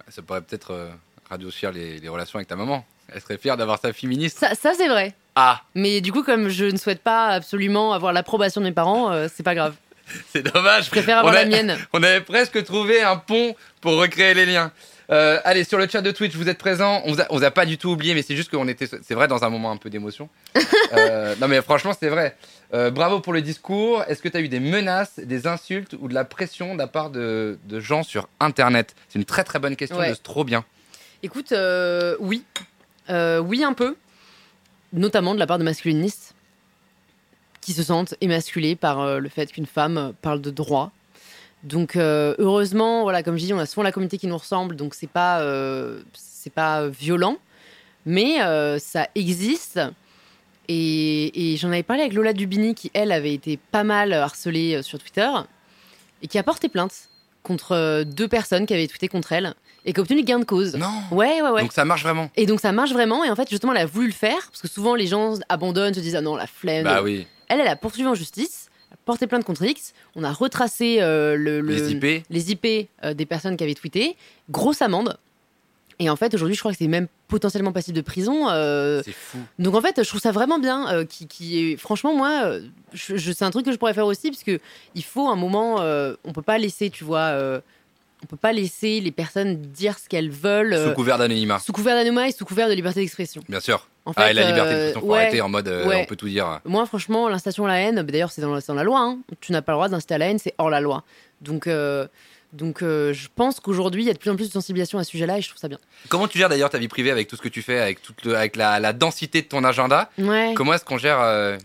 Ça 0.08 0.22
pourrait 0.22 0.42
peut-être 0.42 0.72
euh, 0.72 0.90
radoucir 1.30 1.72
les, 1.74 2.00
les 2.00 2.08
relations 2.08 2.38
avec 2.38 2.48
ta 2.48 2.56
maman. 2.56 2.86
Elle 3.10 3.20
serait 3.22 3.38
fière 3.38 3.58
d'avoir 3.58 3.80
sa 3.82 3.92
fille 3.92 4.08
ministre. 4.08 4.40
Ça, 4.40 4.56
ça 4.56 4.74
c'est 4.74 4.88
vrai. 4.88 5.14
Ah, 5.36 5.62
Mais 5.76 6.02
du 6.02 6.12
coup, 6.12 6.24
comme 6.24 6.48
je 6.50 6.66
ne 6.66 6.78
souhaite 6.78 7.02
pas 7.02 7.28
absolument 7.28 7.94
avoir 7.94 8.14
l'approbation 8.14 8.62
de 8.62 8.66
mes 8.68 8.72
parents, 8.72 9.12
euh, 9.12 9.28
c'est 9.34 9.44
pas 9.44 9.56
grave. 9.56 9.76
c'est 10.32 10.44
dommage. 10.44 10.86
Je 10.86 10.90
préfère 10.92 11.18
avoir 11.20 11.34
On 11.34 11.38
a- 11.38 11.42
la 11.42 11.46
mienne. 11.46 11.78
On 11.94 12.02
avait 12.04 12.22
presque 12.22 12.64
trouvé 12.64 13.02
un 13.02 13.18
pont 13.18 13.56
pour 13.82 13.94
recréer 13.98 14.34
les 14.34 14.46
liens. 14.46 14.72
Euh, 15.12 15.40
allez, 15.44 15.64
sur 15.64 15.78
le 15.78 15.88
chat 15.88 16.02
de 16.02 16.10
Twitch, 16.10 16.34
vous 16.36 16.50
êtes 16.50 16.58
présents. 16.58 17.02
On 17.06 17.12
vous 17.14 17.22
a, 17.22 17.26
on 17.30 17.38
vous 17.38 17.44
a 17.44 17.52
pas 17.52 17.66
du 17.68 17.78
tout 17.78 17.90
oublié, 17.90 18.16
mais 18.16 18.24
c'est 18.24 18.36
juste 18.36 18.50
qu'on 18.50 18.68
était, 18.68 18.88
c'est 18.88 19.14
vrai, 19.14 19.28
dans 19.28 19.44
un 19.44 19.50
moment 19.50 19.72
un 19.72 19.78
peu 19.78 19.90
d'émotion. 19.90 20.30
Euh, 20.94 21.36
non, 21.42 21.48
mais 21.48 21.62
franchement, 21.64 21.94
c'est 22.00 22.10
vrai. 22.10 22.38
Euh, 22.74 22.90
bravo 22.92 23.20
pour 23.20 23.34
le 23.34 23.42
discours. 23.42 24.04
Est-ce 24.08 24.22
que 24.22 24.30
tu 24.30 24.38
as 24.38 24.40
eu 24.40 24.48
des 24.48 24.60
menaces, 24.60 25.20
des 25.20 25.48
insultes 25.48 25.96
ou 26.00 26.08
de 26.08 26.14
la 26.14 26.24
pression 26.24 26.74
de 26.76 26.80
la 26.80 26.86
part 26.88 27.10
de, 27.10 27.58
de 27.66 27.80
gens 27.80 28.04
sur 28.04 28.30
Internet? 28.40 28.96
C'est 29.10 29.18
une 29.20 29.26
très 29.26 29.44
très 29.44 29.58
bonne 29.60 29.76
question 29.76 29.98
Ouais. 29.98 30.12
de 30.12 30.16
trop 30.16 30.44
bien. 30.44 30.64
Écoute, 31.24 31.54
oui. 32.20 32.44
Oui, 33.10 33.64
un 33.64 33.74
peu. 33.74 33.96
Notamment 34.96 35.34
de 35.34 35.40
la 35.40 35.46
part 35.46 35.60
de 35.60 35.64
masculinistes 35.64 36.36
qui 37.60 37.74
se 37.74 37.84
sentent 37.84 38.16
émasculés 38.22 38.76
par 38.76 39.02
euh, 39.02 39.20
le 39.20 39.28
fait 39.28 39.52
qu'une 39.52 39.66
femme 39.66 39.98
euh, 39.98 40.12
parle 40.22 40.40
de 40.40 40.52
droit. 40.52 40.92
Donc, 41.64 41.96
euh, 41.96 42.36
heureusement, 42.38 43.02
voilà, 43.02 43.24
comme 43.24 43.38
je 43.38 43.46
dis, 43.46 43.54
on 43.54 43.60
a 43.60 43.66
souvent 43.66 43.84
la 43.84 43.92
communauté 43.92 44.18
qui 44.18 44.28
nous 44.28 44.38
ressemble, 44.38 44.76
donc 44.76 44.94
c'est 44.94 45.10
pas, 45.10 45.44
c'est 46.14 46.54
pas 46.54 46.88
violent, 46.88 47.38
mais 48.06 48.38
ça 48.78 49.08
existe. 49.16 49.80
Et, 50.68 51.54
et 51.54 51.58
j'en 51.58 51.70
avais 51.70 51.82
parlé 51.82 52.04
avec 52.04 52.14
Lola 52.14 52.34
Dubini, 52.34 52.76
qui 52.76 52.92
elle 52.94 53.12
avait 53.12 53.34
été 53.34 53.58
pas 53.58 53.84
mal 53.84 54.14
harcelée 54.14 54.84
sur 54.84 55.00
Twitter 55.00 55.28
et 56.22 56.28
qui 56.28 56.38
a 56.38 56.44
porté 56.44 56.70
plainte 56.70 57.10
contre 57.42 58.04
deux 58.04 58.28
personnes 58.28 58.68
qui 58.68 58.76
avaient 58.76 58.88
tweeté 58.88 59.08
contre 59.08 59.32
elle 59.32 59.56
et 59.86 59.94
qui 59.94 60.00
a 60.00 60.02
obtenu 60.02 60.24
gain 60.24 60.40
de 60.40 60.46
cause. 60.46 60.76
Non 60.76 60.90
Ouais, 61.12 61.42
ouais, 61.42 61.50
ouais. 61.50 61.62
Donc 61.62 61.72
ça 61.74 61.86
marche 61.86 62.02
vraiment 62.04 62.30
Et 62.36 62.46
donc 62.46 62.60
ça 62.60 62.72
marche 62.72 62.92
vraiment. 62.92 63.24
Et 63.24 63.30
en 63.30 63.36
fait, 63.36 63.50
justement, 63.50 63.72
elle 63.74 63.82
a 63.82 63.86
voulu 63.86 64.08
le 64.08 64.14
faire 64.14 64.40
parce 64.50 64.62
que 64.62 64.68
souvent 64.68 64.96
les 64.96 65.08
gens 65.08 65.36
abandonnent, 65.48 65.94
se 65.94 66.00
disent 66.00 66.16
ah 66.16 66.22
non 66.22 66.36
la 66.36 66.48
flemme. 66.48 66.84
Bah 66.84 67.02
oui. 67.04 67.28
Elle, 67.48 67.60
elle 67.60 67.68
a 67.68 67.76
poursuivi 67.76 68.08
en 68.08 68.16
justice, 68.16 68.70
a 68.92 68.96
porté 69.06 69.28
plainte 69.28 69.44
contre 69.46 69.64
X. 69.64 69.94
On 70.16 70.24
a 70.24 70.32
retracé 70.34 70.98
euh, 71.02 71.36
le, 71.38 71.62
le- 71.62 71.76
Les 71.76 71.92
IP 71.92 72.24
les 72.30 72.52
IP, 72.52 72.90
euh, 73.04 73.14
des 73.14 73.26
personnes 73.28 73.56
qui 73.58 73.64
avaient 73.64 73.76
tweeté. 73.76 74.16
Grosse 74.50 74.82
amende. 74.82 75.18
Et 76.00 76.10
en 76.10 76.18
fait, 76.18 76.34
aujourd'hui, 76.34 76.56
je 76.56 76.60
crois 76.60 76.72
que 76.74 76.78
c'est 76.78 76.88
même 76.90 77.08
potentiellement 77.30 77.72
passible 77.72 77.96
de 77.96 78.02
prison. 78.02 78.50
euh, 78.50 79.02
C'est 79.06 79.14
fou. 79.14 79.38
donc 79.60 79.76
en 79.76 79.82
fait, 79.82 80.04
je 80.04 80.08
trouve 80.10 80.20
ça 80.20 80.32
vraiment 80.34 80.60
bien. 80.60 80.90
euh, 80.90 81.06
qui, 81.06 81.26
qui 81.28 81.72
est, 81.72 81.78
franchement, 81.78 82.14
moi, 82.14 82.52
je, 82.94 83.16
je- 83.16 83.32
c'est 83.32 83.46
un 83.46 83.50
truc 83.52 83.66
que 83.66 83.72
je 83.72 83.78
pourrais 83.78 83.94
faire 83.94 84.06
aussi, 84.06 84.30
parce 84.30 84.44
que 84.44 84.60
il 84.96 85.04
faut 85.06 85.30
un 85.30 85.36
moment. 85.38 85.80
euh, 85.80 86.16
on 86.26 86.34
peut 86.34 86.42
pas 86.42 86.58
laisser, 86.58 86.90
tu 86.90 87.04
vois, 87.06 87.62
on 88.26 88.28
peut 88.28 88.38
pas 88.38 88.52
laisser 88.54 89.00
les 89.02 89.12
personnes 89.12 89.56
dire 89.58 90.00
ce 90.00 90.10
qu'elles 90.10 90.32
veulent 90.32 90.74
euh, 90.74 90.90
Sous 90.90 90.96
couvert 90.96 91.20
d'anonymat, 91.20 91.60
sous 91.60 91.72
couvert 91.72 91.96
d'anonymat 91.96 92.28
et 92.28 92.32
sous 92.32 92.44
couvert 92.44 92.68
de 92.68 92.74
liberté 92.74 93.00
d'expression. 93.02 93.44
bien 93.48 93.60
sûr. 93.60 93.88
En 94.08 94.14
fait, 94.14 94.22
ah, 94.24 94.32
et 94.32 94.34
la 94.34 94.44
liberté 94.48 94.70
euh, 94.74 94.78
d'expression, 94.78 95.02
faut 95.02 95.14
ouais, 95.14 95.20
arrêter 95.22 95.42
en 95.42 95.50
mode 95.50 95.68
euh, 95.68 95.86
ouais. 95.88 96.02
on 96.02 96.06
peut 96.06 96.16
tout 96.16 96.28
dire. 96.28 96.60
Moi, 96.66 96.86
franchement, 96.88 97.30
l'incitation 97.30 97.66
à 97.66 97.70
la 97.70 97.80
haine, 97.82 97.96
bah, 97.98 98.12
d'ailleurs, 98.12 98.32
c'est 98.32 98.42
dans, 98.42 98.54
la- 98.54 98.62
c'est 98.62 98.68
dans 98.68 98.76
la 98.76 98.84
loi. 98.84 99.00
hein. 99.00 99.20
Tu 99.42 99.52
n'as 99.52 99.62
pas 99.62 99.72
le 99.74 99.78
droit 99.78 99.90
d'inciter 99.90 100.16
à 100.16 100.18
la 100.18 100.28
haine, 100.28 100.40
c'est 100.40 100.54
hors 100.58 100.70
la 100.70 100.80
loi. 100.82 101.04
Donc, 101.42 101.68
euh, 101.68 102.08
donc 102.54 102.82
euh, 102.84 103.14
je 103.14 103.28
pense 103.36 103.60
qu'aujourd'hui, 103.60 104.04
il 104.04 104.08
y 104.08 104.10
a 104.10 104.14
de 104.14 104.18
plus 104.20 104.30
en 104.32 104.36
plus 104.36 104.48
de 104.48 104.52
sensibilisation 104.54 104.98
à 105.00 105.04
ce 105.04 105.12
sujet-là 105.12 105.38
et 105.38 105.42
je 105.42 105.50
trouve 105.50 105.60
ça 105.60 105.68
bien. 105.68 105.78
Comment 106.10 106.28
tu 106.28 106.38
gères 106.38 106.50
d'ailleurs 106.50 106.70
ta 106.70 106.78
vie 106.78 106.88
privée 106.88 107.12
avec 107.12 107.28
tout 107.28 107.36
ce 107.36 107.42
que 107.42 107.50
tu 107.50 107.62
fais, 107.62 107.80
avec, 107.80 108.02
toute 108.02 108.24
le- 108.26 108.36
avec 108.36 108.56
la, 108.56 108.80
la 108.80 108.94
densité 108.94 109.42
de 109.42 109.48
ton 109.48 109.64
agenda? 109.64 110.10
Ouais. 110.18 110.54
Comment 110.56 110.74
est-ce 110.76 110.86
qu'on 110.86 110.98
gère 111.00 111.20
euh, 111.22 111.58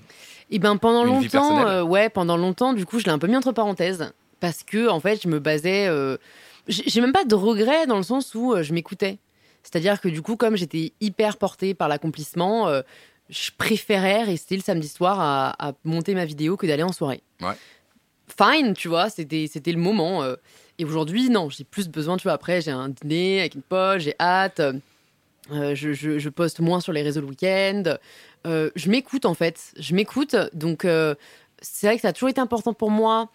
Et 0.51 0.59
ben 0.59 0.77
pendant 0.79 1.05
Une 1.07 1.13
longtemps, 1.23 1.67
euh, 1.69 1.83
ouais, 1.83 2.09
pendant 2.09 2.37
longtemps, 2.37 2.73
du 2.73 2.87
coup, 2.87 2.99
je 2.99 3.05
l'ai 3.05 3.11
un 3.13 3.19
peu 3.19 3.27
mis 3.29 3.37
entre 3.37 3.53
parenthèses 3.53 4.11
parce 4.41 4.63
que 4.63 4.89
en 4.89 4.99
fait, 5.01 5.21
je 5.23 5.29
me 5.29 5.39
basais. 5.39 5.89
J'ai 6.71 7.01
même 7.01 7.13
pas 7.13 7.25
de 7.25 7.35
regrets 7.35 7.87
dans 7.87 7.97
le 7.99 8.03
sens 8.03 8.35
où 8.35 8.53
euh, 8.55 8.63
je 8.63 8.73
m'écoutais. 8.73 9.19
C'est-à-dire 9.63 10.01
que 10.01 10.09
du 10.09 10.23
coup, 10.23 10.37
comme 10.37 10.57
j'étais 10.57 10.93
hyper 11.01 11.37
portée 11.37 11.75
par 11.75 11.89
l'accomplissement, 11.89 12.69
euh, 12.69 12.81
je 13.29 13.51
préférais 13.59 14.23
rester 14.25 14.57
le 14.57 14.63
samedi 14.63 14.89
soir 14.89 15.21
à, 15.21 15.69
à 15.69 15.73
monter 15.85 16.15
ma 16.15 16.25
vidéo 16.25 16.57
que 16.57 16.67
d'aller 16.67 16.83
en 16.83 16.93
soirée. 16.93 17.23
Ouais. 17.43 17.55
Fine, 18.29 18.75
tu 18.75 18.89
vois, 18.89 19.11
c'était 19.11 19.49
le 19.67 19.77
moment. 19.79 20.23
euh. 20.23 20.37
et 20.79 20.85
aujourd'hui, 20.85 21.29
non, 21.29 21.51
j'ai 21.51 21.65
plus 21.65 21.89
besoin, 21.89 22.17
tu 22.17 22.23
vois. 22.25 22.33
Après, 22.33 22.61
j'ai 22.63 22.71
un 22.71 22.89
dîner 22.89 23.41
avec 23.41 23.55
une 23.57 23.63
pote, 23.63 23.99
j'ai 24.01 24.15
hâte. 24.19 24.61
euh, 24.61 25.75
je, 25.75 25.93
je- 25.93 26.19
je 26.19 26.29
poste 26.29 26.61
moins 26.61 26.81
sur 26.81 26.93
les 26.93 27.03
réseaux 27.03 27.21
le 27.21 27.27
week-end. 27.27 27.83
Je 28.45 28.89
m'écoute 28.91 29.27
en 29.27 29.35
fait. 29.35 29.73
Je 29.79 29.95
m'écoute. 29.95 30.37
Donc, 30.55 30.87
c'est 31.61 31.87
vrai 31.87 31.97
que 31.97 32.03
ça 32.03 32.09
a 32.09 32.13
toujours 32.13 32.29
été 32.31 32.41
important 32.41 32.73
pour 32.73 32.91
moi 32.91 33.29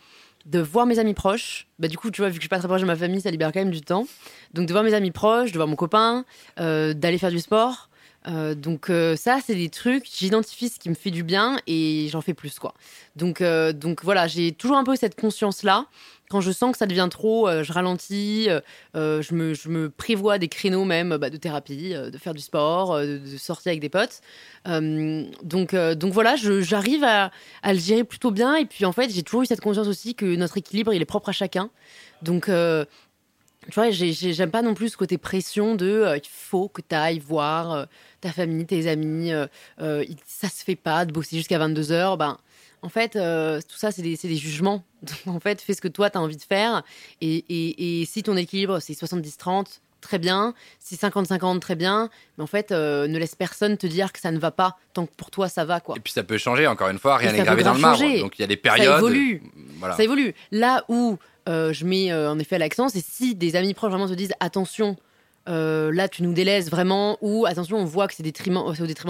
de 0.45 0.59
voir 0.59 0.85
mes 0.85 0.99
amis 0.99 1.13
proches. 1.13 1.67
Bah, 1.79 1.87
du 1.87 1.97
coup, 1.97 2.11
tu 2.11 2.21
vois, 2.21 2.29
vu 2.29 2.35
que 2.35 2.39
je 2.39 2.43
suis 2.43 2.49
pas 2.49 2.59
très 2.59 2.67
proche 2.67 2.81
de 2.81 2.85
ma 2.85 2.95
famille, 2.95 3.21
ça 3.21 3.31
libère 3.31 3.51
quand 3.51 3.59
même 3.59 3.71
du 3.71 3.81
temps. 3.81 4.07
Donc, 4.53 4.67
de 4.67 4.71
voir 4.71 4.83
mes 4.83 4.93
amis 4.93 5.11
proches, 5.11 5.51
de 5.51 5.57
voir 5.57 5.67
mon 5.67 5.75
copain, 5.75 6.25
euh, 6.59 6.93
d'aller 6.93 7.17
faire 7.17 7.31
du 7.31 7.39
sport. 7.39 7.89
Euh, 8.27 8.55
donc, 8.55 8.89
euh, 8.89 9.15
ça, 9.15 9.39
c'est 9.45 9.55
des 9.55 9.69
trucs, 9.69 10.05
j'identifie 10.11 10.69
ce 10.69 10.79
qui 10.79 10.89
me 10.89 10.95
fait 10.95 11.11
du 11.11 11.23
bien 11.23 11.59
et 11.67 12.07
j'en 12.11 12.21
fais 12.21 12.33
plus, 12.33 12.59
quoi. 12.59 12.73
Donc, 13.15 13.41
donc 13.41 14.03
voilà, 14.03 14.27
j'ai 14.27 14.51
toujours 14.51 14.77
un 14.77 14.83
peu 14.83 14.95
cette 14.95 15.19
conscience-là. 15.19 15.85
Quand 16.29 16.41
je 16.41 16.51
sens 16.51 16.71
que 16.71 16.77
ça 16.77 16.87
devient 16.87 17.07
trop, 17.11 17.47
euh, 17.47 17.63
je 17.63 17.71
ralentis, 17.71 18.47
euh, 18.49 18.59
euh, 18.95 19.21
je, 19.21 19.35
me, 19.35 19.89
prévois 19.89 20.39
des 20.39 20.47
créneaux 20.47 20.83
même 20.83 21.17
bah, 21.17 21.29
de 21.29 21.37
thérapie, 21.37 21.93
de 21.93 22.17
faire 22.17 22.33
du 22.33 22.41
sport, 22.41 22.99
de, 22.99 23.19
sortir 23.37 23.69
avec 23.69 23.79
des 23.79 23.89
potes. 23.89 24.21
Donc, 24.65 25.75
donc 25.75 26.13
voilà, 26.13 26.35
j'arrive 26.35 27.03
à, 27.03 27.31
le 27.65 27.79
gérer 27.79 28.03
plutôt 28.03 28.31
bien. 28.31 28.55
Et 28.55 28.65
puis 28.65 28.85
en 28.85 28.91
fait, 28.91 29.09
j'ai 29.09 29.23
toujours 29.23 29.43
eu 29.43 29.45
cette 29.45 29.61
conscience 29.61 29.87
aussi 29.87 30.15
que 30.15 30.35
notre 30.35 30.57
équilibre, 30.57 30.93
il 30.93 31.01
est 31.01 31.05
propre 31.05 31.29
à 31.29 31.33
chacun. 31.33 31.69
Donc, 32.23 32.45
tu 32.45 33.73
vois, 33.73 33.89
j'ai- 33.91 34.13
j'ai- 34.13 34.33
j'aime 34.33 34.51
pas 34.51 34.61
non 34.61 34.73
plus 34.73 34.89
ce 34.89 34.97
côté 34.97 35.17
pression 35.17 35.75
de 35.75 36.05
il 36.15 36.29
faut 36.29 36.69
que 36.69 36.81
tu 36.81 36.95
ailles 36.95 37.19
voir 37.19 37.87
ta 38.21 38.31
famille, 38.31 38.65
tes 38.65 38.87
amis. 38.87 39.31
ça 39.77 40.49
se 40.49 40.63
fait 40.63 40.75
pas 40.75 41.05
de 41.05 41.11
bosser 41.11 41.37
jusqu'à 41.37 41.59
22h. 41.59 42.17
Ben, 42.17 42.37
en 42.85 42.89
fait, 42.89 43.15
euh, 43.15 43.59
tout 43.67 43.77
ça, 43.77 43.91
c'est 43.91 44.01
des, 44.03 44.15
des 44.15 44.35
jugements. 44.37 44.83
Donc, 45.25 45.35
en 45.35 45.39
fait, 45.39 45.59
fais 45.61 45.73
ce 45.73 45.81
que 45.81 45.87
toi, 45.87 46.09
tu 46.09 46.17
as 46.17 46.21
envie 46.21 46.37
de 46.37 46.41
faire. 46.43 46.83
Et, 47.21 47.43
et- 47.49 48.01
et 48.01 48.05
si 48.05 48.23
ton 48.23 48.37
équilibre, 48.37 48.79
c'est 48.79 48.93
70-30, 48.93 49.65
très 50.01 50.19
bien. 50.19 50.53
Si 50.79 50.95
50-50, 50.95 51.59
très 51.59 51.75
bien. 51.75 52.09
Mais 52.37 52.43
en 52.43 52.47
fait, 52.47 52.71
euh, 52.71 53.07
ne 53.07 53.17
laisse 53.17 53.33
personne 53.35 53.75
te 53.77 53.87
dire 53.87 54.13
que 54.13 54.19
ça 54.19 54.31
ne 54.31 54.37
va 54.37 54.51
pas 54.51 54.77
tant 54.93 55.07
que 55.07 55.11
pour 55.17 55.31
toi 55.31 55.49
ça 55.49 55.65
va, 55.65 55.79
quoi. 55.79 55.95
Et 55.97 55.99
puis 55.99 56.13
ça 56.13 56.23
peut 56.23 56.37
changer, 56.37 56.67
encore 56.67 56.89
une 56.89 56.99
fois, 56.99 57.17
rien 57.17 57.31
n'est 57.31 57.39
ça 57.39 57.43
gravé 57.43 57.63
dans 57.63 57.73
le 57.73 57.79
marbre. 57.79 57.99
changer. 57.99 58.19
Donc 58.19 58.37
il 58.37 58.41
y 58.41 58.45
a 58.45 58.47
des 58.47 58.55
périodes. 58.57 58.97
évolue. 58.99 59.41
Voilà. 59.79 59.95
Ça 59.97 60.03
évolue. 60.03 60.35
Là 60.51 60.85
où 60.89 61.17
euh, 61.49 61.73
je 61.73 61.85
mets 61.85 62.11
euh, 62.11 62.29
en 62.31 62.37
effet 62.39 62.59
l'accent, 62.59 62.87
c'est 62.89 63.03
si 63.03 63.33
des 63.35 63.55
amis 63.55 63.73
proches 63.73 63.89
vraiment 63.91 64.07
te 64.07 64.13
disent 64.13 64.33
attention, 64.39 64.95
euh, 65.47 65.91
là 65.93 66.07
tu 66.09 66.23
nous 66.23 66.33
délaisses 66.33 66.69
vraiment, 66.69 67.17
ou 67.21 67.45
attention, 67.45 67.77
on 67.77 67.85
voit 67.85 68.07
que 68.07 68.13
c'est 68.13 68.23
au 68.23 68.25
détriment 68.25 68.63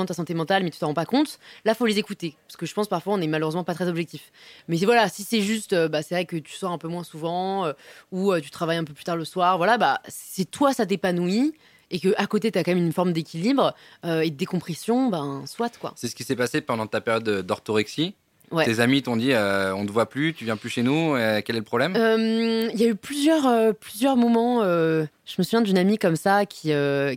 de 0.03 0.05
ta 0.05 0.13
santé 0.13 0.33
mentale, 0.33 0.63
mais 0.63 0.69
tu 0.69 0.79
t'en 0.79 0.87
rends 0.87 0.93
pas 0.93 1.05
compte. 1.05 1.39
Là, 1.63 1.73
faut 1.75 1.85
les 1.85 1.97
écouter, 1.97 2.35
parce 2.47 2.57
que 2.57 2.65
je 2.65 2.73
pense 2.73 2.87
parfois 2.87 3.13
on 3.13 3.21
est 3.21 3.27
malheureusement 3.27 3.63
pas 3.63 3.73
très 3.73 3.87
objectif. 3.87 4.31
Mais 4.67 4.77
voilà, 4.77 5.09
si 5.09 5.23
c'est 5.23 5.41
juste, 5.41 5.73
euh, 5.73 5.87
bah, 5.87 6.01
c'est 6.01 6.15
vrai 6.15 6.25
que 6.25 6.35
tu 6.37 6.53
sors 6.53 6.71
un 6.71 6.77
peu 6.77 6.87
moins 6.87 7.03
souvent, 7.03 7.65
euh, 7.65 7.73
ou 8.11 8.37
tu 8.39 8.49
travailles 8.49 8.77
un 8.77 8.83
peu 8.83 8.93
plus 8.93 9.03
tard 9.03 9.15
le 9.17 9.25
soir, 9.25 9.57
voilà, 9.57 9.77
bah 9.77 10.01
si 10.07 10.45
toi 10.45 10.73
ça 10.73 10.85
t'épanouit 10.85 11.53
et 11.91 11.99
que 11.99 12.13
à 12.17 12.27
côté 12.27 12.51
tu 12.51 12.57
as 12.59 12.63
quand 12.63 12.73
même 12.73 12.83
une 12.83 12.93
forme 12.93 13.13
d'équilibre 13.13 13.73
et 14.03 14.29
de 14.31 14.35
décompression, 14.35 15.07
ben 15.09 15.43
soit 15.45 15.77
quoi. 15.77 15.93
C'est 15.95 16.07
ce 16.07 16.15
qui 16.15 16.23
s'est 16.23 16.35
passé 16.35 16.61
pendant 16.61 16.87
ta 16.87 17.01
période 17.01 17.23
de- 17.23 17.41
d'orthorexie. 17.41 18.15
Ouais. 18.51 18.65
Tes 18.65 18.79
amis 18.79 19.01
t'ont 19.01 19.17
dit 19.17 19.33
euh, 19.33 19.73
on 19.75 19.85
te 19.85 19.91
voit 19.91 20.07
plus, 20.07 20.33
tu 20.33 20.45
viens 20.45 20.57
plus 20.57 20.69
chez 20.69 20.83
nous, 20.83 21.15
euh, 21.15 21.41
quel 21.43 21.55
est 21.55 21.59
le 21.59 21.65
problème? 21.65 21.95
Euh, 21.95 22.69
Il 22.73 22.79
y 22.79 22.83
a 22.85 22.87
eu 22.87 22.95
plusieurs, 22.95 23.75
plusieurs 23.75 24.15
moments. 24.17 24.61
je 24.63 25.05
me 25.37 25.43
souviens 25.43 25.61
d'une 25.61 25.77
amie 25.77 25.97
comme 25.97 26.15
ça 26.15 26.45
qui, 26.45 26.71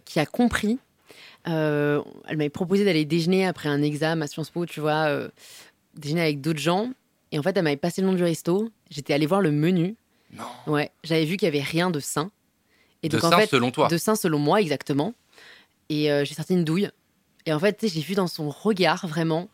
qui 0.04 0.20
a 0.20 0.26
compris. 0.26 0.78
Elle 1.44 2.02
m'avait 2.36 2.48
proposé 2.50 2.84
d'aller 2.84 3.04
déjeuner 3.04 3.46
après 3.46 3.68
un 3.68 3.82
examen 3.82 4.24
à 4.24 4.28
Sciences 4.28 4.50
Po, 4.50 4.66
tu 4.66 4.80
vois, 4.80 5.08
déjeuner 5.94 6.22
avec 6.22 6.40
d'autres 6.40 6.58
gens. 6.60 6.90
Et 7.32 7.38
en 7.38 7.42
fait, 7.42 7.56
elle 7.56 7.64
m'avait 7.64 7.76
passé 7.76 8.00
le 8.00 8.06
nom 8.08 8.14
du 8.14 8.22
resto. 8.24 8.70
J'étais 8.90 9.12
allée 9.14 9.26
voir 9.26 9.40
le 9.40 9.50
menu. 9.50 9.96
Non. 10.32 10.44
Ouais, 10.66 10.90
j'avais 11.04 11.24
vu 11.24 11.36
qu'il 11.36 11.46
y 11.46 11.48
avait 11.48 11.60
rien 11.62 11.90
de 11.90 12.00
sain. 12.00 12.30
Et 13.02 13.08
De 13.08 13.16
donc, 13.16 13.24
en 13.24 13.30
ça, 13.30 13.38
fait, 13.38 13.46
selon 13.46 13.70
toi. 13.70 13.88
de 13.88 13.96
sain 13.98 14.14
selon 14.16 14.38
moi, 14.38 14.60
exactement. 14.60 15.14
Et 15.88 16.10
euh, 16.10 16.24
j'ai 16.24 16.34
sorti 16.34 16.54
une 16.54 16.64
douille. 16.64 16.90
Et 17.46 17.52
en 17.52 17.58
fait, 17.58 17.74
tu 17.78 17.88
sais, 17.88 17.94
j'ai 17.94 18.00
vu 18.00 18.14
dans 18.14 18.26
son 18.26 18.50
regard 18.50 19.06
vraiment 19.06 19.48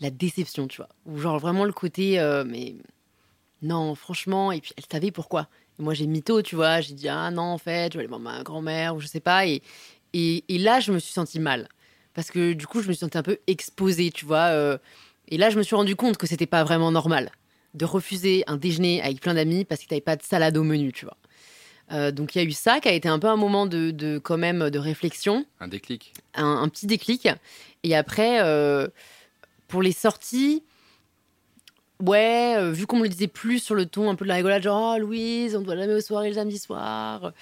la 0.00 0.10
déception, 0.10 0.66
tu 0.66 0.78
vois. 0.78 0.88
Ou 1.06 1.18
genre 1.18 1.38
vraiment 1.38 1.64
le 1.64 1.72
côté, 1.72 2.18
euh, 2.20 2.44
mais 2.44 2.74
non, 3.62 3.94
franchement. 3.94 4.52
Et 4.52 4.60
puis 4.60 4.72
elle 4.76 4.84
savait 4.90 5.10
pourquoi. 5.10 5.48
Et 5.78 5.82
moi, 5.82 5.94
j'ai 5.94 6.06
mytho, 6.06 6.42
tu 6.42 6.56
vois. 6.56 6.80
J'ai 6.80 6.94
dit, 6.94 7.08
ah 7.08 7.30
non, 7.30 7.42
en 7.42 7.58
fait, 7.58 7.92
je 7.92 7.98
vais 7.98 8.00
aller 8.04 8.08
voir 8.08 8.20
ma 8.20 8.42
grand-mère 8.42 8.96
ou 8.96 9.00
je 9.00 9.06
sais 9.06 9.20
pas. 9.20 9.46
Et, 9.46 9.62
et, 10.12 10.44
et 10.48 10.58
là, 10.58 10.80
je 10.80 10.92
me 10.92 10.98
suis 10.98 11.12
sentie 11.12 11.40
mal. 11.40 11.68
Parce 12.14 12.30
que 12.30 12.52
du 12.54 12.66
coup, 12.66 12.82
je 12.82 12.88
me 12.88 12.92
suis 12.92 13.00
sentie 13.00 13.18
un 13.18 13.22
peu 13.22 13.38
exposée, 13.46 14.10
tu 14.10 14.24
vois. 14.24 14.48
euh, 14.50 14.78
et 15.28 15.38
là, 15.38 15.48
je 15.50 15.56
me 15.58 15.62
suis 15.62 15.76
rendu 15.76 15.94
compte 15.96 16.16
que 16.16 16.26
c'était 16.26 16.46
pas 16.46 16.64
vraiment 16.64 16.90
normal 16.90 17.30
de 17.74 17.84
refuser 17.84 18.42
un 18.48 18.56
déjeuner 18.56 19.00
avec 19.00 19.20
plein 19.20 19.34
d'amis 19.34 19.64
parce 19.64 19.82
que 19.82 19.86
t'avais 19.86 20.00
pas 20.00 20.16
de 20.16 20.24
salade 20.24 20.56
au 20.56 20.64
menu, 20.64 20.92
tu 20.92 21.04
vois. 21.04 21.16
Euh, 21.92 22.10
donc 22.10 22.34
il 22.34 22.38
y 22.38 22.40
a 22.40 22.44
eu 22.44 22.50
ça 22.52 22.80
qui 22.80 22.88
a 22.88 22.92
été 22.92 23.08
un 23.08 23.18
peu 23.20 23.28
un 23.28 23.36
moment 23.36 23.66
de, 23.66 23.92
de 23.92 24.18
quand 24.18 24.38
même 24.38 24.70
de 24.70 24.78
réflexion, 24.80 25.44
Un 25.60 25.68
déclic. 25.68 26.12
un, 26.34 26.62
un 26.62 26.68
petit 26.68 26.86
déclic. 26.86 27.28
Et 27.84 27.94
après, 27.94 28.40
pour 29.70 29.82
les 29.82 29.92
sorties, 29.92 30.62
ouais, 32.02 32.54
euh, 32.56 32.70
vu 32.72 32.86
qu'on 32.86 32.96
me 32.98 33.02
le 33.04 33.08
disait 33.08 33.28
plus 33.28 33.58
sur 33.60 33.74
le 33.74 33.86
ton 33.86 34.10
un 34.10 34.14
peu 34.14 34.24
de 34.24 34.28
la 34.28 34.34
rigolade, 34.36 34.62
genre 34.62 34.94
oh, 34.96 35.00
Louise, 35.00 35.56
on 35.56 35.60
doit 35.62 35.76
jamais 35.76 35.94
aux 35.94 36.00
soirées 36.00 36.28
le 36.30 36.34
samedi 36.34 36.58
soir. 36.58 37.32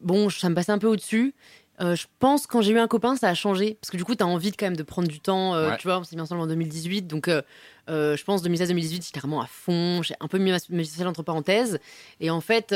Bon, 0.00 0.30
ça 0.30 0.48
me 0.48 0.54
passait 0.54 0.72
un 0.72 0.78
peu 0.78 0.86
au-dessus. 0.86 1.34
Euh, 1.80 1.94
je 1.94 2.06
pense 2.18 2.46
quand 2.48 2.60
j'ai 2.60 2.72
eu 2.72 2.78
un 2.78 2.88
copain, 2.88 3.14
ça 3.16 3.28
a 3.28 3.34
changé. 3.34 3.78
Parce 3.80 3.90
que 3.90 3.96
du 3.96 4.04
coup, 4.04 4.14
tu 4.16 4.22
as 4.22 4.26
envie 4.26 4.50
de, 4.50 4.56
quand 4.56 4.66
même 4.66 4.76
de 4.76 4.82
prendre 4.82 5.06
du 5.08 5.20
temps. 5.20 5.54
euh, 5.54 5.70
Ouais. 5.70 5.76
Tu 5.78 5.86
vois, 5.86 5.98
on 6.00 6.04
s'est 6.04 6.16
mis 6.16 6.22
ensemble 6.22 6.40
en 6.40 6.46
2018. 6.48 7.06
Donc, 7.06 7.28
euh, 7.28 7.42
je 7.88 8.24
pense 8.24 8.42
2016-2018, 8.44 9.06
j'étais 9.06 9.20
vraiment 9.20 9.40
à 9.40 9.46
fond. 9.46 10.02
J'ai 10.02 10.14
un 10.20 10.26
peu 10.28 10.38
mis 10.38 10.50
ma, 10.50 10.58
ma 10.70 10.84
sociale 10.84 11.06
entre 11.08 11.22
parenthèses. 11.22 11.78
Et 12.20 12.30
en 12.30 12.40
fait, 12.40 12.74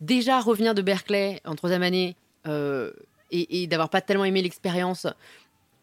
déjà 0.00 0.40
revenir 0.40 0.74
de 0.74 0.82
Berkeley 0.82 1.40
en 1.46 1.54
troisième 1.54 1.82
année 1.82 2.16
et, 2.46 3.62
et 3.62 3.66
d'avoir 3.66 3.88
pas 3.88 4.02
tellement 4.02 4.24
aimé 4.26 4.42
l'expérience, 4.42 5.06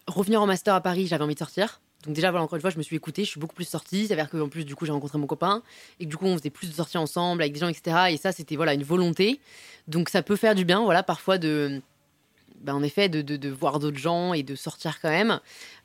revenir 0.06 0.40
en 0.40 0.46
master 0.46 0.74
à 0.74 0.80
Paris, 0.80 1.06
j'avais 1.08 1.24
envie 1.24 1.34
de 1.34 1.38
sortir. 1.40 1.80
Donc 2.06 2.14
déjà, 2.14 2.30
voilà, 2.30 2.44
encore 2.44 2.56
une 2.56 2.60
fois, 2.60 2.70
je 2.70 2.78
me 2.78 2.82
suis 2.82 2.96
écoutée, 2.96 3.24
je 3.24 3.30
suis 3.30 3.40
beaucoup 3.40 3.54
plus 3.54 3.68
sortie. 3.68 4.06
C'est-à-dire 4.06 4.28
qu'en 4.28 4.48
plus, 4.48 4.64
du 4.64 4.74
coup, 4.74 4.86
j'ai 4.86 4.92
rencontré 4.92 5.18
mon 5.18 5.26
copain 5.26 5.62
et 6.00 6.04
que 6.04 6.10
du 6.10 6.16
coup, 6.16 6.26
on 6.26 6.36
faisait 6.36 6.50
plus 6.50 6.68
de 6.68 6.74
sorties 6.74 6.98
ensemble 6.98 7.42
avec 7.42 7.52
des 7.54 7.60
gens, 7.60 7.68
etc. 7.68 7.96
Et 8.10 8.16
ça, 8.16 8.32
c'était 8.32 8.56
voilà 8.56 8.74
une 8.74 8.82
volonté. 8.84 9.40
Donc 9.88 10.08
ça 10.08 10.22
peut 10.22 10.36
faire 10.36 10.54
du 10.54 10.64
bien, 10.64 10.82
voilà, 10.82 11.02
parfois 11.02 11.38
de, 11.38 11.80
ben, 12.60 12.74
en 12.74 12.82
effet, 12.82 13.08
de, 13.10 13.20
de, 13.22 13.36
de 13.36 13.50
voir 13.50 13.78
d'autres 13.78 13.98
gens 13.98 14.32
et 14.32 14.42
de 14.42 14.54
sortir 14.54 15.00
quand 15.00 15.10
même. 15.10 15.40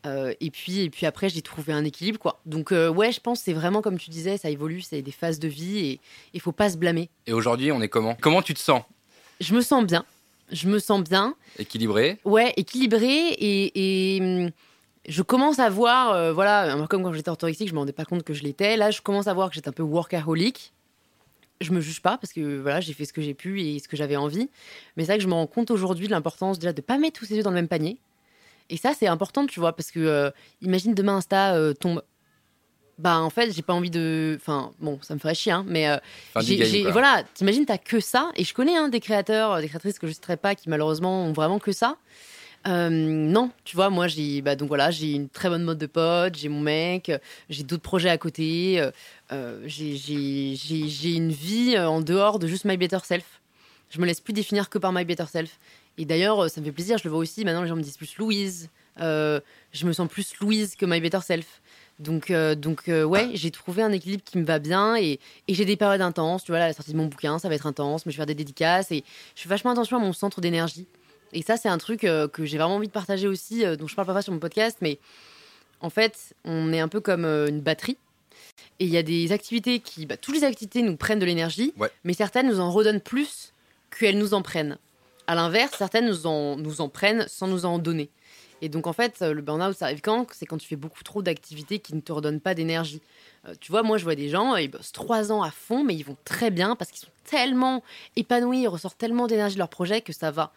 Euh, 0.06 0.34
et 0.40 0.50
puis 0.50 0.80
et 0.82 0.90
puis 0.90 1.06
après, 1.06 1.28
j'ai 1.30 1.42
trouvé 1.42 1.74
un 1.74 1.84
équilibre, 1.84 2.20
quoi. 2.20 2.40
Donc 2.46 2.72
euh, 2.72 2.90
ouais, 2.90 3.12
je 3.12 3.20
pense 3.20 3.40
que 3.40 3.46
c'est 3.46 3.54
vraiment 3.54 3.82
comme 3.82 3.98
tu 3.98 4.10
disais, 4.10 4.38
ça 4.38 4.50
évolue, 4.50 4.82
c'est 4.82 5.02
des 5.02 5.12
phases 5.12 5.40
de 5.40 5.48
vie 5.50 5.80
et 5.80 6.00
il 6.34 6.40
faut 6.40 6.54
pas 6.54 6.70
se 6.70 6.78
blâmer. 6.78 7.10
Et 7.28 7.34
aujourd'hui, 7.34 7.72
on 7.72 7.82
est 7.82 7.90
comment? 7.90 8.16
Comment 8.22 8.42
tu 8.42 8.54
te 8.54 8.60
sens? 8.60 8.84
Je 9.42 9.54
me 9.54 9.62
sens 9.62 9.86
bien, 9.86 10.06
je 10.52 10.68
me 10.70 10.80
sens 10.80 11.04
bien. 11.04 11.36
Équilibré 11.58 12.20
Ouais, 12.24 12.54
équilibré 12.56 13.08
et, 13.08 14.16
et, 14.16 14.22
hum, 14.22 14.52
je 15.10 15.22
commence 15.24 15.60
à 15.60 15.70
voir, 15.70 16.14
euh, 16.14 16.32
voilà, 16.32 16.76
peu 16.78 16.88
comme 16.88 17.03
quand 17.03 17.12
j'étais 17.14 17.30
orthorexique, 17.30 17.68
je 17.68 17.74
me 17.74 17.80
rendais 17.80 17.91
pas 17.91 18.05
compte 18.05 18.24
que 18.24 18.34
je 18.34 18.43
l'étais. 18.43 18.78
Là, 18.78 18.91
je 18.91 19.01
commence 19.01 19.28
à 19.28 19.34
voir 19.34 19.49
que 19.49 19.55
j'étais 19.55 19.68
un 19.68 19.74
peu 19.74 19.84
workaholic. 19.84 20.72
Je 21.62 21.72
me 21.74 21.82
juge 21.82 22.01
pas 22.01 22.18
parce 22.18 22.32
que 22.32 22.60
voilà, 22.62 22.80
j'ai 22.80 22.93
fait 22.93 23.03
ce 23.03 23.12
que 23.12 23.22
j'ai 23.22 23.34
pu 23.34 23.62
et 23.62 23.80
ce 23.80 23.88
que 23.89 23.97
j'avais 23.97 24.16
envie. 24.16 24.49
Mais 24.95 25.03
c'est 25.03 25.07
vrai 25.12 25.18
que 25.18 25.24
je 25.24 25.28
me 25.28 25.34
rends 25.34 25.47
compte 25.47 25.72
aujourd'hui 25.72 26.05
de 26.07 26.12
l'importance 26.12 26.57
déjà 26.60 26.72
de 26.72 26.82
pas 26.82 26.97
mettre 26.97 27.20
tous 27.20 27.26
ses 27.26 27.38
œufs 27.39 27.43
dans 27.43 27.49
le 27.49 27.55
même 27.55 27.68
panier. 27.68 27.97
Et 28.70 28.78
ça, 28.78 28.93
c'est 28.97 29.07
important, 29.07 29.45
tu 29.45 29.60
vois, 29.60 29.74
parce 29.76 29.91
que 29.91 29.99
euh, 29.99 30.30
imagine 30.62 30.93
demain 30.93 31.18
Insta 31.18 31.55
euh, 31.55 31.74
tombe. 31.74 32.03
Bah 32.99 33.20
en 33.20 33.30
fait, 33.30 33.51
j'ai 33.51 33.62
pas 33.62 33.74
envie 33.74 33.89
de. 33.89 34.38
Enfin, 34.39 34.72
bon, 34.80 34.99
ça 35.01 35.16
me 35.16 35.20
ferait 35.20 35.34
chier, 35.34 35.53
hein, 35.53 35.66
mais 35.68 35.88
euh, 35.89 35.97
j'ai- 36.66 36.84
voilà, 36.91 37.24
t'imagines, 37.34 37.66
t'as 37.66 37.78
que 37.78 37.99
ça. 37.99 38.30
Et 38.36 38.43
je 38.43 38.53
connais 38.53 38.76
hein, 38.76 38.89
des 38.89 38.99
créateurs, 38.99 39.53
euh, 39.53 39.62
des 39.62 39.70
créatrices 39.70 39.97
que 39.99 40.05
je 40.07 40.12
citerai 40.14 40.38
pas 40.38 40.53
qui 40.53 40.70
malheureusement 40.70 41.24
ont 41.26 41.34
vraiment 41.34 41.60
que 41.60 41.72
ça. 41.72 41.95
Euh, 42.68 42.89
non, 42.89 43.51
tu 43.64 43.76
vois, 43.76 43.89
moi 43.89 44.07
j'ai 44.07 44.41
bah, 44.41 44.55
donc 44.55 44.68
voilà, 44.68 44.91
j'ai 44.91 45.14
une 45.14 45.30
très 45.30 45.47
bonne 45.49 45.64
mode 45.64 45.78
de 45.78 45.86
pote, 45.86 46.36
j'ai 46.38 46.49
mon 46.49 46.60
mec, 46.60 47.12
j'ai 47.49 47.64
d'autres 47.64 47.82
projets 47.84 48.10
à 48.10 48.18
côté, 48.18 48.82
euh, 48.82 48.91
euh, 49.32 49.62
j'ai- 49.66 51.16
une 51.16 51.32
vie 51.32 51.78
en 51.80 52.01
dehors 52.01 52.38
de 52.38 52.47
juste 52.47 52.66
My 52.66 52.76
Better 52.76 52.97
Self. 53.03 53.39
Je 53.89 53.99
me 54.01 54.05
laisse 54.05 54.20
plus 54.20 54.34
définir 54.34 54.70
que 54.70 54.78
par 54.78 54.91
My 54.91 55.05
Better 55.05 55.26
Self. 55.32 55.57
Et 55.97 56.05
d'ailleurs, 56.05 56.49
ça 56.49 56.60
me 56.62 56.66
fait 56.66 56.72
plaisir, 56.72 56.97
je 56.97 57.05
le 57.05 57.10
vois 57.10 57.20
aussi. 57.20 57.43
Maintenant, 57.43 57.62
les 57.64 57.68
gens 57.70 57.76
me 57.76 57.82
disent 57.82 57.97
plus 57.97 58.18
Louise. 58.18 58.70
Je 58.99 59.86
me 59.86 59.93
sens 59.93 60.07
plus 60.07 60.34
Louise 60.41 60.76
que 60.76 60.86
My 60.86 60.99
Better 61.01 61.20
Self. 61.22 61.62
Donc, 61.97 62.32
donc 62.57 62.84
ouais, 62.88 63.32
j'ai 63.34 63.51
trouvé 63.51 63.82
un 63.84 63.91
équilibre 63.91 64.24
qui 64.24 64.38
me 64.38 64.45
va 64.45 64.60
bien 64.60 64.95
et, 64.95 65.20
et 65.47 65.53
j'ai 65.53 65.66
des 65.66 65.76
périodes 65.76 66.01
intenses. 66.01 66.43
Tu 66.43 66.51
vois, 66.51 66.60
là, 66.60 66.68
la 66.68 66.74
sortie 66.74 66.91
de 66.91 66.97
mon 66.97 67.07
bouquin, 67.07 67.39
ça 67.39 67.49
va 67.49 67.55
être 67.55 67.66
intense, 67.68 68.05
mais 68.05 68.12
je 68.12 68.18
vais 68.18 68.20
faire 68.22 68.26
des 68.28 68.36
dédicaces 68.36 68.91
et 68.91 69.03
je 69.36 69.41
fais 69.41 69.49
vachement 69.49 69.72
attention 69.72 69.97
à 69.97 69.99
mon 69.99 70.14
centre 70.14 70.39
d'énergie. 70.39 70.86
Et 71.34 71.42
ça, 71.42 71.58
c'est 71.58 71.70
un 71.70 71.78
truc 71.78 72.04
euh, 72.04 72.28
que 72.28 72.46
j'ai 72.46 72.58
vraiment 72.58 72.76
envie 72.76 72.88
de 72.88 72.92
partager 72.94 73.28
aussi, 73.28 73.66
euh, 73.66 73.76
dont 73.76 73.88
je 73.88 73.96
parle 73.96 74.08
pas 74.08 74.22
sur 74.22 74.34
mon 74.34 74.40
podcast, 74.40 74.78
mais 74.82 75.00
en 75.82 75.90
fait, 75.90 76.34
on 76.46 76.74
est 76.74 76.80
un 76.80 76.88
peu 76.88 77.00
comme 77.02 77.26
euh, 77.26 77.48
une 77.48 77.62
batterie. 77.62 77.98
Et 78.80 78.86
il 78.86 78.90
y 78.92 78.98
a 78.98 79.04
des 79.04 79.32
activités 79.32 79.80
qui, 79.80 80.06
bah, 80.06 80.18
toutes 80.18 80.36
les 80.36 80.44
activités 80.44 80.82
nous 80.82 80.96
prennent 80.98 81.20
de 81.20 81.26
l'énergie, 81.26 81.74
Ouais. 81.78 81.92
mais 82.04 82.14
certaines 82.14 82.48
nous 82.48 82.60
en 82.60 82.72
redonnent 82.72 83.02
plus 83.02 83.54
qu'elles 83.98 84.18
nous 84.18 84.34
en 84.34 84.42
prennent. 84.42 84.78
À 85.28 85.36
l'inverse, 85.36 85.74
certaines 85.78 86.08
nous 86.08 86.26
en, 86.26 86.56
nous 86.58 86.82
en 86.82 86.90
prennent 86.90 87.26
sans 87.28 87.48
nous 87.48 87.66
en 87.66 87.78
donner. 87.78 88.10
Et 88.62 88.68
donc, 88.68 88.88
en 88.88 88.94
fait, 88.94 89.22
euh, 89.22 89.34
le 89.34 89.42
burn-out, 89.42 89.76
ça 89.78 89.86
arrive 89.86 90.02
quand? 90.02 90.28
C'est 90.34 90.46
quand 90.46 90.58
tu 90.58 90.68
fais 90.68 90.76
beaucoup 90.76 91.04
trop 91.04 91.22
d'activités 91.22 91.80
qui 91.80 91.96
ne 91.96 92.02
te 92.02 92.12
redonnent 92.12 92.42
pas 92.42 92.54
d'énergie. 92.56 93.02
Euh, 93.48 93.54
tu 93.62 93.72
vois, 93.72 93.84
moi, 93.84 93.98
je 93.98 94.04
vois 94.04 94.16
des 94.16 94.28
gens, 94.30 94.56
ils 94.58 94.70
bossent 94.70 94.92
trois 94.92 95.32
ans 95.32 95.42
à 95.44 95.52
fond, 95.52 95.84
mais 95.84 95.96
ils 95.96 96.04
vont 96.04 96.18
très 96.26 96.50
bien 96.52 96.76
parce 96.76 96.92
qu'ils 96.92 97.00
sont 97.00 97.12
tellement 97.24 97.84
épanouis, 98.18 98.62
ils 98.64 98.68
ressortent 98.68 98.98
tellement 98.98 99.28
d'énergie 99.28 99.56
de 99.56 99.60
leur 99.60 99.70
projet 99.70 100.02
que 100.02 100.12
ça 100.12 100.32
va. 100.32 100.52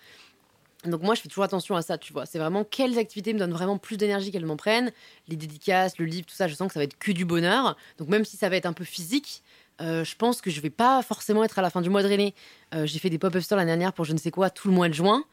Donc 0.85 1.03
moi, 1.03 1.15
je 1.15 1.21
fais 1.21 1.29
toujours 1.29 1.45
attention 1.45 1.77
à 1.77 1.83
ça, 1.83 1.97
tu 1.97 2.13
vois. 2.13 2.27
C'est 2.27 2.39
vraiment 2.39 2.65
quelles 2.65 2.99
activités 2.99 3.33
me 3.33 3.39
donnent 3.39 3.53
vraiment 3.53 3.79
plus 3.79 3.97
d'énergie 3.97 4.33
qu'elles 4.33 4.47
m'en 4.47 4.57
prennent. 4.57 4.91
Les 5.29 5.37
dédicaces, 5.37 5.97
le 5.99 6.07
livre, 6.07 6.27
tout 6.27 6.35
ça, 6.35 6.49
je 6.49 6.55
sens 6.55 6.67
que 6.69 6.75
ça 6.75 6.81
va 6.81 6.85
être 6.85 6.99
que 6.99 7.13
du 7.13 7.25
bonheur. 7.25 7.77
Donc 7.99 8.09
même 8.09 8.25
si 8.25 8.37
ça 8.37 8.49
va 8.49 8.57
être 8.57 8.67
un 8.67 8.73
peu 8.73 8.85
physique, 8.85 9.43
euh, 9.81 10.05
je 10.05 10.17
pense 10.17 10.41
que 10.41 10.51
je 10.51 10.61
vais 10.61 10.71
pas 10.71 11.03
forcément 11.03 11.45
être 11.45 11.59
à 11.59 11.63
la 11.63 11.71
fin 11.71 11.83
du 11.83 11.89
mois 11.91 12.03
drainé. 12.03 12.35
Euh, 12.75 12.85
J'ai 12.85 12.99
fait 12.99 13.11
des 13.11 13.19
pop-up 13.19 13.43
stores 13.43 13.59
l'année 13.59 13.71
dernière 13.71 13.93
pour 13.93 14.05
je 14.05 14.13
ne 14.13 14.19
sais 14.19 14.33
quoi 14.33 14.51
tout 14.51 14.69
le 14.69 14.75
mois 14.75 14.89
de 14.89 14.95
juin. 14.95 15.25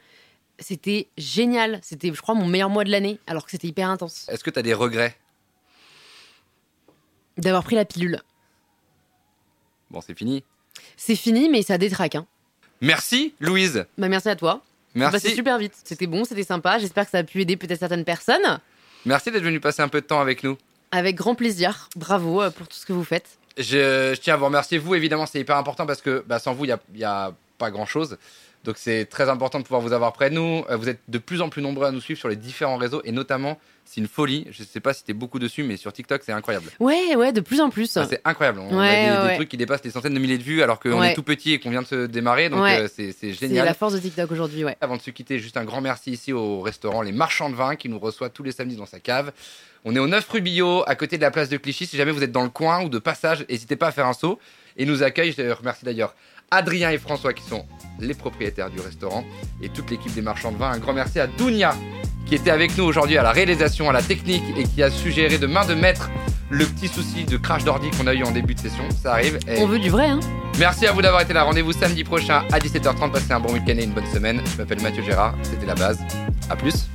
C'était 0.59 1.07
génial. 1.17 1.79
C'était, 1.81 2.13
je 2.13 2.21
crois, 2.21 2.35
mon 2.35 2.45
meilleur 2.45 2.69
mois 2.69 2.83
de 2.83 2.91
l'année, 2.91 3.19
alors 3.25 3.45
que 3.45 3.51
c'était 3.51 3.67
hyper 3.67 3.89
intense. 3.89 4.27
Est-ce 4.29 4.43
que 4.43 4.49
tu 4.51 4.59
as 4.59 4.63
des 4.63 4.73
regrets? 4.73 5.17
D'avoir 7.37 7.63
pris 7.63 7.75
la 7.75 7.85
pilule. 7.85 8.21
Bon, 9.89 10.01
c'est 10.01 10.17
fini. 10.17 10.43
C'est 10.97 11.15
fini, 11.15 11.49
mais 11.49 11.63
ça 11.63 11.77
détraque. 11.77 12.15
Hein. 12.15 12.27
Merci, 12.81 13.33
Louise. 13.39 13.85
Bah, 13.97 14.09
merci 14.09 14.29
à 14.29 14.35
toi. 14.35 14.61
C'est 14.95 14.99
passé 15.01 15.11
Merci. 15.27 15.35
super 15.35 15.57
vite. 15.57 15.73
C'était 15.83 16.07
bon, 16.07 16.23
c'était 16.23 16.43
sympa. 16.43 16.77
J'espère 16.79 17.05
que 17.05 17.11
ça 17.11 17.19
a 17.19 17.23
pu 17.23 17.41
aider 17.41 17.57
peut-être 17.57 17.79
certaines 17.79 18.05
personnes. 18.05 18.59
Merci 19.05 19.31
d'être 19.31 19.43
venu 19.43 19.59
passer 19.59 19.81
un 19.81 19.87
peu 19.87 20.01
de 20.01 20.05
temps 20.05 20.19
avec 20.19 20.43
nous. 20.43 20.57
Avec 20.91 21.15
grand 21.15 21.35
plaisir. 21.35 21.89
Bravo 21.95 22.41
euh, 22.41 22.49
pour 22.49 22.67
tout 22.67 22.77
ce 22.77 22.85
que 22.85 22.93
vous 22.93 23.03
faites. 23.03 23.37
Je, 23.57 24.13
je 24.15 24.19
tiens 24.19 24.33
à 24.33 24.37
vous 24.37 24.45
remercier, 24.45 24.77
vous, 24.77 24.95
évidemment, 24.95 25.25
c'est 25.25 25.39
hyper 25.39 25.57
important 25.57 25.85
parce 25.85 26.01
que 26.01 26.23
bah, 26.27 26.39
sans 26.39 26.53
vous, 26.53 26.65
il 26.65 26.69
n'y 26.69 26.73
a, 26.73 26.79
il 26.93 26.99
y 26.99 27.03
a 27.03 27.33
pas 27.57 27.71
grand 27.71 27.85
chose. 27.85 28.17
Donc 28.65 28.75
c'est 28.77 29.05
très 29.05 29.29
important 29.29 29.57
de 29.59 29.63
pouvoir 29.63 29.81
vous 29.81 29.93
avoir 29.93 30.11
près 30.11 30.29
de 30.29 30.35
nous. 30.35 30.65
Euh, 30.69 30.75
Vous 30.75 30.89
êtes 30.89 30.99
de 31.07 31.17
plus 31.17 31.41
en 31.41 31.47
plus 31.49 31.61
nombreux 31.61 31.87
à 31.87 31.91
nous 31.91 32.01
suivre 32.01 32.19
sur 32.19 32.27
les 32.27 32.35
différents 32.35 32.75
réseaux 32.75 33.01
et 33.05 33.13
notamment, 33.13 33.57
c'est 33.85 34.01
une 34.01 34.07
folie. 34.09 34.45
Je 34.51 34.63
sais 34.63 34.81
pas 34.81 34.93
si 34.93 35.03
t'es 35.05 35.13
beaucoup 35.13 35.39
dessus, 35.39 35.63
mais 35.63 35.77
sur 35.77 35.93
TikTok, 35.93 36.21
c'est 36.25 36.33
incroyable. 36.33 36.65
Ouais, 36.79 37.15
ouais, 37.15 37.31
de 37.31 37.39
plus 37.39 37.61
en 37.61 37.69
plus. 37.69 37.89
Ça, 37.89 38.05
c'est 38.05 38.19
incroyable. 38.25 38.59
On 38.59 38.77
Ouais, 38.77 39.07
a 39.07 39.23
des, 39.23 39.29
des 39.29 39.35
trucs 39.35 39.49
qui 39.49 39.55
dépassent 39.57 39.83
les 39.85 39.91
centaines 39.91 40.13
de 40.13 40.19
milliers 40.19 40.37
de 40.37 40.43
vues 40.43 40.61
alors 40.61 40.79
qu'on 40.81 40.99
Ouais. 40.99 41.11
est 41.11 41.15
tout 41.15 41.23
petit 41.23 41.53
et 41.53 41.59
qu'on 41.61 41.69
vient 41.69 41.81
de 41.83 41.87
se 41.87 42.05
démarrer. 42.05 42.49
Donc 42.49 42.59
euh, 42.67 42.89
c'est 42.93 43.13
c'est 43.13 43.33
C'est 43.33 43.47
génial. 43.47 43.65
la 43.65 43.73
force 43.73 43.93
de 43.93 43.99
TikTok 43.99 44.29
aujourd'hui, 44.31 44.65
ouais. 44.65 44.75
Avant 44.81 44.97
de 44.97 45.01
se 45.01 45.11
quitter, 45.11 45.39
juste 45.39 45.55
un 45.55 45.63
grand 45.63 45.79
merci 45.79 46.11
ici 46.11 46.33
au 46.33 46.59
restaurant 46.59 47.01
Les 47.01 47.13
Marchands 47.13 47.49
de 47.49 47.55
Vin 47.55 47.77
qui 47.77 47.87
nous 47.87 47.97
reçoit 47.99 48.29
tous 48.29 48.43
les 48.43 48.51
samedis 48.51 48.75
dans 48.75 48.85
sa 48.85 48.99
cave. 48.99 49.31
On 49.85 49.95
est 49.95 49.99
au 49.99 50.07
9 50.07 50.27
rue 50.29 50.41
Billot, 50.41 50.83
à 50.85 50.95
côté 50.95 51.15
de 51.15 51.21
la 51.21 51.31
place 51.31 51.47
de 51.47 51.55
Clichy. 51.55 51.85
Si 51.85 51.95
jamais 51.95 52.11
vous 52.11 52.23
êtes 52.23 52.33
dans 52.33 52.43
le 52.43 52.49
coin 52.49 52.83
ou 52.83 52.89
de 52.89 52.99
passage, 52.99 53.45
n'hésitez 53.49 53.77
pas 53.77 53.87
à 53.87 53.91
faire 53.93 54.07
un 54.07 54.13
saut. 54.13 54.37
Et 54.75 54.85
nous 54.85 55.03
accueille, 55.03 55.33
je 55.37 55.49
remercie 55.51 55.85
d'ailleurs 55.85 56.13
Adrien 56.51 56.89
et 56.91 56.97
François 56.97 57.33
qui 57.33 57.43
sont 57.43 57.65
les 57.99 58.13
propriétaires 58.13 58.69
du 58.69 58.79
restaurant 58.79 59.23
et 59.61 59.69
toute 59.69 59.89
l'équipe 59.91 60.13
des 60.13 60.21
Marchands 60.21 60.51
de 60.51 60.57
Vin. 60.57 60.71
Un 60.71 60.77
grand 60.79 60.93
merci 60.93 61.19
à 61.19 61.27
Dounia 61.27 61.75
qui 62.25 62.35
était 62.35 62.51
avec 62.51 62.77
nous 62.77 62.83
aujourd'hui 62.83 63.17
à 63.17 63.23
la 63.23 63.31
réalisation, 63.31 63.89
à 63.89 63.93
la 63.93 64.01
technique 64.01 64.43
et 64.57 64.63
qui 64.63 64.83
a 64.83 64.89
suggéré 64.91 65.37
de 65.37 65.47
main 65.47 65.65
de 65.65 65.73
maître 65.73 66.09
le 66.49 66.65
petit 66.65 66.87
souci 66.87 67.25
de 67.25 67.37
crash 67.37 67.63
d'ordi 67.63 67.89
qu'on 67.91 68.07
a 68.07 68.13
eu 68.13 68.23
en 68.23 68.31
début 68.31 68.55
de 68.55 68.59
session. 68.59 68.83
Ça 69.01 69.13
arrive. 69.13 69.39
Et 69.47 69.59
On 69.59 69.67
veut 69.67 69.79
du 69.79 69.89
vrai, 69.89 70.07
hein. 70.07 70.19
Merci 70.59 70.85
à 70.87 70.91
vous 70.91 71.01
d'avoir 71.01 71.21
été 71.21 71.33
là. 71.33 71.43
Rendez-vous 71.43 71.71
samedi 71.71 72.03
prochain 72.03 72.43
à 72.51 72.59
17h30. 72.59 73.11
Passez 73.11 73.31
un 73.31 73.39
bon 73.39 73.53
week-end 73.53 73.77
et 73.77 73.83
une 73.83 73.93
bonne 73.93 74.07
semaine. 74.07 74.41
Je 74.45 74.57
m'appelle 74.57 74.81
Mathieu 74.81 75.03
Gérard. 75.03 75.35
C'était 75.43 75.65
la 75.65 75.75
base. 75.75 75.99
À 76.49 76.55
plus. 76.55 76.89